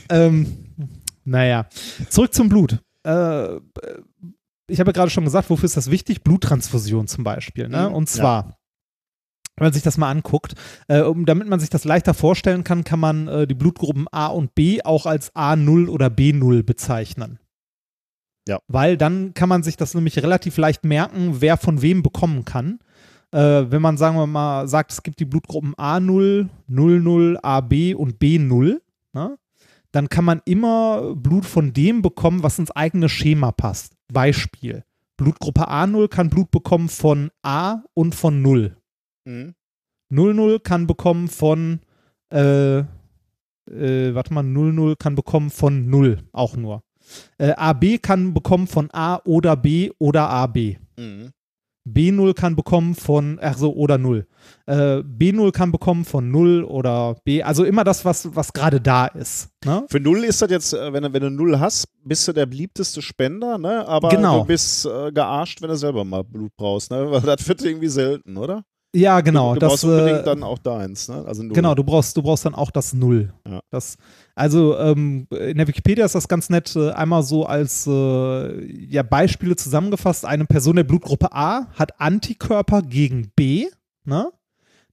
[0.09, 0.57] ähm,
[1.25, 1.67] naja,
[2.09, 2.79] zurück zum Blut.
[3.03, 3.55] Äh,
[4.67, 6.23] ich habe ja gerade schon gesagt, wofür ist das wichtig?
[6.23, 7.69] Bluttransfusion zum Beispiel.
[7.69, 7.89] Ne?
[7.89, 8.57] Mhm, Und zwar,
[9.55, 10.53] wenn man sich das mal anguckt,
[10.87, 14.27] äh, um, damit man sich das leichter vorstellen kann, kann man äh, die Blutgruppen A
[14.27, 17.39] und B auch als A0 oder B0 bezeichnen.
[18.47, 18.59] Ja.
[18.67, 22.79] Weil dann kann man sich das nämlich relativ leicht merken, wer von wem bekommen kann.
[23.33, 28.19] Äh, wenn man, sagen wir mal, sagt, es gibt die Blutgruppen A0, 00, AB und
[28.19, 28.79] B0,
[29.13, 29.37] ne?
[29.91, 33.95] dann kann man immer Blut von dem bekommen, was ins eigene Schema passt.
[34.11, 34.83] Beispiel.
[35.17, 38.77] Blutgruppe A0 kann Blut bekommen von A und von 0.
[39.25, 39.55] Mhm.
[40.09, 41.79] 00 kann bekommen von,
[42.31, 42.85] äh, äh,
[44.13, 46.83] warte mal, 00 kann bekommen von 0, auch nur.
[47.39, 50.77] Äh, AB kann bekommen von A oder B oder AB.
[50.97, 51.31] Mhm.
[51.85, 54.25] B0 kann bekommen von, ach so, oder 0.
[54.67, 59.07] Äh, B0 kann bekommen von 0 oder B, also immer das, was, was gerade da
[59.07, 59.49] ist.
[59.65, 59.85] Ne?
[59.89, 62.45] Für null ist das jetzt, äh, wenn, du- wenn du null hast, bist du der
[62.45, 63.85] beliebteste Spender, ne?
[63.87, 64.39] Aber Genau.
[64.39, 67.05] du bist äh, gearscht, wenn du selber mal Blut brauchst, ne?
[67.11, 68.63] Weil das wird irgendwie selten, oder?
[68.95, 69.53] Ja, genau.
[69.53, 71.23] Du, du das, brauchst unbedingt äh, dann auch deins, ne?
[71.25, 71.53] Also null.
[71.53, 73.33] Genau, du brauchst, du brauchst dann auch das Null.
[73.47, 73.59] Ja.
[73.71, 73.97] Das,
[74.35, 79.01] also ähm, in der Wikipedia ist das ganz nett äh, einmal so als äh, ja,
[79.01, 80.25] Beispiele zusammengefasst.
[80.25, 83.67] Eine Person der Blutgruppe A hat Antikörper gegen B,
[84.05, 84.31] ne?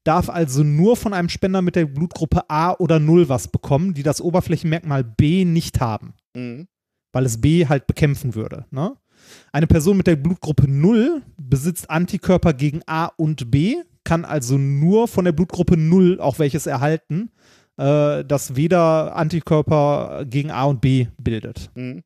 [0.05, 4.03] darf also nur von einem Spender mit der Blutgruppe A oder 0 was bekommen, die
[4.03, 6.69] das Oberflächenmerkmal B nicht haben, Mhm.
[7.13, 8.65] weil es B halt bekämpfen würde.
[8.71, 8.97] Ne?
[9.53, 15.09] Eine Person mit der Blutgruppe 0 besitzt Antikörper gegen A und B, kann also nur
[15.09, 17.31] von der Blutgruppe 0 auch welches erhalten,
[17.77, 21.71] äh, das weder Antikörper gegen A und B bildet.
[21.75, 22.03] Mhm.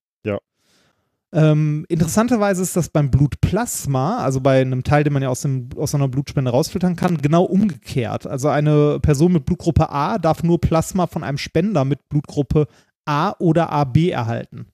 [1.35, 5.69] Ähm, interessanterweise ist das beim Blutplasma, also bei einem Teil, den man ja aus, dem,
[5.77, 8.25] aus einer Blutspende rausfiltern kann, genau umgekehrt.
[8.25, 12.69] Also eine Person mit Blutgruppe A darf nur Plasma von einem Spender mit Blutgruppe
[13.05, 14.66] A oder AB erhalten.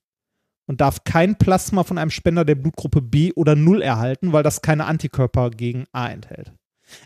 [0.66, 4.60] Und darf kein Plasma von einem Spender der Blutgruppe B oder 0 erhalten, weil das
[4.60, 6.52] keine Antikörper gegen A enthält.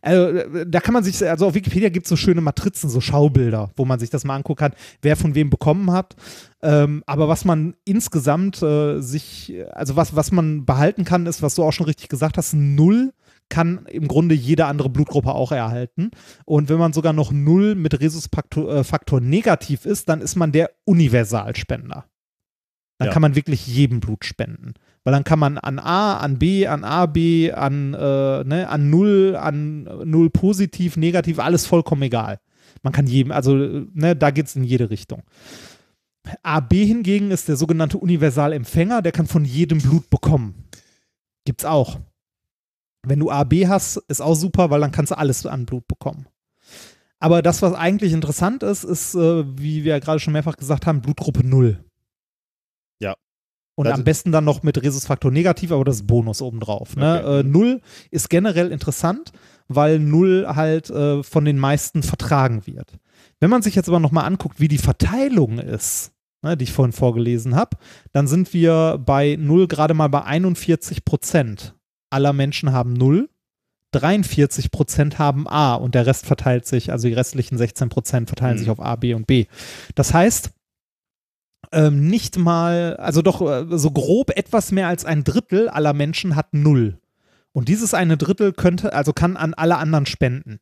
[0.02, 3.01] Also, äh, da kann man sich, also auf Wikipedia gibt es so schöne Matrizen, so
[3.01, 6.16] Schaubilder, wo man sich das mal angucken kann, wer von wem bekommen hat.
[6.62, 11.55] Ähm, aber was man insgesamt äh, sich, also was, was man behalten kann, ist, was
[11.55, 13.12] du auch schon richtig gesagt hast, null
[13.51, 16.11] kann im Grunde jede andere Blutgruppe auch erhalten.
[16.47, 20.70] Und wenn man sogar noch null mit Rhesusfaktor äh, negativ ist, dann ist man der
[20.85, 22.06] Universalspender.
[22.98, 23.12] Dann Ja.
[23.12, 24.74] kann man wirklich jedem Blut spenden.
[25.05, 29.36] Weil dann kann man an A, an B, an AB, an, äh, ne, an Null,
[29.39, 32.40] an Null positiv, negativ, alles vollkommen egal.
[32.82, 35.22] Man kann jedem, also ne, da geht es in jede Richtung.
[36.43, 40.55] AB hingegen ist der sogenannte Universalempfänger, der kann von jedem Blut bekommen.
[41.44, 42.01] Gibt's auch.
[43.06, 46.26] Wenn du AB hast, ist auch super, weil dann kannst du alles an Blut bekommen.
[47.18, 50.86] Aber das, was eigentlich interessant ist, ist, äh, wie wir ja gerade schon mehrfach gesagt
[50.86, 51.82] haben, Blutgruppe 0.
[53.77, 56.97] Und Also- am besten dann noch mit Rhesusfaktor negativ, aber das ist Bonus obendrauf.
[56.97, 57.21] Ne?
[57.25, 57.41] Okay.
[57.41, 57.81] Äh, 0
[58.11, 59.33] ist generell interessant,
[59.69, 62.93] weil 0 halt äh, von den meisten vertragen wird.
[63.41, 66.93] Wenn man sich jetzt aber nochmal anguckt, wie die Verteilung ist, ne, die ich vorhin
[66.93, 67.77] vorgelesen habe,
[68.13, 71.75] dann sind wir bei 0 gerade mal bei 41 Prozent
[72.11, 73.29] aller Menschen haben 0.
[73.93, 78.55] 43 Prozent haben A und der Rest verteilt sich, also die restlichen 16 Prozent verteilen
[78.57, 78.59] Mhm.
[78.59, 79.47] sich auf A, B und B.
[79.95, 80.51] Das heißt,
[81.73, 86.36] ähm, nicht mal, also doch äh, so grob etwas mehr als ein Drittel aller Menschen
[86.36, 86.99] hat null.
[87.53, 90.59] Und dieses eine Drittel könnte, also kann an alle anderen spenden.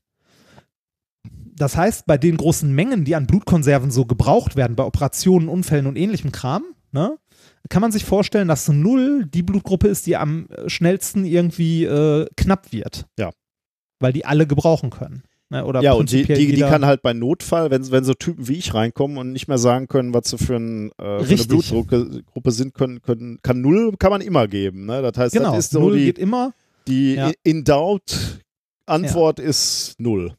[1.54, 5.86] Das heißt, bei den großen Mengen, die an Blutkonserven so gebraucht werden, bei Operationen, Unfällen
[5.86, 7.18] und ähnlichem Kram, ne,
[7.68, 12.26] kann man sich vorstellen, dass null die Blutgruppe ist, die am äh, schnellsten irgendwie äh,
[12.36, 13.06] knapp wird.
[13.18, 13.30] Ja.
[14.00, 15.22] Weil die alle gebrauchen können.
[15.52, 18.48] Ne, oder Ja, und die, die, die kann halt bei Notfall, wenn, wenn so Typen
[18.48, 21.44] wie ich reinkommen und nicht mehr sagen können, was sie für, ein, äh, für eine.
[21.44, 24.86] Blutgruppe Gruppe sind, können, können, kann null, kann man immer geben.
[24.86, 25.02] Ne?
[25.02, 26.54] Das heißt, genau, das ist so null die, geht immer.
[26.88, 27.32] die Ja.
[27.44, 28.40] in doubt
[28.86, 30.34] Antwort ist null.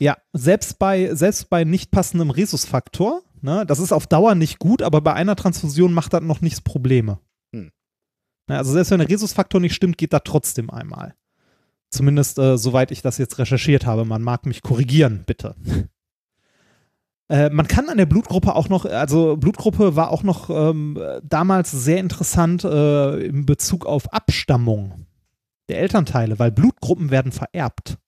[0.00, 4.82] Ja, selbst bei, selbst bei nicht passendem Rhesusfaktor, ne, das ist auf Dauer nicht gut,
[4.82, 7.20] aber bei einer Transfusion macht das noch nichts Probleme.
[7.54, 7.70] Hm.
[8.48, 11.14] Ne, also selbst wenn der Rhesusfaktor nicht stimmt, geht das trotzdem einmal.
[11.90, 14.04] Zumindest äh, soweit ich das jetzt recherchiert habe.
[14.04, 15.54] Man mag mich korrigieren, bitte.
[17.30, 21.70] Äh, man kann an der Blutgruppe auch noch, also Blutgruppe war auch noch ähm, damals
[21.70, 25.06] sehr interessant äh, in Bezug auf Abstammung
[25.68, 27.98] der Elternteile, weil Blutgruppen werden vererbt.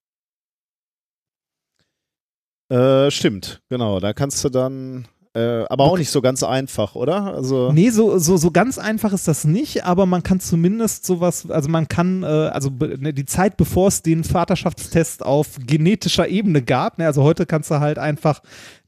[2.71, 4.01] Äh, stimmt, genau.
[4.01, 7.35] Da kannst du dann, äh, aber auch nicht so ganz einfach, oder?
[7.35, 11.49] Also, Nee, so, so, so ganz einfach ist das nicht, aber man kann zumindest sowas,
[11.49, 16.63] also man kann, äh, also ne, die Zeit, bevor es den Vaterschaftstest auf genetischer Ebene
[16.63, 18.41] gab, ne, also heute kannst du halt einfach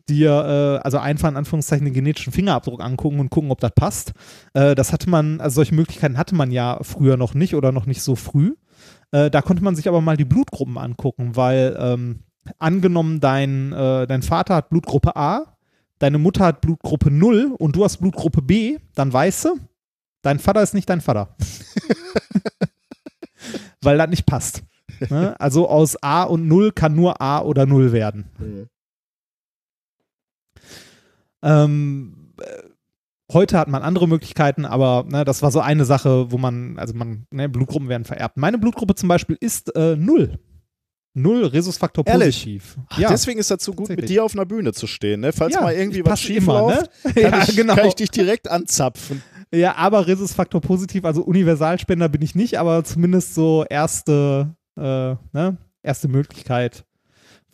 [0.09, 4.13] dir, äh, also einfach in Anführungszeichen den genetischen Fingerabdruck angucken und gucken, ob das passt.
[4.55, 7.87] Äh, das hatte man, also solche Möglichkeiten hatte man ja früher noch nicht oder noch
[7.87, 8.55] nicht so früh.
[9.13, 12.25] Äh, da konnte man sich aber mal die Blutgruppen angucken, weil ähm,
[12.59, 15.52] angenommen, dein, äh, dein Vater hat Blutgruppe A,
[16.03, 19.61] deine Mutter hat Blutgruppe 0 und du hast Blutgruppe B, dann weißt du,
[20.23, 21.37] dein Vater ist nicht dein Vater.
[23.83, 24.65] Weil das nicht passt.
[25.11, 25.39] Ne?
[25.41, 28.25] Also aus A und 0 kann nur A oder 0 werden.
[28.39, 28.69] Mhm.
[31.43, 32.63] Ähm, äh,
[33.33, 36.93] Heute hat man andere Möglichkeiten, aber ne, das war so eine Sache, wo man, also
[36.93, 38.37] man, ne, Blutgruppen werden vererbt.
[38.37, 40.39] Meine Blutgruppe zum Beispiel ist äh, null.
[41.15, 42.37] Null Rhesusfaktor Ehrlich?
[42.37, 42.79] positiv.
[42.89, 43.09] Ach, ja.
[43.11, 45.21] Deswegen ist das so gut, mit dir auf einer Bühne zu stehen.
[45.21, 45.33] Ne?
[45.33, 47.13] Falls Ja, mal irgendwie was schief immer, läuft, ne?
[47.15, 47.75] kann, Ja, ich, genau.
[47.75, 49.23] kann ich dich direkt anzapfen.
[49.55, 55.59] Ja, aber Rhesusfaktor positiv, also Universalspender bin ich nicht, aber zumindest so erste, äh, ne,
[55.83, 56.85] erste Möglichkeit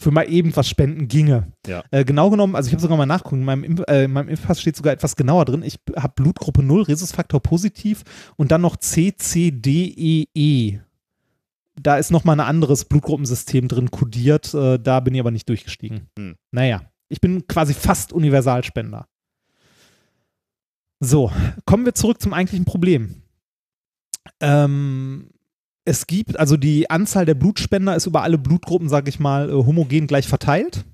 [0.01, 1.49] für mal eben was spenden ginge.
[1.67, 1.83] Ja.
[1.91, 4.61] Äh, genau genommen, also ich habe sogar mal nachgucken, in meinem, äh, in meinem Impfpass
[4.61, 5.65] steht sogar etwas genauer drin.
[5.65, 8.05] Ich habe Blutgruppe 0, Rhesusfaktor positiv
[8.37, 10.29] und dann noch CCDEE.
[10.35, 10.79] E.
[11.81, 16.09] Da ist nochmal ein anderes Blutgruppensystem drin kodiert, äh, da bin ich aber nicht durchgestiegen.
[16.19, 16.37] Hm.
[16.51, 19.07] Naja, ich bin quasi fast Universalspender.
[21.01, 21.31] So,
[21.65, 23.23] kommen wir zurück zum eigentlichen Problem.
[24.41, 25.31] Ähm,
[25.85, 29.53] es gibt, also die Anzahl der Blutspender ist über alle Blutgruppen, sage ich mal, äh,
[29.53, 30.85] homogen gleich verteilt.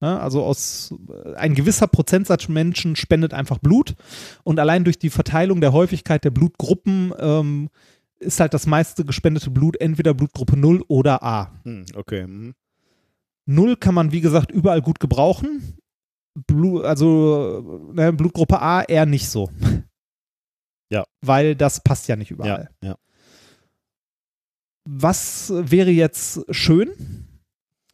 [0.00, 0.20] Ne?
[0.20, 3.96] Also aus äh, ein gewisser Prozentsatz Menschen spendet einfach Blut
[4.44, 7.68] und allein durch die Verteilung der Häufigkeit der Blutgruppen ähm,
[8.20, 11.52] ist halt das meiste gespendete Blut entweder Blutgruppe 0 oder A.
[11.64, 12.26] Hm, okay.
[12.26, 12.54] mhm.
[13.46, 15.78] Null kann man, wie gesagt, überall gut gebrauchen.
[16.46, 19.50] Blu also ne, Blutgruppe A eher nicht so.
[20.90, 21.04] Ja.
[21.20, 22.70] Weil das passt ja nicht Ja, überall.
[22.82, 22.96] ja.
[24.88, 27.26] Was wäre jetzt schön,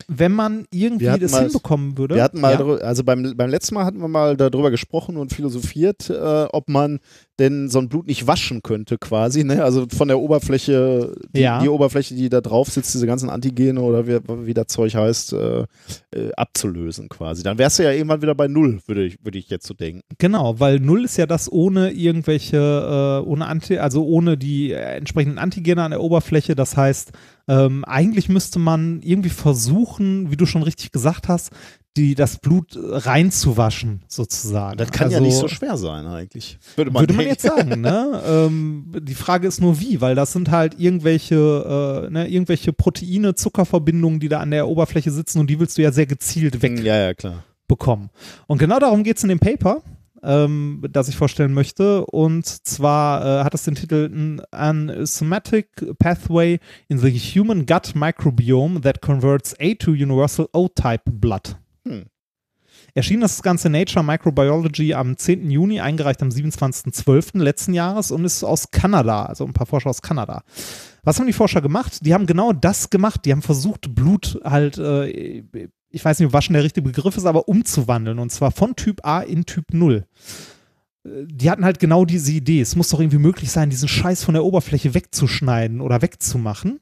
[0.06, 2.14] wenn man irgendwie das mal- hinbekommen würde?
[2.14, 2.64] Wir hatten mal, ja.
[2.86, 7.01] also beim, beim letzten Mal hatten wir mal darüber gesprochen und philosophiert, äh, ob man
[7.40, 9.65] denn so ein Blut nicht waschen könnte quasi, ne?
[9.65, 11.61] Also von der Oberfläche, die, Ja.
[11.61, 15.32] die Oberfläche, die da drauf sitzt, diese ganzen Antigene oder wie, wie das Zeug heißt,
[15.32, 15.61] äh,
[16.15, 17.43] äh, abzulösen quasi.
[17.43, 20.02] Dann wärst du ja irgendwann wieder bei Null, würde ich, würde ich jetzt so denken.
[20.19, 22.56] Genau, weil Null ist ja das ohne irgendwelche,
[23.24, 26.55] äh, ohne Anti, also ohne die äh, entsprechenden Antigene an der Oberfläche.
[26.55, 27.11] Das heißt,
[27.48, 31.51] ähm, eigentlich müsste man irgendwie versuchen, wie du schon richtig gesagt hast,
[31.97, 34.77] die, das Blut reinzuwaschen, sozusagen.
[34.77, 36.59] Das kann also, ja nicht so schwer sein eigentlich.
[36.77, 38.21] Würde man, Würde man jetzt sagen, ne?
[38.27, 43.35] ähm, die Frage ist nur wie, weil das sind halt irgendwelche, äh, ne, irgendwelche Proteine,
[43.35, 46.81] Zuckerverbindungen, die da an der Oberfläche sitzen und die willst du ja sehr gezielt weg
[46.83, 47.45] Ja, ja, klar.
[47.69, 48.11] bekommen.
[48.47, 49.83] Und genau darum geht es in dem Paper,
[50.25, 52.05] ähm, das ich vorstellen möchte.
[52.07, 55.69] Und zwar äh, hat es den Titel An Somatic
[55.99, 56.59] Pathway
[56.89, 61.57] in the Human Gut Microbiome that converts A to Universal O-Type Blood.
[61.86, 62.06] Hm.
[62.94, 65.51] Erschien das Ganze Nature Microbiology am 10.
[65.51, 67.39] Juni, eingereicht am 27.12.
[67.39, 70.43] letzten Jahres und ist aus Kanada, also ein paar Forscher aus Kanada.
[71.02, 71.98] Was haben die Forscher gemacht?
[72.02, 73.24] Die haben genau das gemacht.
[73.24, 75.44] Die haben versucht, Blut halt, äh,
[75.90, 78.19] ich weiß nicht, ob waschen der richtige Begriff ist, aber umzuwandeln.
[78.19, 80.06] Und zwar von Typ A in Typ 0.
[81.05, 82.61] Äh, Die hatten halt genau diese Idee.
[82.61, 86.81] Es muss doch irgendwie möglich sein, diesen Scheiß von der Oberfläche wegzuschneiden oder wegzumachen.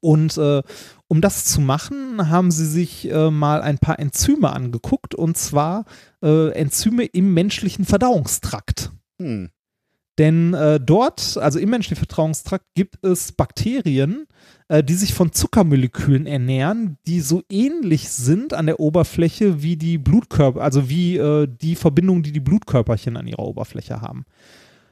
[0.00, 0.62] Und äh,
[1.08, 5.84] um das zu machen, haben sie sich äh, mal ein paar Enzyme angeguckt, und zwar
[6.22, 8.90] äh, Enzyme im menschlichen Verdauungstrakt.
[9.20, 9.50] Hm.
[10.18, 14.26] Denn äh, dort, also im menschlichen Verdauungstrakt, gibt es Bakterien,
[14.68, 19.98] äh, die sich von Zuckermolekülen ernähren, die so ähnlich sind an der Oberfläche wie die
[19.98, 24.24] Blutkörper, also wie äh, die Verbindungen, die die Blutkörperchen an ihrer Oberfläche haben.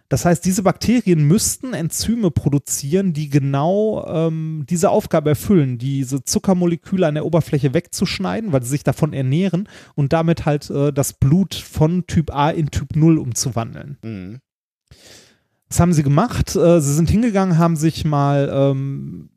[0.09, 7.07] Das heißt, diese Bakterien müssten Enzyme produzieren, die genau ähm, diese Aufgabe erfüllen, diese Zuckermoleküle
[7.07, 11.55] an der Oberfläche wegzuschneiden, weil sie sich davon ernähren und damit halt äh, das Blut
[11.55, 13.97] von Typ A in Typ 0 umzuwandeln.
[14.03, 14.41] Hm.
[15.71, 16.55] Was haben sie gemacht?
[16.55, 19.31] Äh, sie sind hingegangen, haben sich mal ähm,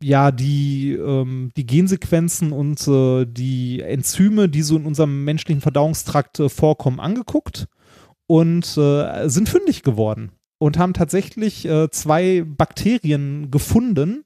[0.00, 6.38] ja die, ähm, die Gensequenzen und äh, die Enzyme, die so in unserem menschlichen Verdauungstrakt
[6.38, 7.66] äh, vorkommen, angeguckt
[8.26, 14.24] und äh, sind fündig geworden und haben tatsächlich äh, zwei Bakterien gefunden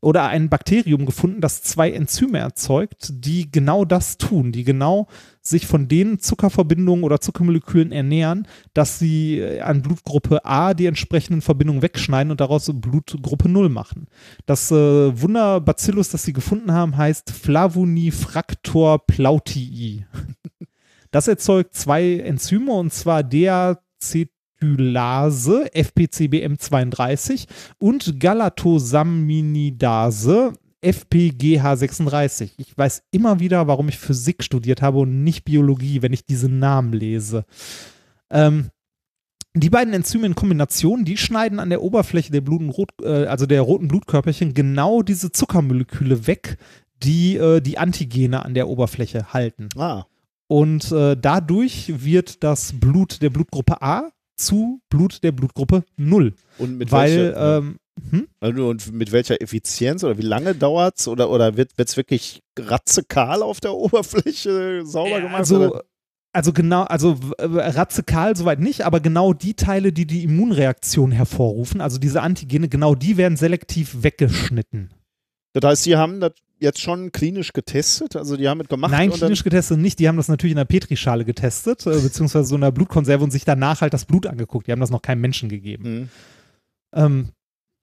[0.00, 5.08] oder ein Bakterium gefunden, das zwei Enzyme erzeugt, die genau das tun, die genau
[5.40, 11.40] sich von den Zuckerverbindungen oder Zuckermolekülen ernähren, dass sie äh, an Blutgruppe A die entsprechenden
[11.40, 14.06] Verbindungen wegschneiden und daraus Blutgruppe 0 machen.
[14.44, 14.74] Das äh,
[15.20, 20.04] Wunderbacillus, das sie gefunden haben, heißt Flavonifractor plautii.
[21.10, 27.46] Das erzeugt zwei Enzyme und zwar Deacetylase, FPCBM32
[27.78, 30.52] und Galatosaminidase,
[30.82, 32.50] FPGH36.
[32.58, 36.48] Ich weiß immer wieder, warum ich Physik studiert habe und nicht Biologie, wenn ich diese
[36.48, 37.44] Namen lese.
[38.30, 38.70] Ähm,
[39.54, 43.46] die beiden Enzyme in Kombination, die schneiden an der Oberfläche der, Bluten, rot, äh, also
[43.46, 46.58] der roten Blutkörperchen genau diese Zuckermoleküle weg,
[47.02, 49.68] die äh, die Antigene an der Oberfläche halten.
[49.76, 50.04] Ah.
[50.48, 56.34] Und äh, dadurch wird das Blut der Blutgruppe A zu Blut der Blutgruppe 0.
[56.58, 57.78] Und mit weil, welcher, ähm,
[58.10, 58.28] hm?
[58.40, 61.08] also und mit welcher Effizienz oder wie lange dauert es?
[61.08, 65.38] Oder, oder wird es wirklich ratzekahl auf der Oberfläche sauber gemacht?
[65.38, 65.84] also, oder?
[66.32, 71.96] Also genau, also radikal soweit nicht, aber genau die Teile, die die Immunreaktion hervorrufen, also
[71.96, 74.92] diese Antigene, genau die werden selektiv weggeschnitten.
[75.54, 78.16] Das heißt, Sie haben das jetzt schon klinisch getestet?
[78.16, 78.90] Also die haben es gemacht?
[78.90, 79.98] Nein, klinisch getestet nicht.
[79.98, 83.30] Die haben das natürlich in der Petrischale getestet, äh, beziehungsweise so in einer Blutkonserve und
[83.30, 84.66] sich danach halt das Blut angeguckt.
[84.66, 85.82] Die haben das noch keinem Menschen gegeben.
[85.84, 86.08] Mhm.
[86.94, 87.28] Ähm,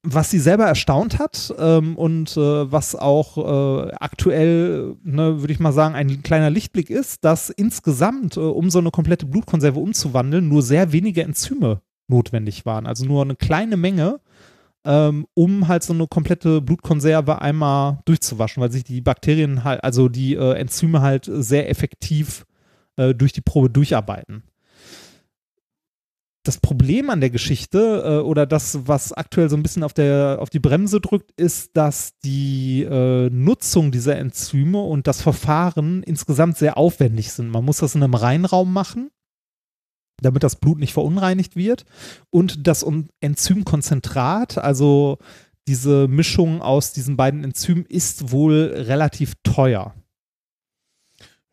[0.06, 5.62] was sie selber erstaunt hat ähm, und äh, was auch äh, aktuell, ne, würde ich
[5.62, 10.50] mal sagen, ein kleiner Lichtblick ist, dass insgesamt, äh, um so eine komplette Blutkonserve umzuwandeln,
[10.50, 12.86] nur sehr wenige Enzyme notwendig waren.
[12.86, 14.20] Also nur eine kleine Menge,
[14.86, 20.10] ähm, um halt so eine komplette Blutkonserve einmal durchzuwaschen, weil sich die Bakterien halt, also
[20.10, 22.46] die äh, Enzyme halt sehr effektiv
[22.98, 24.44] äh, durch die Probe durcharbeiten
[26.44, 30.38] das Problem an der Geschichte äh, oder das, was aktuell so ein bisschen auf, der,
[30.42, 36.58] auf die Bremse drückt, ist, dass die äh, Nutzung dieser Enzyme und das Verfahren insgesamt
[36.58, 37.50] sehr aufwendig sind.
[37.50, 39.10] Man muss das in einem Reinraum machen,
[40.24, 41.86] damit das Blut nicht verunreinigt wird.
[42.30, 42.86] Und das
[43.22, 45.18] Enzymkonzentrat, also
[45.68, 49.94] diese Mischung aus diesen beiden Enzymen, ist wohl relativ teuer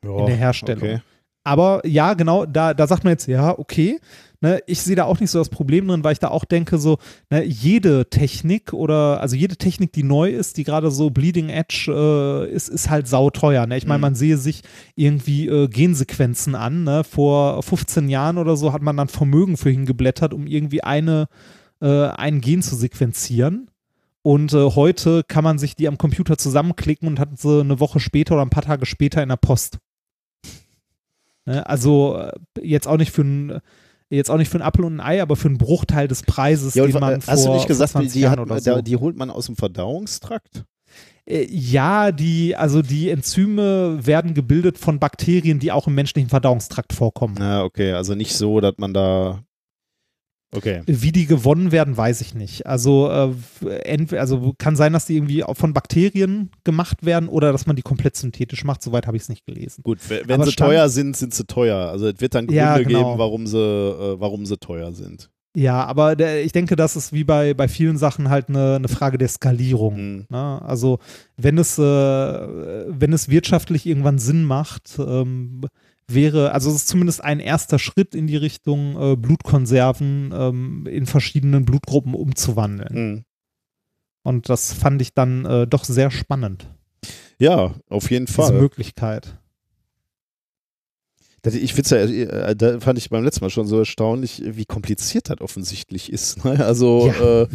[0.05, 0.82] Ja, in der Herstellung.
[0.82, 1.01] Okay.
[1.44, 3.98] Aber ja, genau, da, da sagt man jetzt, ja, okay.
[4.43, 6.79] Ne, ich sehe da auch nicht so das Problem drin, weil ich da auch denke,
[6.79, 6.97] so,
[7.29, 11.93] ne, jede Technik oder, also jede Technik, die neu ist, die gerade so Bleeding Edge
[11.95, 13.67] äh, ist, ist halt sauteuer.
[13.67, 13.77] Ne?
[13.77, 14.03] Ich meine, Mhm.
[14.03, 14.62] man sehe sich
[14.95, 16.85] irgendwie äh, Gensequenzen an.
[16.85, 17.05] Ne?
[17.05, 21.29] Vor 15 Jahren oder so hat man dann Vermögen für hingeblättert, um irgendwie eine,
[21.83, 23.71] äh, ein Gen zu sequenzieren.
[24.23, 28.01] Und äh, heute kann man sich die am Computer zusammenklicken und hat sie eine Woche
[28.01, 29.77] später oder ein paar Tage später in der Post.
[31.45, 31.67] Ne?
[31.67, 33.61] Also äh, jetzt auch nicht für ein
[34.16, 36.74] jetzt auch nicht für ein Apfel und ein Ei, aber für einen Bruchteil des Preises,
[36.74, 38.82] Ja, den man hast vor, du nicht gesagt, die, 20 die, Jahren hat, oder so.
[38.82, 40.65] die holt man aus dem Verdauungstrakt?
[41.27, 46.93] Äh, ja, die also die Enzyme werden gebildet von Bakterien, die auch im menschlichen Verdauungstrakt
[46.93, 47.37] vorkommen.
[47.39, 49.45] Na, okay, also nicht so, dass man da.
[50.52, 50.82] Okay.
[50.86, 52.66] Wie die gewonnen werden, weiß ich nicht.
[52.66, 57.66] Also, äh, entweder, also kann sein, dass die irgendwie von Bakterien gemacht werden oder dass
[57.66, 58.82] man die komplett synthetisch macht.
[58.82, 59.82] Soweit habe ich es nicht gelesen.
[59.85, 61.77] Gut, wenn Aber sie stand- teuer sind, sind sie teuer.
[61.90, 62.89] Also es wird dann Gründe Ja, genau.
[63.10, 65.31] geben, warum sie, äh, warum sie teuer sind.
[65.56, 68.86] Ja, aber der, ich denke, das ist wie bei, bei vielen Sachen halt eine, eine
[68.89, 69.97] Frage der Skalierung.
[70.18, 70.27] Mhm.
[70.31, 70.62] Ne?
[70.62, 70.98] Also
[71.36, 75.62] wenn es, äh, wenn es wirtschaftlich irgendwann Sinn macht, ähm,
[76.15, 81.07] wäre, also es ist zumindest ein erster Schritt in die Richtung, äh, Blutkonserven ähm, in
[81.07, 82.95] verschiedenen Blutgruppen umzuwandeln.
[82.95, 83.24] Mhm.
[84.23, 86.69] Und das fand ich dann äh, doch sehr spannend,
[87.39, 88.53] Ja, auf jeden diese Fall.
[88.61, 89.39] Möglichkeit.
[91.47, 95.31] Ich find's ja, äh, da fand ich beim letzten Mal schon so erstaunlich, wie kompliziert
[95.31, 96.45] das offensichtlich ist.
[96.45, 96.65] Ne?
[96.65, 97.47] Also äh,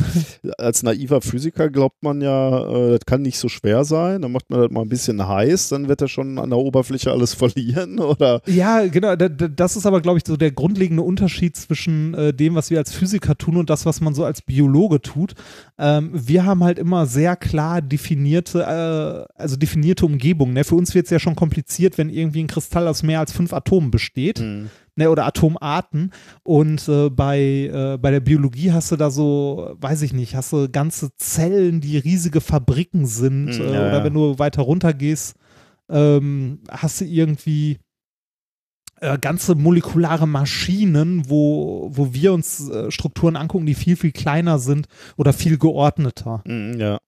[0.58, 4.22] als naiver Physiker glaubt man ja, äh, das kann nicht so schwer sein.
[4.24, 7.12] Dann macht man das mal ein bisschen heiß, dann wird er schon an der Oberfläche
[7.12, 8.00] alles verlieren.
[8.00, 9.16] Oder Ja, genau.
[9.16, 12.70] da- da- Das ist aber, glaube ich, so der grundlegende Unterschied zwischen äh, dem, was
[12.72, 15.34] wir als Physiker tun und das, was man so als Biologe tut.
[15.78, 20.54] Ähm, wir haben halt immer sehr klar definierte, äh, also definierte Umgebungen.
[20.54, 20.64] Ne?
[20.64, 23.54] Für uns wird es ja schon kompliziert, wenn irgendwie ein Kristall aus mehr als fünf
[23.54, 24.44] Atomen besteht.
[24.98, 26.12] Ne, oder Atomarten.
[26.44, 30.54] Und äh, bei, äh, bei der Biologie hast du da so, weiß ich nicht, hast
[30.54, 33.46] du ganze Zellen, die riesige Fabriken sind.
[33.46, 34.04] Mhm, äh, ja, oder ja.
[34.06, 35.36] wenn du weiter runter gehst,
[35.90, 37.78] ähm, hast du irgendwie
[39.02, 44.60] äh, ganze molekulare Maschinen, wo, wo wir uns äh, Strukturen angucken, die viel, viel kleiner
[44.60, 44.88] sind
[45.18, 46.42] oder viel geordneter.
[46.48, 47.00] Mhm, ja.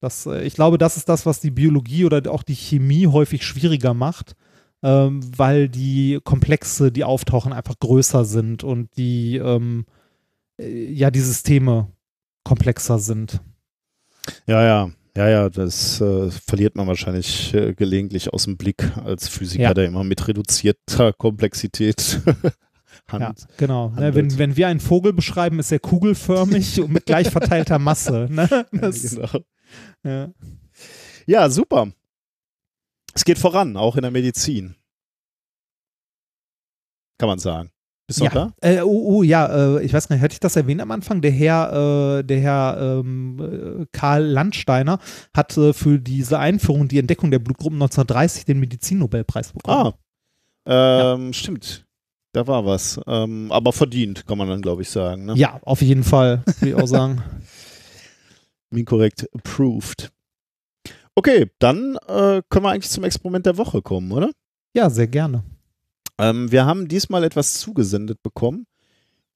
[0.00, 3.44] Das, äh, ich glaube, das ist das, was die Biologie oder auch die Chemie häufig
[3.44, 4.34] schwieriger macht,
[4.82, 9.86] ähm, weil die Komplexe, die auftauchen, einfach größer sind und die, ähm,
[10.60, 11.88] äh, ja, die Systeme
[12.44, 13.40] komplexer sind.
[14.46, 14.90] Ja, ja.
[15.16, 19.74] Ja, ja, das äh, verliert man wahrscheinlich äh, gelegentlich aus dem Blick als Physiker, Ja.
[19.74, 23.46] der immer mit reduzierter Komplexität Ja, handelt.
[23.56, 23.88] genau.
[23.90, 28.28] Ne, wenn, wenn wir einen Vogel beschreiben, ist er kugelförmig und mit gleich verteilter Masse.
[28.30, 28.48] Ne?
[28.72, 29.28] Das, genau.
[30.04, 30.28] ja.
[31.26, 31.88] Ja, super.
[33.18, 34.76] Es geht voran, auch in der Medizin.
[37.18, 37.72] Kann man sagen.
[38.06, 38.52] Bist du noch da?
[38.62, 40.92] Ja, äh, oh, oh, ja, äh, ich weiß gar nicht, hätte ich das erwähnt am
[40.92, 41.20] Anfang?
[41.20, 45.00] Der Herr, äh, der Herr ähm, äh, Karl Landsteiner
[45.34, 49.94] hat äh, für diese Einführung, die Entdeckung der Blutgruppen 1930 den Medizinnobelpreis bekommen.
[50.64, 51.86] Ah, ähm, stimmt.
[52.34, 53.00] Da war was.
[53.08, 55.24] Ähm, aber verdient, kann man dann, glaube ich, sagen.
[55.24, 55.34] Ne?
[55.34, 57.20] Ja, auf jeden Fall, würde ich auch sagen.
[58.70, 60.12] Inkorrekt approved.
[61.18, 64.30] Okay, dann äh, können wir eigentlich zum Experiment der Woche kommen, oder?
[64.72, 65.42] Ja, sehr gerne.
[66.16, 68.66] Ähm, wir haben diesmal etwas zugesendet bekommen.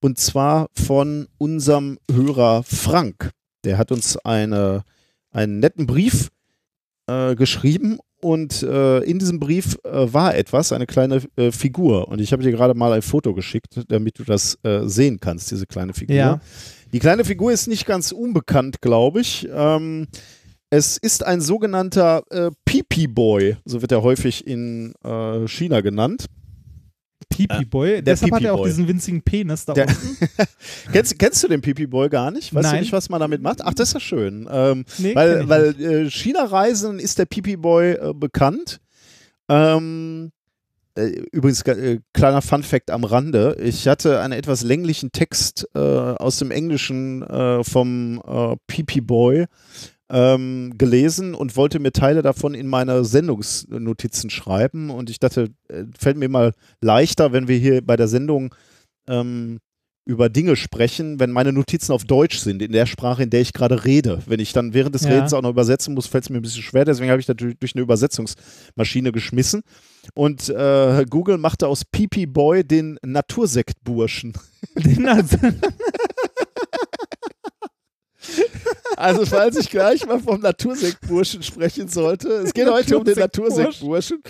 [0.01, 3.33] Und zwar von unserem Hörer Frank.
[3.65, 4.85] Der hat uns eine,
[5.33, 6.29] einen netten Brief
[7.09, 12.07] äh, geschrieben und äh, in diesem Brief äh, war etwas, eine kleine äh, Figur.
[12.07, 15.51] Und ich habe dir gerade mal ein Foto geschickt, damit du das äh, sehen kannst,
[15.51, 16.15] diese kleine Figur.
[16.15, 16.41] Ja.
[16.93, 19.49] Die kleine Figur ist nicht ganz unbekannt, glaube ich.
[19.53, 20.07] Ähm,
[20.75, 26.27] es ist ein sogenannter äh, Pipi-Boy, so wird er häufig in äh, China genannt.
[27.29, 27.91] Pipi Boy.
[27.97, 30.17] der Deshalb hat er auch diesen winzigen Penis da Der- unten.
[30.93, 32.55] kennst, kennst du den Pipi-Boy gar nicht?
[32.55, 32.81] Weißt du Nein.
[32.81, 33.63] nicht, was man damit macht?
[33.63, 34.49] Ach, das ist ja schön.
[34.51, 38.81] Ähm, Nee, weil weil äh, China-Reisen ist der Pipi-Boy äh, bekannt.
[39.49, 40.33] Ähm,
[40.95, 43.57] äh, übrigens, äh, kleiner Fun-Fact am Rande.
[43.63, 49.47] Ich hatte einen etwas länglichen Text äh, aus dem Englischen äh, vom äh, Pipi-Boy
[50.13, 54.91] ähm, gelesen und wollte mir Teile davon in meine Sendungsnotizen schreiben.
[54.91, 56.53] Und ich dachte, äh, fällt mir mal
[56.83, 58.55] leichter, wenn wir hier bei der Sendung
[59.09, 59.59] ähm,
[60.05, 63.53] über Dinge sprechen, wenn meine Notizen auf Deutsch sind, in der Sprache, in der ich
[63.53, 64.21] gerade rede.
[64.27, 65.11] Wenn ich dann während des Ja.
[65.11, 66.85] Redens auch noch übersetzen muss, fällt es mir ein bisschen schwer.
[66.85, 69.63] Deswegen habe ich natürlich durch eine Übersetzungsmaschine geschmissen.
[70.15, 74.33] Und äh, Google machte aus Pipi Boy den Natursektburschen.
[74.77, 75.27] Den hat-
[78.97, 84.23] Also falls ich gleich mal vom Natursektburschen sprechen sollte, es geht heute um den Natursektburschen.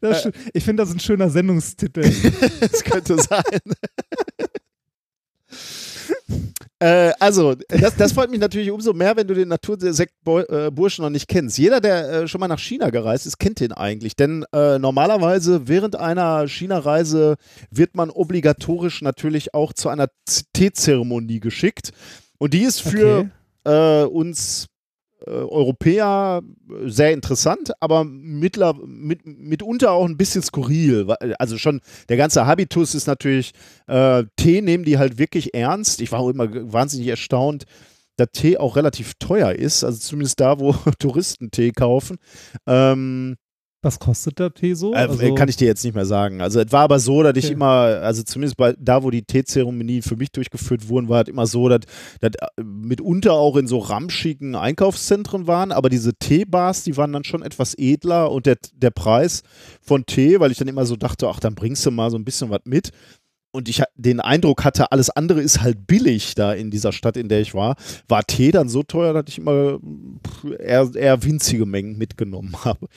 [0.00, 0.32] Schön.
[0.52, 2.04] ich finde das ein schöner Sendungstitel.
[2.60, 3.60] Das könnte sein.
[6.78, 11.28] äh, also, das, das freut mich natürlich umso mehr, wenn du den Natursektburschen noch nicht
[11.28, 11.58] kennst.
[11.58, 14.16] Jeder, der äh, schon mal nach China gereist ist, kennt den eigentlich.
[14.16, 17.36] Denn äh, normalerweise während einer China-Reise
[17.70, 20.08] wird man obligatorisch natürlich auch zu einer
[20.52, 21.92] Teezeremonie geschickt.
[22.44, 23.30] Und die ist für
[23.64, 24.02] Okay.
[24.02, 24.66] äh, uns
[25.26, 31.10] äh, Europäer äh, sehr interessant, aber mittler, mit, mitunter auch ein bisschen skurril.
[31.38, 31.80] Also schon
[32.10, 33.52] der ganze Habitus ist natürlich,
[33.86, 36.02] äh, Tee nehmen die halt wirklich ernst.
[36.02, 37.64] Ich war auch immer wahnsinnig erstaunt,
[38.18, 42.18] dass Tee auch relativ teuer ist, also zumindest da, wo Touristen Tee kaufen.
[42.66, 43.36] Ähm,
[43.84, 44.92] Was kostet der Tee so?
[44.94, 46.40] äh, Also- kann ich dir jetzt nicht mehr sagen.
[46.40, 47.54] Also es war aber so, dass ich Okay.
[47.54, 47.66] immer,
[48.02, 51.68] also zumindest bei da, wo die Teezeremonien für mich durchgeführt wurden, war es immer so,
[51.68, 51.80] dass,
[52.20, 57.24] dass äh, mitunter auch in so ramschigen Einkaufszentren waren, aber diese Teebars, die waren dann
[57.24, 59.42] schon etwas edler und der, der Preis
[59.82, 62.24] von Tee, weil ich dann immer so dachte, ach, dann bringst du mal so ein
[62.24, 62.90] bisschen was mit.
[63.52, 67.28] Und ich den Eindruck hatte, alles andere ist halt billig da in dieser Stadt, in
[67.28, 67.76] der ich war,
[68.08, 69.78] war Tee dann so teuer, dass ich immer
[70.58, 72.88] eher, eher winzige Mengen mitgenommen habe.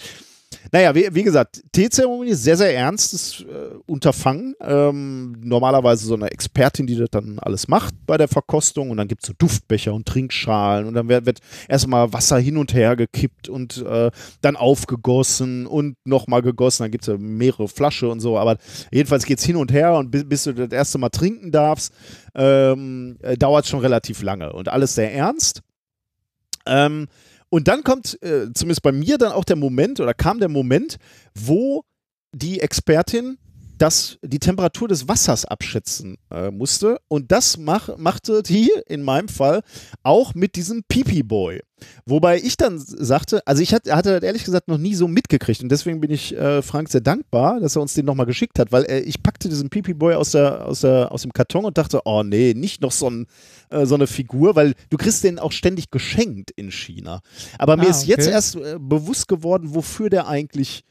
[0.71, 4.55] Naja, wie, wie gesagt, Teezeremonie ist sehr, sehr ernstes äh, Unterfangen.
[4.61, 8.89] Ähm, normalerweise so eine Expertin, die das dann alles macht bei der Verkostung.
[8.89, 10.87] Und dann gibt es so Duftbecher und Trinkschalen.
[10.87, 14.11] Und dann wird, wird erstmal Wasser hin und her gekippt und äh,
[14.41, 16.83] dann aufgegossen und nochmal gegossen.
[16.83, 18.37] Dann gibt es ja mehrere Flasche und so.
[18.37, 18.57] Aber
[18.91, 19.95] jedenfalls geht es hin und her.
[19.95, 21.93] Und bis, bis du das erste Mal trinken darfst,
[22.35, 24.53] ähm, äh, dauert es schon relativ lange.
[24.53, 25.61] Und alles sehr ernst.
[26.65, 27.07] Ähm,
[27.49, 30.97] und dann kommt, äh, zumindest bei mir, dann auch der Moment oder kam der Moment,
[31.33, 31.83] wo
[32.33, 33.37] die Expertin
[33.77, 36.99] das, die Temperatur des Wassers abschätzen äh, musste.
[37.07, 39.61] Und das mach, machte die in meinem Fall
[40.03, 41.61] auch mit diesem Pipi-Boy.
[42.05, 45.61] Wobei ich dann sagte, also ich hatte, hatte das ehrlich gesagt noch nie so mitgekriegt
[45.61, 48.71] und deswegen bin ich äh, Frank sehr dankbar, dass er uns den nochmal geschickt hat,
[48.71, 52.01] weil äh, ich packte diesen Pipi-Boy aus, der, aus, der, aus dem Karton und dachte,
[52.05, 53.27] oh nee, nicht noch so, ein,
[53.69, 57.21] äh, so eine Figur, weil du kriegst den auch ständig geschenkt in China.
[57.59, 60.83] Aber mir Ah, ist jetzt erst äh, bewusst geworden, wofür der eigentlich äh,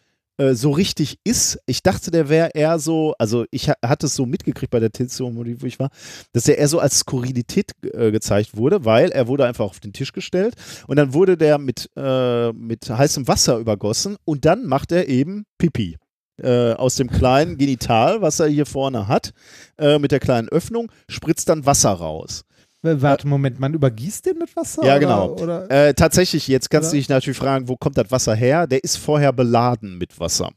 [0.53, 1.59] so richtig ist.
[1.67, 4.93] Ich dachte, der wäre eher so, also ich ha hatte es so mitgekriegt bei der
[4.93, 5.91] Teezeremonie, wo ich war,
[6.33, 9.93] dass er eher so als Skurrilität äh, gezeigt wurde, weil er wurde einfach auf den
[9.93, 10.55] Tisch gestellt
[10.87, 15.45] und dann wurde der mit, äh, mit heißem Wasser übergossen und dann macht er eben
[15.59, 15.97] Pipi.
[16.39, 19.33] Äh, aus dem kleinen Genital, was er hier vorne hat,
[19.79, 22.45] äh, mit der kleinen Öffnung, spritzt dann Wasser raus.
[22.87, 24.83] W- Warte, Moment, man übergießt den mit Wasser?
[24.85, 25.31] Ja, oder, genau.
[25.35, 25.71] Oder?
[25.71, 26.93] Äh, tatsächlich, jetzt kannst Oder?
[26.93, 28.67] du dich natürlich fragen, wo kommt das Wasser her?
[28.67, 30.51] Der ist vorher beladen mit Wasser.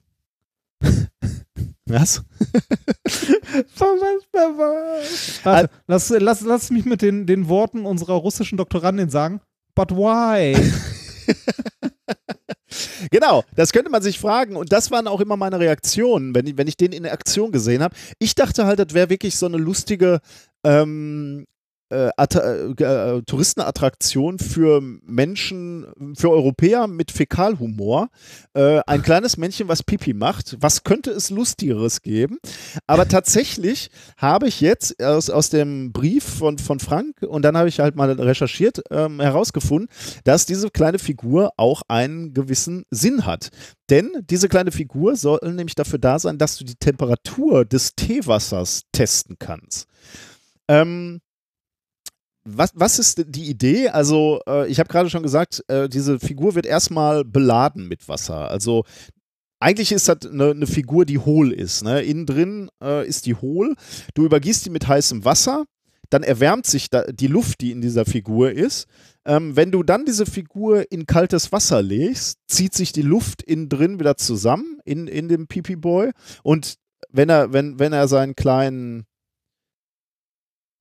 [1.85, 2.23] Was?
[5.43, 9.41] Warte, lass, lass, lass mich mit den, den Worten unserer russischen Doktorandin sagen.
[9.76, 10.56] But why?
[13.11, 14.56] Genau, das könnte man sich fragen.
[14.56, 17.81] Und das waren auch immer meine Reaktionen, wenn ich, wenn ich den in Aktion gesehen
[17.81, 17.95] habe.
[18.19, 20.19] Ich dachte halt, das wäre wirklich so eine lustige
[20.64, 21.45] ähm,
[21.89, 28.09] äh, äh, äh, Touristenattraktion für Menschen, für Europäer mit Fäkalhumor.
[28.53, 30.57] Äh, ein kleines Männchen, was Pipi macht.
[30.59, 32.37] Was könnte es Lustigeres geben?
[32.87, 37.69] Aber tatsächlich habe ich jetzt aus, aus dem Brief von, von Frank und dann habe
[37.69, 39.89] ich halt mal recherchiert, ähm, herausgefunden,
[40.23, 43.49] dass diese kleine Figur auch einen gewissen Sinn hat.
[43.89, 48.83] Denn diese kleine Figur soll nämlich dafür da sein, dass du die Temperatur des Teewassers
[48.91, 49.87] testen kannst.
[50.67, 51.21] Ähm,
[52.57, 53.89] was, was ist die Idee?
[53.89, 58.49] Also, äh, ich habe gerade schon gesagt, äh, diese Figur wird erstmal beladen mit Wasser.
[58.49, 58.84] Also,
[59.59, 61.84] eigentlich ist das eine, eine Figur, die hohl ist.
[61.84, 62.01] Ne?
[62.01, 63.76] Innen drin äh, ist die hohl.
[64.13, 65.65] Du übergießt die mit heißem Wasser,
[66.09, 68.88] dann erwärmt sich da die Luft, die in dieser Figur ist.
[69.26, 73.69] Ähm, wenn du dann diese Figur in kaltes Wasser legst, zieht sich die Luft innen
[73.69, 76.11] drin wieder zusammen in, in dem Pipi Boy.
[76.41, 76.76] Und
[77.11, 79.05] wenn er, wenn, wenn er seinen kleinen,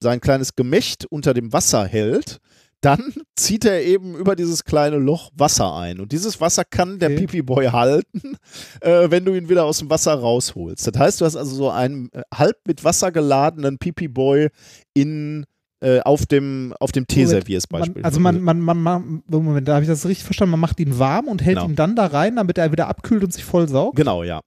[0.01, 2.37] sein kleines Gemächt unter dem Wasser hält,
[2.81, 5.99] dann zieht er eben über dieses kleine Loch Wasser ein.
[5.99, 7.25] Und dieses Wasser kann der Okay.
[7.25, 8.37] Pipi-Boy halten,
[8.81, 10.87] äh, wenn du ihn wieder aus dem Wasser rausholst.
[10.87, 14.47] Das heißt, du hast also so einen äh, halb mit Wasser geladenen Pipi-Boy
[14.93, 15.45] in,
[15.81, 18.05] äh, auf dem, auf dem Teeservice Man, beispielsweise.
[18.05, 20.51] also man, man, man, man, Moment, da habe ich das richtig verstanden.
[20.51, 21.67] Man macht ihn warm und hält Genau.
[21.69, 23.97] ihn dann da rein, damit er wieder abkühlt und sich voll saugt.
[23.97, 24.39] Genau, ja.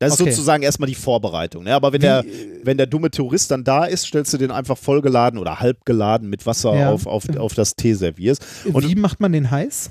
[0.00, 0.30] Das ist Okay.
[0.30, 1.64] sozusagen erstmal die Vorbereitung.
[1.64, 1.74] Ne?
[1.74, 2.24] Aber wenn der,
[2.62, 6.30] wenn der dumme Tourist dann da ist, stellst du den einfach vollgeladen oder halb geladen
[6.30, 6.90] mit Wasser Ja.
[6.92, 8.38] auf, auf, auf das Teeservice.
[8.72, 9.90] Und Wie macht man den heiß?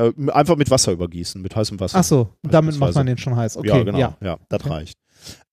[0.00, 1.98] äh, einfach mit Wasser übergießen, mit heißem Wasser.
[1.98, 3.56] Ach so, damit macht man den schon heiß.
[3.56, 3.98] Okay, ja, genau.
[3.98, 4.16] ja.
[4.22, 4.70] Ja, das Okay.
[4.70, 4.98] reicht.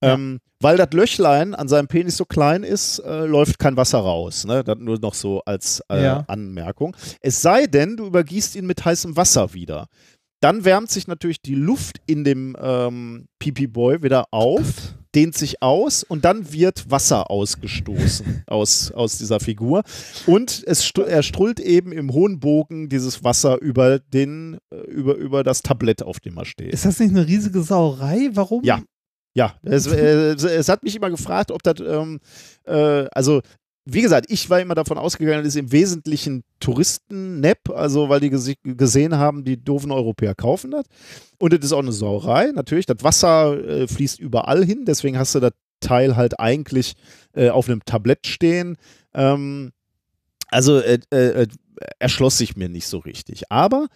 [0.01, 4.45] Ähm, weil das Löchlein an seinem Penis so klein ist, äh, läuft kein Wasser raus.
[4.45, 4.63] Ne?
[4.63, 6.23] Das nur noch so als äh, Ja.
[6.27, 6.95] Anmerkung.
[7.21, 9.87] Es sei denn, du übergießt ihn mit heißem Wasser wieder.
[10.45, 16.03] Dann wärmt sich natürlich die Luft in dem ähm, Pipi-Boy wieder auf, dehnt sich aus
[16.03, 19.81] und dann wird Wasser ausgestoßen aus, aus dieser Figur.
[20.27, 25.15] Und es stru- er strullt eben im hohen Bogen dieses Wasser über, den, äh, über,
[25.15, 26.71] über das Tablett, auf dem er steht.
[26.73, 28.29] Ist das nicht eine riesige Sauerei?
[28.33, 28.63] Warum?
[28.63, 28.83] Ja.
[29.37, 32.19] Ja, es, äh, es, es hat mich immer gefragt, ob das, ähm,
[32.65, 33.41] äh, also
[33.85, 38.31] wie gesagt, ich war immer davon ausgegangen, das ist im Wesentlichen Touristen-Nap, also weil die
[38.31, 40.85] gese gesehen haben, die doofen Europäer kaufen das.
[41.37, 42.87] Und das ist auch eine Sauerei, natürlich.
[42.87, 46.95] Das Wasser äh, fließt überall hin, deswegen hast du das Teil halt eigentlich
[47.35, 48.77] äh, auf einem Tablett stehen.
[49.13, 49.71] Ähm,
[50.47, 51.47] also äh, äh, äh,
[51.99, 53.51] erschloss sich mir nicht so richtig.
[53.51, 53.87] Aber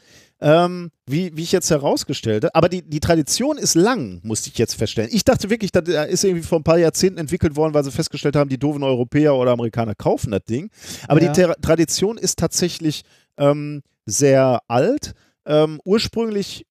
[0.41, 4.75] ähm, wie, wie ich jetzt herausgestellte, aber die, die Tradition ist lang, musste ich jetzt
[4.75, 5.09] feststellen.
[5.13, 8.35] Ich dachte wirklich, das ist irgendwie vor ein paar Jahrzehnten entwickelt worden, weil sie festgestellt
[8.35, 10.69] haben, die doofen Europäer oder Amerikaner kaufen das Ding.
[11.07, 11.31] Aber Ja.
[11.31, 13.03] die Ter Tradition ist tatsächlich
[13.37, 15.13] ähm, sehr alt.
[15.45, 16.65] Ähm, ursprünglich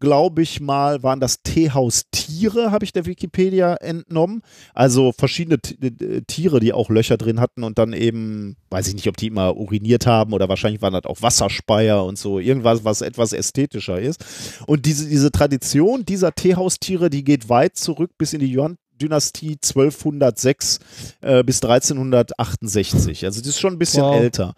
[0.00, 4.42] glaube ich mal, waren das Teehaustiere, habe ich der Wikipedia entnommen.
[4.74, 8.94] Also verschiedene T äh, Tiere, die auch Löcher drin hatten und dann eben, weiß ich
[8.94, 12.84] nicht, ob die immer uriniert haben oder wahrscheinlich waren das auch Wasserspeier und so, irgendwas,
[12.84, 14.24] was etwas ästhetischer ist.
[14.66, 19.58] Und diese, diese Tradition dieser Teehaustiere, die geht weit zurück bis in die Yuan Dynastie
[19.62, 20.78] 1206
[21.20, 23.24] äh, bis 1368.
[23.24, 24.16] Also das ist schon ein bisschen Wow.
[24.16, 24.54] älter.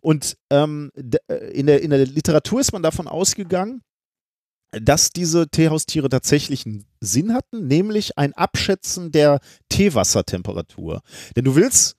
[0.00, 0.90] Und ähm,
[1.28, 3.82] äh, in, der, in der Literatur ist man davon ausgegangen,
[4.72, 11.00] dass diese Teehaustiere tatsächlich einen Sinn hatten, nämlich ein Abschätzen der Teewassertemperatur.
[11.36, 11.96] Denn du willst,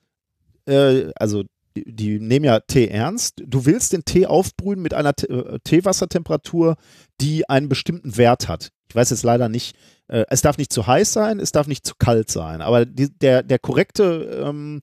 [0.66, 1.44] äh, also
[1.76, 6.76] die, die nehmen ja Tee ernst, du willst den Tee aufbrühen mit einer äh, Teewassertemperatur,
[7.20, 8.70] die einen bestimmten Wert hat.
[8.88, 9.76] Ich weiß jetzt leider nicht,
[10.08, 13.08] äh, es darf nicht zu heiß sein, es darf nicht zu kalt sein, aber die,
[13.18, 14.80] der, der korrekte ähm,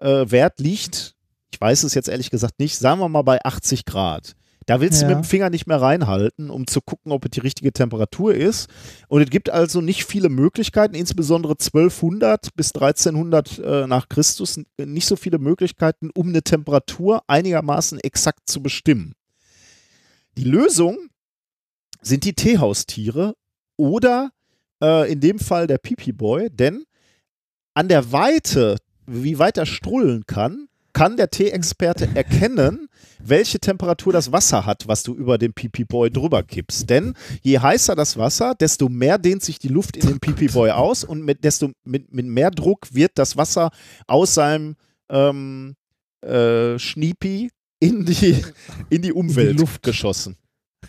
[0.00, 1.14] äh, Wert liegt,
[1.52, 4.34] ich weiß es jetzt ehrlich gesagt nicht, sagen wir mal bei 80 Grad.
[4.66, 5.10] Da willst du Ja.
[5.14, 8.68] mit dem Finger nicht mehr reinhalten, um zu gucken, ob es die richtige Temperatur ist.
[9.08, 15.06] Und es gibt also nicht viele Möglichkeiten, insbesondere 1200 bis 1300 äh, nach Christus, nicht
[15.06, 19.14] so viele Möglichkeiten, um eine Temperatur einigermaßen exakt zu bestimmen.
[20.38, 20.96] Die Lösung
[22.02, 23.34] sind die Teehaustiere
[23.76, 24.30] oder
[24.82, 26.84] äh, in dem Fall der Pipi-Boy, denn
[27.74, 28.76] an der Weite,
[29.06, 32.88] wie weit er strullen kann, kann der Teeexperte erkennen,
[33.28, 36.88] welche Temperatur das Wasser hat, was du über den Pipi-Boy drüber kippst.
[36.88, 41.04] Denn je heißer das Wasser, desto mehr dehnt sich die Luft in den Pipi-Boy aus
[41.04, 43.70] und mit, desto mit, mit mehr Druck wird das Wasser
[44.06, 44.76] aus seinem
[45.08, 45.74] ähm,
[46.22, 48.42] äh, Schniepi in die,
[48.90, 49.82] in die Umwelt Luft.
[49.82, 50.36] geschossen.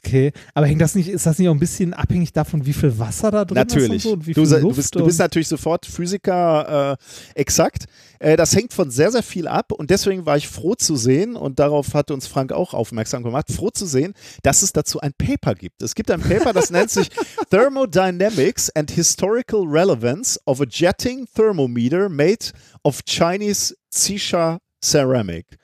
[0.03, 2.97] Okay, aber hängt das nicht, ist das nicht auch ein bisschen abhängig davon, wie viel
[2.97, 4.05] Wasser da drin Natürlich.
[4.05, 4.34] ist und so?
[4.34, 6.97] Du, du, bist, du bist natürlich sofort Physiker
[7.35, 7.85] äh, exakt.
[8.19, 11.35] Äh, das hängt von sehr, sehr viel ab und deswegen war ich froh zu sehen
[11.35, 14.13] und darauf hat uns Frank auch aufmerksam gemacht, froh zu sehen,
[14.43, 15.81] dass es dazu ein Paper gibt.
[15.81, 17.09] Es gibt ein Paper, das nennt sich
[17.49, 22.51] Thermodynamics and Historical Relevance of a Jetting Thermometer made
[22.84, 25.57] of Chinese Xisha Ceramic.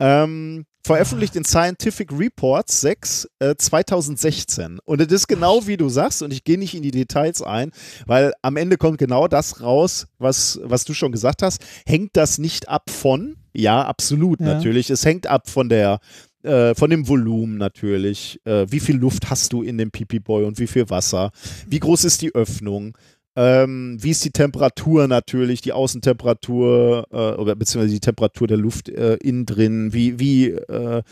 [0.00, 4.78] Ähm, veröffentlicht in Scientific Reports 6 äh, 2016.
[4.84, 7.70] Und es ist genau wie du sagst, und ich gehe nicht in die Details ein,
[8.06, 11.62] weil am Ende kommt genau das raus, was, was du schon gesagt hast.
[11.86, 13.36] Hängt das nicht ab von?
[13.54, 14.46] Ja, absolut Ja.
[14.46, 14.90] natürlich.
[14.90, 16.00] Es hängt ab von der
[16.42, 18.38] äh, von dem Volumen natürlich.
[18.44, 21.30] Äh, wie viel Luft hast du in dem Pipi-Boy und wie viel Wasser?
[21.66, 22.98] Wie groß ist die Öffnung?
[23.36, 28.88] Ähm, wie ist die Temperatur natürlich, die Außentemperatur äh, oder beziehungsweise die Temperatur der Luft
[28.88, 31.02] äh, innen drin, wie, wie äh,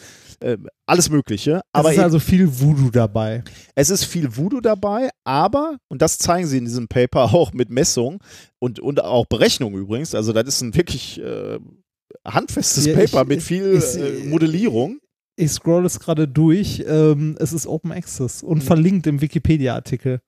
[0.41, 1.63] äh, alles Mögliche.
[1.73, 3.43] Aber es ist eben- also viel Voodoo dabei.
[3.75, 7.71] es ist viel Voodoo dabei, aber, und das zeigen sie in diesem Paper auch mit
[7.71, 8.19] Messung
[8.61, 11.59] und, und auch Berechnung übrigens, also das ist ein wirklich äh,
[12.27, 14.99] handfestes Ja, ich- Paper mit viel ich- äh, Modellierung.
[15.35, 16.85] Ich scroll es gerade durch.
[16.87, 18.49] Ähm, es ist Open Access Mhm.
[18.51, 20.21] und verlinkt im Wikipedia-Artikel.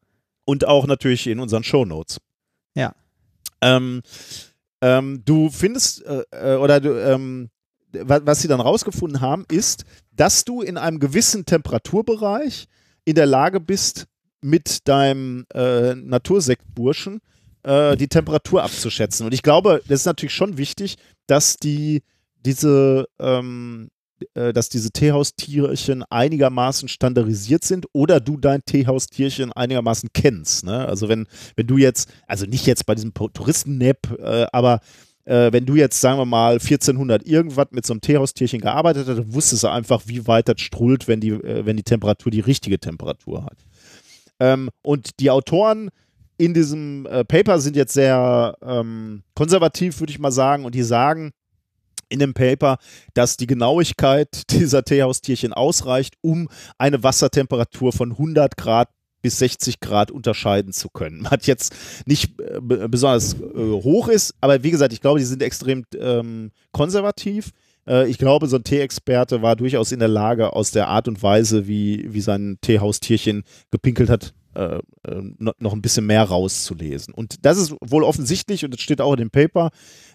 [0.44, 2.18] Und auch natürlich in unseren Shownotes.
[2.74, 2.94] Ja.
[3.60, 4.02] Ähm,
[4.82, 7.50] ähm, du findest, äh, äh, oder du, ähm,
[7.92, 12.66] wa- was sie dann rausgefunden haben, ist, dass du in einem gewissen Temperaturbereich
[13.04, 14.06] in der Lage bist,
[14.42, 17.20] mit deinem äh, Natursektburschen
[17.62, 19.24] äh, die Temperatur abzuschätzen.
[19.24, 20.96] Und ich glaube, das ist natürlich schon wichtig,
[21.26, 22.02] dass die
[22.44, 23.88] diese ähm,
[24.34, 30.64] äh, dass diese Teehaustierchen einigermaßen standardisiert sind oder du dein Teehaustierchen einigermaßen kennst.
[30.64, 30.86] Ne?
[30.86, 31.26] Also wenn,
[31.56, 34.80] wenn du jetzt, also nicht jetzt bei diesem Touristen-Nap, äh, aber
[35.24, 39.32] äh, wenn du jetzt, sagen wir mal, 1400 irgendwas mit so einem Teehaustierchen gearbeitet hast,
[39.32, 42.78] wusstest du einfach, wie weit das strullt, wenn die, äh, wenn die Temperatur die richtige
[42.78, 43.58] Temperatur hat.
[44.40, 45.90] Ähm, und die Autoren
[46.36, 50.82] in diesem äh, Paper sind jetzt sehr ähm, konservativ, würde ich mal sagen, und die
[50.82, 51.32] sagen
[52.14, 52.78] in dem Paper,
[53.12, 58.88] dass die Genauigkeit dieser Teehaustierchen ausreicht, um eine Wassertemperatur von 100 Grad
[59.20, 61.26] bis 60 Grad unterscheiden zu können.
[61.30, 61.74] Was jetzt
[62.06, 65.84] nicht äh, be- besonders äh, hoch ist, aber wie gesagt, ich glaube, die sind extrem
[65.98, 67.50] ähm, konservativ.
[67.86, 71.22] Äh, ich glaube, so ein Teeexperte war durchaus in der Lage, aus der Art und
[71.22, 74.76] Weise, wie, wie sein Teehaustierchen gepinkelt hat, äh,
[75.08, 77.14] äh, noch, ein bisschen mehr rauszulesen.
[77.14, 79.70] Und das ist wohl offensichtlich, und das steht auch in dem Paper,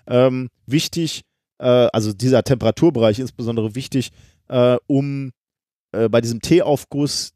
[0.07, 1.23] ähm, wichtig,
[1.64, 4.11] also dieser Temperaturbereich insbesondere wichtig,
[4.48, 5.31] äh, um
[5.91, 7.34] äh, bei diesem Teeaufguss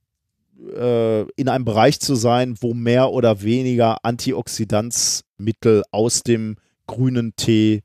[0.76, 7.82] äh, in einem Bereich zu sein, wo mehr oder weniger Antioxidanzmittel aus dem grünen Tee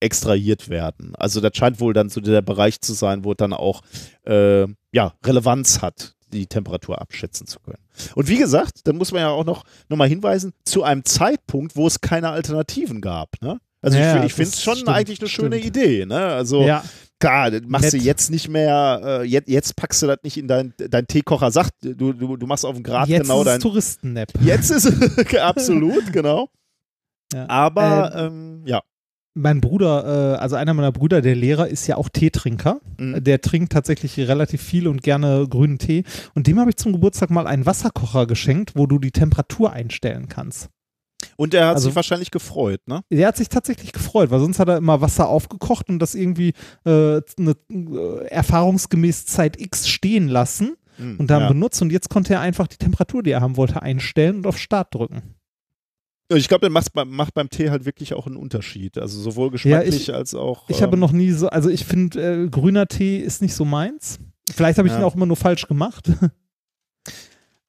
[0.00, 1.14] extrahiert werden.
[1.16, 3.82] Also das scheint wohl dann so der Bereich zu sein, wo dann auch
[4.26, 7.82] äh, ja, Relevanz hat, die Temperatur abschätzen zu können.
[8.14, 11.76] Und wie gesagt, da muss man ja auch noch, noch mal hinweisen, zu einem Zeitpunkt,
[11.76, 13.30] wo es keine Alternativen gab.
[13.42, 13.60] Ne?
[13.82, 15.76] Also Ja, ich, ich finde es schon stimmt, eigentlich eine schöne stimmt.
[15.76, 16.06] Idee.
[16.06, 16.18] Ne?
[16.18, 16.84] Also Ja,
[17.20, 18.06] Klar, das machst du Nett.
[18.06, 21.72] jetzt nicht mehr, äh, jetzt, jetzt packst du das nicht in dein, dein Teekocher, sagt,
[21.82, 23.60] du, du, du machst auf den Grad jetzt genau ist es dein.
[23.60, 24.28] Touristen-Nap.
[24.40, 26.48] Jetzt ist es absolut, genau.
[27.34, 27.46] Ja.
[27.48, 28.80] Aber ähm, ja.
[29.34, 32.80] Mein Bruder, äh, also einer meiner Brüder, der Lehrer, ist ja auch Teetrinker.
[32.98, 33.22] Mhm.
[33.22, 36.04] Der trinkt tatsächlich relativ viel und gerne grünen Tee.
[36.34, 40.28] Und dem habe ich zum Geburtstag mal einen Wasserkocher geschenkt, wo du die Temperatur einstellen
[40.28, 40.68] kannst.
[41.36, 43.02] Und er hat Also- sich wahrscheinlich gefreut, ne?
[43.10, 46.54] Der hat sich tatsächlich gefreut, weil sonst hat er immer Wasser aufgekocht und das irgendwie
[46.84, 51.48] äh, eine, äh, erfahrungsgemäß Zeit X stehen lassen Mhm, und dann ja.
[51.48, 51.80] benutzt.
[51.82, 54.94] Und jetzt konnte er einfach die Temperatur, die er haben wollte, einstellen und auf Start
[54.94, 55.22] drücken.
[56.32, 58.98] Ich glaube, das macht, beim- macht beim Tee halt wirklich auch einen Unterschied.
[58.98, 60.68] Also sowohl geschmacklich als auch.
[60.68, 63.64] Ich habe ähm, noch nie so, also ich finde, äh, grüner Tee ist nicht so
[63.64, 64.18] meins.
[64.54, 65.00] Vielleicht habe ich Ja.
[65.00, 66.08] ihn auch immer nur falsch gemacht.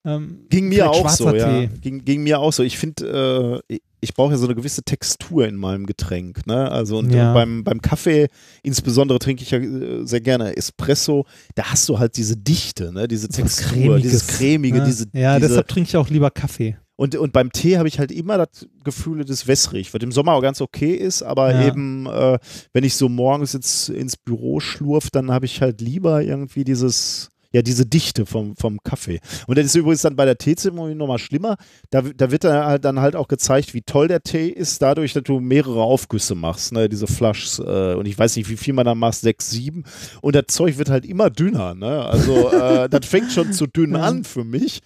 [0.06, 1.66] ähm, Ging mir auch so, ja.
[1.82, 2.64] Ging, ging mir auch so.
[2.64, 6.48] Ich finde, äh, ich brauche ja so eine gewisse Textur in meinem Getränk.
[6.48, 6.72] Ne?
[6.72, 7.28] Also und, Ja.
[7.30, 8.28] und beim, beim Kaffee,
[8.64, 11.26] insbesondere trinke ich ja äh, sehr gerne Espresso,
[11.56, 13.08] da hast du halt diese Dichte, ne?
[13.08, 14.86] diese Textur, dieses cremige, ne?
[14.86, 16.78] diese, Ja, diese deshalb trinke ich auch lieber Kaffee.
[16.96, 20.12] und, und beim Tee habe ich halt immer das Gefühl, das ist wässrig, was im
[20.12, 21.68] Sommer auch ganz okay ist, aber Ja.
[21.68, 22.40] eben, äh,
[22.74, 27.30] wenn ich so morgens jetzt ins Büro schlurf, dann habe ich halt lieber irgendwie dieses,
[27.52, 29.20] ja, diese Dichte vom, vom Kaffee.
[29.48, 31.58] Und das ist übrigens dann bei der Teezeremonie nochmal schlimmer.
[31.90, 35.14] Da, da wird dann halt, dann halt auch gezeigt, wie toll der Tee ist, dadurch,
[35.14, 37.60] dass du mehrere Aufgüsse machst, ne, diese Flushs.
[37.60, 39.84] Äh, und ich weiß nicht, wie viel man da macht, sechs, sieben.
[40.22, 42.06] Und das Zeug wird halt immer dünner, ne?
[42.06, 44.82] Also, äh, das fängt schon zu dünn an für mich.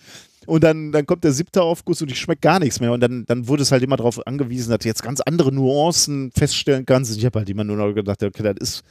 [0.45, 2.91] Und dann, dann kommt der siebte Aufguss und ich schmecke gar nichts mehr.
[2.91, 6.31] Und dann, dann wurde es halt immer darauf angewiesen, dass du jetzt ganz andere Nuancen
[6.31, 7.11] feststellen kannst.
[7.11, 8.83] Und ich habe halt immer nur noch gedacht, okay, das ist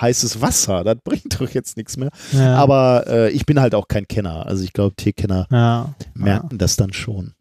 [0.00, 2.10] heißes Wasser, das bringt doch jetzt nichts mehr.
[2.32, 2.56] Ja.
[2.56, 4.46] Aber äh, ich bin halt auch kein Kenner.
[4.46, 5.94] Also ich glaube, Teekenner ja.
[6.14, 7.34] merken das dann schon.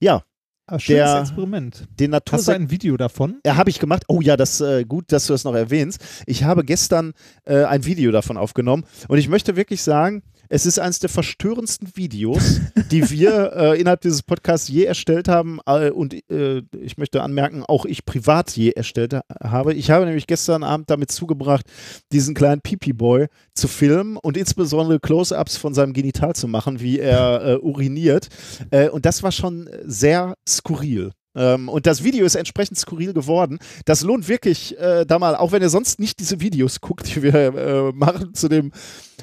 [0.00, 0.22] Ja,
[0.70, 1.88] Ah, schönes Der- Experiment.
[1.98, 3.40] den Hast du ein Video davon?
[3.46, 4.02] ja, habe ich gemacht.
[4.06, 5.98] Oh ja, das äh, gut, dass du das noch erwähnst.
[6.26, 7.14] Ich habe gestern
[7.46, 11.88] äh, ein Video davon aufgenommen und ich möchte wirklich sagen, es ist eines der verstörendsten
[11.94, 12.60] Videos,
[12.90, 17.64] die wir äh, innerhalb dieses Podcasts je erstellt haben äh, und äh, ich möchte anmerken,
[17.66, 19.74] auch ich privat je erstellt ha- habe.
[19.74, 21.66] Ich habe nämlich gestern Abend damit zugebracht,
[22.12, 27.44] diesen kleinen Pipi-Boy zu filmen und insbesondere Close-ups von seinem Genital zu machen, wie er
[27.44, 28.28] äh, uriniert.
[28.70, 31.12] Äh, und das war schon sehr skurril.
[31.34, 33.58] Ähm, und das Video ist entsprechend skurril geworden.
[33.84, 37.22] Das lohnt wirklich, äh, da mal, auch wenn ihr sonst nicht diese Videos guckt, die
[37.22, 38.72] wir äh, machen zu, dem,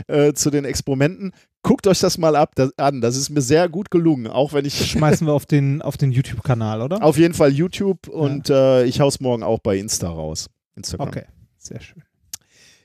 [0.07, 1.31] äh, zu den Experimenten,
[1.63, 3.01] Guckt euch das mal ab, das, an.
[3.01, 4.91] Das ist mir sehr gut gelungen, auch wenn ich.
[4.91, 7.01] Schmeißen wir auf den, auf den YouTube-Kanal, oder?
[7.01, 10.45] Auf jeden Fall YouTube und äh, ich hau's morgen auch bei Insta raus.
[10.75, 11.07] Instagram.
[11.07, 11.23] Okay,
[11.57, 12.03] sehr schön.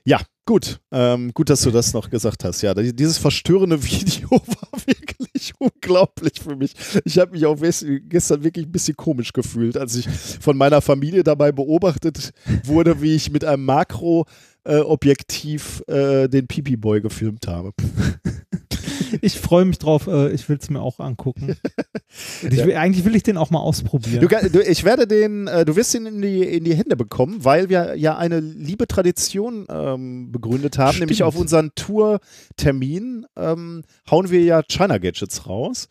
[0.03, 0.79] Ja, gut.
[0.91, 2.63] Ähm, gut, dass du das noch gesagt hast.
[2.63, 6.73] Ja, die- dieses verstörende Video war wirklich unglaublich für mich.
[7.05, 11.23] Ich habe mich auch gestern wirklich ein bisschen komisch gefühlt, als ich von meiner Familie
[11.23, 12.31] dabei beobachtet
[12.63, 17.73] wurde, wie ich mit einem Makro-Objektiv äh, den Pipi-Boy gefilmt habe.
[19.21, 21.55] Ich freue mich drauf, äh, ich will es mir auch angucken.
[22.41, 24.27] Ich will, Eigentlich will ich den auch mal ausprobieren.
[24.51, 27.69] Du, ich werde den, äh, du wirst ihn in die, in die Hände bekommen, weil
[27.69, 31.27] wir ja eine liebe Tradition ähm, begründet haben, nämlich Stimmt.
[31.29, 35.87] auf unseren Tour-Termin ähm, hauen wir ja China Gadgets raus.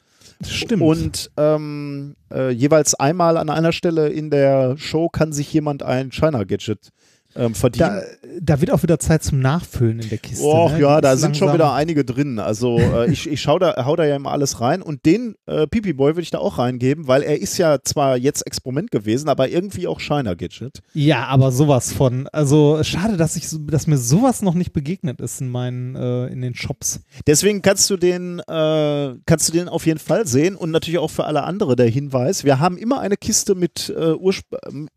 [0.46, 0.82] Stimmt.
[0.82, 6.10] Und ähm, äh, jeweils einmal an einer Stelle in der Show kann sich jemand ein
[6.12, 6.90] China Gadget
[7.36, 7.88] ähm, verdienen.
[7.88, 8.02] da,
[8.54, 10.44] da wird auch wieder Zeit zum Nachfüllen in der Kiste.
[10.44, 10.80] Och ne?
[10.80, 12.38] ja, da sind schon wieder einige drin.
[12.38, 15.66] Also äh, ich, ich schau da, hau da ja immer alles rein und den äh,
[15.66, 19.28] Pipi Boy würde ich da auch reingeben, weil er ist ja zwar jetzt Experiment gewesen,
[19.28, 20.80] aber irgendwie auch Shiner Gadget.
[20.92, 22.26] Ja, aber sowas von.
[22.32, 26.26] Also schade, dass ich, so- dass mir sowas noch nicht begegnet ist in meinen, äh,
[26.26, 27.00] in den Shops.
[27.26, 31.10] Deswegen kannst du den, äh, kannst du den auf jeden Fall sehen und natürlich auch
[31.10, 34.14] für alle andere der Hinweis: Wir haben immer eine Kiste mit äh,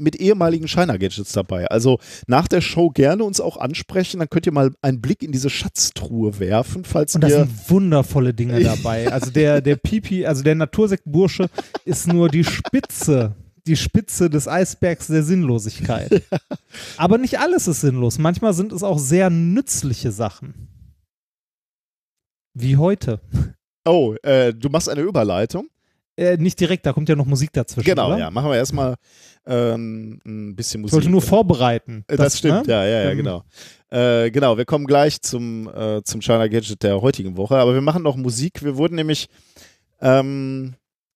[0.01, 1.67] mit ehemaligen Shiner Gadgets dabei.
[1.67, 5.31] Also nach der Show gerne uns auch ansprechen, dann könnt ihr mal einen Blick in
[5.31, 9.11] diese Schatztruhe werfen, falls Und da sind wundervolle Dinge dabei.
[9.11, 11.49] Also der, der Pipi, also der Natursektbursche
[11.85, 13.35] ist nur die Spitze,
[13.65, 16.23] die Spitze des Eisbergs der Sinnlosigkeit.
[16.97, 18.19] Aber nicht alles ist sinnlos.
[18.19, 20.67] Manchmal sind es auch sehr nützliche Sachen.
[22.53, 23.19] Wie heute.
[23.85, 25.67] Oh, äh, du machst eine Überleitung.
[26.15, 27.89] Äh, nicht direkt, da kommt ja noch Musik dazwischen.
[27.89, 28.19] Genau, oder?
[28.19, 28.31] ja.
[28.31, 28.95] Machen wir erstmal
[29.45, 30.95] ähm, ein bisschen Ich Musik.
[30.95, 32.03] wollte nur vorbereiten.
[32.07, 32.73] Äh, Das, stimmt, ne?
[32.73, 33.43] ja, ja, ja, Ähm, genau.
[33.89, 37.81] Äh, genau, wir kommen gleich zum, äh, zum China Gadget der heutigen Woche, aber wir
[37.81, 38.63] machen noch Musik.
[38.63, 39.27] Wir wurden nämlich,
[40.01, 40.73] ähm,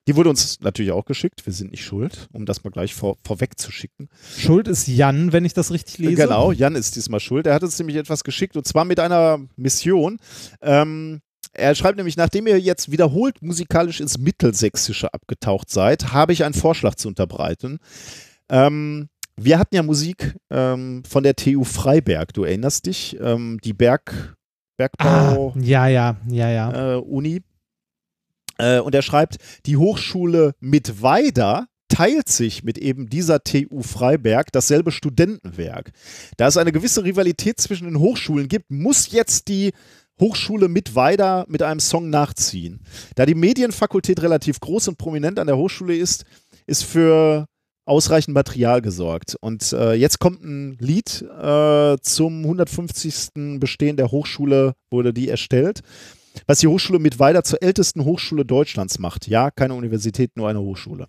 [0.08, 3.18] die wurde uns natürlich auch geschickt, wir sind nicht schuld, um das mal gleich vor,
[3.26, 4.08] vorweg zu schicken.
[4.38, 6.16] Schuld ist Jan, wenn ich das richtig lese.
[6.24, 7.46] Genau, Jan ist diesmal schuld.
[7.48, 10.20] Er hat uns nämlich etwas geschickt und zwar mit einer Mission.
[10.62, 11.22] Ähm,
[11.58, 16.54] er schreibt nämlich, nachdem ihr jetzt wiederholt musikalisch ins Mittelsächsische abgetaucht seid, habe ich einen
[16.54, 17.80] Vorschlag zu unterbreiten.
[18.50, 23.74] Ähm, wir hatten ja Musik ähm, von der TU Freiberg, du erinnerst dich, ähm, die
[23.74, 24.38] Berg,
[24.80, 26.94] Ah, Bergbau ja, ja, ja, ja.
[26.94, 27.42] äh, Uni.
[28.58, 34.92] Äh, und er schreibt, die Hochschule Mittweida teilt sich mit eben dieser TU Freiberg dasselbe
[34.92, 35.92] Studentenwerk.
[36.38, 39.72] Da es eine gewisse Rivalität zwischen den Hochschulen gibt, muss jetzt die
[40.20, 42.82] Hochschule Mittweida mit einem Song nachziehen.
[43.16, 46.26] Da die Medienfakultät relativ groß und prominent an der Hochschule ist,
[46.66, 47.46] ist für
[47.86, 49.38] ausreichend Material gesorgt.
[49.40, 53.60] Und äh, jetzt kommt ein Lied äh, zum 150.
[53.60, 55.82] Bestehen der Hochschule, wurde die erstellt
[56.46, 59.28] was die Hochschule Mittweida zur ältesten Hochschule Deutschlands macht.
[59.28, 61.08] Ja, keine Universität, nur eine Hochschule.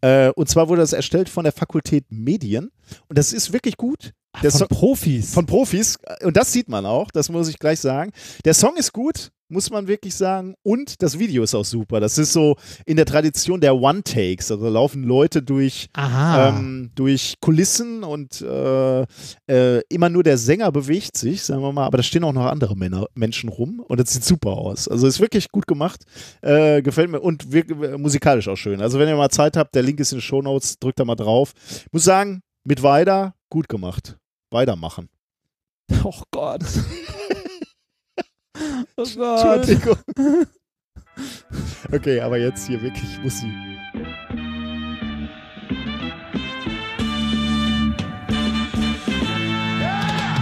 [0.00, 2.70] Äh, und zwar wurde das erstellt von der Fakultät Medien.
[3.08, 4.12] Und das ist wirklich gut.
[4.42, 5.32] Der Von Song- Profis.
[5.34, 5.98] von Profis.
[6.22, 8.12] Und das sieht man auch, das muss ich gleich sagen.
[8.44, 10.54] Der Song ist gut, muss man wirklich sagen.
[10.62, 12.00] Und das Video ist auch super.
[12.00, 12.56] Das ist so
[12.86, 14.50] in der Tradition der One-Takes.
[14.50, 19.02] Also laufen Leute durch, ähm, durch Kulissen und äh,
[19.46, 22.46] äh, immer nur der Sänger bewegt sich, sagen wir mal, aber da stehen auch noch
[22.46, 24.88] andere Männer, Menschen rum und das sieht super aus.
[24.88, 26.04] Also ist wirklich gut gemacht,
[26.42, 28.80] äh, gefällt mir und wirklich, äh, musikalisch auch schön.
[28.80, 31.14] Also wenn ihr mal Zeit habt, der Link ist in den Shownotes, drückt da mal
[31.14, 31.52] drauf.
[31.92, 34.18] Muss sagen, mit weiter, gut gemacht.
[34.50, 35.08] Weitermachen.
[36.04, 36.62] oh Gott.
[38.96, 39.68] oh Gott.
[39.68, 39.98] Entschuldigung.
[41.90, 43.50] Okay, aber jetzt hier wirklich Musik.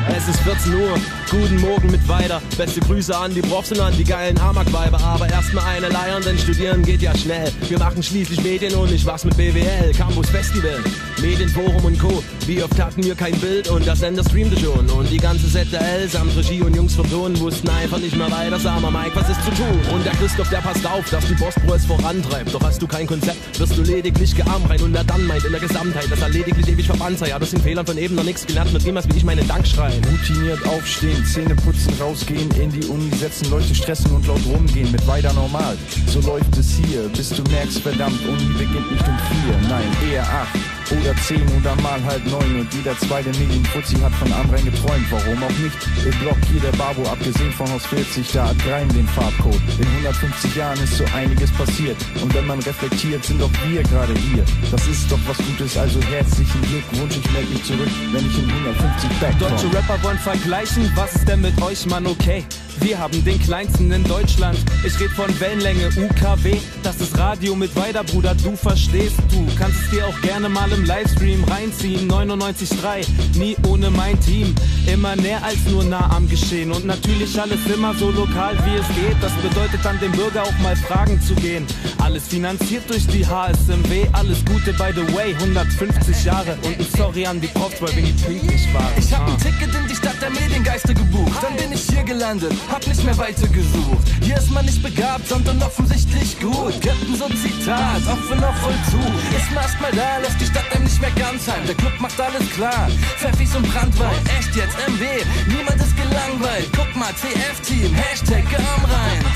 [0.09, 0.99] Es ist 14 Uhr,
[1.31, 2.41] guten Morgen mit weiter.
[2.57, 5.01] Beste Grüße an die Profs und an die geilen Amok-Weiber.
[5.01, 7.51] Aber erstmal eine leiern, denn studieren geht ja schnell.
[7.69, 9.93] Wir machen schließlich Medien und nicht was mit BWL.
[9.97, 10.83] Campus Festival,
[11.21, 12.23] Medienforum und Co.
[12.47, 14.89] Wie oft hatten wir kein Bild und der Sender streamte schon.
[14.91, 18.59] Und die ganze ZDL samt Regie und Jungs vom Ton wussten einfach nicht mehr weiter.
[18.59, 19.81] Sag mal, Mike, was ist zu tun?
[19.93, 22.55] Und der Christoph, der passt auf, dass die Bospro es vorantreibt.
[22.55, 24.81] Doch hast du kein Konzept, wirst du lediglich gearmrein.
[24.83, 27.29] Und er dann meint in der Gesamtheit, dass er lediglich ewig verbannt sei.
[27.31, 28.71] Ja, das sind Fehlern von eben noch nichts gelernt.
[28.87, 30.01] Dem, was wie ich meinen Dank schreien.
[30.05, 35.07] Routiniert aufstehen, Zähne putzen, rausgehen, in die Uni setzen, Leute stressen und laut rumgehen, mit
[35.07, 35.77] weiter normal.
[36.07, 40.23] So läuft es hier, bis du merkst, verdammt, Uni beginnt nicht um vier, nein, eher
[40.23, 40.76] acht.
[40.93, 45.43] Oder zehn oder mal halb neun und jeder zweite Medienfuzzi hat von Amrein geträumt, warum
[45.43, 45.77] auch nicht?
[46.05, 49.61] Im Block hier der Babo, abgesehen von Haus 40, da hat Greim den Farbcode.
[49.79, 54.15] In 150 Jahren ist so einiges passiert und wenn man reflektiert, sind auch wir gerade
[54.15, 54.45] hier.
[54.71, 58.51] Das ist doch was Gutes, also herzlichen Glückwunsch, ich melde mich zurück, wenn ich in
[58.51, 62.45] 150 back Deutsche Rapper wollen vergleichen, was ist denn mit euch, Mann, okay?
[62.81, 64.59] Wir haben den kleinsten in Deutschland.
[64.85, 66.57] Ich red von Wellenlänge UKW.
[66.83, 69.17] Das ist Radio mit weiter, Bruder, du verstehst.
[69.31, 72.09] Du kannst es dir auch gerne mal im Livestream reinziehen.
[72.11, 73.05] 99.3,
[73.39, 74.55] nie ohne mein Team.
[74.87, 76.71] Immer näher als nur nah am Geschehen.
[76.71, 79.17] Und natürlich alles immer so lokal wie es geht.
[79.21, 81.67] Das bedeutet dann dem Bürger auch mal Fragen zu gehen.
[81.99, 84.07] Alles finanziert durch die HSMW.
[84.13, 86.57] Alles Gute by the way, 150 Jahre.
[86.63, 88.93] Und ein Sorry an die Profs, weil wir nie pünktlich waren.
[88.99, 89.33] Ich hab Ah.
[89.33, 91.33] ein Ticket in die Stadt der Mediengeister gebucht.
[91.43, 94.07] Dann bin ich hier gelandet, hab nicht mehr weiter gesucht.
[94.21, 96.75] Hier ist man nicht begabt, sondern offensichtlich gut.
[96.83, 98.99] Captain so Zitat, offen auf voll zu.
[99.37, 101.67] Ist man erst mal da, lässt die Stadt einem nicht mehr ganz heim.
[101.67, 102.89] Der Club macht alles klar.
[103.19, 105.07] Pfeffis und Brandwein, echt jetzt MW.
[105.49, 106.69] Niemand ist gelangweilt.
[106.75, 109.27] Guck mal, CF-Team, Hashtag gearmreint.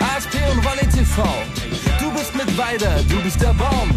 [0.16, 1.22] ASP und Ronny TV.
[2.04, 3.88] Du bist mit weiter, du bist der Baum.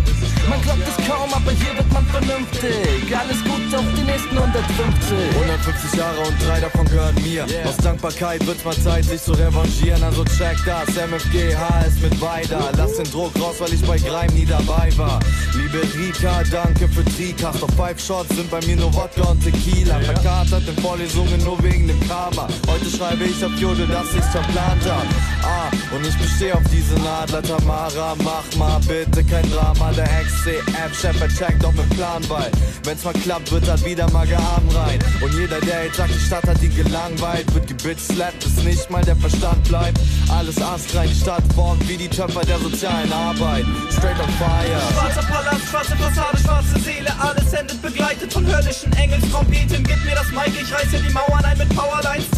[0.50, 3.14] Man glaubt es kaum, aber hier wird man vernünftig.
[3.14, 5.18] Alles gut auf die nächsten 150.
[5.36, 7.44] 150 Jahre und drei davon gehören mir.
[7.68, 10.02] Aus Dankbarkeit wird's mal Zeit, sich zu revanchieren.
[10.04, 12.72] Also check das, MFG, HS mit weiter.
[12.78, 15.20] Lass den Druck raus, weil ich bei Greim nie dabei war.
[15.54, 17.62] Liebe Rika, danke für Tricast.
[17.62, 20.00] Auf Five Shots sind bei mir nur Wodka und Tequila.
[20.00, 22.48] Verkatert in Vorlesungen nur wegen dem Karma.
[22.68, 25.04] Heute schreibe ich auf Jodel, dass ich's verplant hab.
[25.44, 27.42] Ah, und ich besteh auf diese Nadler.
[27.42, 29.92] Tamara, mach mal bitte kein Drama.
[29.92, 32.52] Der XCF-Chef checkt doch mit Plan, weil
[32.84, 35.00] wenn's mal klappt, wird halt wieder mal gearm rein.
[35.22, 39.04] Und jeder, der jetzt sagt, die Stadt hat ihn gelangweilt, wird gebitslappt, bis nicht mal
[39.04, 40.00] der Verstand bleibt.
[40.30, 43.66] Alles astrein, die Stadt formt wie die Töpfer der sozialen Arbeit.
[43.92, 44.82] Straight on fire.
[44.94, 49.84] Schwarzer Palast, schwarze Fassade, schwarze Seele, alles endet begleitet von höllischen Engelstrompeten.
[49.84, 52.30] Gib mir das Mic, ich reiße die Mauern ein mit Powerlines,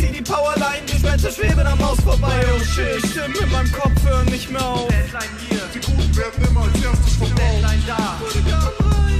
[1.19, 2.45] Schwänze schweben am Haus vorbei.
[2.55, 4.87] Oh shit, Stimmen in meinem Kopf hören nicht mehr auf.
[4.87, 7.39] Deadline hier, die Guten werden immer als erstes verkauft.
[7.39, 8.15] Deadline da,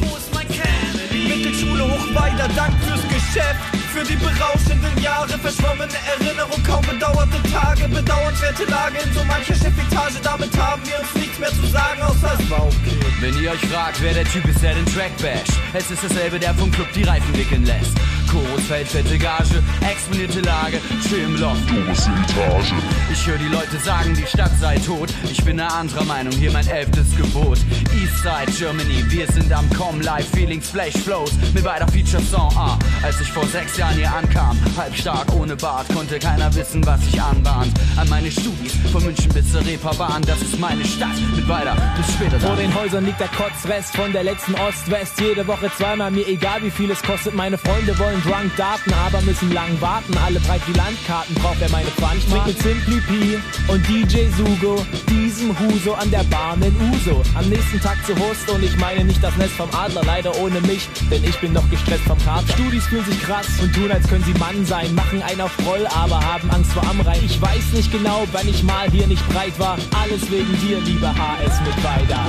[0.02, 1.28] wo ist mein Kennedy?
[1.28, 3.60] Mittelschule hoch weiter, Dank fürs Geschäft.
[3.94, 10.22] Für die berauschenden Jahre, verschwommene Erinnerung, kaum bedauerte Tage, bedauernswerte Lage in so mancher Chefetage.
[10.24, 13.00] Damit haben wir uns nichts mehr zu sagen, außer es war okay.
[13.20, 16.40] Wenn ihr euch fragt, wer der Typ ist, der den Track basht, es ist dasselbe,
[16.40, 17.98] der vom Club die Reifen wickeln lässt.
[18.32, 22.74] Chorus fällt fette Gage, exponierte Lage, chill im Loft, oberste Etage.
[23.12, 25.10] Ich höre die Leute sagen, die Stadt sei tot.
[25.32, 27.58] Ich bin eine anderer Meinung, hier mein elftes Gebot.
[28.00, 32.78] Eastside Germany, wir sind am Kommen, live Feelings, Flash Flows, mit weiter Feature Song, ah.
[33.02, 37.02] Als ich vor sechs Jahren hier ankam, halb stark, ohne Bart, konnte keiner wissen, was
[37.12, 37.72] ich anbahnt.
[37.98, 42.14] An meine Studis, von München bis zur Reeperbahn, das ist meine Stadt, mit weiter, bis
[42.14, 42.60] später Vor dann.
[42.60, 45.20] den Häusern liegt der Kotzrest von der letzten Ost-West.
[45.20, 47.34] Jede Woche zweimal, mir egal wie viel es kostet.
[47.34, 50.18] Meine Freunde wollen Drunk Daten, aber müssen lang warten.
[50.18, 52.22] Alle breit wie Landkarten, braucht wer meine Pfand.
[52.30, 53.40] Trink mit Simply P
[53.72, 57.22] und DJ Sugo, diesem Huso an der Bahn in Uso.
[57.36, 60.60] Am nächsten Tag zu Host und ich meine nicht das Nest vom Adler, leider ohne
[60.62, 62.54] mich, denn ich bin noch gestresst vom Kater.
[62.54, 64.94] Studis fühlen sich krass und tun, als können sie Mann sein.
[64.96, 67.24] Machen einen auf Roll, aber haben Angst vor Amrein.
[67.24, 69.78] Ich weiß nicht genau, wann ich mal hier nicht breit war.
[70.02, 72.26] Alles wegen dir, lieber HS mit weiter.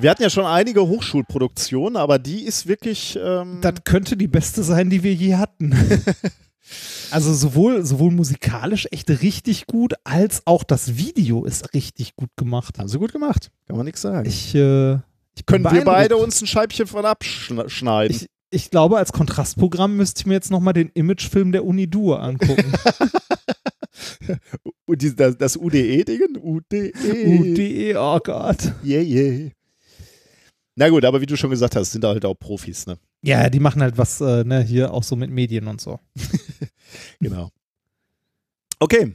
[0.00, 3.18] Wir hatten ja schon einige Hochschulproduktionen, aber die ist wirklich.
[3.20, 5.74] Ähm, Das könnte die beste sein, die wir je hatten.
[7.10, 12.78] also sowohl, sowohl musikalisch echt richtig gut, als auch das Video ist richtig gut gemacht.
[12.78, 14.28] Haben sie gut gemacht, kann man nichts sagen.
[14.28, 14.94] Ich, äh,
[15.34, 18.14] ich Können wir beide uns ein Scheibchen von abschneiden?
[18.14, 22.22] Ich, ich glaube, als Kontrastprogramm müsste ich mir jetzt nochmal den Imagefilm der Uni Dur
[22.22, 22.72] angucken.
[25.16, 26.38] Das, das UDE-Ding?
[26.40, 26.92] UDE.
[26.94, 28.72] UDE, oh Gott.
[28.82, 29.50] Yeah, yeah.
[30.80, 32.98] Na gut, aber wie du schon gesagt hast, sind da halt auch Profis, ne?
[33.22, 35.98] Ja, die machen halt was, äh, ne, hier auch so mit Medien und so.
[37.20, 37.50] Genau.
[38.78, 39.14] Okay.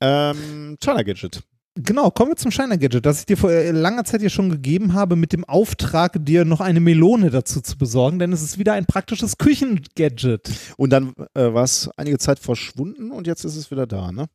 [0.00, 1.42] Ähm, China Gadget.
[1.76, 4.48] Genau, kommen wir zum Shiner Gadget, das ich dir vor äh, langer Zeit ja schon
[4.48, 8.58] gegeben habe, mit dem Auftrag, dir noch eine Melone dazu zu besorgen, denn es ist
[8.58, 10.50] wieder ein praktisches Küchengadget.
[10.78, 14.26] Und dann äh, war es einige Zeit verschwunden und jetzt ist es wieder da, ne?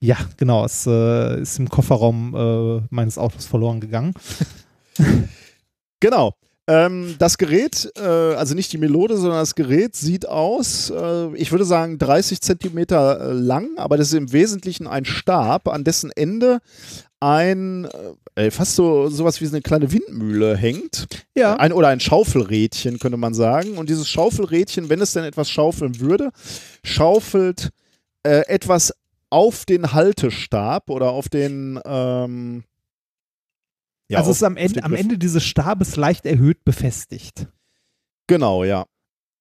[0.00, 4.14] Ja, genau, es äh, ist im Kofferraum äh, meines Autos verloren gegangen.
[6.00, 6.34] Genau.
[6.66, 11.50] Ähm, das Gerät, äh, also nicht die Melode, sondern das Gerät sieht aus, äh, ich
[11.50, 16.12] würde sagen 30 Zentimeter äh, lang, aber das ist im Wesentlichen ein Stab, an dessen
[16.12, 16.60] Ende
[17.18, 17.88] ein,
[18.34, 21.06] äh, fast so sowas wie eine kleine Windmühle hängt.
[21.36, 21.56] Ja.
[21.56, 23.76] Ein, oder ein Schaufelrädchen, könnte man sagen.
[23.76, 26.30] Und dieses Schaufelrädchen, wenn es denn etwas schaufeln würde,
[26.84, 27.70] schaufelt
[28.22, 28.94] äh, etwas
[29.28, 32.64] auf den Haltestab oder auf den ähm,
[34.10, 34.94] ja, also auf- ist am Ende, am.
[34.94, 37.46] Ende dieses Stabes leicht erhöht befestigt.
[38.26, 38.84] Genau, ja.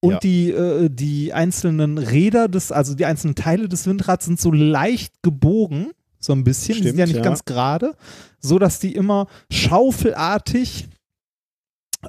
[0.01, 0.19] Und Ja.
[0.19, 5.13] die, äh, die einzelnen Räder des, also die einzelnen Teile des Windrads sind so leicht
[5.23, 6.75] gebogen, so ein bisschen.
[6.77, 7.21] die sind Stimmt, ja nicht ja.
[7.21, 7.95] ganz gerade,
[8.39, 10.87] so dass die immer schaufelartig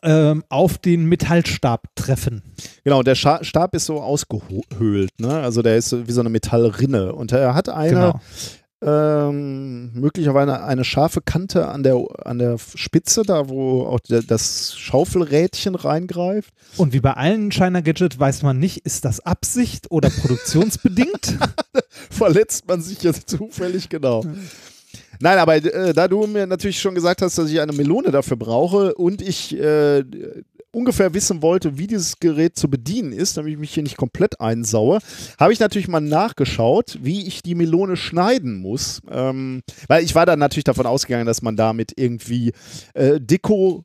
[0.04, 2.42] ähm, auf den Metallstab treffen.
[2.84, 5.40] Genau, der Scha Stab ist so ausgehöhlt, ne?
[5.40, 7.12] Also der ist so wie so eine Metallrinne.
[7.12, 8.20] Und er hat eine Genau.
[8.82, 14.76] Ähm, möglicherweise eine scharfe Kante an der, an der Spitze, da wo auch der, das
[14.78, 16.52] Schaufelrädchen reingreift.
[16.76, 21.38] Und wie bei allen China Gadget weiß man nicht, ist das Absicht oder produktionsbedingt?
[22.10, 24.24] Verletzt man sich jetzt zufällig, genau.
[25.20, 28.38] Nein, aber äh, da du mir natürlich schon gesagt hast, dass ich eine Melone dafür
[28.38, 30.02] brauche und ich äh,
[30.72, 34.40] ungefähr wissen wollte, wie dieses Gerät zu bedienen ist, damit ich mich hier nicht komplett
[34.40, 34.98] einsaue,
[35.38, 39.00] habe ich natürlich mal nachgeschaut, wie ich die Melone schneiden muss.
[39.10, 42.52] Ähm, weil ich war dann natürlich davon ausgegangen, dass man damit irgendwie
[42.94, 43.84] äh, Deko,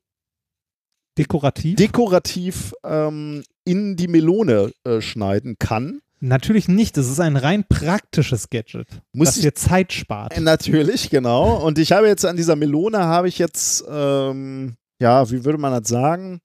[1.17, 1.77] Dekorativ?
[1.77, 6.01] dekorativ ähm, in die Melone äh, schneiden kann.
[6.19, 6.97] Natürlich nicht.
[6.97, 10.35] Das ist ein rein praktisches Gadget, Muss das dir Zeit spart.
[10.35, 11.63] Äh, Natürlich, genau.
[11.63, 15.71] Und ich habe jetzt an dieser Melone habe ich jetzt, ähm, ja, wie würde man
[15.71, 16.41] das sagen?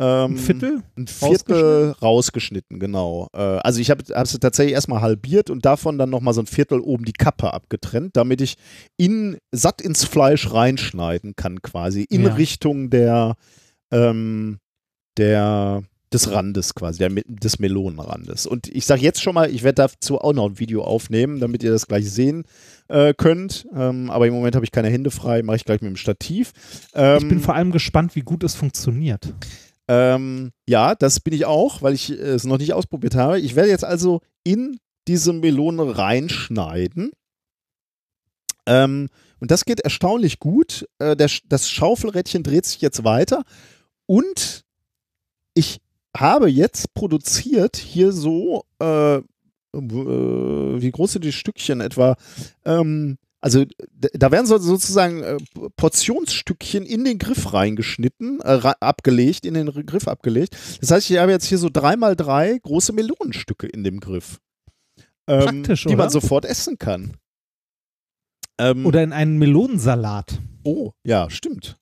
[0.00, 0.82] Ähm, Ein Viertel?
[0.96, 3.28] Ein Viertel rausgeschnitten, genau.
[3.34, 6.46] Äh, also ich habe hab sie tatsächlich erstmal halbiert und davon dann nochmal so ein
[6.46, 8.56] Viertel oben die Kappe abgetrennt, damit ich
[8.96, 12.34] in, satt ins Fleisch reinschneiden kann, quasi, in Ja.
[12.34, 13.34] Richtung der,
[13.90, 14.58] ähm,
[15.16, 18.46] der, des Randes quasi, der, des Melonenrandes.
[18.46, 21.62] Und ich sage jetzt schon mal, ich werde dazu auch noch ein Video aufnehmen, damit
[21.62, 22.44] ihr das gleich sehen
[22.88, 23.66] äh, könnt.
[23.74, 26.52] Ähm, aber im Moment habe ich keine Hände frei, mache ich gleich mit dem Stativ.
[26.94, 29.34] Ähm, Ich bin vor allem gespannt, wie gut es funktioniert.
[29.88, 33.40] Ähm, ja, das bin ich auch, weil ich äh, es noch nicht ausprobiert habe.
[33.40, 37.10] Ich werde jetzt also in diese Melone reinschneiden.
[38.66, 39.08] Ähm,
[39.40, 40.86] und das geht erstaunlich gut.
[40.98, 43.44] Äh, der, das Schaufelrädchen dreht sich jetzt weiter.
[44.06, 44.64] Und
[45.54, 45.80] ich
[46.16, 49.22] habe jetzt produziert hier so, äh, äh,
[49.72, 52.16] wie groß sind die Stückchen etwa?
[52.64, 55.36] Ähm, also da werden so, sozusagen äh,
[55.76, 60.56] Portionsstückchen in den Griff reingeschnitten, äh, abgelegt, in den Griff abgelegt.
[60.80, 64.38] Das heißt, ich habe jetzt hier so drei mal drei große Melonenstücke in dem Griff.
[65.28, 66.10] Ähm, Praktisch, Die man oder?
[66.10, 67.12] sofort essen kann.
[68.60, 70.40] Ähm, Oder in einen Melonensalat.
[70.64, 71.76] Oh, ja, stimmt.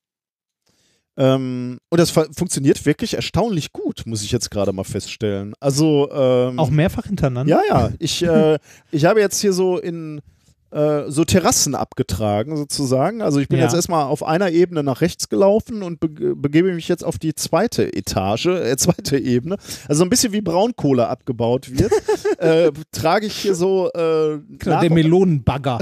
[1.16, 5.54] Ähm, und das fu- funktioniert wirklich erstaunlich gut, muss ich jetzt gerade mal feststellen.
[5.60, 7.50] Also ähm, Auch mehrfach hintereinander?
[7.50, 7.92] ja, ja.
[7.98, 8.58] Ich, äh,
[8.90, 10.20] ich habe jetzt hier so in
[10.70, 13.22] äh, so Terrassen abgetragen, sozusagen.
[13.22, 13.64] Also ich bin Ja.
[13.64, 17.34] jetzt erstmal auf einer Ebene nach rechts gelaufen und be begebe mich jetzt auf die
[17.34, 19.56] zweite Etage, äh, zweite Ebene.
[19.88, 21.92] Also ein bisschen wie Braunkohle abgebaut wird,
[22.38, 25.78] äh, trage ich hier so äh, nach Der Melonenbagger.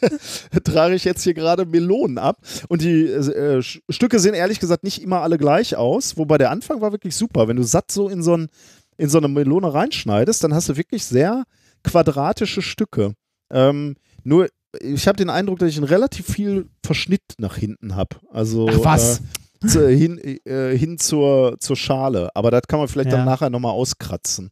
[0.64, 2.38] trage ich jetzt hier gerade Melonen ab.
[2.68, 6.80] Und die äh, Stücke sehen ehrlich gesagt nicht immer alle gleich aus, wobei der Anfang
[6.80, 7.48] war wirklich super.
[7.48, 8.48] Wenn du satt so in so, ein,
[8.96, 11.44] in so eine Melone reinschneidest, dann hast du wirklich sehr
[11.82, 13.14] quadratische Stücke.
[13.50, 14.48] Ähm, nur,
[14.80, 18.16] ich habe den Eindruck, dass ich einen relativ viel Verschnitt nach hinten habe.
[18.30, 19.20] Also Ach, was?
[19.62, 22.30] Äh, zu, hin, äh, hin zur, zur Schale.
[22.34, 23.18] Aber das kann man vielleicht Ja.
[23.18, 24.50] dann nachher nochmal auskratzen.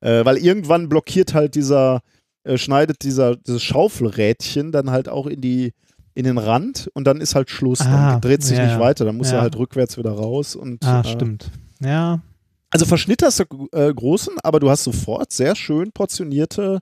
[0.00, 2.00] Äh, weil irgendwann blockiert halt dieser,
[2.44, 5.72] äh, schneidet dieser, dieses Schaufelrädchen dann halt auch in die
[6.14, 7.80] in den Rand und dann ist halt Schluss.
[7.80, 9.06] Ah, dann dreht sich ja, nicht weiter.
[9.06, 9.36] Dann muss Ja.
[9.38, 10.54] er halt rückwärts wieder raus.
[10.54, 11.50] Und, Ah, äh, stimmt.
[11.80, 12.20] Ja.
[12.68, 16.80] Also Verschnitt hast du äh, großen, aber du hast sofort sehr schön portionierte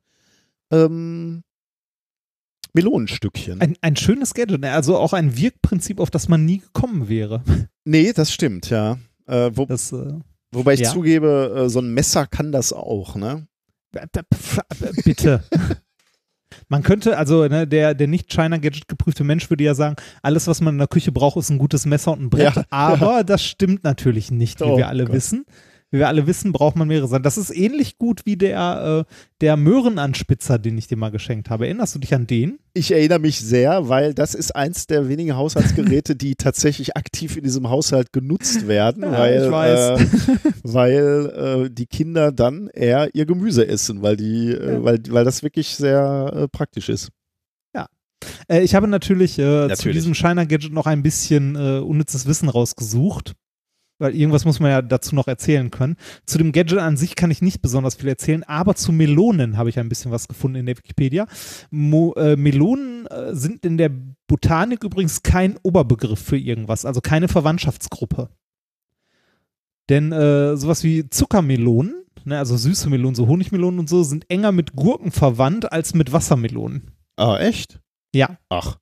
[0.72, 1.42] ähm,
[2.74, 3.60] Melonenstückchen.
[3.60, 7.42] Ein, ein schönes Gadget, also auch ein Wirkprinzip, auf das man nie gekommen wäre.
[7.84, 8.98] nee, das stimmt, ja.
[9.26, 10.14] Äh, wo, Das, äh,
[10.52, 10.90] wobei ich ja.
[10.92, 13.46] zugebe, äh, so ein Messer kann das auch, ne?
[15.04, 15.44] Bitte.
[16.68, 20.60] Man könnte, also ne, der, der nicht China-Gadget geprüfte Mensch würde ja sagen, alles, was
[20.60, 22.54] man in der Küche braucht, ist ein gutes Messer und ein Brett.
[22.56, 25.14] Ja, aber das stimmt natürlich nicht, wie Oh wir alle Gott.
[25.14, 25.44] wissen.
[25.90, 27.24] Wie wir alle wissen, braucht man mehrere Sachen.
[27.24, 31.66] Das ist ähnlich gut wie der, äh, der Möhrenanspitzer, den ich dir mal geschenkt habe.
[31.66, 32.60] Erinnerst du dich an den?
[32.74, 37.42] Ich erinnere mich sehr, weil das ist eins der wenigen Haushaltsgeräte, die tatsächlich aktiv in
[37.42, 40.00] diesem Haushalt genutzt werden, Ja, weil, ich weiß.
[40.00, 45.24] Äh, weil äh, die Kinder dann eher ihr Gemüse essen, weil die, äh, weil, weil
[45.24, 47.10] das wirklich sehr äh, praktisch ist.
[48.48, 49.96] Äh, ich habe natürlich, äh, zu Natürlich.
[49.98, 53.34] diesem China-Gadget noch ein bisschen äh, unnützes Wissen rausgesucht.
[54.00, 55.96] Weil irgendwas muss man ja dazu noch erzählen können.
[56.26, 59.68] Zu dem Gadget an sich kann ich nicht besonders viel erzählen, aber zu Melonen habe
[59.68, 61.26] ich ein bisschen was gefunden in der Wikipedia.
[61.70, 63.90] Mo äh, Melonen äh, sind in der
[64.26, 68.30] Botanik übrigens kein Oberbegriff für irgendwas, also keine Verwandtschaftsgruppe.
[69.88, 74.52] Denn äh, sowas wie Zuckermelonen, ne, also süße Melonen, so Honigmelonen und so, sind enger
[74.52, 76.92] mit Gurken verwandt als mit Wassermelonen.
[77.16, 77.80] Ah, echt?
[78.14, 78.38] Ja.
[78.48, 78.78] Ach,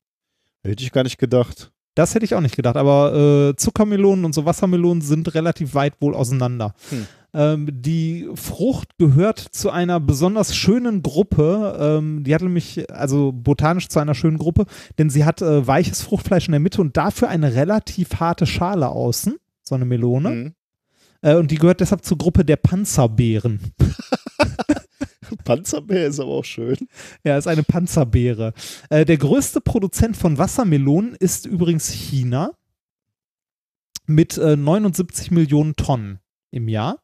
[0.62, 1.72] hätte ich gar nicht gedacht.
[1.98, 5.94] Das hätte ich auch nicht gedacht, aber äh, Zuckermelonen und so Wassermelonen sind relativ weit
[6.00, 6.72] wohl auseinander.
[6.90, 7.06] Hm.
[7.34, 11.76] Ähm, die Frucht gehört zu einer besonders schönen Gruppe.
[11.98, 14.66] Ähm, die hat nämlich, also botanisch zu einer schönen Gruppe,
[14.98, 18.90] denn sie hat äh, weiches Fruchtfleisch in der Mitte und dafür eine relativ harte Schale
[18.90, 20.30] außen, so eine Melone.
[20.30, 20.54] Mhm.
[21.22, 23.72] Äh, und die gehört deshalb zur Gruppe der Panzerbeeren.
[25.48, 26.76] Panzerbär ist aber auch schön.
[27.24, 28.52] Ja, ist eine Panzerbeere.
[28.90, 32.52] Äh, der größte Produzent von Wassermelonen ist übrigens China
[34.06, 36.20] mit äh, 79 Millionen Tonnen
[36.50, 36.98] im Jahr.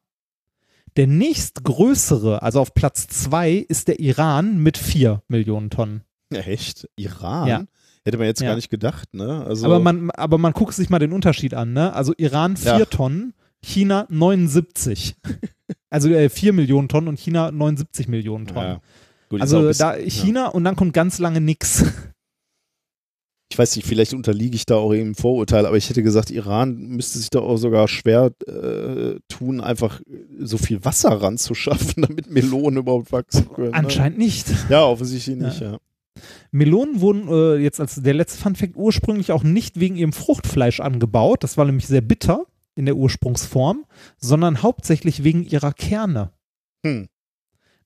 [0.95, 6.03] Der nächstgrößere, also auf Platz 2, ist der Iran mit 4 Millionen Tonnen.
[6.31, 6.87] Ja, echt?
[6.95, 7.47] Iran?
[7.47, 7.65] Ja.
[8.05, 8.49] Hätte man jetzt Ja.
[8.49, 9.43] gar nicht gedacht, ne?
[9.45, 11.73] Also, Aber, man, aber man guckt sich mal den Unterschied an.
[11.73, 11.91] Ne?
[11.93, 12.85] Also Iran 4 Ja.
[12.85, 15.15] Tonnen, China 79.
[15.95, 18.67] also äh, 4 Millionen Tonnen und China 79 Millionen Tonnen.
[18.67, 18.81] Ja.
[19.29, 21.85] Gut, also bisschen- da China und dann kommt ganz lange nix.
[23.49, 26.75] ich weiß nicht, vielleicht unterliege ich da auch im Vorurteil, aber ich hätte gesagt, Iran
[26.75, 30.01] müsste sich da auch sogar schwer äh, tun, einfach
[30.39, 33.71] so viel Wasser ranzuschaffen, damit Melonen überhaupt wachsen können.
[33.71, 33.75] ne?
[33.77, 34.47] Anscheinend nicht.
[34.69, 35.77] Ja, offensichtlich nicht, ja.
[36.51, 41.43] Melonen wurden äh, jetzt als der letzte Funfact ursprünglich auch nicht wegen ihrem Fruchtfleisch angebaut,
[41.43, 43.85] das war nämlich sehr bitter in der Ursprungsform,
[44.17, 46.31] sondern hauptsächlich wegen ihrer Kerne.
[46.85, 47.07] Hm.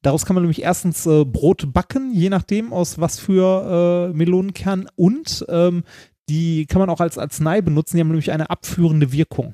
[0.01, 4.89] Daraus kann man nämlich erstens äh, Brot backen, je nachdem aus was für äh, Melonenkern
[4.95, 5.83] und ähm,
[6.29, 9.53] die kann man auch als Arznei benutzen, die haben nämlich eine abführende Wirkung.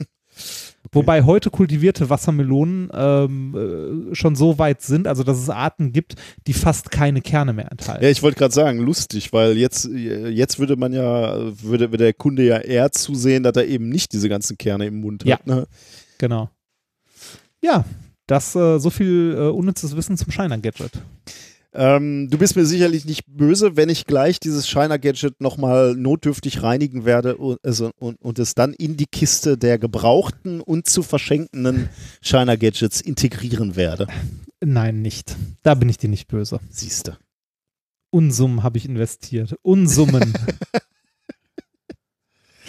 [0.92, 6.14] Wobei heute kultivierte Wassermelonen ähm, äh, schon so weit sind, also dass es Arten gibt,
[6.46, 8.02] die fast keine Kerne mehr enthalten.
[8.04, 12.14] Ja, ich wollte gerade sagen, lustig, weil jetzt, jetzt würde man ja, würde, würde der
[12.14, 15.36] Kunde ja eher zusehen, dass er eben nicht diese ganzen Kerne im Mund Ja.
[15.36, 15.46] hat.
[15.46, 15.66] Ne?
[16.18, 16.50] Genau.
[17.62, 17.84] Ja,
[18.26, 20.92] das äh, so viel äh, unnützes Wissen zum Shiner-Gadget.
[21.78, 27.04] Ähm, du bist mir sicherlich nicht böse, wenn ich gleich dieses Shiner-Gadget nochmal notdürftig reinigen
[27.04, 31.88] werde und, also, und, und es dann in die Kiste der gebrauchten und zu verschenkenden
[32.20, 34.08] Shiner-Gadgets integrieren werde.
[34.60, 35.36] Nein, nicht.
[35.62, 36.58] Da bin ich dir nicht böse.
[36.68, 37.16] Siehste.
[38.10, 39.54] Unsummen habe ich investiert.
[39.62, 40.34] Unsummen.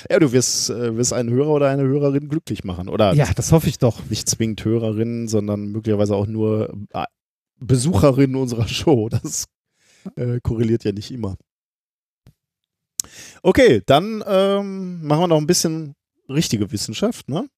[0.09, 2.87] Ja, du wirst, äh, wirst einen Hörer oder eine Hörerin glücklich machen.
[2.87, 3.99] Oder ja, das hoffe ich doch.
[4.09, 7.03] nicht zwingend Hörerinnen, sondern möglicherweise auch nur äh,
[7.59, 9.09] Besucherinnen unserer Show.
[9.09, 9.45] Das
[10.15, 11.37] äh, korreliert ja nicht immer.
[13.41, 15.95] Okay, dann ähm, machen wir noch ein bisschen
[16.27, 17.29] richtige Wissenschaft.
[17.29, 17.49] Ne?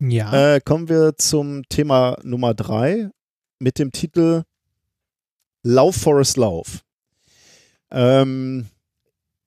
[0.00, 0.54] Ja.
[0.54, 3.10] Äh, kommen wir zum Thema Nummer drei
[3.58, 4.44] mit dem Titel
[5.62, 6.82] Lauf Forest Lauf.
[7.90, 8.66] Ähm,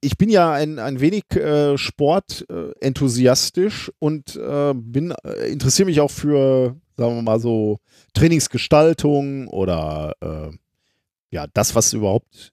[0.02, 6.00] ich bin ja ein, ein wenig äh, sportenthusiastisch enthusiastisch und äh, bin äh, interessiere mich
[6.02, 7.80] auch für, sagen wir mal so,
[8.14, 10.52] Trainingsgestaltung oder äh,
[11.32, 12.52] ja, das, was überhaupt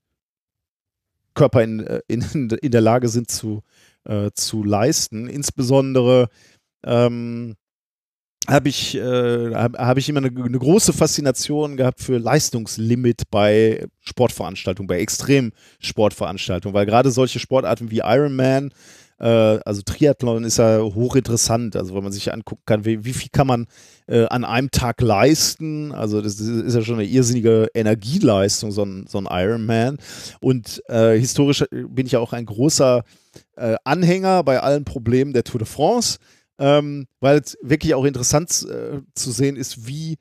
[1.34, 2.23] Körper in, äh, in,
[2.62, 3.62] in der Lage sind zu,
[4.05, 5.28] äh, zu leisten.
[5.28, 6.28] Insbesondere
[6.84, 7.57] ähm,
[8.47, 13.86] habe ich, äh, hab, hab ich immer eine, eine große Faszination gehabt für Leistungslimit bei
[14.00, 18.73] Sportveranstaltungen, bei Extremsportveranstaltungen, weil gerade solche Sportarten wie Ironman,
[19.24, 23.46] also Triathlon ist ja hochinteressant, also wenn man sich angucken kann, wie, wie viel kann
[23.46, 23.66] man
[24.06, 29.06] äh, an einem Tag leisten, also das ist ja schon eine irrsinnige Energieleistung, so ein,
[29.08, 29.98] so ein Ironman.
[30.40, 33.04] Und äh, historisch bin ich ja auch ein großer
[33.56, 36.18] äh, Anhänger bei allen Problemen der Tour de France,
[36.58, 40.16] ähm, weil es wirklich auch interessant äh, zu sehen ist, wie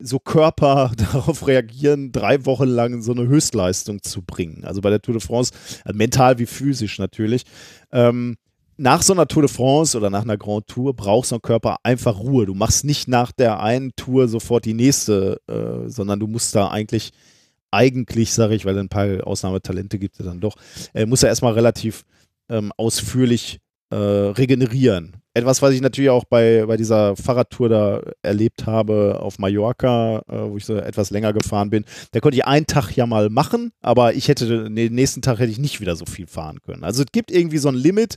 [0.00, 4.64] so Körper darauf reagieren, drei Wochen lang so eine Höchstleistung zu bringen.
[4.64, 5.52] Also bei der Tour de France,
[5.84, 7.44] äh, mental wie physisch natürlich.
[7.92, 8.36] Ähm,
[8.76, 11.76] nach so einer Tour de France oder nach einer Grand Tour braucht so ein Körper
[11.82, 12.46] einfach Ruhe.
[12.46, 16.68] Du machst nicht nach der einen Tour sofort die nächste, äh, sondern du musst da
[16.68, 17.10] eigentlich,
[17.70, 20.56] eigentlich sage ich, weil ein paar Ausnahmetalente gibt es dann doch,
[20.94, 22.04] äh, musst du erstmal relativ
[22.48, 23.58] ähm, ausführlich
[23.90, 25.19] äh, regenerieren.
[25.32, 30.50] Etwas, was ich natürlich auch bei, bei dieser Fahrradtour da erlebt habe auf Mallorca, äh,
[30.50, 31.84] wo ich so etwas länger gefahren bin.
[32.10, 35.52] Da konnte ich einen Tag ja mal machen, aber ich hätte, den nächsten Tag hätte
[35.52, 36.82] ich nicht wieder so viel fahren können.
[36.82, 38.16] Also es gibt irgendwie so ein Limit,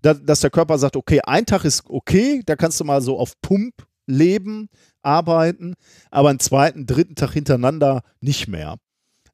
[0.00, 3.18] da, dass der Körper sagt, okay, ein Tag ist okay, da kannst du mal so
[3.18, 3.74] auf Pump
[4.06, 4.68] leben,
[5.02, 5.74] arbeiten,
[6.10, 8.76] aber einen zweiten, dritten Tag hintereinander nicht mehr.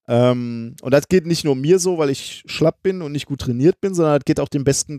[0.09, 3.41] Ähm, und das geht nicht nur mir so, weil ich schlapp bin und nicht gut
[3.41, 4.99] trainiert bin, sondern das geht auch den besten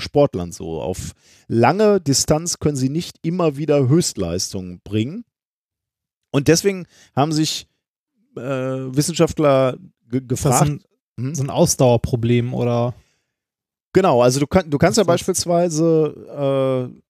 [0.00, 0.80] Sportlern so.
[0.80, 1.12] Auf
[1.48, 5.24] lange Distanz können sie nicht immer wieder Höchstleistungen bringen.
[6.30, 6.86] Und deswegen
[7.16, 7.66] haben sich
[8.36, 9.76] äh, Wissenschaftler
[10.10, 10.62] ge Ist das gefragt.
[10.70, 10.82] ein,
[11.18, 11.34] Hm?
[11.34, 12.94] so ein Ausdauerproblem oder
[13.92, 17.00] Genau, also du, kann, du kannst ja ist beispielsweise, äh,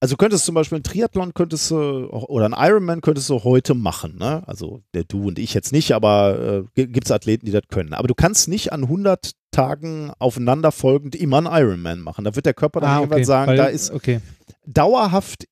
[0.00, 3.74] also du könntest zum Beispiel einen Triathlon könntest du, oder einen Ironman könntest du heute
[3.74, 4.42] machen, ne?
[4.46, 7.92] Also der du und ich jetzt nicht, aber äh, gibt es Athleten, die das können.
[7.92, 12.24] Aber du kannst nicht an 100 Tagen aufeinanderfolgend immer einen Ironman machen.
[12.24, 14.20] Da wird der Körper dann Ah, irgendwann okay, sagen, weil- da ist okay.
[14.66, 15.46] dauerhaft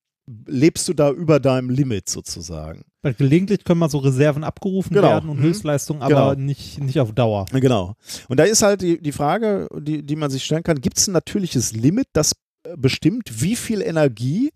[0.46, 2.84] lebst du da über deinem Limit sozusagen.
[3.02, 5.08] Weil gelegentlich können mal so Reserven abgerufen Genau.
[5.08, 5.42] werden und Mhm.
[5.44, 6.46] Höchstleistungen, aber Genau.
[6.46, 7.44] nicht, nicht auf Dauer.
[7.52, 7.94] Genau.
[8.28, 11.06] Und da ist halt die, die Frage, die, die man sich stellen kann, gibt es
[11.08, 12.32] ein natürliches Limit, das
[12.66, 14.50] äh, bestimmt, wie viel Energie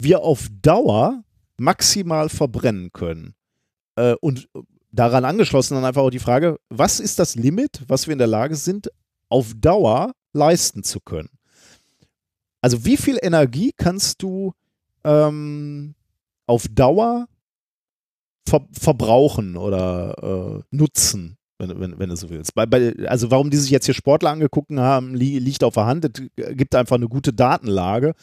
[0.00, 1.22] wir auf Dauer
[1.58, 3.34] maximal verbrennen können?
[3.96, 4.48] Äh, und
[4.94, 8.28] daran angeschlossen dann einfach auch die Frage, was ist das Limit, was wir in der
[8.28, 8.90] Lage sind,
[9.28, 11.30] auf Dauer leisten zu können?
[12.60, 14.54] Also wie viel Energie kannst du
[15.04, 15.94] ähm,
[16.46, 17.26] auf Dauer
[18.48, 22.54] ver verbrauchen oder äh, nutzen, wenn, wenn, wenn du so willst.
[22.54, 25.86] Bei, bei, also warum die sich jetzt hier Sportler angeguckt haben, li liegt auf der
[25.86, 26.04] Hand.
[26.04, 28.14] Es gibt einfach eine gute Datenlage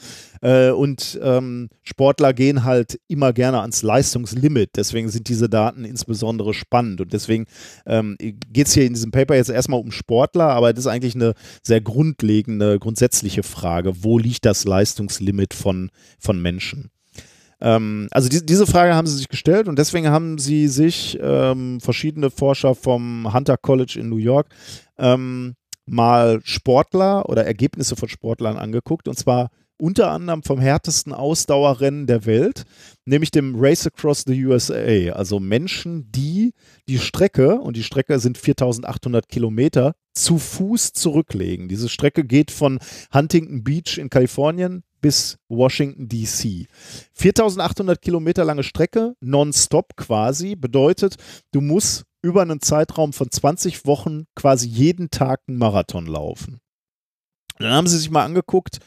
[0.42, 4.72] äh, und ähm, Sportler gehen halt immer gerne ans Leistungslimit.
[4.76, 7.46] Deswegen sind diese Daten insbesondere spannend und deswegen
[7.86, 11.16] ähm, geht es hier in diesem Paper jetzt erstmal um Sportler, aber das ist eigentlich
[11.16, 14.04] eine sehr grundlegende, grundsätzliche Frage.
[14.04, 16.92] Wo liegt das Leistungslimit von, von Menschen?
[17.62, 21.80] Ähm, also die, diese Frage haben sie sich gestellt und deswegen haben sie sich ähm,
[21.80, 24.48] verschiedene Forscher vom Hunter College in New York
[24.98, 29.50] ähm, mal Sportler oder Ergebnisse von Sportlern angeguckt und zwar
[29.82, 32.66] unter anderem vom härtesten Ausdauerrennen der Welt,
[33.06, 35.14] nämlich dem Race Across the USA.
[35.14, 36.54] Also Menschen, die
[36.88, 41.68] die Strecke, und die Strecke sind 4800 Kilometer, zu Fuß zurücklegen.
[41.68, 42.78] Diese Strecke geht von
[43.12, 46.68] Huntington Beach in Kalifornien bis Washington, D.C.
[47.14, 51.16] 4800 Kilometer lange Strecke, nonstop quasi, bedeutet,
[51.52, 56.62] du musst über einen Zeitraum von 20 Wochen quasi jeden Tag einen Marathon laufen.
[57.58, 58.80] Dann haben sie sich mal angeguckt,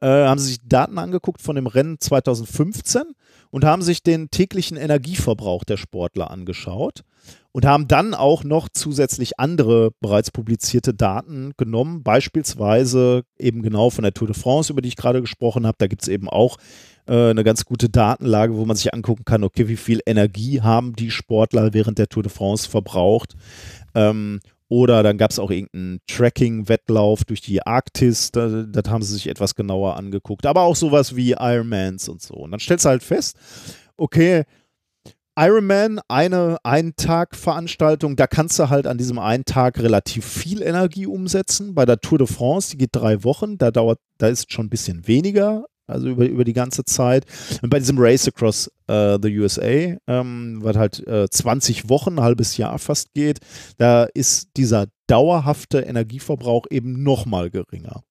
[0.00, 3.02] äh, haben sie sich Daten angeguckt von dem Rennen 2015
[3.50, 7.04] und haben sich den täglichen Energieverbrauch der Sportler angeschaut
[7.54, 14.02] und haben dann auch noch zusätzlich andere bereits publizierte Daten genommen, beispielsweise eben genau von
[14.02, 15.76] der Tour de France, über die ich gerade gesprochen habe.
[15.78, 16.56] Da gibt es eben auch
[17.06, 20.96] äh, eine ganz gute Datenlage, wo man sich angucken kann, okay, wie viel Energie haben
[20.96, 23.36] die Sportler während der Tour de France verbraucht.
[23.94, 29.14] Ähm, oder dann gab es auch irgendeinen Tracking-Wettlauf durch die Arktis, da, das haben sie
[29.14, 30.46] sich etwas genauer angeguckt.
[30.46, 32.34] Aber auch sowas wie Ironmans und so.
[32.34, 33.36] Und dann stellst du halt fest,
[33.96, 34.42] okay,
[35.36, 41.74] Ironman, eine Ein-Tag-Veranstaltung, da kannst du halt an diesem einen Tag relativ viel Energie umsetzen.
[41.74, 44.70] Bei der Tour de France, die geht drei Wochen, da dauert, da ist schon ein
[44.70, 47.26] bisschen weniger, also über, über die ganze Zeit.
[47.62, 52.24] Und bei diesem Race Across äh, the USA, ähm, was halt äh, 20 Wochen, ein
[52.24, 53.40] halbes Jahr fast geht,
[53.76, 58.04] da ist dieser dauerhafte Energieverbrauch eben nochmal geringer.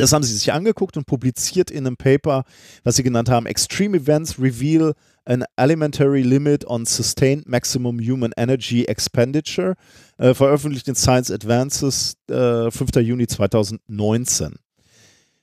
[0.00, 2.44] Das haben sie sich angeguckt und publiziert in einem Paper,
[2.84, 8.84] was sie genannt haben, Extreme Events Reveal an Elementary Limit on Sustained Maximum Human Energy
[8.84, 9.74] Expenditure,
[10.18, 12.96] äh, veröffentlicht in Science Advances, äh, 5.
[13.00, 14.48] Juni 2019.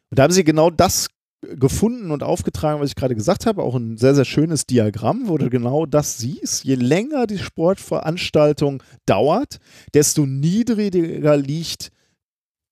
[0.09, 1.07] Und da haben sie genau das
[1.41, 5.37] gefunden und aufgetragen, was ich gerade gesagt habe, auch ein sehr, sehr schönes Diagramm, wo
[5.37, 6.63] du genau das siehst.
[6.63, 9.57] Je länger die Sportveranstaltung dauert,
[9.93, 11.91] desto niedriger liegt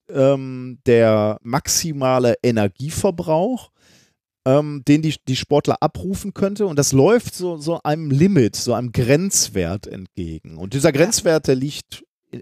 [0.09, 3.71] ähm, der maximale Energieverbrauch,
[4.45, 6.67] ähm, den die, die Sportler abrufen könnte.
[6.67, 10.57] Und das läuft so, so einem Limit, so einem Grenzwert entgegen.
[10.57, 12.39] Und dieser Grenzwert, der liegt äh,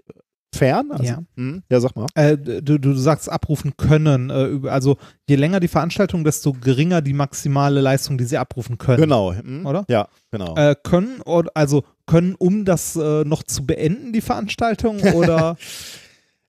[0.54, 0.90] fern.
[0.92, 1.22] Also, Ja.
[1.36, 2.06] Hm, ja, sag mal.
[2.14, 4.30] Äh, du, du sagst abrufen können.
[4.30, 4.96] Äh, also
[5.28, 9.00] je länger die Veranstaltung, desto geringer die maximale Leistung, die sie abrufen können.
[9.00, 9.34] Genau.
[9.34, 9.66] Hm?
[9.66, 9.84] Oder?
[9.88, 10.54] Ja, genau.
[10.56, 15.00] Äh, können, oder, also können, um das äh, noch zu beenden, die Veranstaltung?
[15.00, 15.56] Oder,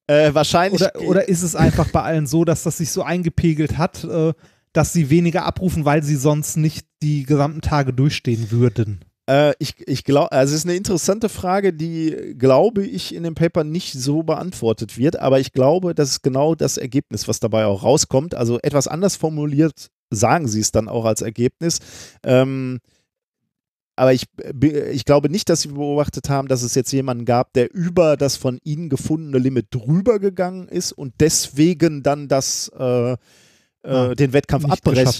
[0.08, 0.82] äh, wahrscheinlich.
[0.82, 4.34] oder, oder ist es einfach bei allen so, dass das sich so eingepegelt hat, äh,
[4.74, 9.06] dass sie weniger abrufen, weil sie sonst nicht die gesamten Tage durchstehen würden?
[9.28, 13.36] Äh, ich ich glaube, also es ist eine interessante Frage, die, glaube ich, in dem
[13.36, 17.66] Paper nicht so beantwortet wird, aber ich glaube, das ist genau das Ergebnis, was dabei
[17.66, 18.36] auch rauskommt.
[18.36, 21.80] Also etwas anders formuliert sagen sie es dann auch als Ergebnis.
[22.24, 22.80] Ähm,
[23.96, 27.54] aber ich, be- ich glaube nicht, dass sie beobachtet haben, dass es jetzt jemanden gab,
[27.54, 33.12] der über das von ihnen gefundene Limit drüber gegangen ist und deswegen dann das äh,
[33.14, 33.18] äh,
[33.84, 34.66] Ah, den Wettkampf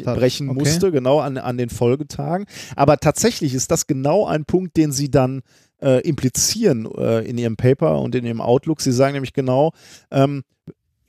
[0.08, 0.60] abbrechen Okay.
[0.60, 2.48] musste, genau an, an den Folgetagen.
[2.76, 5.44] Aber tatsächlich ist das genau ein Punkt, den sie dann
[5.82, 8.82] äh, implizieren äh, in ihrem Paper und in ihrem Outlook.
[8.82, 9.72] Sie sagen nämlich genau,
[10.10, 10.44] ähm,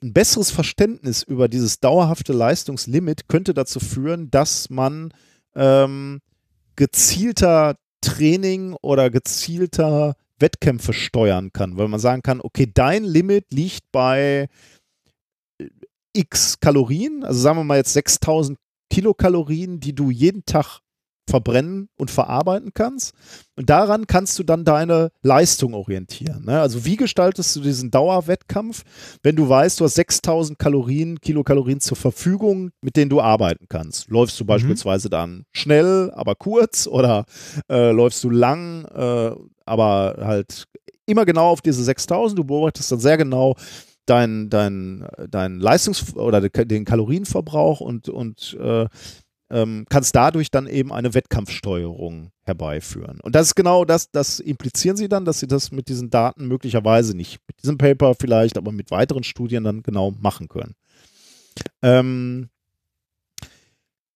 [0.03, 5.15] ein besseres Verständnis über dieses dauerhafte Leistungslimit könnte dazu führen, dass man
[5.55, 6.21] ähm,
[6.77, 13.91] gezielter Training oder gezielter Wettkämpfe steuern kann, weil man sagen kann, okay, dein Limit liegt
[13.91, 14.49] bei
[15.59, 15.69] äh,
[16.13, 18.59] x Kalorien, also sagen wir mal jetzt 6000
[18.91, 20.81] Kilokalorien, die du jeden Tag
[21.29, 23.13] verbrennen und verarbeiten kannst.
[23.57, 26.45] Und daran kannst du dann deine Leistung orientieren.
[26.45, 26.61] Ne?
[26.61, 28.85] Also wie gestaltest du diesen Dauerwettkampf,
[29.23, 34.09] wenn du weißt, du hast 6000 Kalorien, Kilokalorien zur Verfügung, mit denen du arbeiten kannst?
[34.11, 34.49] Läufst du Mhm.
[34.49, 37.25] beispielsweise dann schnell, aber kurz oder
[37.71, 39.33] äh, läufst du lang, äh,
[39.65, 40.67] aber halt
[41.07, 42.39] immer genau auf diese 6000?
[42.39, 43.57] Du beobachtest dann sehr genau,
[44.07, 48.87] dein, dein, dein Leistungs- oder den Kalorienverbrauch und, und äh,
[49.51, 53.21] ähm, kannst dadurch dann eben eine Wettkampfsteuerung herbeiführen.
[53.21, 56.49] Und das ist genau das, das implizieren sie dann, dass sie das mit diesen Daten
[56.49, 60.75] möglicherweise nicht mit diesem Paper vielleicht, aber mit weiteren Studien dann genau machen können.
[61.83, 62.49] Ähm,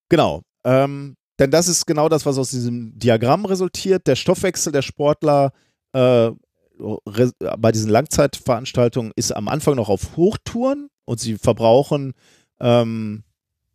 [0.09, 0.42] genau.
[0.65, 4.07] Ähm, denn das ist genau das, was aus diesem Diagramm resultiert.
[4.07, 5.52] Der Stoffwechsel der Sportler
[5.92, 6.31] äh,
[7.59, 12.15] bei diesen Langzeitveranstaltungen ist am Anfang noch auf Hochtouren und sie verbrauchen
[12.59, 13.23] ähm,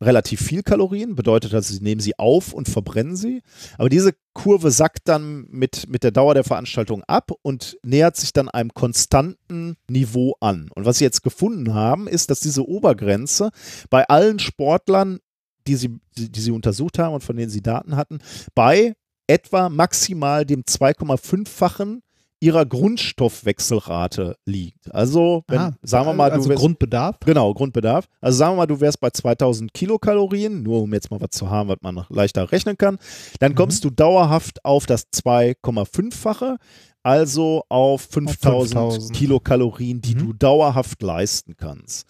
[0.01, 3.41] relativ viel Kalorien, bedeutet also, sie nehmen sie auf und verbrennen sie.
[3.77, 8.33] Aber diese Kurve sackt dann mit, mit der Dauer der Veranstaltung ab und nähert sich
[8.33, 10.69] dann einem konstanten Niveau an.
[10.75, 13.51] Und was sie jetzt gefunden haben, ist, dass diese Obergrenze
[13.89, 15.19] bei allen Sportlern,
[15.67, 18.19] die sie, die, die sie untersucht haben und von denen sie Daten hatten,
[18.53, 18.93] bei
[19.27, 22.01] etwa maximal dem 2,5-fachen
[22.41, 24.93] ihrer Grundstoffwechselrate liegt.
[24.93, 27.19] Also, wenn, Ah, sagen wir mal, also du wärst, Grundbedarf?
[27.25, 28.07] Genau, Grundbedarf.
[28.21, 31.49] Also sagen wir mal, du wärst bei 2000 Kilokalorien, nur um jetzt mal was zu
[31.49, 32.97] haben, was man leichter rechnen kann.
[33.39, 36.57] Dann kommst du dauerhaft auf das 2,5-fache,
[37.03, 39.13] also auf 5000 5000.
[39.15, 42.05] Kilokalorien, die du dauerhaft leisten kannst.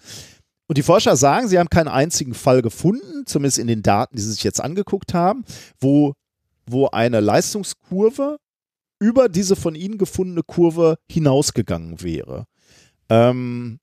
[0.68, 4.22] Und die Forscher sagen, sie haben keinen einzigen Fall gefunden, zumindest in den Daten, die
[4.22, 5.46] sie sich jetzt angeguckt haben,
[5.80, 6.14] wo,
[6.66, 8.38] wo eine Leistungskurve
[9.00, 12.46] über diese von ihnen gefundene Kurve hinausgegangen wäre.
[13.10, 13.80] Ähm,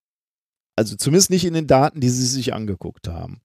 [0.77, 3.41] also zumindest nicht in den Daten, die sie sich angeguckt haben.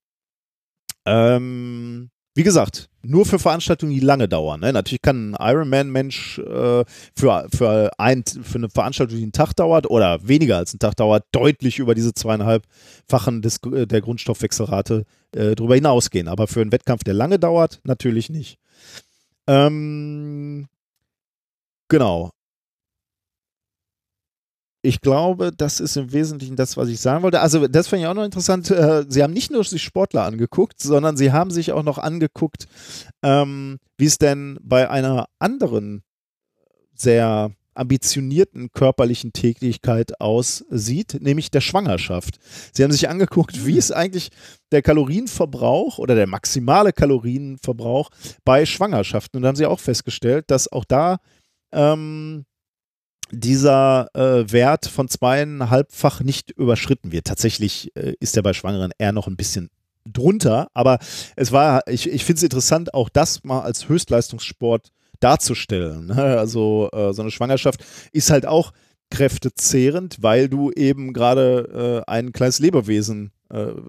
[1.05, 4.59] Ähm, wie gesagt, nur für Veranstaltungen, die lange dauern.
[4.59, 4.71] Ne?
[4.71, 9.89] Natürlich kann ein Ironman-Mensch äh, für, für, ein, für eine Veranstaltung, die einen Tag dauert
[9.89, 15.05] oder weniger als einen Tag dauert, deutlich über diese zweieinhalbfachen des, äh, der Grundstoffwechselrate
[15.35, 16.27] äh, drüber hinausgehen.
[16.27, 18.59] Aber für einen Wettkampf, der lange dauert, natürlich nicht.
[19.47, 20.67] Ähm,
[21.88, 22.32] genau.
[24.83, 27.41] Ich glaube, das ist im Wesentlichen das, was ich sagen wollte.
[27.41, 28.69] Also, das fand ich auch noch interessant.
[28.72, 32.67] Äh, Sie haben nicht nur sich Sportler angeguckt, sondern Sie haben sich auch noch angeguckt,
[33.24, 36.03] ähm, wie es denn bei einer anderen
[36.93, 42.40] sehr ambitionierten körperlichen Tätigkeit aussieht, nämlich der Schwangerschaft.
[42.74, 44.30] Sie haben sich angeguckt, wie ist eigentlich
[44.72, 48.09] der Kalorienverbrauch oder der maximale Kalorienverbrauch
[48.43, 49.38] bei Schwangerschaften.
[49.38, 51.17] Und da haben sie auch festgestellt, dass auch da
[51.71, 52.45] ähm,
[53.31, 57.27] dieser äh, Wert von zweieinhalbfach nicht überschritten wird.
[57.27, 59.69] Tatsächlich äh, ist er bei Schwangeren eher noch ein bisschen
[60.05, 60.99] drunter, aber
[61.35, 66.07] es war, ich, ich finde es interessant, auch das mal als Höchstleistungssport darzustellen.
[66.07, 66.37] ne?
[66.37, 68.71] Also äh, so eine Schwangerschaft ist halt auch
[69.09, 73.31] kräftezehrend, weil du eben gerade äh, ein kleines Lebewesen,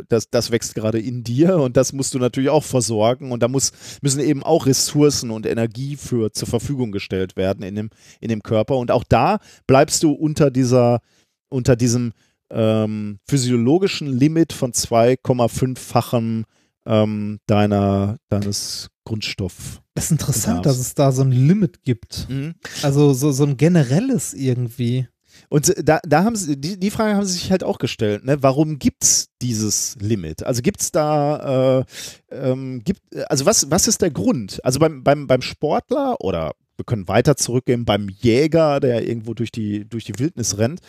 [0.09, 3.49] das, das wächst gerade in dir und das musst du natürlich auch versorgen und da
[3.49, 3.73] muss,
[4.03, 8.43] müssen eben auch Ressourcen und Energie für zur Verfügung gestellt werden in dem, in dem
[8.43, 11.01] Körper und auch da bleibst du unter dieser,
[11.49, 12.13] unter diesem
[12.51, 16.45] ähm, physiologischen Limit von 2,5-fachem
[16.87, 19.83] ähm, deiner, deines Grundstoff.
[19.95, 22.29] Das ist interessant, dass es da so ein Limit gibt.
[22.29, 22.55] Mhm.
[22.83, 25.09] Also so, so ein generelles irgendwie.
[25.49, 28.43] Und da, da haben sie, die, die Frage haben sie sich halt auch gestellt, ne?
[28.43, 30.43] Warum gibt es dieses Limit?
[30.43, 31.85] Also gibt es da, äh,
[32.31, 34.65] ähm, gibt, also was, was ist der Grund?
[34.65, 39.51] Also beim, beim, beim Sportler oder wir können weiter zurückgehen, beim Jäger, der irgendwo durch
[39.51, 40.81] die, durch die Wildnis rennt,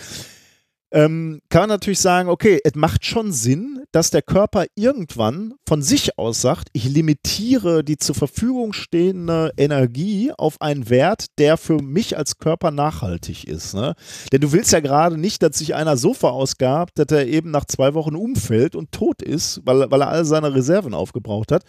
[0.92, 5.82] ähm, kann man natürlich sagen, okay, es macht schon Sinn, dass der Körper irgendwann von
[5.82, 11.82] sich aus sagt, ich limitiere die zur Verfügung stehende Energie auf einen Wert, der für
[11.82, 13.76] mich als Körper nachhaltig ist.
[13.76, 13.94] Ne?
[14.32, 17.66] Denn du willst ja gerade nicht, dass sich einer so verausgabt, dass er eben nach
[17.66, 21.64] zwei Wochen umfällt und tot ist, weil, weil er all seine Reserven aufgebraucht hat.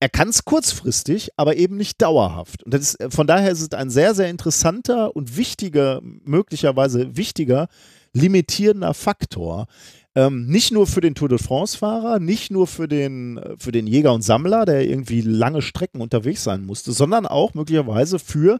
[0.00, 2.64] Er kann es kurzfristig, aber eben nicht dauerhaft.
[2.64, 7.68] Und ist, von daher ist es ein sehr, sehr interessanter und wichtiger, möglicherweise wichtiger,
[8.12, 9.66] limitierender Faktor.
[10.14, 14.12] Ähm, nicht nur für den Tour de France-Fahrer, nicht nur für den, für den Jäger
[14.12, 18.58] und Sammler, der irgendwie lange Strecken unterwegs sein musste, sondern auch möglicherweise für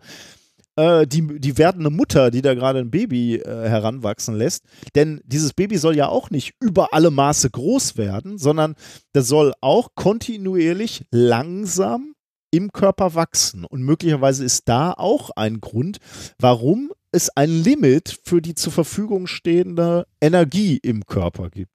[0.76, 4.64] äh, die, die werdende Mutter, die da gerade ein Baby äh, heranwachsen lässt.
[4.94, 8.74] Denn dieses Baby soll ja auch nicht über alle Maße groß werden, sondern
[9.12, 12.14] das soll auch kontinuierlich langsam
[12.50, 13.64] im Körper wachsen.
[13.64, 15.98] Und möglicherweise ist da auch ein Grund,
[16.38, 21.70] warum es ein Limit für die zur Verfügung stehende Energie im Körper gibt.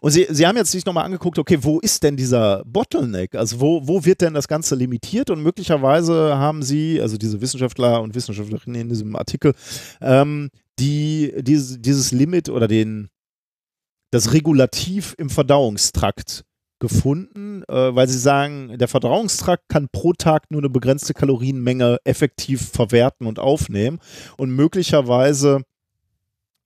[0.00, 3.34] Und Sie, Sie haben jetzt sich nochmal angeguckt, okay, wo ist denn dieser Bottleneck?
[3.34, 5.30] Also wo, wo wird denn das Ganze limitiert?
[5.30, 9.54] Und möglicherweise haben Sie, also diese Wissenschaftler und Wissenschaftlerinnen in diesem Artikel,
[10.00, 13.08] ähm, die, dieses, dieses Limit oder den,
[14.10, 16.44] das Regulativ im Verdauungstrakt
[16.82, 22.70] gefunden, äh, weil sie sagen, der Verdauungstrakt kann pro Tag nur eine begrenzte Kalorienmenge effektiv
[22.70, 24.00] verwerten und aufnehmen.
[24.36, 25.62] Und möglicherweise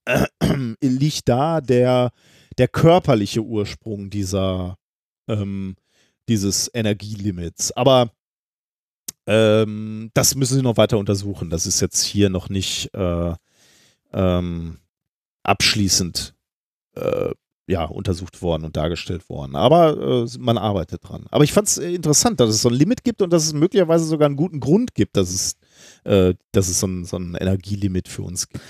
[0.07, 0.27] äh,
[0.81, 2.13] liegt da der,
[2.57, 4.79] der körperliche Ursprung dieser,
[5.29, 5.77] ähm,
[6.31, 7.73] dieses Energielimits.
[7.73, 8.11] Aber
[9.27, 11.51] ähm, das müssen sie noch weiter untersuchen.
[11.51, 13.35] Das ist jetzt hier noch nicht äh,
[14.15, 14.79] ähm,
[15.43, 16.35] abschließend
[16.95, 17.33] äh,
[17.69, 19.57] ja, untersucht worden und dargestellt worden.
[19.57, 21.27] Aber äh, man arbeitet dran.
[21.31, 24.05] Aber ich fand es interessant, dass es so ein Limit gibt und dass es möglicherweise
[24.05, 25.57] sogar einen guten Grund gibt, dass es,
[26.05, 28.63] äh, dass es so ein, so ein Energielimit für uns gibt.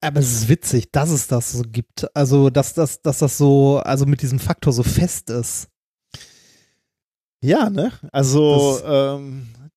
[0.00, 2.06] Aber es ist witzig, dass es das so gibt.
[2.16, 5.68] Also, dass, dass, dass das so, also mit diesem Faktor so fest ist.
[7.40, 7.92] Ja, ne?
[8.12, 9.67] Also, ähm, zw-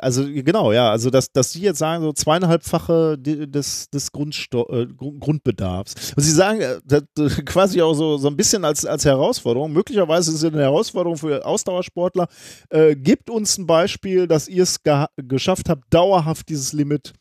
[0.00, 4.86] also genau, ja, also dass, dass Sie jetzt sagen, so zweieinhalbfache des, des Grundsto äh,
[4.86, 6.12] Grund- Grundbedarfs.
[6.16, 9.72] Und Sie sagen äh, das, äh, quasi auch so, so ein bisschen als, als Herausforderung,
[9.72, 12.28] möglicherweise ist es eine Herausforderung für Ausdauersportler,
[12.70, 14.80] äh, gibt uns ein Beispiel, dass ihr es
[15.16, 17.12] geschafft habt, dauerhaft dieses Limit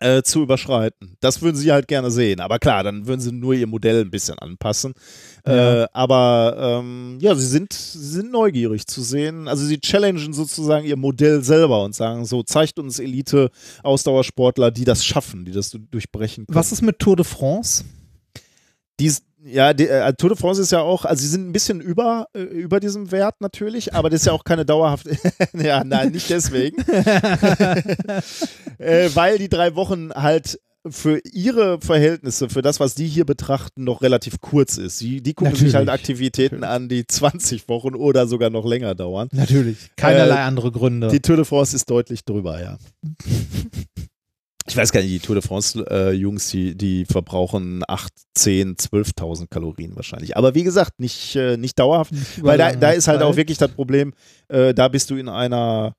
[0.00, 1.16] äh, zu überschreiten.
[1.20, 2.40] Das würden sie halt gerne sehen.
[2.40, 4.94] Aber klar, dann würden sie nur ihr Modell ein bisschen anpassen.
[5.46, 5.82] Ja.
[5.84, 9.48] Äh, aber ähm, ja, sie sind, sie sind neugierig zu sehen.
[9.48, 15.04] Also sie challengen sozusagen ihr Modell selber und sagen so, zeigt uns Elite-Ausdauersportler, die das
[15.04, 16.54] schaffen, die das du- durchbrechen können.
[16.56, 17.84] Was ist mit Tour de France?
[19.00, 21.80] Dies, ja, die, äh, Tour de France ist ja auch, also sie sind ein bisschen
[21.80, 25.16] über, äh, über diesem Wert natürlich, aber das ist ja auch keine dauerhafte,
[25.54, 26.80] ja, nein, nicht deswegen.
[28.78, 30.58] äh, weil die drei Wochen halt
[30.90, 35.00] für ihre Verhältnisse, für das, was die hier betrachten, noch relativ kurz ist.
[35.00, 36.12] Die, die gucken sich halt Natürlich.
[36.12, 39.28] Aktivitäten an, die 20 Wochen oder sogar noch länger dauern.
[39.32, 39.90] Natürlich.
[39.96, 41.08] Keinerlei Äh, andere Gründe.
[41.08, 42.78] Die Tour de France ist deutlich drüber, ja.
[44.68, 49.96] Ich weiß gar nicht, die Tour de France-Jungs, die, die verbrauchen 8, 10, 12.000 Kalorien
[49.96, 50.36] wahrscheinlich.
[50.36, 53.58] Aber wie gesagt, nicht, äh, nicht dauerhaft, über weil da, da ist halt auch wirklich
[53.58, 54.12] das Problem,
[54.48, 55.94] äh, da bist du in einer,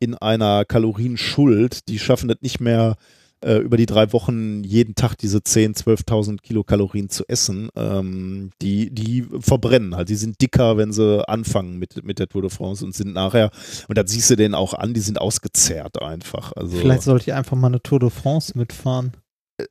[0.00, 1.88] in einer Kalorienschuld.
[1.88, 2.96] Die schaffen es nicht mehr,
[3.44, 7.68] äh, über die drei Wochen jeden Tag diese 10, 12.000 Kilokalorien zu essen.
[7.76, 10.08] Ähm, die, die verbrennen halt.
[10.08, 13.50] Die sind dicker, wenn sie anfangen mit, mit der Tour de France und sind nachher,
[13.88, 16.52] und das siehst du denen auch an, die sind ausgezehrt einfach.
[16.56, 19.12] Also, Vielleicht sollte ich einfach mal eine Tour de France mitfahren.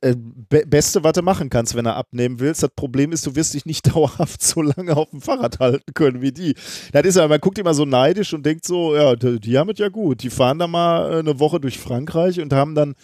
[0.02, 2.62] Äh, be Beste, was du machen kannst, wenn du abnehmen willst.
[2.62, 6.20] Das Problem ist, du wirst dich nicht dauerhaft so lange auf dem Fahrrad halten können
[6.20, 6.54] wie die.
[6.92, 9.70] Das ist ja, man guckt immer so neidisch und denkt so, ja, die, die haben
[9.70, 10.22] es ja gut.
[10.22, 12.94] Die fahren da mal äh, eine Woche durch Frankreich und haben dann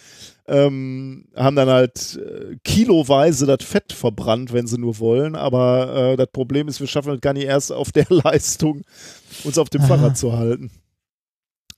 [0.47, 5.35] ähm, haben dann halt äh, kiloweise das Fett verbrannt, wenn sie nur wollen.
[5.35, 8.83] Aber äh, das Problem ist, wir schaffen es gar nicht erst auf der Leistung,
[9.43, 9.87] uns auf dem Aha.
[9.87, 10.69] Fahrrad zu halten.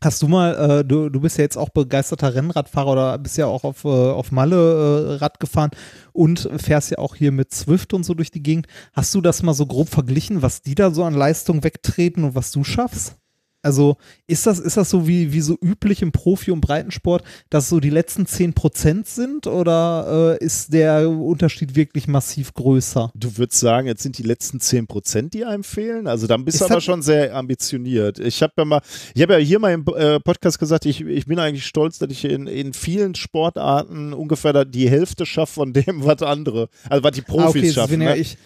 [0.04, 3.48] Hast du mal, äh, du, du bist ja jetzt auch begeisterter Rennradfahrer oder bist ja
[3.48, 5.72] auch auf, äh, auf Malle äh, Rad gefahren
[6.14, 8.68] und fährst ja auch hier mit Zwift und so durch die Gegend.
[8.94, 12.36] Hast du das mal so grob verglichen, was die da so an Leistung wegtreten und
[12.36, 13.16] was du schaffst?
[13.68, 13.98] Also
[14.28, 17.82] ist das, ist das so wie, wie so üblich im Profi- und Breitensport, dass so
[17.82, 23.12] die letzten 10% sind oder äh, ist der Unterschied wirklich massiv größer?
[23.14, 26.08] Du würdest sagen, jetzt sind die letzten 10%, die einem fehlen.
[26.08, 28.20] Also dann bist Ist du aber schon sehr ambitioniert.
[28.20, 28.82] Ich habe ja mal,
[29.14, 32.10] ich habe ja hier mal im äh, Podcast gesagt, ich, ich bin eigentlich stolz, dass
[32.10, 37.12] ich in, in vielen Sportarten ungefähr die Hälfte schaffe von dem, was andere, also was
[37.12, 38.00] die Profis Ah, okay, schaffen.
[38.00, 38.16] Ne?
[38.16, 38.38] ich,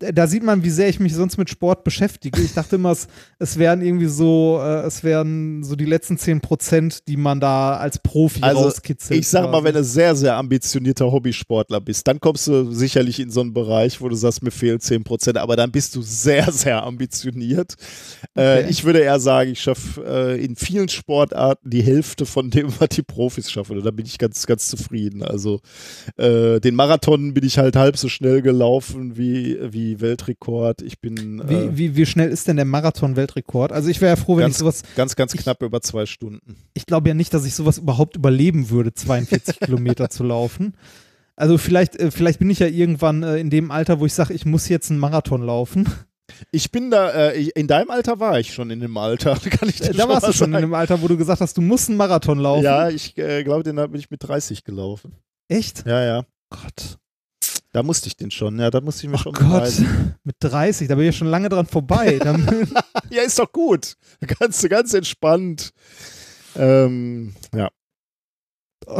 [0.00, 2.40] da sieht man, wie sehr ich mich sonst mit Sport beschäftige.
[2.40, 3.06] Ich dachte immer, es,
[3.38, 7.76] es wären irgendwie so, äh, es wären so die letzten 10 Prozent, die man da
[7.76, 9.20] als Profi Also rauskitzelt.
[9.20, 9.64] ich sag mal, quasi.
[9.64, 14.00] wenn du sehr, sehr ambitionierter Hobbysportler bist, dann kommst du sicherlich in so einen Bereich,
[14.00, 17.74] wo du sagst, mir fehlen 10%, aber dann bist du sehr, sehr ambitioniert.
[18.34, 18.66] Äh, Okay.
[18.70, 22.88] ich würde eher sagen, ich schaffe äh, in vielen Sportarten die Hälfte von dem, was
[22.88, 23.76] die Profis schaffen.
[23.76, 25.22] Und da bin ich ganz, ganz zufrieden.
[25.22, 25.60] Also
[26.16, 30.82] äh, den Marathon bin ich halt halb so schnell gelaufen wie, wie Weltrekord.
[30.82, 33.72] Ich bin äh, Wie, wie, wie schnell ist denn der Marathon-Weltrekord?
[33.72, 36.56] Also ich wäre ja froh, wenn ganz, ich sowas, ganz, ganz knapp über zwei Stunden.
[36.74, 40.74] ich glaube ja nicht, dass ich sowas überhaupt überleben würde, 42 Kilometer zu laufen.
[41.36, 44.34] Also vielleicht, äh, vielleicht bin ich ja irgendwann äh, in dem Alter, wo ich sage,
[44.34, 45.88] ich muss jetzt einen Marathon laufen.
[46.52, 49.68] Ich bin da, äh, ich- in deinem Alter war ich schon in dem Alter, kann
[49.68, 50.66] ich dir Da warst du schon in sagen.
[50.66, 52.62] dem Alter, wo du gesagt hast, du musst einen Marathon laufen.
[52.64, 55.14] Ja, ich äh, glaube, den bin ich mit 30 gelaufen.
[55.48, 55.84] Echt?
[55.86, 56.24] Ja, ja.
[56.50, 56.98] Gott.
[57.72, 59.72] Da musste ich den schon, ja, da musste ich mir schon Gott,
[60.24, 62.18] mit 30, da bin ich ja schon lange dran vorbei.
[63.10, 63.96] Ja, ist doch gut.
[64.38, 65.72] Ganz, ganz entspannt.
[66.54, 67.68] Ähm, ja.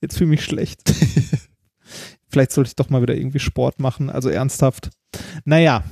[0.00, 0.80] jetzt fühle ich mich schlecht.
[2.28, 4.90] Vielleicht sollte ich doch mal wieder irgendwie Sport machen, also ernsthaft.
[5.44, 5.84] Naja,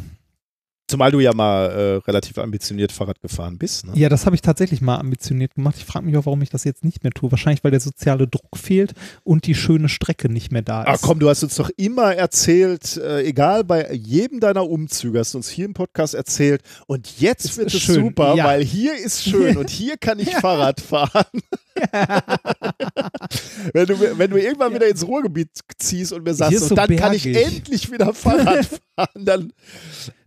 [0.88, 3.86] Zumal du ja mal äh, relativ ambitioniert Fahrrad gefahren bist.
[3.86, 3.92] Ne?
[3.94, 5.74] ja, das habe ich tatsächlich mal ambitioniert gemacht.
[5.78, 7.30] Ich frage mich auch, warum ich das jetzt nicht mehr tue.
[7.30, 10.88] Wahrscheinlich, weil der soziale Druck fehlt und die schöne Strecke nicht mehr da ist.
[10.88, 15.34] Ah, komm, du hast uns doch immer erzählt, äh, egal bei jedem deiner Umzüge, hast
[15.34, 18.44] du uns hier im Podcast erzählt, und jetzt Es wird ist es schön, super, ja.
[18.44, 21.42] weil hier ist schön und hier kann ich Fahrrad fahren.
[23.72, 27.12] wenn, du, wenn du irgendwann wieder ins Ruhrgebiet ziehst und mir sagst, so dann kann
[27.14, 27.46] ich bergig.
[27.58, 28.66] endlich wieder Fahrrad
[28.96, 29.52] fahren, dann.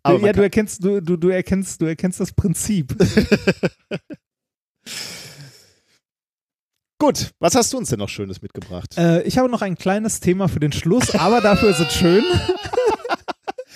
[0.03, 2.95] Aber ja, du erkennst, du, du, du erkennst, du erkennst das Prinzip.
[6.99, 8.95] Gut, was hast du uns denn noch Schönes mitgebracht?
[8.97, 12.23] äh, ich habe noch ein kleines Thema für den Schluss, aber dafür ist es schön.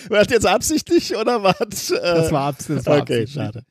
[0.10, 1.90] War das jetzt absichtlich oder war das?
[1.90, 3.34] Äh, Das war, abs das war okay, absichtlich.
[3.34, 3.64] schade.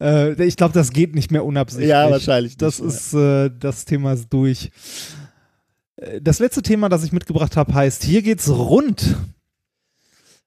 [0.00, 1.90] Äh, ich glaube, das geht nicht mehr unabsichtlich.
[1.90, 4.70] Ja, wahrscheinlich Das ist, äh, das Thema ist durch.
[5.96, 9.16] Äh, Das letzte Thema, das ich mitgebracht habe, heißt, hier geht's rund.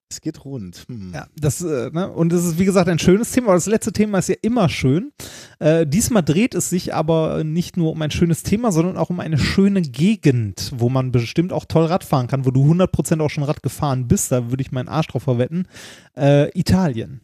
[0.09, 0.85] Es geht rund.
[0.87, 1.11] Hm.
[1.13, 2.09] Ja, das, äh, ne?
[2.09, 4.69] Und es ist, wie gesagt, ein schönes Thema, aber das letzte Thema ist ja immer
[4.69, 5.11] schön.
[5.59, 9.19] Äh, diesmal dreht es sich aber nicht nur um ein schönes Thema, sondern auch um
[9.19, 13.29] eine schöne Gegend, wo man bestimmt auch toll Rad fahren kann, wo du 100% auch
[13.29, 15.67] schon Rad gefahren bist, da würde ich meinen Arsch drauf verwetten.
[16.15, 17.19] Äh, Italien.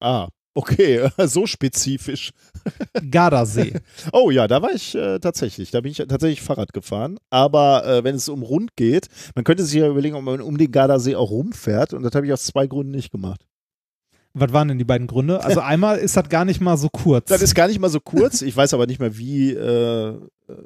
[0.00, 2.32] Ah, okay, so spezifisch.
[3.10, 3.74] Gardasee.
[4.12, 5.70] Oh ja, da war ich äh, tatsächlich.
[5.70, 7.18] Da bin ich tatsächlich Fahrrad gefahren.
[7.30, 10.58] Aber äh, wenn es um rund geht, man könnte sich ja überlegen, ob man um
[10.58, 11.94] den Gardasee auch rumfährt.
[11.94, 13.46] Und das habe ich aus zwei Gründen nicht gemacht.
[14.34, 15.44] Was waren denn die beiden Gründe?
[15.44, 17.28] Also einmal ist das gar nicht mal so kurz.
[17.28, 18.42] Das ist gar nicht mal so kurz.
[18.42, 20.14] Ich weiß aber nicht mehr, wie, äh,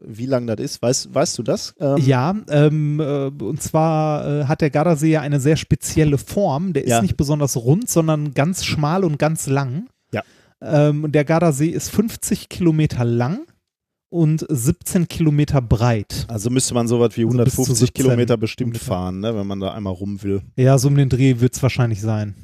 [0.03, 0.83] wie lang das ist.
[0.83, 1.75] Weißt, weißt du das?
[1.81, 6.73] Ähm, Ja, ähm, äh, und zwar äh, hat der Gardasee ja eine sehr spezielle Form.
[6.73, 7.03] Der ist Ja.
[7.03, 9.89] nicht besonders rund, sondern ganz schmal und ganz lang.
[10.13, 10.23] Ja.
[10.63, 13.41] Ähm, und der Gardasee ist 50 Kilometer lang
[14.09, 16.25] und 17 Kilometer breit.
[16.29, 18.87] Also müsste man so was wie Also bis zu 150 17 Kilometer bestimmt ungefähr.
[18.95, 20.43] fahren, ne, wenn man da einmal rum will.
[20.57, 22.35] Ja, so um den Dreh wird es wahrscheinlich sein.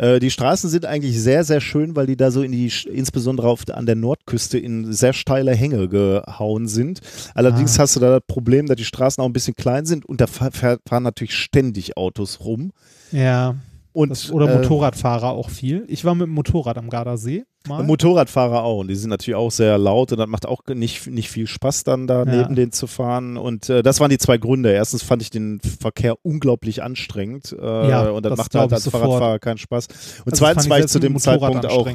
[0.00, 3.48] Äh, die Straßen sind eigentlich sehr, sehr schön, weil die da so in die, insbesondere
[3.48, 7.00] auf, an der Nordküste in sehr steile Hänge gehauen sind.
[7.34, 7.82] Allerdings Ah.
[7.82, 10.26] hast du da das Problem, dass die Straßen auch ein bisschen klein sind und da
[10.26, 12.72] fa- fa- fahren natürlich ständig Autos rum.
[13.12, 13.56] Ja.
[13.92, 15.84] Und, Das, oder äh, Motorradfahrer auch viel.
[15.88, 17.44] Ich war mit dem Motorrad am Gardasee.
[17.68, 17.82] Mal.
[17.82, 18.78] Motorradfahrer auch.
[18.80, 21.84] Und die sind natürlich auch sehr laut und das macht auch nicht, nicht viel Spaß,
[21.84, 22.42] dann da Ja.
[22.42, 23.36] neben denen zu fahren.
[23.36, 24.70] Und äh, das waren die zwei Gründe.
[24.72, 27.52] Erstens fand ich den Verkehr unglaublich anstrengend.
[27.60, 29.02] Äh, Ja, und das, das macht halt als sofort.
[29.02, 29.86] Fahrradfahrer keinen Spaß.
[30.24, 31.88] Und Also zweitens war ich zu dem Zeitpunkt auch,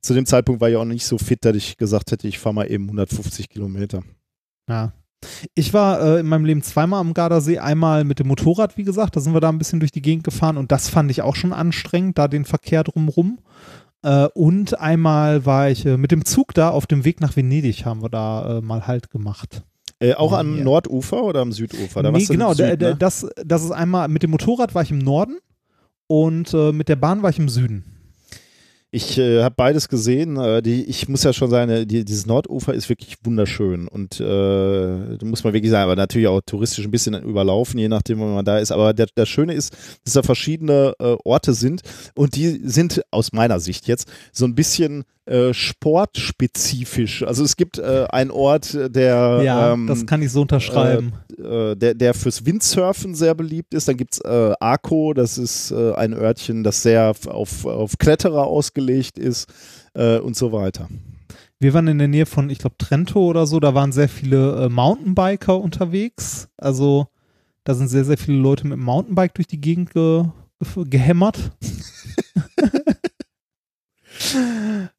[0.00, 2.54] zu dem Zeitpunkt war ich auch nicht so fit, dass ich gesagt hätte, ich fahre
[2.54, 4.02] mal eben 150 Kilometer.
[4.68, 4.92] Ja.
[5.54, 9.16] Ich war äh, in meinem Leben zweimal am Gardasee, einmal mit dem Motorrad, wie gesagt,
[9.16, 11.36] da sind wir da ein bisschen durch die Gegend gefahren und das fand ich auch
[11.36, 13.38] schon anstrengend, da den Verkehr drumrum.
[14.02, 17.84] Äh, und einmal war ich äh, mit dem Zug da auf dem Weg nach Venedig,
[17.84, 19.62] haben wir da äh, mal Halt gemacht.
[19.98, 20.64] Äh, auch am Ja.
[20.64, 22.02] Nordufer oder am Südufer?
[22.02, 22.96] Da nee, genau, der, ne?
[22.96, 25.38] das, das ist einmal, mit dem Motorrad war ich im Norden
[26.06, 27.95] und äh, mit der Bahn war ich im Süden.
[28.96, 30.38] Ich äh, habe beides gesehen.
[30.38, 33.88] Äh, die, ich muss ja schon sagen, äh, die, dieses Nordufer ist wirklich wunderschön.
[33.88, 37.88] Und äh, da muss man wirklich sagen, aber natürlich auch touristisch ein bisschen überlaufen, je
[37.88, 38.72] nachdem, wo man da ist.
[38.72, 41.82] Aber der, das Schöne ist, dass da verschiedene äh, Orte sind
[42.14, 47.22] und die sind aus meiner Sicht jetzt so ein bisschen äh, sportspezifisch.
[47.24, 51.14] Also es gibt äh, einen Ort, der Ja, ähm, das kann ich so unterschreiben.
[51.36, 53.88] äh, der, der fürs Windsurfen sehr beliebt ist.
[53.88, 58.46] Dann gibt es äh, Arco, das ist äh, ein Örtchen, das sehr auf, auf Kletterer
[58.46, 59.48] ausgelegt ist
[59.94, 60.88] äh, und so weiter.
[61.58, 64.66] Wir waren in der Nähe von, ich glaube, Trento oder so, da waren sehr viele
[64.66, 66.48] äh, Mountainbiker unterwegs.
[66.56, 67.06] Also
[67.64, 70.24] da sind sehr, sehr viele Leute mit dem Mountainbike durch die Gegend ge
[70.74, 71.50] ge gehämmert.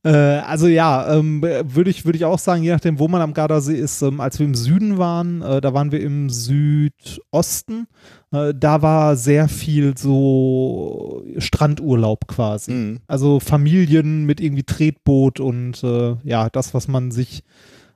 [0.03, 3.33] äh, also ja, ähm, würde ich, würde ich auch sagen, je nachdem, wo man am
[3.33, 7.87] Gardasee ist, ähm, als wir im Süden waren, äh, da waren wir im Südosten,
[8.31, 12.71] äh, da war sehr viel so Strandurlaub quasi.
[12.71, 12.99] Mhm.
[13.07, 17.43] Also Familien mit irgendwie Tretboot und äh, ja, das, was man sich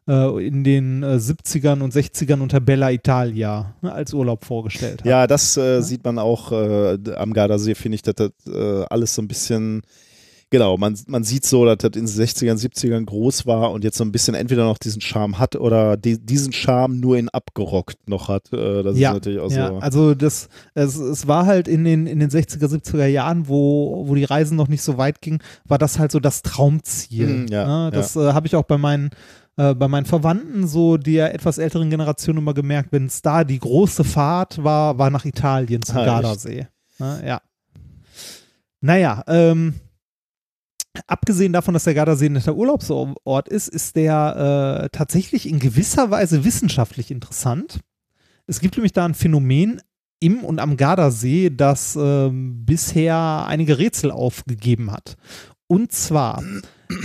[0.08, 5.08] äh, in den äh, 70ern und 60ern unter Bella Italia ne, als Urlaub vorgestellt hat.
[5.08, 9.16] Ja, das äh, sieht man auch äh, am Gardasee, finde ich, dass das äh, alles
[9.16, 9.84] so ein bisschen
[10.54, 13.98] Genau, man, man sieht so, dass das in den 60ern, 70ern groß war und jetzt
[13.98, 18.10] so ein bisschen entweder noch diesen Charme hat oder die, diesen Charme nur in abgerockt
[18.10, 18.52] noch hat.
[18.52, 19.78] Äh, das ja, ist natürlich auch ja, so.
[19.78, 24.14] also das, es, es war halt in den, in den 60er, 70er Jahren, wo, wo
[24.14, 27.28] die Reisen noch nicht so weit gingen, war das halt so das Traumziel.
[27.28, 27.92] Mhm, ja, ne?
[27.92, 29.12] Das äh, habe ich auch bei meinen
[29.56, 33.60] äh, bei meinen Verwandten, so der etwas älteren Generation immer gemerkt, wenn es da die
[33.60, 36.06] große Fahrt war, war nach Italien zum Ah?
[36.06, 36.68] Gardasee.
[37.00, 37.24] Ne?
[37.26, 37.42] Ja.
[38.82, 39.76] Naja, ähm,
[41.08, 46.12] abgesehen davon, dass der Gardasee ein netter Urlaubsort ist, ist der äh, tatsächlich in gewisser
[46.12, 47.80] Weise wissenschaftlich interessant.
[48.48, 49.82] Es gibt nämlich da ein Phänomen
[50.20, 55.18] im und am Gardasee, das ähm, bisher einige Rätsel aufgegeben hat.
[55.68, 56.44] Und zwar,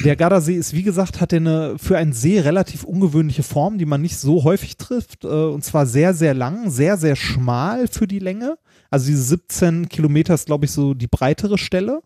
[0.04, 4.02] der Gardasee ist, wie gesagt, hat eine für einen See relativ ungewöhnliche Form, die man
[4.02, 5.24] nicht so häufig trifft.
[5.24, 8.58] Äh, und zwar sehr, sehr lang, sehr, sehr schmal für die Länge.
[8.90, 12.02] Also diese 17 Kilometer ist, glaube ich, so die breitere Stelle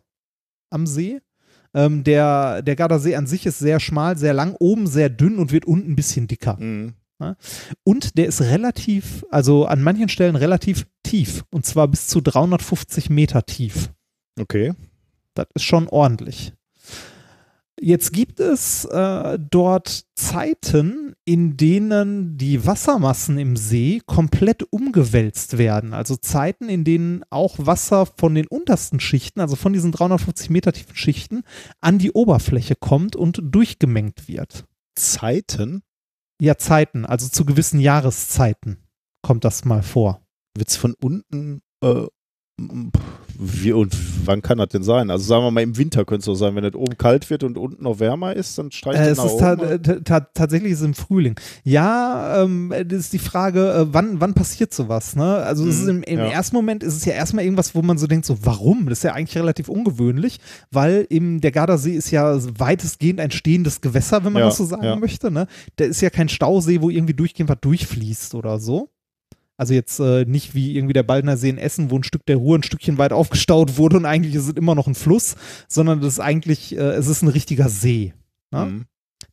[0.71, 1.21] am See.
[1.75, 5.53] Ähm, der, der Gardasee an sich ist sehr schmal, sehr lang, oben sehr dünn und
[5.53, 6.57] wird unten ein bisschen dicker.
[6.59, 6.95] Mhm.
[7.21, 7.37] Ja?
[7.85, 11.45] Und der ist relativ, also an manchen Stellen relativ tief.
[11.51, 13.93] Und zwar bis zu 350 Meter tief.
[14.39, 14.73] Okay.
[15.35, 16.55] Das ist schon ordentlich.
[17.83, 25.95] Jetzt gibt es äh, dort Zeiten, in denen die Wassermassen im See komplett umgewälzt werden.
[25.95, 30.75] Also Zeiten, in denen auch Wasser von den untersten Schichten, also von diesen 350 Meter
[30.75, 31.43] tiefen Schichten,
[31.81, 34.67] an die Oberfläche kommt und durchgemengt wird.
[34.95, 35.83] Zeiten?
[36.39, 38.77] Ja, Zeiten, also zu gewissen Jahreszeiten
[39.23, 40.21] kommt das mal vor.
[40.55, 42.07] Wird's von unten äh,
[43.43, 43.97] wie und
[44.27, 45.11] wann kann das denn sein?
[45.11, 47.43] Also sagen wir mal im Winter könnte es so sein, wenn es oben kalt wird
[47.43, 50.21] und unten noch wärmer ist, dann steigt Äh, es es nach ist ta ta ta
[50.21, 51.35] tatsächlich ist es im Frühling.
[51.65, 55.17] Ja, ähm, das ist die Frage, äh, wann, wann passiert sowas?
[55.17, 55.25] Ne?
[55.25, 56.27] Also ist im, im ja.
[56.27, 58.87] ersten Moment ist es ja erstmal irgendwas, wo man so denkt, so warum?
[58.89, 60.39] Das ist ja eigentlich relativ ungewöhnlich,
[60.71, 64.65] weil im, der Gardasee ist ja weitestgehend ein stehendes Gewässer, wenn man Ja, das so
[64.67, 64.97] sagen ja.
[64.97, 65.31] möchte.
[65.31, 65.47] Ne?
[65.79, 68.91] Der ist ja kein Stausee, wo irgendwie durchgehend was durchfließt oder so.
[69.61, 72.37] Also jetzt äh, nicht wie irgendwie der Baldner See in Essen, wo ein Stück der
[72.37, 75.37] Ruhr ein Stückchen weit aufgestaut wurde und eigentlich ist es immer noch ein Fluss,
[75.69, 78.15] sondern das ist eigentlich, äh, es ist ein richtiger See.
[78.53, 78.65] Ne?
[78.65, 78.85] Mhm.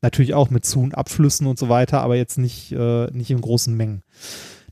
[0.02, 3.40] Natürlich auch mit Zu- und Abflüssen und so weiter, aber jetzt nicht, äh, nicht in
[3.40, 4.02] großen Mengen.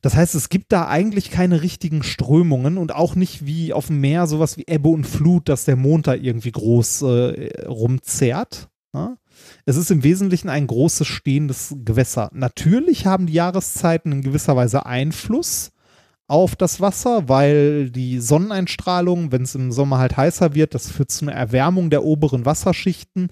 [0.01, 4.01] Das heißt, es gibt da eigentlich keine richtigen Strömungen und auch nicht wie auf dem
[4.01, 8.67] Meer sowas wie Ebbe und Flut, dass der Mond da irgendwie groß äh, rumzerrt.
[8.92, 9.17] Ne?
[9.68, 12.30] Es ist im Wesentlichen ein großes stehendes Gewässer.
[12.34, 15.72] Natürlich haben die Jahreszeiten in gewisser Weise Einfluss
[16.27, 21.11] auf das Wasser, weil die Sonneneinstrahlung, wenn es im Sommer halt heißer wird, das führt
[21.11, 23.30] zu einer Erwärmung der oberen Wasserschichten.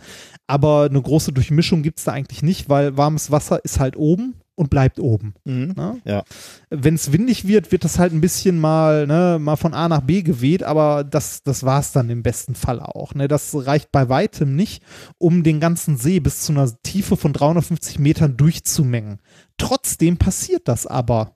[0.47, 4.35] Aber eine große Durchmischung gibt es da eigentlich nicht, weil warmes Wasser ist halt oben
[4.55, 5.33] und bleibt oben.
[5.45, 5.73] Mhm.
[5.75, 6.01] Ne?
[6.05, 6.23] Ja.
[6.69, 10.01] Wenn es windig wird, wird das halt ein bisschen mal, ne, mal von A nach
[10.01, 13.15] B geweht, aber das, das war es dann im besten Fall auch.
[13.15, 13.27] Ne?
[13.27, 14.83] Das reicht bei weitem nicht,
[15.17, 19.19] um den ganzen See bis zu einer Tiefe von 350 Metern durchzumengen.
[19.57, 21.35] Trotzdem passiert das aber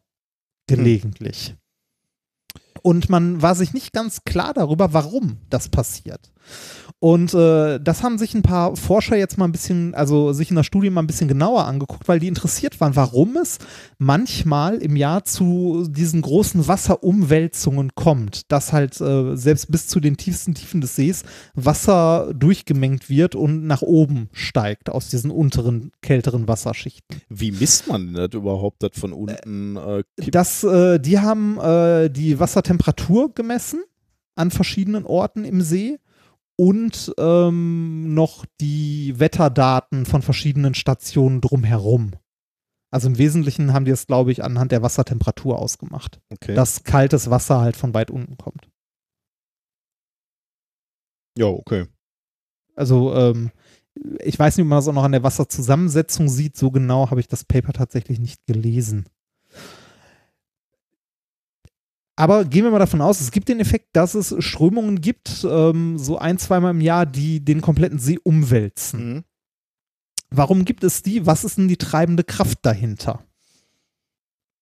[0.68, 1.56] gelegentlich.
[2.84, 6.32] Und man war sich nicht ganz klar darüber, warum das passiert.
[7.00, 10.56] Und äh, das haben sich ein paar Forscher jetzt mal ein bisschen, also sich in
[10.56, 13.60] der Studie mal ein bisschen genauer angeguckt, weil die interessiert waren, warum es
[14.00, 20.18] manchmal im Jahr zu diesen großen Wasserumwälzungen kommt, dass halt äh, selbst bis zu den
[20.18, 26.48] tiefsten Tiefen des Sees Wasser durchgemengt wird und nach oben steigt aus diesen unteren, kälteren
[26.48, 27.22] Wasserschichten.
[27.30, 30.04] Wie misst man denn das überhaupt, das von unten äh?
[30.32, 33.84] Das, äh, die haben äh, die Wassertemperatur gemessen
[34.36, 36.00] an verschiedenen Orten im See
[36.58, 42.12] und ähm, noch die Wetterdaten von verschiedenen Stationen drumherum.
[42.92, 46.20] Also im Wesentlichen haben die es, glaube ich, anhand der Wassertemperatur ausgemacht.
[46.32, 46.56] Okay.
[46.56, 48.70] Dass kaltes Wasser halt von weit unten kommt.
[51.38, 51.86] ja, okay.
[52.76, 53.52] Also ähm,
[54.24, 56.56] ich weiß nicht, ob man das auch noch an der Wasserzusammensetzung sieht.
[56.58, 59.08] So genau habe ich das Paper tatsächlich nicht gelesen.
[62.20, 65.98] Aber gehen wir mal davon aus, es gibt den Effekt, dass es Strömungen gibt, ähm,
[66.00, 69.14] so ein, zweimal im Jahr, die den kompletten See umwälzen.
[69.14, 69.24] Mhm.
[70.32, 71.26] Warum gibt es die?
[71.26, 73.24] Was ist denn die treibende Kraft dahinter?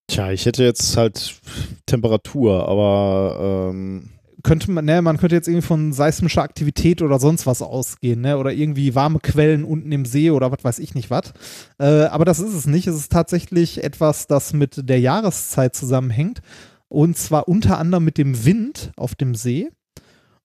[0.07, 1.39] Tja, ich hätte jetzt halt
[1.87, 4.09] Temperatur, aber ähm,
[4.43, 8.37] Könnte man, ne, man könnte jetzt irgendwie von seismischer Aktivität oder sonst was ausgehen, ne?
[8.37, 11.33] Oder irgendwie warme Quellen unten im See oder was weiß ich nicht was.
[11.79, 12.85] Äh, aber das ist es nicht.
[12.85, 16.41] Es ist tatsächlich etwas, das mit der Jahreszeit zusammenhängt.
[16.87, 19.69] Und zwar unter anderem mit dem Wind auf dem See,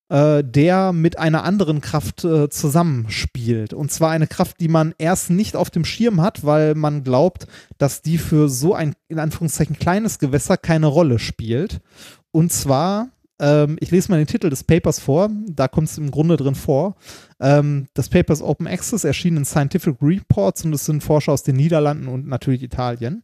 [0.09, 3.73] äh, der mit einer anderen Kraft äh, zusammenspielt.
[3.73, 7.47] Und zwar eine Kraft, die man erst nicht auf dem Schirm hat, weil man glaubt,
[7.78, 11.81] dass die für so ein in Anführungszeichen kleines Gewässer keine Rolle spielt.
[12.33, 13.09] Und zwar
[13.43, 16.55] Ähm, ich lese mal den Titel des Papers vor, da kommt es im Grunde drin
[16.55, 16.97] vor.
[17.41, 21.43] Ähm, das Paper ist Open Access, erschienen in Scientific Reports und es sind Forscher aus
[21.43, 23.23] den Niederlanden und natürlich Italien.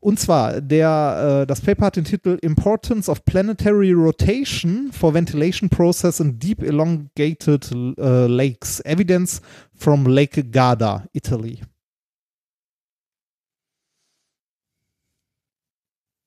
[0.00, 5.68] Und zwar, der, äh, das Paper hat den Titel Importance of Planetary Rotation for Ventilation
[5.68, 8.80] Process in Deep Elongated äh, Lakes.
[8.84, 9.40] Evidence
[9.74, 11.60] from Lake Garda, Italy.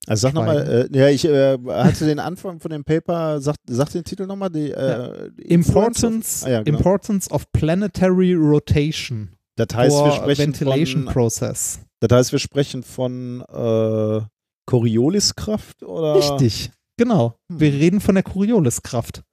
[0.07, 3.91] Also sag nochmal, äh, ja, ich äh, hatte den Anfang von dem Paper, sag, sag
[3.91, 6.77] den Titel nochmal, die äh, Importance, of, ah, ja, genau.
[6.77, 9.29] Importance of Planetary Rotation
[9.65, 11.79] Das heißt, wir sprechen Ventilation von, Process.
[11.99, 14.21] Das heißt, wir sprechen von äh,
[14.65, 16.15] Corioliskraft oder?
[16.15, 17.35] Richtig, genau.
[17.51, 17.59] Hm.
[17.59, 19.23] Wir reden von der Corioliskraft.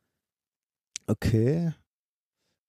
[1.06, 1.72] Okay.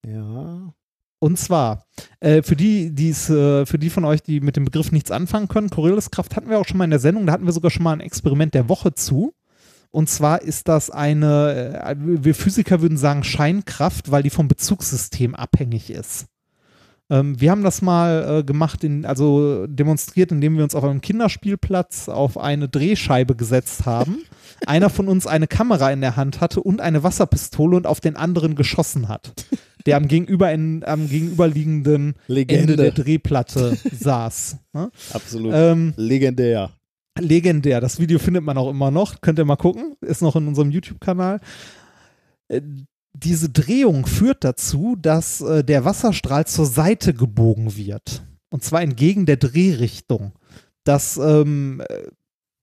[0.07, 0.73] Ja.
[1.21, 1.85] Und zwar,
[2.21, 5.49] äh, für die, die's, äh, für die von euch, die mit dem Begriff nichts anfangen
[5.49, 7.83] können, Corioliskraft hatten wir auch schon mal in der Sendung, da hatten wir sogar schon
[7.83, 9.33] mal ein Experiment der Woche zu.
[9.91, 15.35] Und zwar ist das eine, äh, wir Physiker würden sagen Scheinkraft, weil die vom Bezugssystem
[15.35, 16.27] abhängig ist.
[17.09, 21.01] Ähm, wir haben das mal äh, gemacht, in, also demonstriert, indem wir uns auf einem
[21.01, 24.19] Kinderspielplatz auf eine Drehscheibe gesetzt haben.
[24.67, 28.17] Einer von uns eine Kamera in der Hand hatte und eine Wasserpistole und auf den
[28.17, 29.33] anderen geschossen hat,
[29.85, 32.73] der am, gegenüber in, am gegenüberliegenden Legende.
[32.73, 34.57] Ende der Drehplatte saß.
[34.73, 34.91] Ne?
[35.13, 35.53] Absolut.
[35.55, 36.71] Ähm, Legendär.
[37.17, 37.79] legendär.
[37.79, 39.21] Das Video findet man auch immer noch.
[39.21, 39.95] Könnt ihr mal gucken.
[40.01, 41.39] Ist noch in unserem YouTube-Kanal.
[43.13, 48.23] Diese Drehung führt dazu, dass äh, der Wasserstrahl zur Seite gebogen wird.
[48.49, 50.33] Und zwar entgegen der Drehrichtung.
[50.83, 52.03] Das ähm, äh,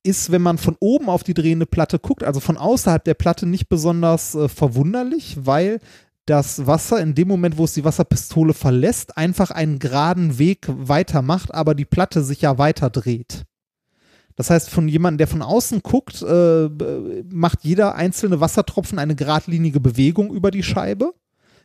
[0.03, 3.47] ist, wenn man von oben auf die drehende Platte guckt, also von außerhalb der Platte,
[3.47, 5.81] nicht besonders äh, verwunderlich, weil
[6.27, 11.55] das Wasser in dem Moment, wo es die Wasserpistole verlässt, einfach einen geraden Weg weitermacht,
[11.55, 13.45] aber die Platte sich ja weiter dreht.
[14.37, 16.69] Das heißt, von jemandem, der von außen guckt, äh,
[17.31, 21.15] macht jeder einzelne Wassertropfen eine geradlinige Bewegung über die Scheibe.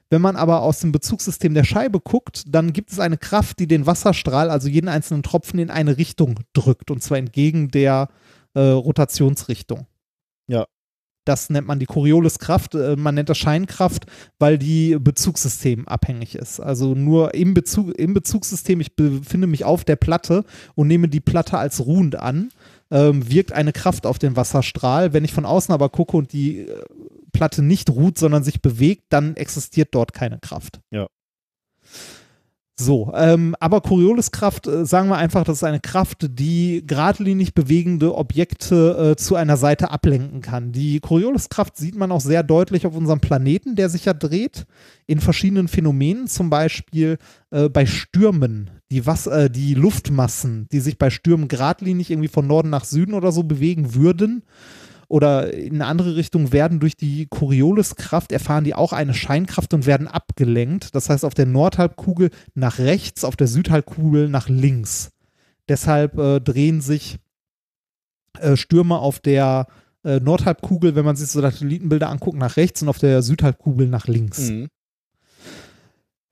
[0.09, 3.67] Wenn man aber aus dem Bezugssystem der Scheibe guckt, dann gibt es eine Kraft, die
[3.67, 8.09] den Wasserstrahl, also jeden einzelnen Tropfen, in eine Richtung drückt, und zwar entgegen der
[8.53, 9.88] äh, Rotationsrichtung.
[10.48, 10.66] Ja.
[11.24, 12.74] Das nennt man die Corioliskraft.
[12.75, 14.06] Äh, man nennt das Scheinkraft,
[14.40, 16.59] weil die Bezugssystem abhängig ist.
[16.59, 20.43] Also nur im, Bezug, im Bezugssystem, ich befinde mich auf der Platte
[20.75, 22.50] und nehme die Platte als ruhend an,
[22.91, 25.13] ähm, wirkt eine Kraft auf den Wasserstrahl.
[25.13, 26.83] Wenn ich von außen aber gucke und die äh,
[27.31, 30.81] Platte nicht ruht, sondern sich bewegt, dann existiert dort keine Kraft.
[30.91, 31.07] Ja.
[32.82, 38.16] So, ähm, aber Corioliskraft, äh, sagen wir einfach, das ist eine Kraft, die geradlinig bewegende
[38.16, 40.72] Objekte äh, zu einer Seite ablenken kann.
[40.72, 44.66] Die Corioliskraft sieht man auch sehr deutlich auf unserem Planeten, der sich ja dreht,
[45.06, 47.19] in verschiedenen Phänomenen, zum Beispiel
[47.51, 48.72] äh, bei Stürmen.
[48.90, 53.14] Die, Was äh, die Luftmassen, die sich bei Stürmen geradlinig irgendwie von Norden nach Süden
[53.14, 54.42] oder so bewegen würden,
[55.11, 59.85] oder in eine andere Richtung werden durch die Corioliskraft, erfahren die auch eine Scheinkraft und
[59.85, 60.95] werden abgelenkt.
[60.95, 65.11] Das heißt, auf der Nordhalbkugel nach rechts, auf der Südhalbkugel nach links.
[65.67, 67.19] Deshalb äh, drehen sich
[68.40, 69.67] äh, Stürme auf der
[70.06, 74.07] äh, Nordhalbkugel, wenn man sich so Satellitenbilder anguckt, nach rechts und auf der Südhalbkugel nach
[74.07, 74.49] links.
[74.49, 74.69] Mhm.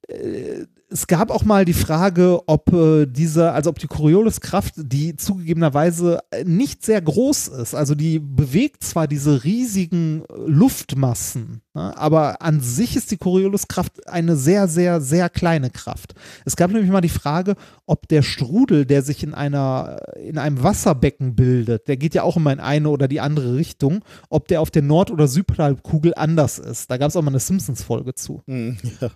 [0.10, 5.16] Äh, es gab auch mal die Frage, ob äh, diese, also ob die Corioliskraft, die
[5.16, 12.60] zugegebenerweise nicht sehr groß ist, also die bewegt zwar diese riesigen Luftmassen, ne, aber an
[12.60, 16.16] sich ist die Corioliskraft eine sehr, sehr, sehr kleine Kraft.
[16.44, 17.56] Es gab nämlich mal die Frage,
[17.86, 22.38] ob der Strudel, der sich in einer, in einem Wasserbecken bildet, der geht ja auch
[22.38, 26.58] immer in eine oder die andere Richtung, ob der auf der Nord- oder Südhalbkugel anders
[26.58, 26.90] ist.
[26.90, 28.42] Da gab es auch mal eine Simpsons-Folge zu.
[28.48, 28.78] Mhm.
[29.02, 29.10] Ja.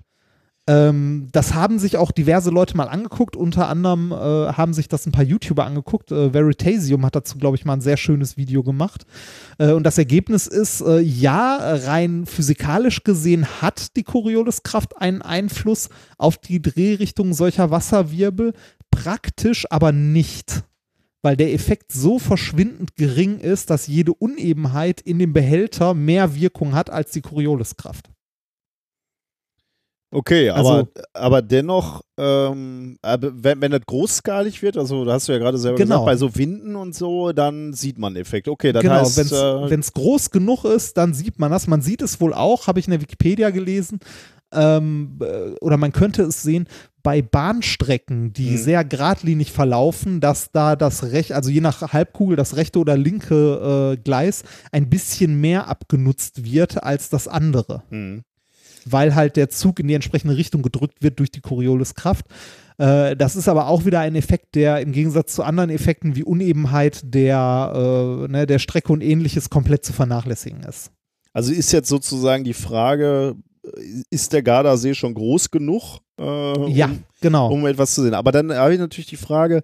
[0.66, 3.36] Ähm, das haben sich auch diverse Leute mal angeguckt.
[3.36, 6.12] Unter anderem äh, haben sich das ein paar YouTuber angeguckt.
[6.12, 9.06] Äh, Veritasium hat dazu, glaube ich, mal ein sehr schönes Video gemacht.
[9.58, 15.90] Äh, und das Ergebnis ist, äh, ja, rein physikalisch gesehen hat die Corioliskraft einen Einfluss
[16.18, 18.54] auf die Drehrichtung solcher Wasserwirbel,
[18.90, 20.64] praktisch aber nicht.
[21.22, 26.74] Weil der Effekt so verschwindend gering ist, dass jede Unebenheit in dem Behälter mehr Wirkung
[26.74, 28.13] hat als die Corioliskraft.
[30.14, 35.28] Okay, aber, Also- aber dennoch, ähm, aber wenn, wenn das großskalig wird, also da hast
[35.28, 35.96] du ja gerade selber Genau.
[35.96, 38.48] gesagt, bei so Winden und so, dann sieht man Effekt.
[38.48, 39.18] Okay, das genau, heißt,
[39.68, 41.68] wenn es äh, groß genug ist, dann sieht man das.
[41.68, 44.00] Man sieht es wohl auch, habe ich in der Wikipedia gelesen.
[44.54, 46.68] Ähm, äh, oder man könnte es sehen
[47.02, 48.58] bei Bahnstrecken, die Mhm.
[48.58, 53.96] sehr geradlinig verlaufen, dass da das rechte, also je nach Halbkugel das rechte oder linke
[53.96, 58.24] äh, Gleis ein bisschen mehr abgenutzt wird als das andere hm.
[58.92, 62.26] Weil halt der Zug in die entsprechende Richtung gedrückt wird durch die Corioliskraft.
[62.78, 66.24] Äh, das ist aber auch wieder ein Effekt, der im Gegensatz zu anderen Effekten wie
[66.24, 70.92] Unebenheit der, äh, ne, der Strecke und ähnliches komplett zu vernachlässigen ist.
[71.34, 73.36] Also ist jetzt sozusagen die Frage,
[74.10, 77.52] ist der Gardasee schon groß genug, äh, Ja, um, genau.
[77.52, 78.14] um etwas zu sehen?
[78.14, 79.64] Aber dann habe ich natürlich die Frage,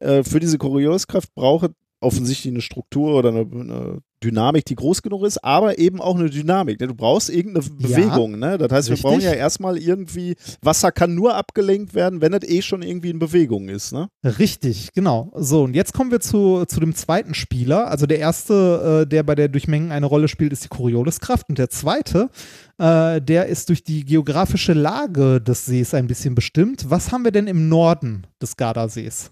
[0.00, 1.70] äh, für diese Corioliskraft brauche
[2.00, 6.30] offensichtlich eine Struktur oder eine, eine Dynamik, die groß genug ist, aber eben auch eine
[6.30, 6.80] Dynamik.
[6.80, 6.88] Ne?
[6.88, 8.38] Du brauchst irgendeine Bewegung.
[8.38, 8.58] Ne?
[8.58, 9.04] Das heißt, richtig.
[9.04, 13.10] wir brauchen ja erstmal irgendwie, Wasser kann nur abgelenkt werden, wenn es eh schon irgendwie
[13.10, 13.92] in Bewegung ist.
[13.92, 14.08] Ne?
[14.24, 15.32] Richtig, genau.
[15.36, 17.88] So, und jetzt kommen wir zu, zu dem zweiten Spieler.
[17.88, 21.48] Also der erste, äh, der bei der Durchmengen eine Rolle spielt, ist die Corioliskraft.
[21.48, 22.30] Und der zweite,
[22.78, 26.90] äh, der ist durch die geografische Lage des Sees ein bisschen bestimmt.
[26.90, 29.30] Was haben wir denn im Norden des Gardasees?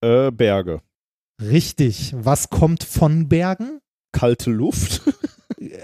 [0.00, 0.80] Äh, Berge.
[1.40, 2.14] Richtig.
[2.16, 3.80] Was kommt von Bergen?
[4.12, 5.02] Kalte Luft.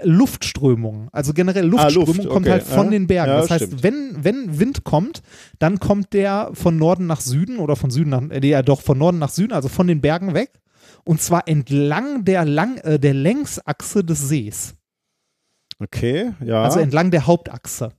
[0.03, 1.09] Luftströmung.
[1.11, 2.51] Also generell Ah, Luftströmung Luft, kommt okay.
[2.51, 2.91] halt von Ja.
[2.91, 3.31] den Bergen.
[3.31, 3.83] Ja, das heißt, stimmt.
[3.83, 5.21] wenn, wenn Wind kommt,
[5.59, 8.97] dann kommt der von Norden nach Süden oder von Süden nach, äh, ja doch von
[8.97, 10.51] Norden nach Süden, also von den Bergen weg.
[11.03, 14.75] Und zwar entlang der, Lang, äh, der Längsachse des Sees.
[15.79, 16.63] Okay, ja.
[16.63, 17.91] Also entlang der Hauptachse.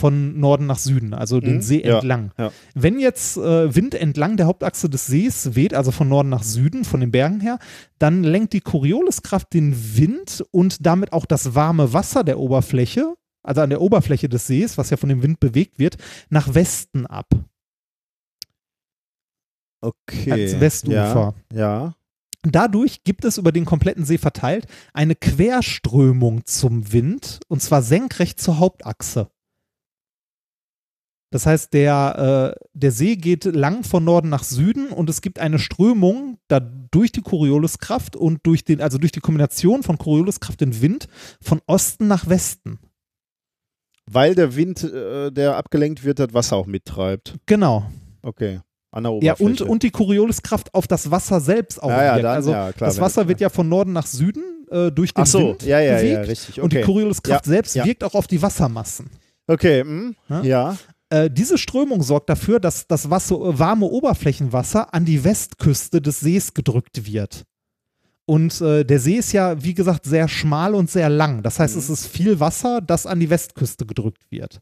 [0.00, 2.30] Von Norden nach Süden, also den Mhm, See ja, entlang.
[2.38, 2.52] ja.
[2.74, 6.84] Wenn jetzt äh, Wind entlang der Hauptachse des Sees weht, also von Norden nach Süden,
[6.84, 7.58] von den Bergen her,
[7.98, 13.60] dann lenkt die Corioliskraft den Wind und damit auch das warme Wasser der Oberfläche, also
[13.62, 15.96] an der Oberfläche des Sees, was ja von dem Wind bewegt wird,
[16.30, 17.26] nach Westen ab.
[19.80, 20.32] okay.
[20.32, 21.34] als Westufer.
[21.52, 21.94] Ja, ja.
[22.42, 28.40] Dadurch gibt es über den kompletten See verteilt eine Querströmung zum Wind und zwar senkrecht
[28.40, 29.28] zur Hauptachse.
[31.30, 35.38] Das heißt, der, äh, der See geht lang von Norden nach Süden und es gibt
[35.38, 40.62] eine Strömung da durch die Corioliskraft und durch den, also durch die Kombination von Corioliskraft
[40.62, 41.06] und Wind
[41.42, 42.78] von Osten nach Westen.
[44.10, 47.34] Weil der Wind, äh, der abgelenkt wird, das Wasser auch mittreibt.
[47.44, 47.84] Genau.
[48.22, 48.60] Okay.
[48.90, 49.64] An der Ja, Oberfläche.
[49.64, 52.24] und, und die Corioliskraft auf das Wasser selbst auch Ja, ja, wirkt.
[52.24, 55.22] dann- also ja, klar, das Wasser wird ja von Norden nach Süden äh, durch den
[55.24, 56.86] Ach so, Wind ja, ja, ja, bewegt richtig, und die okay.
[56.86, 57.84] Corioliskraft Ja, selbst ja.
[57.84, 59.10] wirkt auch auf die Wassermassen.
[59.46, 60.76] Okay, hm, Ja?
[61.10, 66.52] Äh, diese Strömung sorgt dafür, dass das Wasser, warme Oberflächenwasser an die Westküste des Sees
[66.52, 67.44] gedrückt wird.
[68.26, 71.42] Und äh, der See ist ja, wie gesagt, sehr schmal und sehr lang.
[71.42, 71.80] Das heißt, Mhm.
[71.80, 74.60] es ist viel Wasser, das an die Westküste gedrückt wird.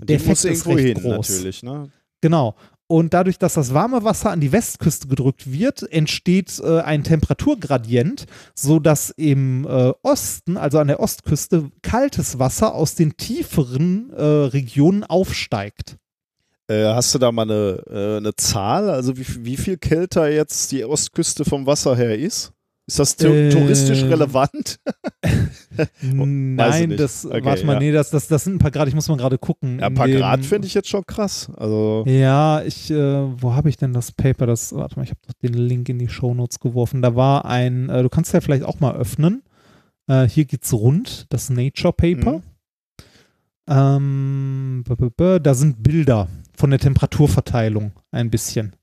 [0.00, 1.28] Die Der Effekt ist recht hin, groß.
[1.28, 1.62] natürlich.
[1.62, 1.90] Ne?
[2.20, 2.56] Genau.
[2.86, 8.26] Und dadurch, dass das warme Wasser an die Westküste gedrückt wird, entsteht äh, ein Temperaturgradient,
[8.54, 15.02] sodass im äh, Osten, also an der Ostküste, kaltes Wasser aus den tieferen äh, Regionen
[15.02, 15.96] aufsteigt.
[16.68, 18.88] Äh, hast du da mal eine, äh, eine Zahl?
[18.88, 22.53] Also wie, wie viel kälter jetzt die Ostküste vom Wasser her ist?
[22.86, 24.78] Ist das Äh, touristisch relevant?
[25.76, 27.78] Ich Nein, das, Okay, warte mal, ja.
[27.80, 29.80] nee, das, das, das sind ein paar Grad, ich muss mal gerade gucken.
[29.80, 31.50] Ja, ein In paar dem- Grad finde ich jetzt schon krass.
[31.56, 32.96] Also, Ja, ich, äh,
[33.42, 34.46] wo habe ich denn das Paper?
[34.46, 37.02] Das, warte mal, ich habe doch den Link in die Shownotes geworfen.
[37.02, 39.42] Da war ein, äh, du kannst ja vielleicht auch mal öffnen.
[40.06, 42.38] Äh, hier geht's rund, das Nature Paper.
[42.38, 42.42] Mhm.
[43.66, 44.84] Ähm,
[45.42, 48.76] da sind Bilder von der Temperaturverteilung ein bisschen.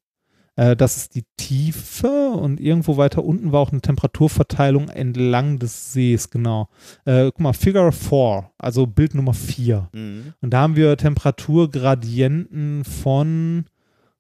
[0.62, 5.92] Äh, das ist die Tiefe und irgendwo weiter unten war auch eine Temperaturverteilung entlang des
[5.92, 6.70] Sees, genau.
[7.06, 9.90] Äh, guck mal, Figure 4, also Bild Nummer 4.
[9.94, 10.34] Mhm.
[10.40, 13.66] Und da haben wir Temperaturgradienten von,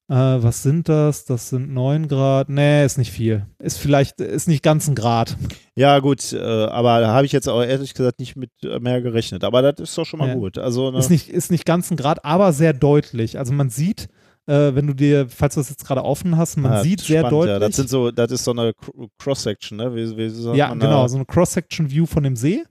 [0.09, 1.25] äh, was sind das?
[1.25, 2.49] Das sind 9 Grad.
[2.49, 3.45] Nee, ist nicht viel.
[3.59, 5.37] Ist vielleicht, ist nicht ganz ein Grad.
[5.75, 9.43] ja, gut, äh, aber da habe ich jetzt auch ehrlich gesagt nicht mit mehr gerechnet.
[9.43, 10.35] Aber das ist doch schon mal Ja.
[10.35, 10.57] gut.
[10.57, 13.37] Also, ne, Ist nicht, ist nicht ganz ein Grad, aber sehr deutlich.
[13.37, 14.09] Also man sieht,
[14.51, 17.21] äh, wenn du dir, falls du das jetzt gerade offen hast, man ah, sieht sehr
[17.21, 17.53] spannend, deutlich.
[17.53, 17.59] Ja.
[17.59, 19.95] Das, sind so, das ist so eine Cr- Cross-Section, ne?
[19.95, 22.63] Wie, wie Ja, genau, so eine Cross-Section-View von dem See.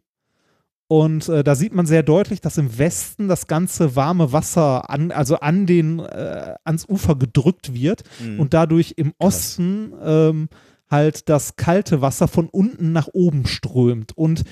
[0.89, 5.13] Und äh, da sieht man sehr deutlich, dass im Westen das ganze warme Wasser an,
[5.13, 8.41] also an den, äh, ans Ufer gedrückt wird Mhm.
[8.41, 10.49] und dadurch im Osten ähm,
[10.91, 14.17] halt das kalte Wasser von unten nach oben strömt.
[14.17, 14.43] Und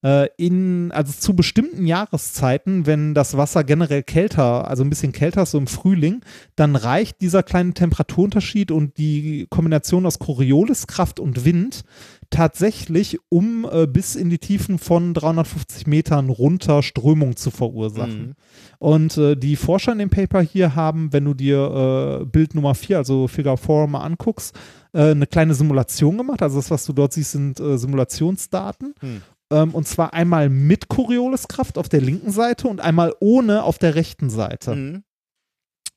[0.00, 5.50] in, also zu bestimmten Jahreszeiten, wenn das Wasser generell kälter, also ein bisschen kälter ist,
[5.50, 6.20] so im Frühling,
[6.54, 11.82] dann reicht dieser kleine Temperaturunterschied und die Kombination aus Corioliskraft und Wind
[12.30, 18.28] tatsächlich, um äh, bis in die Tiefen von 350 Metern runter Strömung zu verursachen.
[18.28, 18.34] Mhm.
[18.78, 22.74] Und äh, die Forscher in dem Paper hier haben, wenn du dir äh, Bild Nummer
[22.74, 24.54] 4, also Figure 4 mal anguckst,
[24.92, 26.42] äh, eine kleine Simulation gemacht.
[26.42, 28.94] Also das, was du dort siehst, sind äh, Simulationsdaten.
[29.00, 29.22] Hm.
[29.50, 33.94] Ähm, und zwar einmal mit Corioliskraft auf der linken Seite und einmal ohne auf der
[33.94, 34.74] rechten Seite.
[34.74, 35.04] Mhm.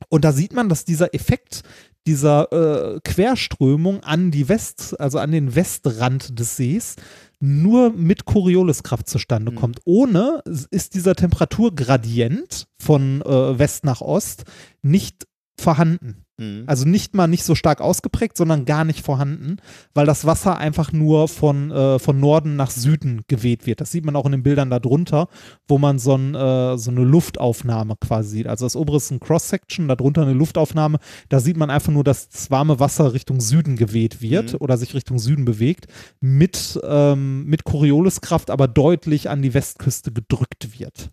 [0.10, 1.62] Und da sieht man, dass dieser Effekt
[2.08, 2.52] dieser
[2.96, 6.96] äh, Querströmung an die West, also an den Westrand des Sees,
[7.40, 9.56] nur mit Corioliskraft zustande Mhm.
[9.56, 9.80] kommt.
[9.86, 14.46] Ohne ist dieser Temperaturgradient von äh, West nach Ost
[14.82, 15.28] nicht
[15.60, 16.21] vorhanden.
[16.42, 16.64] Mhm.
[16.66, 19.58] Also nicht mal nicht so stark ausgeprägt, sondern gar nicht vorhanden,
[19.94, 23.80] weil das Wasser einfach nur von, äh, von Norden nach Süden geweht wird.
[23.80, 25.28] Das sieht man auch in den Bildern da drunter,
[25.68, 28.48] wo man so, ein, äh, so eine Luftaufnahme quasi sieht.
[28.48, 30.98] Also das obere ist ein Cross-Section, darunter eine Luftaufnahme.
[31.30, 34.58] Da sieht man einfach nur, dass das warme Wasser Richtung Süden geweht wird Mhm.
[34.62, 35.86] oder sich Richtung Süden bewegt,
[36.22, 41.12] mit, ähm, mit Corioliskraft aber deutlich an die Westküste gedrückt wird.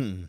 [0.00, 0.28] Hm.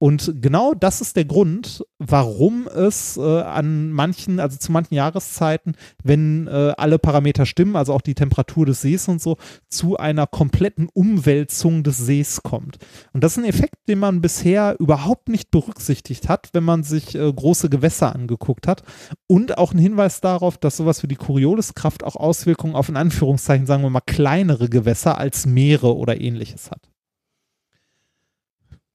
[0.00, 5.74] Und genau das ist der Grund, warum es äh, an manchen, also zu manchen Jahreszeiten,
[6.04, 10.28] wenn äh, alle Parameter stimmen, also auch die Temperatur des Sees und so, zu einer
[10.28, 12.78] kompletten Umwälzung des Sees kommt.
[13.12, 17.16] Und das ist ein Effekt, den man bisher überhaupt nicht berücksichtigt hat, wenn man sich
[17.16, 18.84] äh, große Gewässer angeguckt hat.
[19.26, 23.66] Und auch ein Hinweis darauf, dass sowas wie die Corioliskraft auch Auswirkungen auf in Anführungszeichen,
[23.66, 26.88] sagen wir mal, kleinere Gewässer als Meere oder ähnliches hat.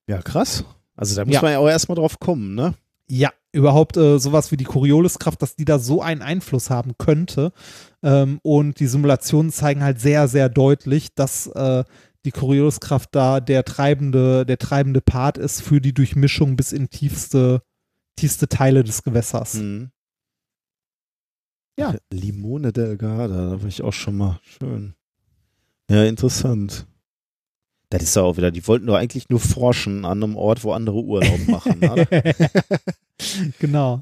[0.08, 0.64] Ja, krass.
[0.96, 1.42] Also da muss Ja.
[1.42, 2.76] man ja auch erstmal drauf kommen, ne?
[3.10, 7.52] Ja, überhaupt äh, sowas wie die Corioliskraft, dass die da so einen Einfluss haben könnte.
[8.02, 11.84] Ähm, und die Simulationen zeigen halt sehr, sehr deutlich, dass äh,
[12.26, 17.62] die Corioliskraft da der treibende, der treibende Part ist für die Durchmischung bis in tiefste,
[18.16, 19.56] tiefste Teile des Gewässers.
[19.56, 19.92] Mhm.
[21.78, 21.96] Ja.
[22.12, 24.40] Limone Delgada, da war ich auch schon mal.
[24.44, 24.94] Schön.
[25.90, 26.88] Ja, interessant.
[27.94, 30.72] Das ist ja auch wieder, die wollten doch eigentlich nur forschen an einem Ort, wo
[30.72, 31.78] andere Urlaub machen.
[31.78, 32.06] oder?
[33.60, 34.02] genau.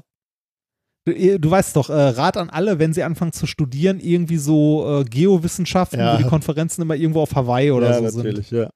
[1.04, 5.00] Du, du weißt doch, äh, Rat an alle, wenn sie anfangen zu studieren, irgendwie so
[5.00, 6.14] äh, Geowissenschaften, Ja.
[6.14, 8.58] wo die Konferenzen immer irgendwo auf Hawaii oder ja, so natürlich, sind.
[8.58, 8.70] ja.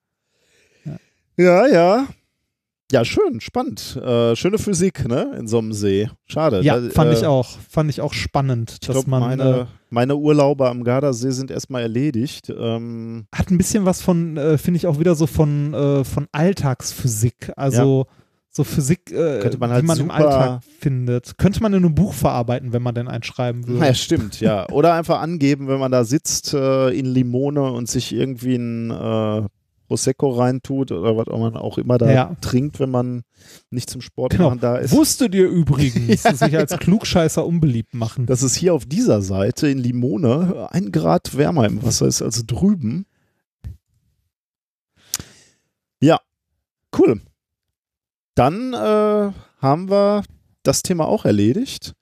[1.38, 1.66] Ja, ja.
[1.66, 2.08] Ja,
[3.04, 3.96] schön, spannend.
[3.96, 5.34] Äh, schöne Physik, ne?
[5.38, 6.08] In so einem See.
[6.26, 6.60] Schade.
[6.62, 7.48] Ja, Da, fand äh, ich auch.
[7.68, 11.50] Fand ich auch spannend, Ich dass glaube, man meine, äh, meine Urlaube am Gardasee sind
[11.50, 12.52] erstmal erledigt.
[12.56, 16.28] Ähm, hat ein bisschen was von, äh, finde ich auch wieder so von, äh, von
[16.30, 17.52] Alltagsphysik.
[17.56, 18.06] Also
[18.50, 21.36] so Physik, äh, Könnte man halt die man im Alltag findet.
[21.38, 23.84] Könnte man in einem Buch verarbeiten, wenn man denn eins schreiben würde.
[23.84, 24.66] Ja, stimmt, ja.
[24.70, 29.48] Oder einfach angeben, wenn man da sitzt in Limone und sich irgendwie ein
[29.86, 32.36] Prosecco reintut oder was auch man auch immer da Ja.
[32.40, 33.22] trinkt, wenn man
[33.70, 34.48] nicht zum Sport Genau.
[34.50, 34.92] machen da ist.
[34.92, 36.76] Wusstet ihr übrigens, Ja, sich als.
[36.78, 38.26] Klugscheißer unbeliebt machen?
[38.26, 42.44] Dass es hier auf dieser Seite in Limone ein Grad wärmer im Wasser ist als
[42.46, 43.06] drüben.
[46.00, 46.20] Ja,
[46.98, 47.20] cool.
[48.34, 50.22] Dann äh, haben wir
[50.62, 51.94] das Thema auch erledigt.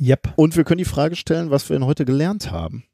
[0.00, 0.32] Yep.
[0.36, 2.84] Und wir können die Frage stellen, was wir denn heute gelernt haben.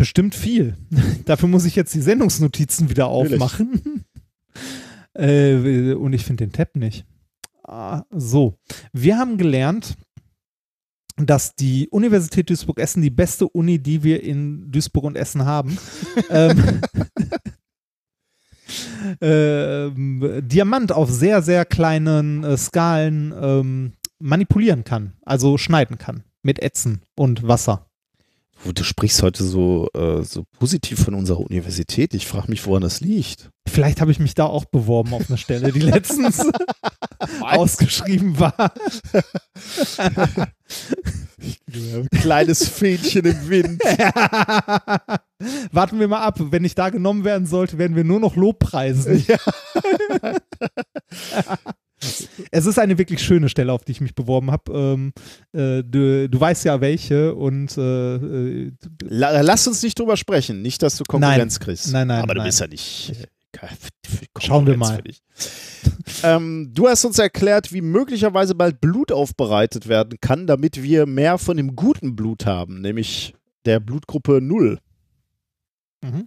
[0.00, 0.78] Bestimmt viel.
[1.26, 4.06] Dafür muss ich jetzt die Sendungsnotizen wieder aufmachen.
[5.12, 7.04] äh, und ich finde den Tab nicht.
[7.64, 8.58] Ah, so,
[8.94, 9.98] wir haben gelernt,
[11.18, 15.76] dass die Universität Duisburg-Essen die beste Uni, die wir in Duisburg und Essen haben,
[16.30, 16.80] ähm,
[19.20, 26.58] ähm, Diamant auf sehr, sehr kleinen äh, Skalen ähm, manipulieren kann, also schneiden kann mit
[26.58, 27.89] Ätzen und Wasser.
[28.64, 32.12] Du, sprichst heute so, äh, so positiv von unserer Universität.
[32.14, 33.50] Ich frage mich, woran das liegt.
[33.66, 36.44] Vielleicht habe ich mich da auch beworben auf eine Stelle, die letztens
[37.40, 38.52] ausgeschrieben war.
[42.20, 43.82] Kleines Fähnchen im Wind.
[45.72, 46.36] Warten wir mal ab.
[46.38, 49.24] Wenn ich da genommen werden sollte, werden wir nur noch Lobpreisen.
[52.50, 54.72] Es ist eine wirklich schöne Stelle, auf die ich mich beworben habe.
[54.72, 55.12] Ähm,
[55.52, 58.72] äh, du, du weißt ja welche und äh, äh,
[59.02, 60.62] La lass uns nicht drüber sprechen.
[60.62, 61.64] Nicht, dass du Konkurrenz Nein.
[61.64, 61.92] kriegst.
[61.92, 62.48] Nein, nein, Aber du nein.
[62.48, 63.12] bist ja nicht.
[63.20, 63.26] äh,
[64.38, 65.02] Schauen wir mal.
[66.22, 71.36] ähm, du hast uns erklärt, wie möglicherweise bald Blut aufbereitet werden kann, damit wir mehr
[71.38, 73.34] von dem guten Blut haben, nämlich
[73.66, 74.78] der Blutgruppe 0.
[76.02, 76.26] Mhm.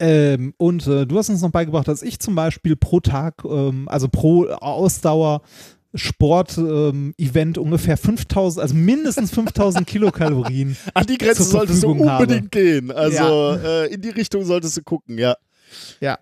[0.00, 3.88] Ähm, und äh, du hast uns noch beigebracht, dass ich zum Beispiel pro Tag, ähm,
[3.88, 5.42] also pro Ausdauer
[5.96, 10.76] Sport-Event ungefähr 5000, also mindestens 5000 Kilokalorien.
[10.92, 12.90] An die Grenze solltest du unbedingt gehen.
[12.90, 13.54] Also Ja.
[13.84, 15.36] äh, in die Richtung solltest du gucken, ja.
[16.00, 16.18] Ja,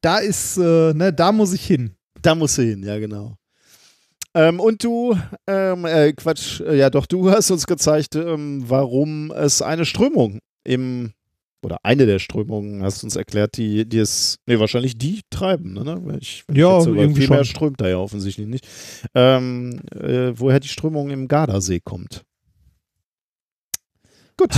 [0.00, 1.94] da ist, äh, ne, da muss ich hin.
[2.22, 3.36] Da musst du hin, ja, genau.
[4.34, 9.30] Ähm, und du, ähm, äh, Quatsch, äh, ja doch, du hast uns gezeigt, ähm, warum
[9.32, 11.12] es eine Strömung im,
[11.64, 15.72] oder eine der Strömungen, hast du uns erklärt, die, die es, nee, wahrscheinlich die treiben,
[15.74, 16.00] ne?
[16.04, 17.56] Wenn Ich, Ja, ich irgendwie viel mehr schon.
[17.56, 18.66] strömt da ja offensichtlich nicht.
[19.14, 22.24] Ähm, äh, woher die Strömung im Gardasee kommt.
[24.36, 24.50] Gut.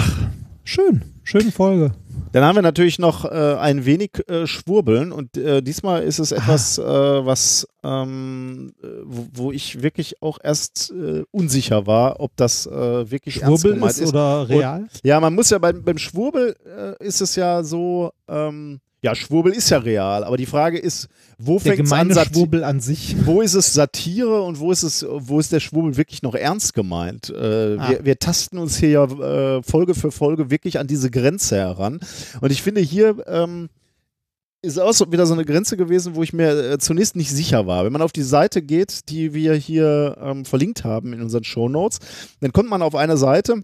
[0.65, 1.93] Schön, schöne Folge.
[2.37, 6.33] Dann haben wir natürlich noch äh, ein wenig äh, Schwurbeln und äh, diesmal ist es
[6.33, 12.37] etwas, äh, was, ähm, äh, wo, wo ich wirklich auch erst äh, unsicher war, ob
[12.37, 14.81] das wirklich Schwurbel gemeint ist oder real?
[14.81, 16.55] Und, ja, man muss ja beim, beim Schwurbel
[16.99, 21.59] ist es ja so, ähm, Ja, Schwurbel ist ja real, aber die Frage ist, wo
[21.61, 22.11] Der fängt an?
[22.13, 23.15] Sati- Schwurbel an sich.
[23.25, 26.75] Wo ist es Satire und wo ist es, wo ist der Schwurbel wirklich noch ernst
[26.75, 27.31] gemeint?
[27.31, 27.91] Äh, Ah.
[27.91, 32.01] wir, wir tasten uns hier ja äh, Folge für Folge wirklich an diese Grenze heran.
[32.41, 33.69] Und ich finde hier ähm,
[34.63, 37.67] ist auch so wieder so eine Grenze gewesen, wo ich mir äh, zunächst nicht sicher
[37.69, 37.85] war.
[37.85, 41.99] Wenn man auf die Seite geht, die wir hier ähm, verlinkt haben in unseren Shownotes,
[42.41, 43.63] dann kommt man auf eine Seite,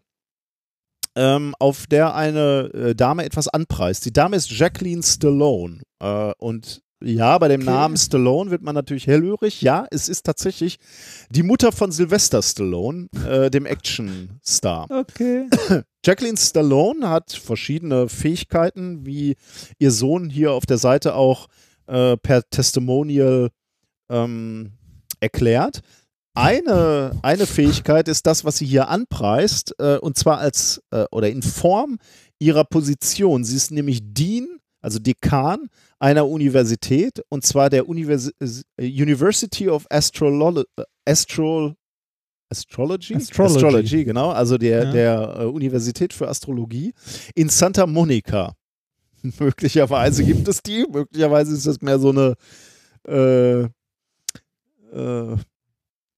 [1.16, 4.04] ähm, auf der eine äh, Dame etwas anpreist.
[4.04, 5.80] Die Dame ist Jacqueline Stallone.
[6.00, 9.60] Äh, und ja, bei dem Namen Stallone wird man natürlich hellhörig.
[9.60, 10.78] Ja, es ist tatsächlich
[11.30, 14.86] die Mutter von Sylvester Stallone, äh, dem Actionstar.
[15.02, 15.48] Okay.
[16.04, 19.36] Jacqueline Stallone hat verschiedene Fähigkeiten, wie
[19.78, 21.48] ihr Sohn hier auf der Seite auch
[21.86, 23.50] äh, per Testimonial
[24.08, 24.72] ähm,
[25.20, 25.82] erklärt.
[26.34, 31.28] Eine, eine Fähigkeit ist das, was sie hier anpreist, äh, und zwar als äh, oder
[31.28, 31.98] in Form
[32.38, 33.44] ihrer Position.
[33.44, 38.32] Sie ist nämlich Dean, also Dekan einer Universität, und zwar der Universi
[38.78, 40.64] University of Astrolo
[41.04, 41.74] Astro
[42.50, 43.14] Astrology?
[43.14, 44.04] Astrology.
[44.04, 44.92] genau, also der, Ja.
[44.92, 46.92] der äh, Universität für Astrologie
[47.34, 48.54] in Santa Monica.
[49.38, 52.34] möglicherweise gibt es die, möglicherweise ist das mehr so eine
[53.08, 53.62] äh,
[54.92, 55.36] äh,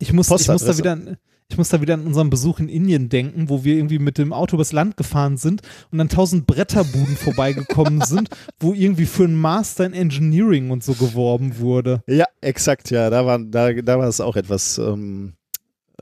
[0.08, 1.16] Ich muss, ich, muss da wieder, an-
[1.48, 4.32] ich muss da wieder an unseren Besuch in Indien denken, wo wir irgendwie mit dem
[4.32, 9.36] Auto übers Land gefahren sind und dann tausend Bretterbuden vorbeigekommen sind, wo irgendwie für einen
[9.36, 12.02] Master in Engineering und so geworben wurde.
[12.06, 13.08] Ja, exakt, ja.
[13.10, 15.34] Da war, da, da war es auch etwas, ähm,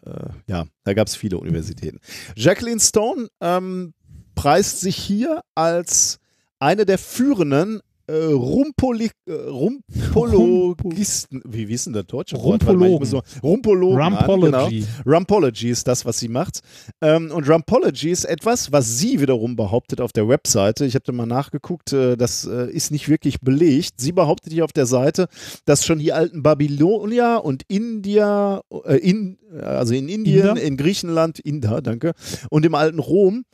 [0.04, 0.10] äh,
[0.46, 1.98] ja, da gab es viele Universitäten.
[2.36, 3.94] Jacqueline Stone ähm,
[4.34, 6.18] preist sich hier als
[6.58, 7.80] eine der führenden
[8.12, 11.42] äh, Rumpoli äh, Rumpologisten.
[11.48, 12.62] Wie, wie ist denn der deutsche Wort?
[13.00, 14.00] Muss so- Rumpologen.
[14.00, 14.80] an, Rumpology.
[14.80, 15.16] Genau.
[15.16, 16.60] Rumpology ist das, was sie macht.
[17.00, 20.84] Ähm, und Rumpology ist etwas, was sie wiederum behauptet auf der Webseite.
[20.84, 23.94] Ich habe da mal nachgeguckt, äh, das äh, ist nicht wirklich belegt.
[23.96, 25.28] Sie behauptet hier auf der Seite,
[25.64, 30.62] dass schon die alten Babylonier und India, äh, in, also in Indien, Inder?
[30.62, 32.12] in Griechenland, Inder, danke,
[32.50, 33.44] und im alten Rom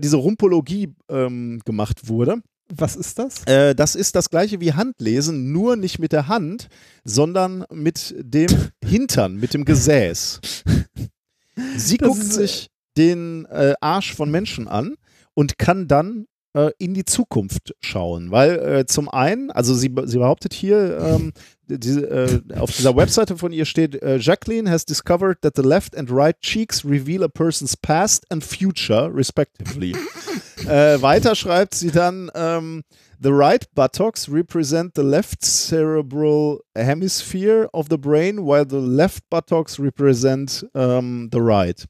[0.00, 2.36] diese Rumpologie ähm, gemacht wurde.
[2.74, 3.44] Was ist das?
[3.44, 6.68] Äh, das ist das gleiche wie Handlesen, nur nicht mit der Hand,
[7.04, 8.48] sondern mit dem
[8.84, 10.40] Hintern, mit dem Gesäß.
[11.76, 14.94] Sie Das guckt äh, sich den äh, Arsch von Menschen an
[15.34, 16.24] und kann dann
[16.78, 21.32] in die Zukunft schauen, weil äh, zum einen, also sie, sie behauptet hier, ähm,
[21.66, 25.96] diese, äh, auf dieser Webseite von ihr steht, äh, Jacqueline has discovered that the left
[25.96, 29.94] and right cheeks reveal a person's past and future, respectively.
[30.66, 32.82] äh, weiter schreibt sie dann, ähm,
[33.22, 39.78] the right buttocks represent the left cerebral hemisphere of the brain, while the left buttocks
[39.78, 41.86] represent ähm, the right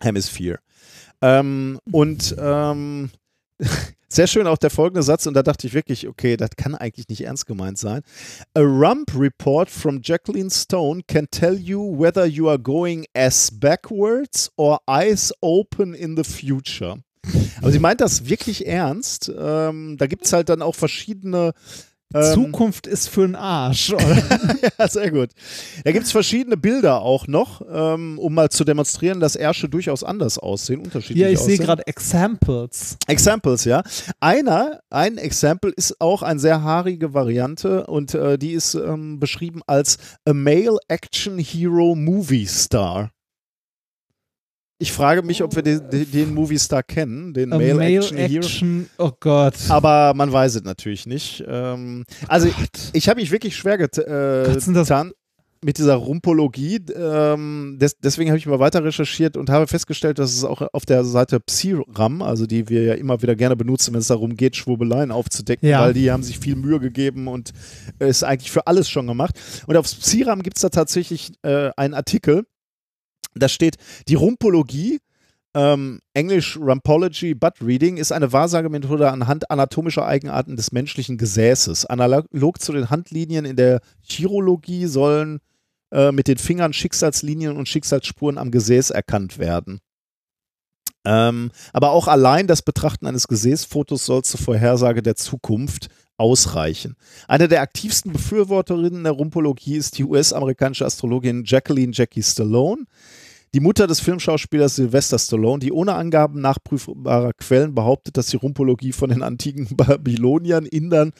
[0.00, 0.58] hemisphere.
[1.22, 3.10] Ähm, und ähm,
[4.08, 7.08] sehr schön auch der folgende Satz, und da dachte ich wirklich, okay, das kann eigentlich
[7.08, 8.02] nicht ernst gemeint sein.
[8.54, 14.50] A rump report from Jacqueline Stone can tell you whether you are going ass backwards
[14.56, 16.98] or eyes open in the future.
[17.62, 19.32] Aber sie meint das wirklich ernst.
[19.36, 21.52] Ähm, da gibt es halt dann auch verschiedene.
[22.14, 23.92] Ähm, Zukunft ist für den Arsch.
[23.92, 24.22] Oder?
[24.78, 25.30] ja, sehr gut.
[25.84, 30.04] Da gibt es verschiedene Bilder auch noch, ähm, um mal zu demonstrieren, dass Ärsche durchaus
[30.04, 32.96] anders aussehen, unterschiedlich ja, ich sehe gerade Examples.
[33.06, 33.82] Examples, ja.
[34.20, 39.62] Einer, ein Example ist auch eine sehr haarige Variante und äh, die ist ähm, beschrieben
[39.66, 43.10] als a male action hero movie star.
[44.84, 48.18] Ich frage mich, ob wir den, den, Movie Star kennen, den A Male, Male Action,
[48.18, 48.44] Hero.
[48.44, 49.54] Action, oh Gott.
[49.70, 51.42] Aber man weiß es natürlich nicht.
[51.48, 52.54] Ähm, also ich,
[52.92, 55.12] ich habe mich wirklich schwer get, äh, Gott, getan
[55.64, 56.80] mit dieser Rumpologie.
[56.94, 60.84] Ähm, des, deswegen habe ich mal weiter recherchiert und habe festgestellt, dass es auch auf
[60.84, 64.54] der Seite Psiram, also die wir ja immer wieder gerne benutzen, wenn es darum geht,
[64.54, 65.80] Schwurbeleien aufzudecken, Ja.
[65.80, 67.52] weil die haben sich viel Mühe gegeben und
[68.00, 69.40] äh, ist eigentlich für alles schon gemacht.
[69.66, 72.44] Und auf Psiram gibt es da tatsächlich äh, einen Artikel,
[73.34, 73.76] da steht,
[74.08, 75.00] die Rumpologie
[75.56, 81.86] ähm, Englisch Rumpology Butt Reading ist eine Wahrsagemethode anhand anatomischer Eigenarten des menschlichen Gesäßes.
[81.86, 85.38] Analog zu den Handlinien in der Chirologie sollen
[85.92, 89.78] äh, mit den Fingern Schicksalslinien und Schicksalsspuren am Gesäß erkannt werden.
[91.06, 96.96] Ähm, aber auch allein das Betrachten eines Gesäßfotos soll zur Vorhersage der Zukunft ausreichen.
[97.28, 102.86] Eine der aktivsten Befürworterinnen der Rumpologie ist die US-amerikanische Astrologin Jacqueline Jackie Stallone.
[103.54, 108.90] Die Mutter des Filmschauspielers Sylvester Stallone, die ohne Angaben nachprüfbarer Quellen behauptet, dass die Rumpologie
[108.90, 111.12] von den antiken Babyloniern, Indern,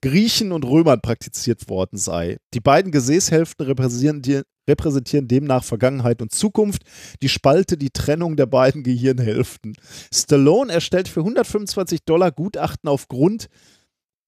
[0.00, 2.38] Griechen und Römern praktiziert worden sei.
[2.54, 6.82] Die beiden Gesäßhälften repräsentieren, repräsentieren demnach Vergangenheit und Zukunft,
[7.20, 9.74] die Spalte die Trennung der beiden Gehirnhälften.
[10.10, 13.48] Stallone erstellt für 125 Dollar Gutachten aufgrund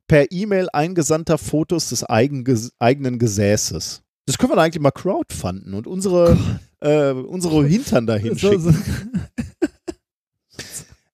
[0.07, 2.45] per E-Mail eingesandter Fotos des eigen,
[2.79, 4.04] eigenen Gesäßes.
[4.27, 6.37] Das können wir eigentlich mal crowdfunden und unsere,
[6.81, 8.63] äh, unsere Hintern dahin So- schicken.
[8.63, 8.75] so-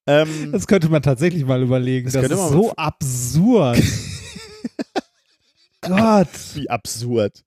[0.06, 2.10] Ähm, Das könnte man tatsächlich mal überlegen.
[2.10, 3.78] Das Das, ist so absurd.
[5.82, 6.28] Gott.
[6.54, 7.44] Wie absurd.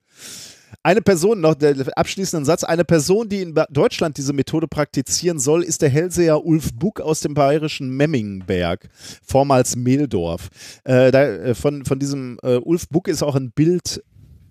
[0.85, 5.63] Eine Person, noch der abschließende Satz, eine Person, die in Deutschland diese Methode praktizieren soll,
[5.63, 8.89] ist der Hellseher Ulf Buck aus dem bayerischen Memmingberg,
[9.25, 10.49] vormals Mehldorf.
[10.83, 14.03] Äh, da, äh, von, von diesem äh, Ulf Buck ist auch ein Bild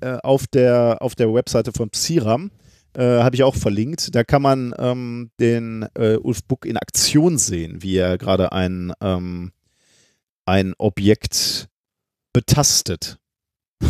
[0.03, 2.51] äh, auf, der, auf der Webseite von Psiram.
[2.95, 4.15] Äh, Habe ich auch verlinkt.
[4.15, 8.93] Da kann man ähm, den äh, Ulf Buck in Aktion sehen, wie er gerade ein,
[9.01, 9.53] ähm,
[10.45, 11.69] ein Objekt
[12.33, 13.19] betastet.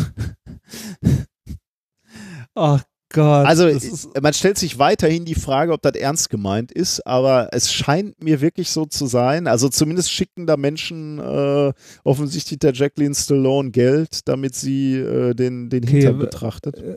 [2.55, 2.79] Oh
[3.13, 3.47] Gott.
[3.47, 7.73] Also ist, man stellt sich weiterhin die Frage, ob das ernst gemeint ist, aber es
[7.73, 9.47] scheint mir wirklich so zu sein.
[9.47, 11.73] Also zumindest schicken da Menschen äh,
[12.05, 16.77] offensichtlich der Jacqueline Stallone Geld, damit sie äh, den, den Okay, Hintern betrachtet.
[16.79, 16.97] äh,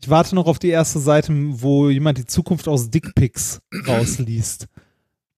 [0.00, 4.66] ich warte noch auf die erste Seite, wo jemand die Zukunft aus Dickpics rausliest.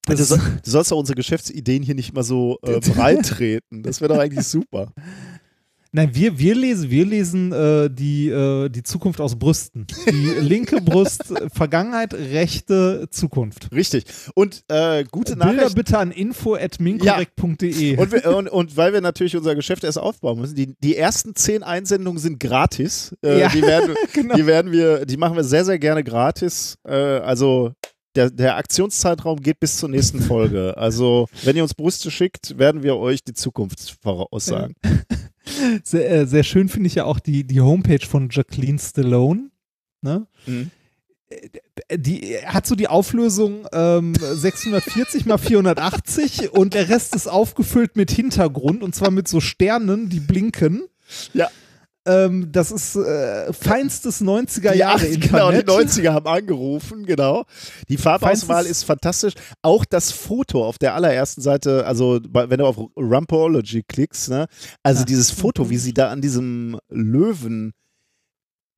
[0.07, 3.83] Du, soll, du sollst doch unsere Geschäftsideen hier nicht mal so äh, breit treten.
[3.83, 4.93] Das wäre doch eigentlich super.
[5.93, 9.86] Nein, wir, wir lesen, wir lesen äh, die, äh, die Zukunft aus Brüsten.
[10.09, 13.70] Die linke Brust, äh, Vergangenheit, rechte Zukunft.
[13.73, 14.05] Richtig.
[14.35, 15.75] Und äh, gute Bilder Nachricht.
[15.77, 17.97] bitte an info.minkorrekt.de.
[17.97, 21.35] Und, wir, und, und weil wir natürlich unser Geschäft erst aufbauen müssen, die, die ersten
[21.35, 23.15] zehn Einsendungen sind gratis.
[23.25, 24.35] Äh, Ja, die, werden, genau.
[24.35, 26.77] die werden wir, die machen wir sehr, sehr gerne gratis.
[26.86, 27.73] Äh, also
[28.17, 30.77] der, der Aktionszeitraum geht bis zur nächsten Folge.
[30.77, 34.75] Also wenn ihr uns Brüste schickt, werden wir euch die Zukunft voraussagen.
[35.83, 39.51] Sehr, äh, sehr schön finde ich ja auch die, die Homepage von Jacqueline Stallone.
[40.03, 40.27] Ne?
[40.47, 40.70] Mhm.
[41.29, 47.97] Äh, Die hat so die Auflösung ähm, 640 mal 480 und der Rest ist aufgefüllt
[47.97, 50.83] mit Hintergrund und zwar mit so Sternen, die blinken.
[51.35, 51.51] Ja.
[52.11, 55.89] Ähm, das ist äh, feinstes 90er Jahre Die, acht- genau, die Internet.
[55.91, 57.45] 90er haben angerufen, genau.
[57.89, 59.35] Die Farbauswahl Feinstes- ist fantastisch.
[59.63, 64.47] Auch das Foto auf der allerersten Seite, also wenn du auf Rumpology klickst, ne?
[64.83, 65.07] Also Ja.
[65.07, 67.73] dieses Foto, wie sie da an diesem Löwen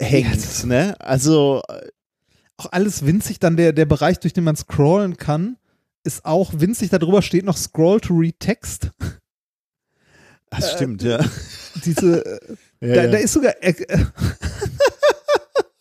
[0.01, 0.95] hängt, ne?
[1.01, 1.89] Also äh,
[2.59, 5.57] Auch alles winzig, dann der, der Bereich, durch den man scrollen kann,
[6.05, 6.91] ist auch winzig.
[6.91, 8.91] Darüber steht noch Scroll to Read Text.
[10.51, 11.19] das Äh, stimmt, ja.
[11.85, 13.11] Diese, äh, Ja, da, ja.
[13.13, 13.55] da ist sogar.
[13.61, 13.75] Äh,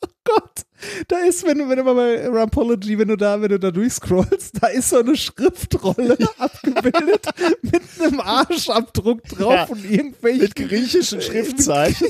[0.03, 0.61] oh Gott,
[1.07, 3.71] da ist, wenn du, wenn du mal bei Rampology, wenn du da, wenn du da
[3.71, 7.25] durchscrollst, da ist so eine Schriftrolle abgebildet
[7.63, 12.07] mit einem Arschabdruck drauf Ja, und irgendwelchen mit griechischen Schriftzeichen.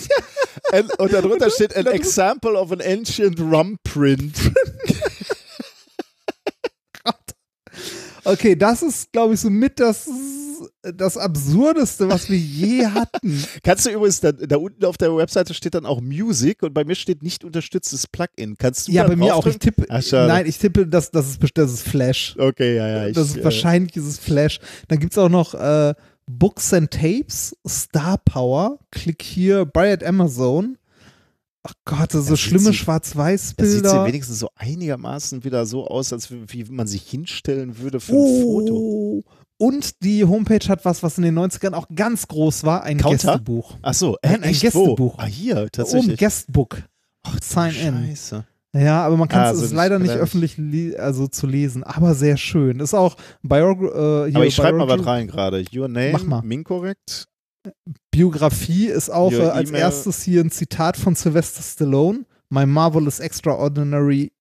[0.74, 4.36] Und, und darunter steht an example of an ancient rum print.
[8.24, 10.08] Okay, das ist, glaube ich, so mit das,
[10.84, 13.44] das Absurdeste, was wir je hatten.
[13.64, 16.84] Kannst du übrigens, da, da unten auf der Webseite steht dann auch Music und bei
[16.84, 18.56] mir steht nicht unterstütztes Plugin.
[18.58, 19.46] Kannst du Ja, bei mir auch.
[19.46, 22.36] Ich tippe, Ach, nein, ich tippe, das, das, ist, das ist Flash.
[22.38, 23.08] Okay, ja, ja.
[23.08, 24.60] Ich, das ist äh, wahrscheinlich ist es Flash.
[24.88, 25.94] Dann gibt es auch noch äh,
[26.28, 30.78] Books and Tapes, Star Power, klick hier, buy at Amazon.
[31.64, 34.06] Ach Gott, das ist so Das schlimme sie- Da sieht sie Schwarz-Weiß-Bilder.
[34.08, 38.42] wenigstens so einigermaßen wieder so aus, als wie, wie man sich hinstellen würde für ein
[38.42, 39.24] Foto.
[39.62, 43.34] Und die Homepage hat was, was in den 90ern auch ganz groß war, ein Counter?
[43.34, 43.76] Gästebuch.
[43.84, 44.86] Ach so, äh, ein echt, wo?
[44.86, 45.16] Gästebuch.
[45.20, 46.20] Ah, hier, tatsächlich.
[46.20, 46.82] Guestbook.
[47.44, 47.94] Sign in.
[48.08, 48.44] Scheiße.
[48.74, 51.46] Ja, aber man kann Ah, es also ist nicht- leider nicht öffentlich li- also zu
[51.46, 52.80] lesen, aber sehr schön.
[52.80, 55.64] Ist auch Biog äh, Aber ich schreibe mal was rein gerade.
[55.76, 56.42] Your name, Mach mal.
[56.42, 57.26] Minkorrekt.
[58.12, 62.26] Biografie ist auch äh, als erstes hier ein Zitat von Sylvester Stallone.
[62.50, 64.32] My marvelous, extraordinary,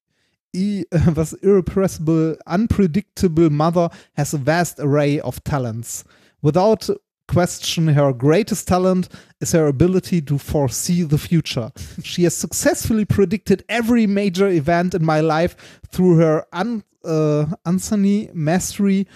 [0.53, 6.05] e was irrepressible, unpredictable mother has a vast array of talents.
[6.43, 6.89] Without
[7.29, 9.09] question, her greatest talent
[9.41, 11.71] is her ability to foresee the future.
[12.03, 15.55] She has successfully predicted every major event in my life
[15.93, 19.07] through her un, uh, uncanny mastery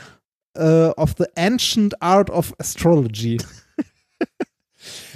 [0.56, 3.38] uh, of the ancient art of astrology.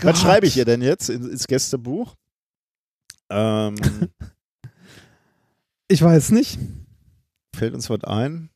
[0.03, 2.15] Was schreibe ich ihr denn jetzt in, ins Gästebuch?
[3.31, 3.77] Ähm,
[5.89, 6.58] Ich weiß nicht.
[7.57, 8.50] fällt uns was ein?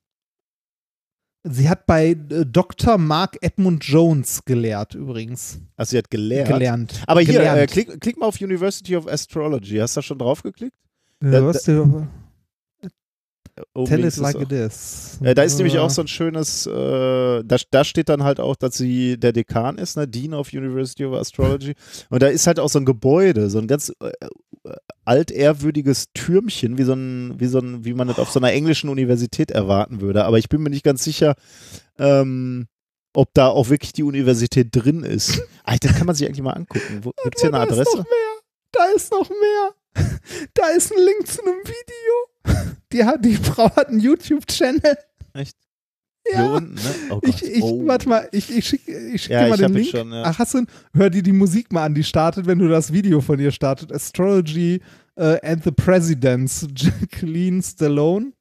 [1.44, 2.98] Sie hat bei äh, Dr.
[2.98, 5.58] Mark Edmund Jones gelehrt, übrigens.
[5.76, 6.46] Also sie hat gelehrt.
[6.48, 7.02] Gelernt.
[7.06, 7.58] Aber hier, Gelernt.
[7.62, 9.78] äh, klick, klick mal auf University of Astrology.
[9.78, 10.76] Hast du da schon drauf geklickt?
[11.22, 12.06] Ja, da- was du,
[13.74, 15.18] Oben tell it ist like auch- it is.
[15.22, 18.56] Äh, da ist nämlich auch so ein schönes, äh, da, da steht dann halt auch,
[18.56, 20.08] dass sie der Dekan ist, ne?
[20.08, 21.74] Dean of University of Astrology.
[22.08, 24.28] Und da ist halt auch so ein Gebäude, so ein ganz äh, äh,
[25.04, 28.88] altehrwürdiges Türmchen, wie so ein, wie so ein, wie man das auf so einer englischen
[28.88, 30.24] Universität erwarten würde.
[30.24, 31.34] Aber ich bin mir nicht ganz sicher,
[31.98, 32.66] ähm,
[33.14, 35.40] ob da auch wirklich die Universität drin ist.
[35.64, 37.02] Alter, das kann man sich eigentlich mal angucken.
[37.24, 37.96] Gibt es hier eine Da ist Adresse?
[37.98, 38.40] noch mehr.
[38.72, 39.74] Da ist noch mehr.
[40.54, 42.64] Da ist ein Link zu einem Video.
[42.92, 44.96] Die, hat, die Frau hat einen YouTube-Channel.
[45.34, 45.56] Echt?
[46.30, 46.38] Ja.
[46.42, 46.94] Hier unten, ne?
[47.10, 47.28] Oh Gott.
[47.28, 47.86] Ich, ich, oh.
[47.86, 49.88] warte mal, ich, ich schicke schick Ja, dir mal den Link.
[49.88, 50.22] schon, ja.
[50.24, 53.20] Ach, hast du, hör dir die Musik mal an, die startet, wenn du das Video
[53.20, 53.92] von ihr startet.
[53.92, 54.80] Astrology
[55.16, 58.32] äh, and the Presidents, Jacqueline Stallone.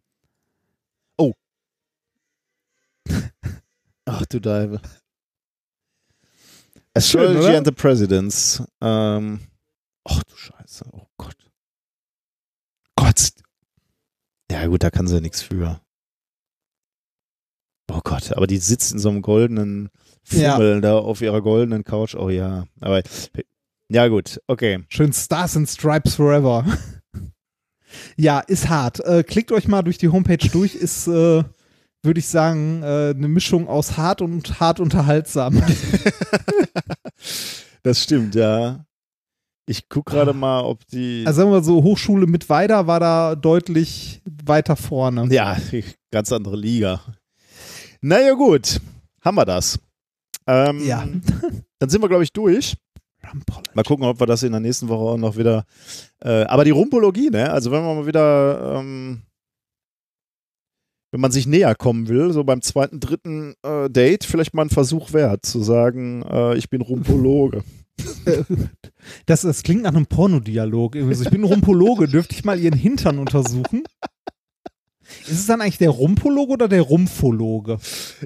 [4.06, 4.40] Ach du.
[4.40, 4.80] Schön,
[6.94, 7.58] Astrology oder?
[7.58, 8.64] and the Presidents.
[8.82, 9.40] Ähm,
[10.04, 10.86] ach du Scheiße.
[10.92, 11.38] Oh Gott.
[12.96, 13.30] Gott.
[14.52, 15.82] Ja gut, da kann sie ja nichts für.
[17.94, 19.90] Oh Gott, aber die sitzt in so einem goldenen
[20.30, 20.54] Ja.
[20.56, 22.16] Fummel da auf ihrer goldenen Couch.
[22.16, 23.02] Oh ja, aber
[23.90, 24.84] ja gut, okay.
[24.88, 26.66] Schön Stars and Stripes Forever.
[28.16, 29.02] ja, ist hart.
[29.02, 30.76] Äh, klickt euch mal durch die Homepage durch.
[30.76, 31.44] Ist, äh,
[32.04, 35.62] würde ich sagen, äh, eine Mischung aus hart und hart unterhaltsam.
[37.84, 38.86] Das stimmt, ja.
[39.66, 41.24] Ich guck gerade mal, ob die.
[41.26, 45.28] Also sagen wir so, Hochschule mit Weida war da deutlich weiter vorne.
[45.34, 45.58] Ja,
[46.12, 47.02] ganz andere Liga.
[48.02, 48.82] Naja, gut.
[49.24, 49.80] Haben wir das.
[50.48, 51.08] Ähm, Ja.
[51.80, 52.76] Dann sind wir, glaube ich, durch.
[53.74, 55.66] Mal gucken, ob wir das in der nächsten Woche auch noch wieder.
[56.24, 57.52] Äh, aber die Rumpologie, ne?
[57.52, 58.80] Also, wenn man mal wieder.
[58.80, 59.22] Ähm,
[61.12, 64.70] wenn man sich näher kommen will, so beim zweiten, dritten äh, Date, vielleicht mal ein
[64.70, 67.64] Versuch wert, zu sagen, äh, ich bin Rumpologe.
[69.26, 70.96] Das, das klingt nach einem Pornodialog.
[70.96, 73.84] So, ich bin Rumpologe, dürfte ich mal ihren Hintern untersuchen?
[75.28, 77.78] Ist es dann eigentlich der Rumpologe oder der Rumpfologe?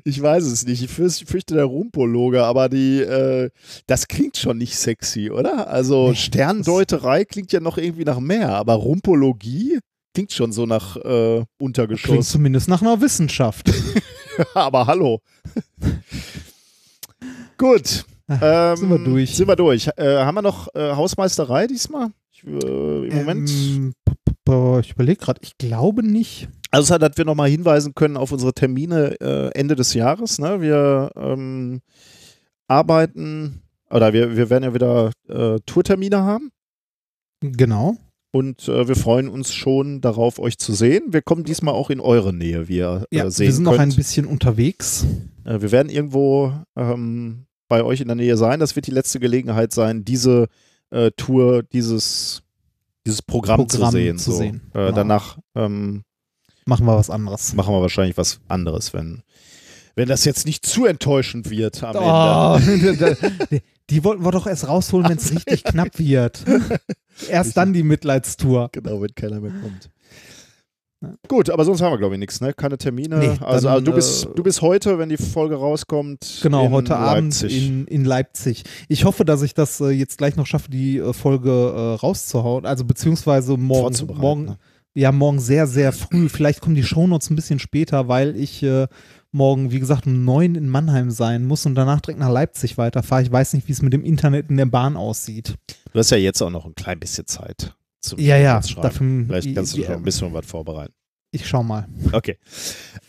[0.04, 0.84] Ich weiß es nicht.
[0.84, 3.50] Ich fürchte, der Rumpologe, aber die, äh,
[3.88, 5.70] das klingt schon nicht sexy, oder?
[5.70, 9.80] Also Sterndeuterei klingt ja noch irgendwie nach mehr, aber Rumpologie
[10.14, 12.30] klingt schon so nach äh, Klingt Untergeschoss.
[12.30, 13.72] zumindest nach einer Wissenschaft.
[14.54, 15.20] aber hallo.
[17.58, 18.06] Gut.
[18.28, 19.36] Ähm, sind wir durch.
[19.36, 19.90] Sind wir durch.
[19.98, 22.10] Äh, haben wir noch äh, Hausmeisterei diesmal?
[22.32, 23.50] Ich, äh, Im Moment.
[23.52, 23.94] Ähm,
[24.80, 26.48] ich überlege gerade, ich glaube nicht.
[26.76, 30.40] Also, dass wir nochmal hinweisen können auf unsere Termine äh, Ende des Jahres.
[30.40, 30.60] Ne?
[30.62, 31.82] Wir ähm,
[32.68, 36.52] arbeiten, oder wir, wir werden ja wieder äh, Tourtermine haben
[37.42, 37.96] Genau.
[38.32, 41.14] und äh, wir freuen uns schon darauf, euch zu sehen.
[41.14, 43.78] Wir kommen diesmal auch in eure Nähe, wie ihr Ja, äh, sehen wir sind noch
[43.78, 43.94] könnt.
[43.94, 45.06] ein bisschen unterwegs.
[45.44, 48.60] Äh, wir werden irgendwo ähm, bei euch in der Nähe sein.
[48.60, 50.48] Das wird die letzte Gelegenheit sein, diese
[50.90, 52.42] äh, Tour, dieses,
[53.06, 54.18] dieses Programm, zu Programm sehen.
[54.18, 54.38] zu so.
[54.38, 54.92] sehen, Äh, genau.
[54.92, 56.04] Danach ähm,
[56.66, 57.54] Machen wir was anderes.
[57.54, 59.22] machen wir wahrscheinlich was anderes, wenn,
[59.96, 63.18] wenn das jetzt nicht zu enttäuschend wird am Oh, Ende.
[63.52, 66.44] die, die wollten wir doch erst rausholen, wenn es richtig knapp wird.
[67.30, 68.70] Erst dann die Mitleidstour.
[68.72, 69.90] Genau, wenn keiner mehr kommt.
[71.28, 72.54] Gut, aber sonst haben wir, glaube ich, nichts, ne?
[72.54, 73.18] Keine Termine.
[73.20, 76.40] Nee, also, dann, also du, bist, äh, du bist heute, wenn die Folge rauskommt.
[76.42, 77.68] Genau, heute Abend Leipzig.
[77.68, 78.64] in, in Leipzig.
[78.88, 82.66] Ich hoffe, dass ich das äh, jetzt gleich noch schaffe, die äh, Folge äh, rauszuhauen.
[82.66, 84.58] Also beziehungsweise morgen, Vorzubereiten, morgen, ne?
[84.96, 86.30] Ja, morgen sehr, sehr früh.
[86.30, 88.88] Vielleicht kommen die Shownotes ein bisschen später, weil ich äh,
[89.32, 93.22] morgen, wie gesagt, um neun in Mannheim sein muss und danach direkt nach Leipzig weiterfahre.
[93.24, 95.56] Ich weiß nicht, wie es mit dem Internet in der Bahn aussieht.
[95.92, 97.76] Du hast ja jetzt auch noch ein klein bisschen Zeit.
[98.02, 100.94] Zum Ja, ja, dafür- Vielleicht kannst du schon ein bisschen was vorbereiten.
[101.32, 101.88] Ich schau mal.
[102.14, 102.38] Okay.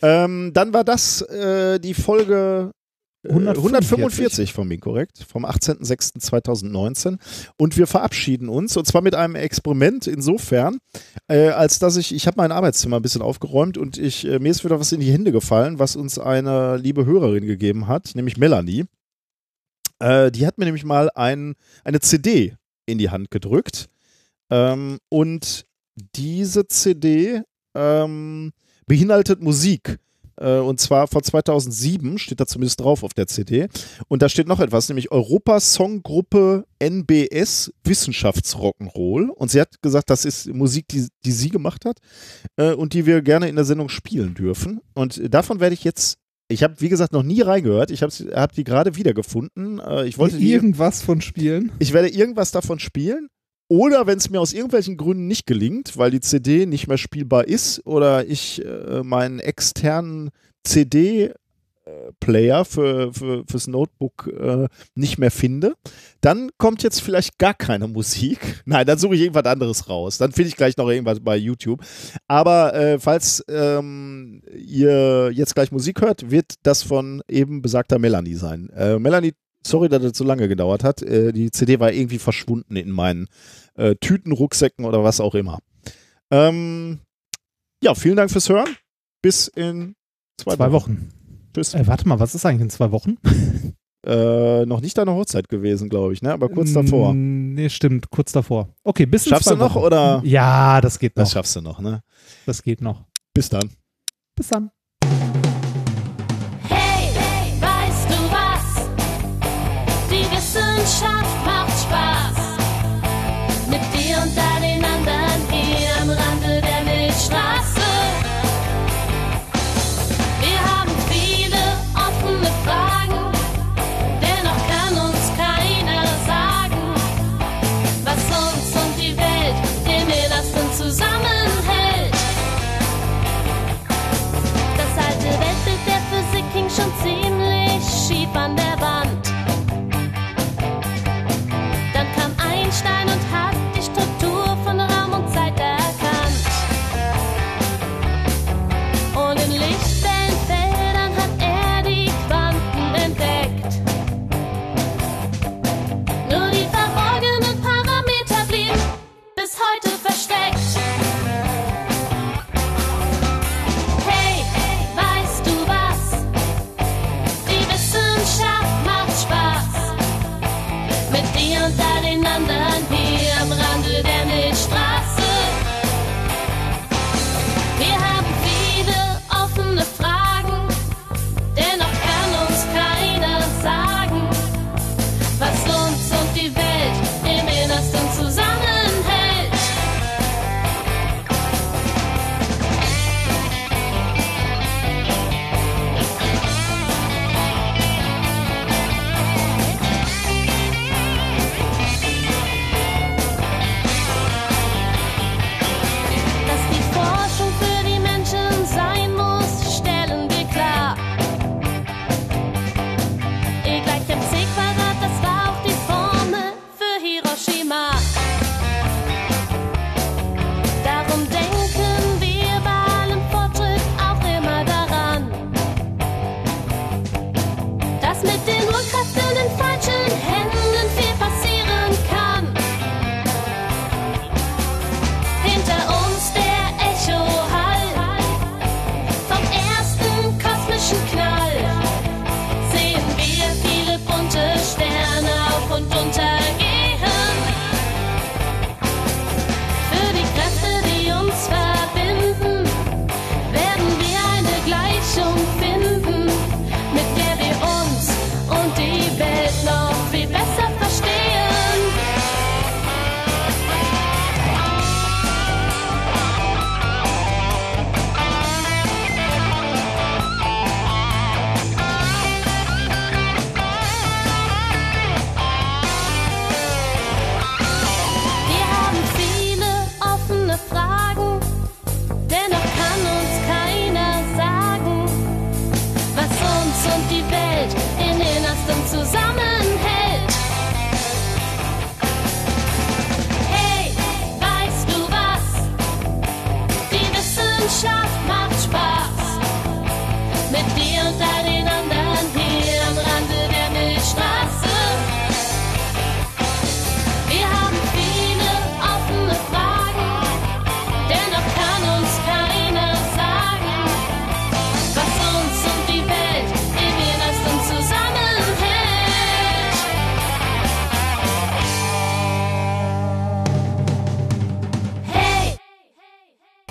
[0.01, 2.71] Ähm, dann war das äh, die Folge
[3.29, 3.57] 145.
[3.57, 5.25] 145 von mir, korrekt?
[5.29, 7.17] Vom 18.06.2019.
[7.57, 10.79] Und wir verabschieden uns und zwar mit einem Experiment insofern,
[11.27, 14.51] äh, als dass ich, ich habe mein Arbeitszimmer ein bisschen aufgeräumt und ich, äh, mir
[14.51, 18.37] ist wieder was in die Hände gefallen, was uns eine liebe Hörerin gegeben hat, nämlich
[18.37, 18.85] Melanie.
[19.99, 23.89] Äh, die hat mir nämlich mal ein, eine CD in die Hand gedrückt.
[24.49, 25.65] Ähm, und
[26.15, 27.41] diese CD
[27.75, 28.53] ähm,
[28.85, 29.99] beinhaltet Musik.
[30.39, 33.67] Äh, und zwar von 2007, steht da zumindest drauf auf der CD.
[34.07, 39.29] Und da steht noch etwas, nämlich Europa-Songgruppe NBS Wissenschaftsrock'n'Roll.
[39.29, 41.99] Und sie hat gesagt, das ist Musik, die, die sie gemacht hat
[42.57, 44.81] äh, und die wir gerne in der Sendung spielen dürfen.
[44.93, 46.17] Und davon werde ich jetzt.
[46.49, 47.91] Ich habe, wie gesagt, noch nie reingehört.
[47.91, 49.79] Ich habe hab die gerade wiedergefunden.
[49.79, 51.73] Äh, ich wollte die, Irgendwas von Spielen.
[51.79, 53.27] ich werde irgendwas davon spielen.
[53.69, 57.47] Oder wenn es mir aus irgendwelchen Gründen nicht gelingt, weil die CD nicht mehr spielbar
[57.47, 60.29] ist oder ich äh, meinen externen
[60.63, 65.75] CD-Player für, für, fürs Notebook äh, nicht mehr finde,
[66.21, 68.39] dann kommt jetzt vielleicht gar keine Musik.
[68.65, 70.17] Nein, dann suche ich irgendwas anderes raus.
[70.17, 71.83] Dann finde ich gleich noch irgendwas bei YouTube.
[72.27, 78.35] Aber äh, falls ähm, ihr jetzt gleich Musik hört, wird das von eben besagter Melanie
[78.35, 78.69] sein.
[78.69, 79.33] Äh, Melanie
[79.65, 81.01] Sorry, dass das so lange gedauert hat.
[81.01, 83.27] Äh, die CD war irgendwie verschwunden in meinen
[83.75, 85.59] äh, Tüten, Rucksäcken oder was auch immer.
[86.31, 86.99] Ähm,
[87.83, 88.69] ja, vielen Dank fürs Hören.
[89.21, 89.95] Bis in
[90.39, 90.91] zwei, Zwei Wochen.
[90.97, 91.09] Wochen.
[91.53, 91.73] Tschüss.
[91.73, 93.17] Äh, warte mal, was ist eigentlich in zwei Wochen?
[94.05, 96.31] Äh, noch nicht deine Hochzeit gewesen, glaube ich, ne?
[96.31, 97.13] Aber kurz davor.
[97.13, 98.69] Nee, stimmt, kurz davor.
[98.85, 99.85] Okay, bis in Schaffst du noch Wochen.
[99.85, 100.21] oder?
[100.23, 101.23] Ja, das geht noch.
[101.23, 102.03] Das schaffst du noch, ne?
[102.45, 103.03] Das geht noch.
[103.33, 103.69] Bis dann.
[104.33, 104.71] Bis dann.
[110.87, 111.26] Hey,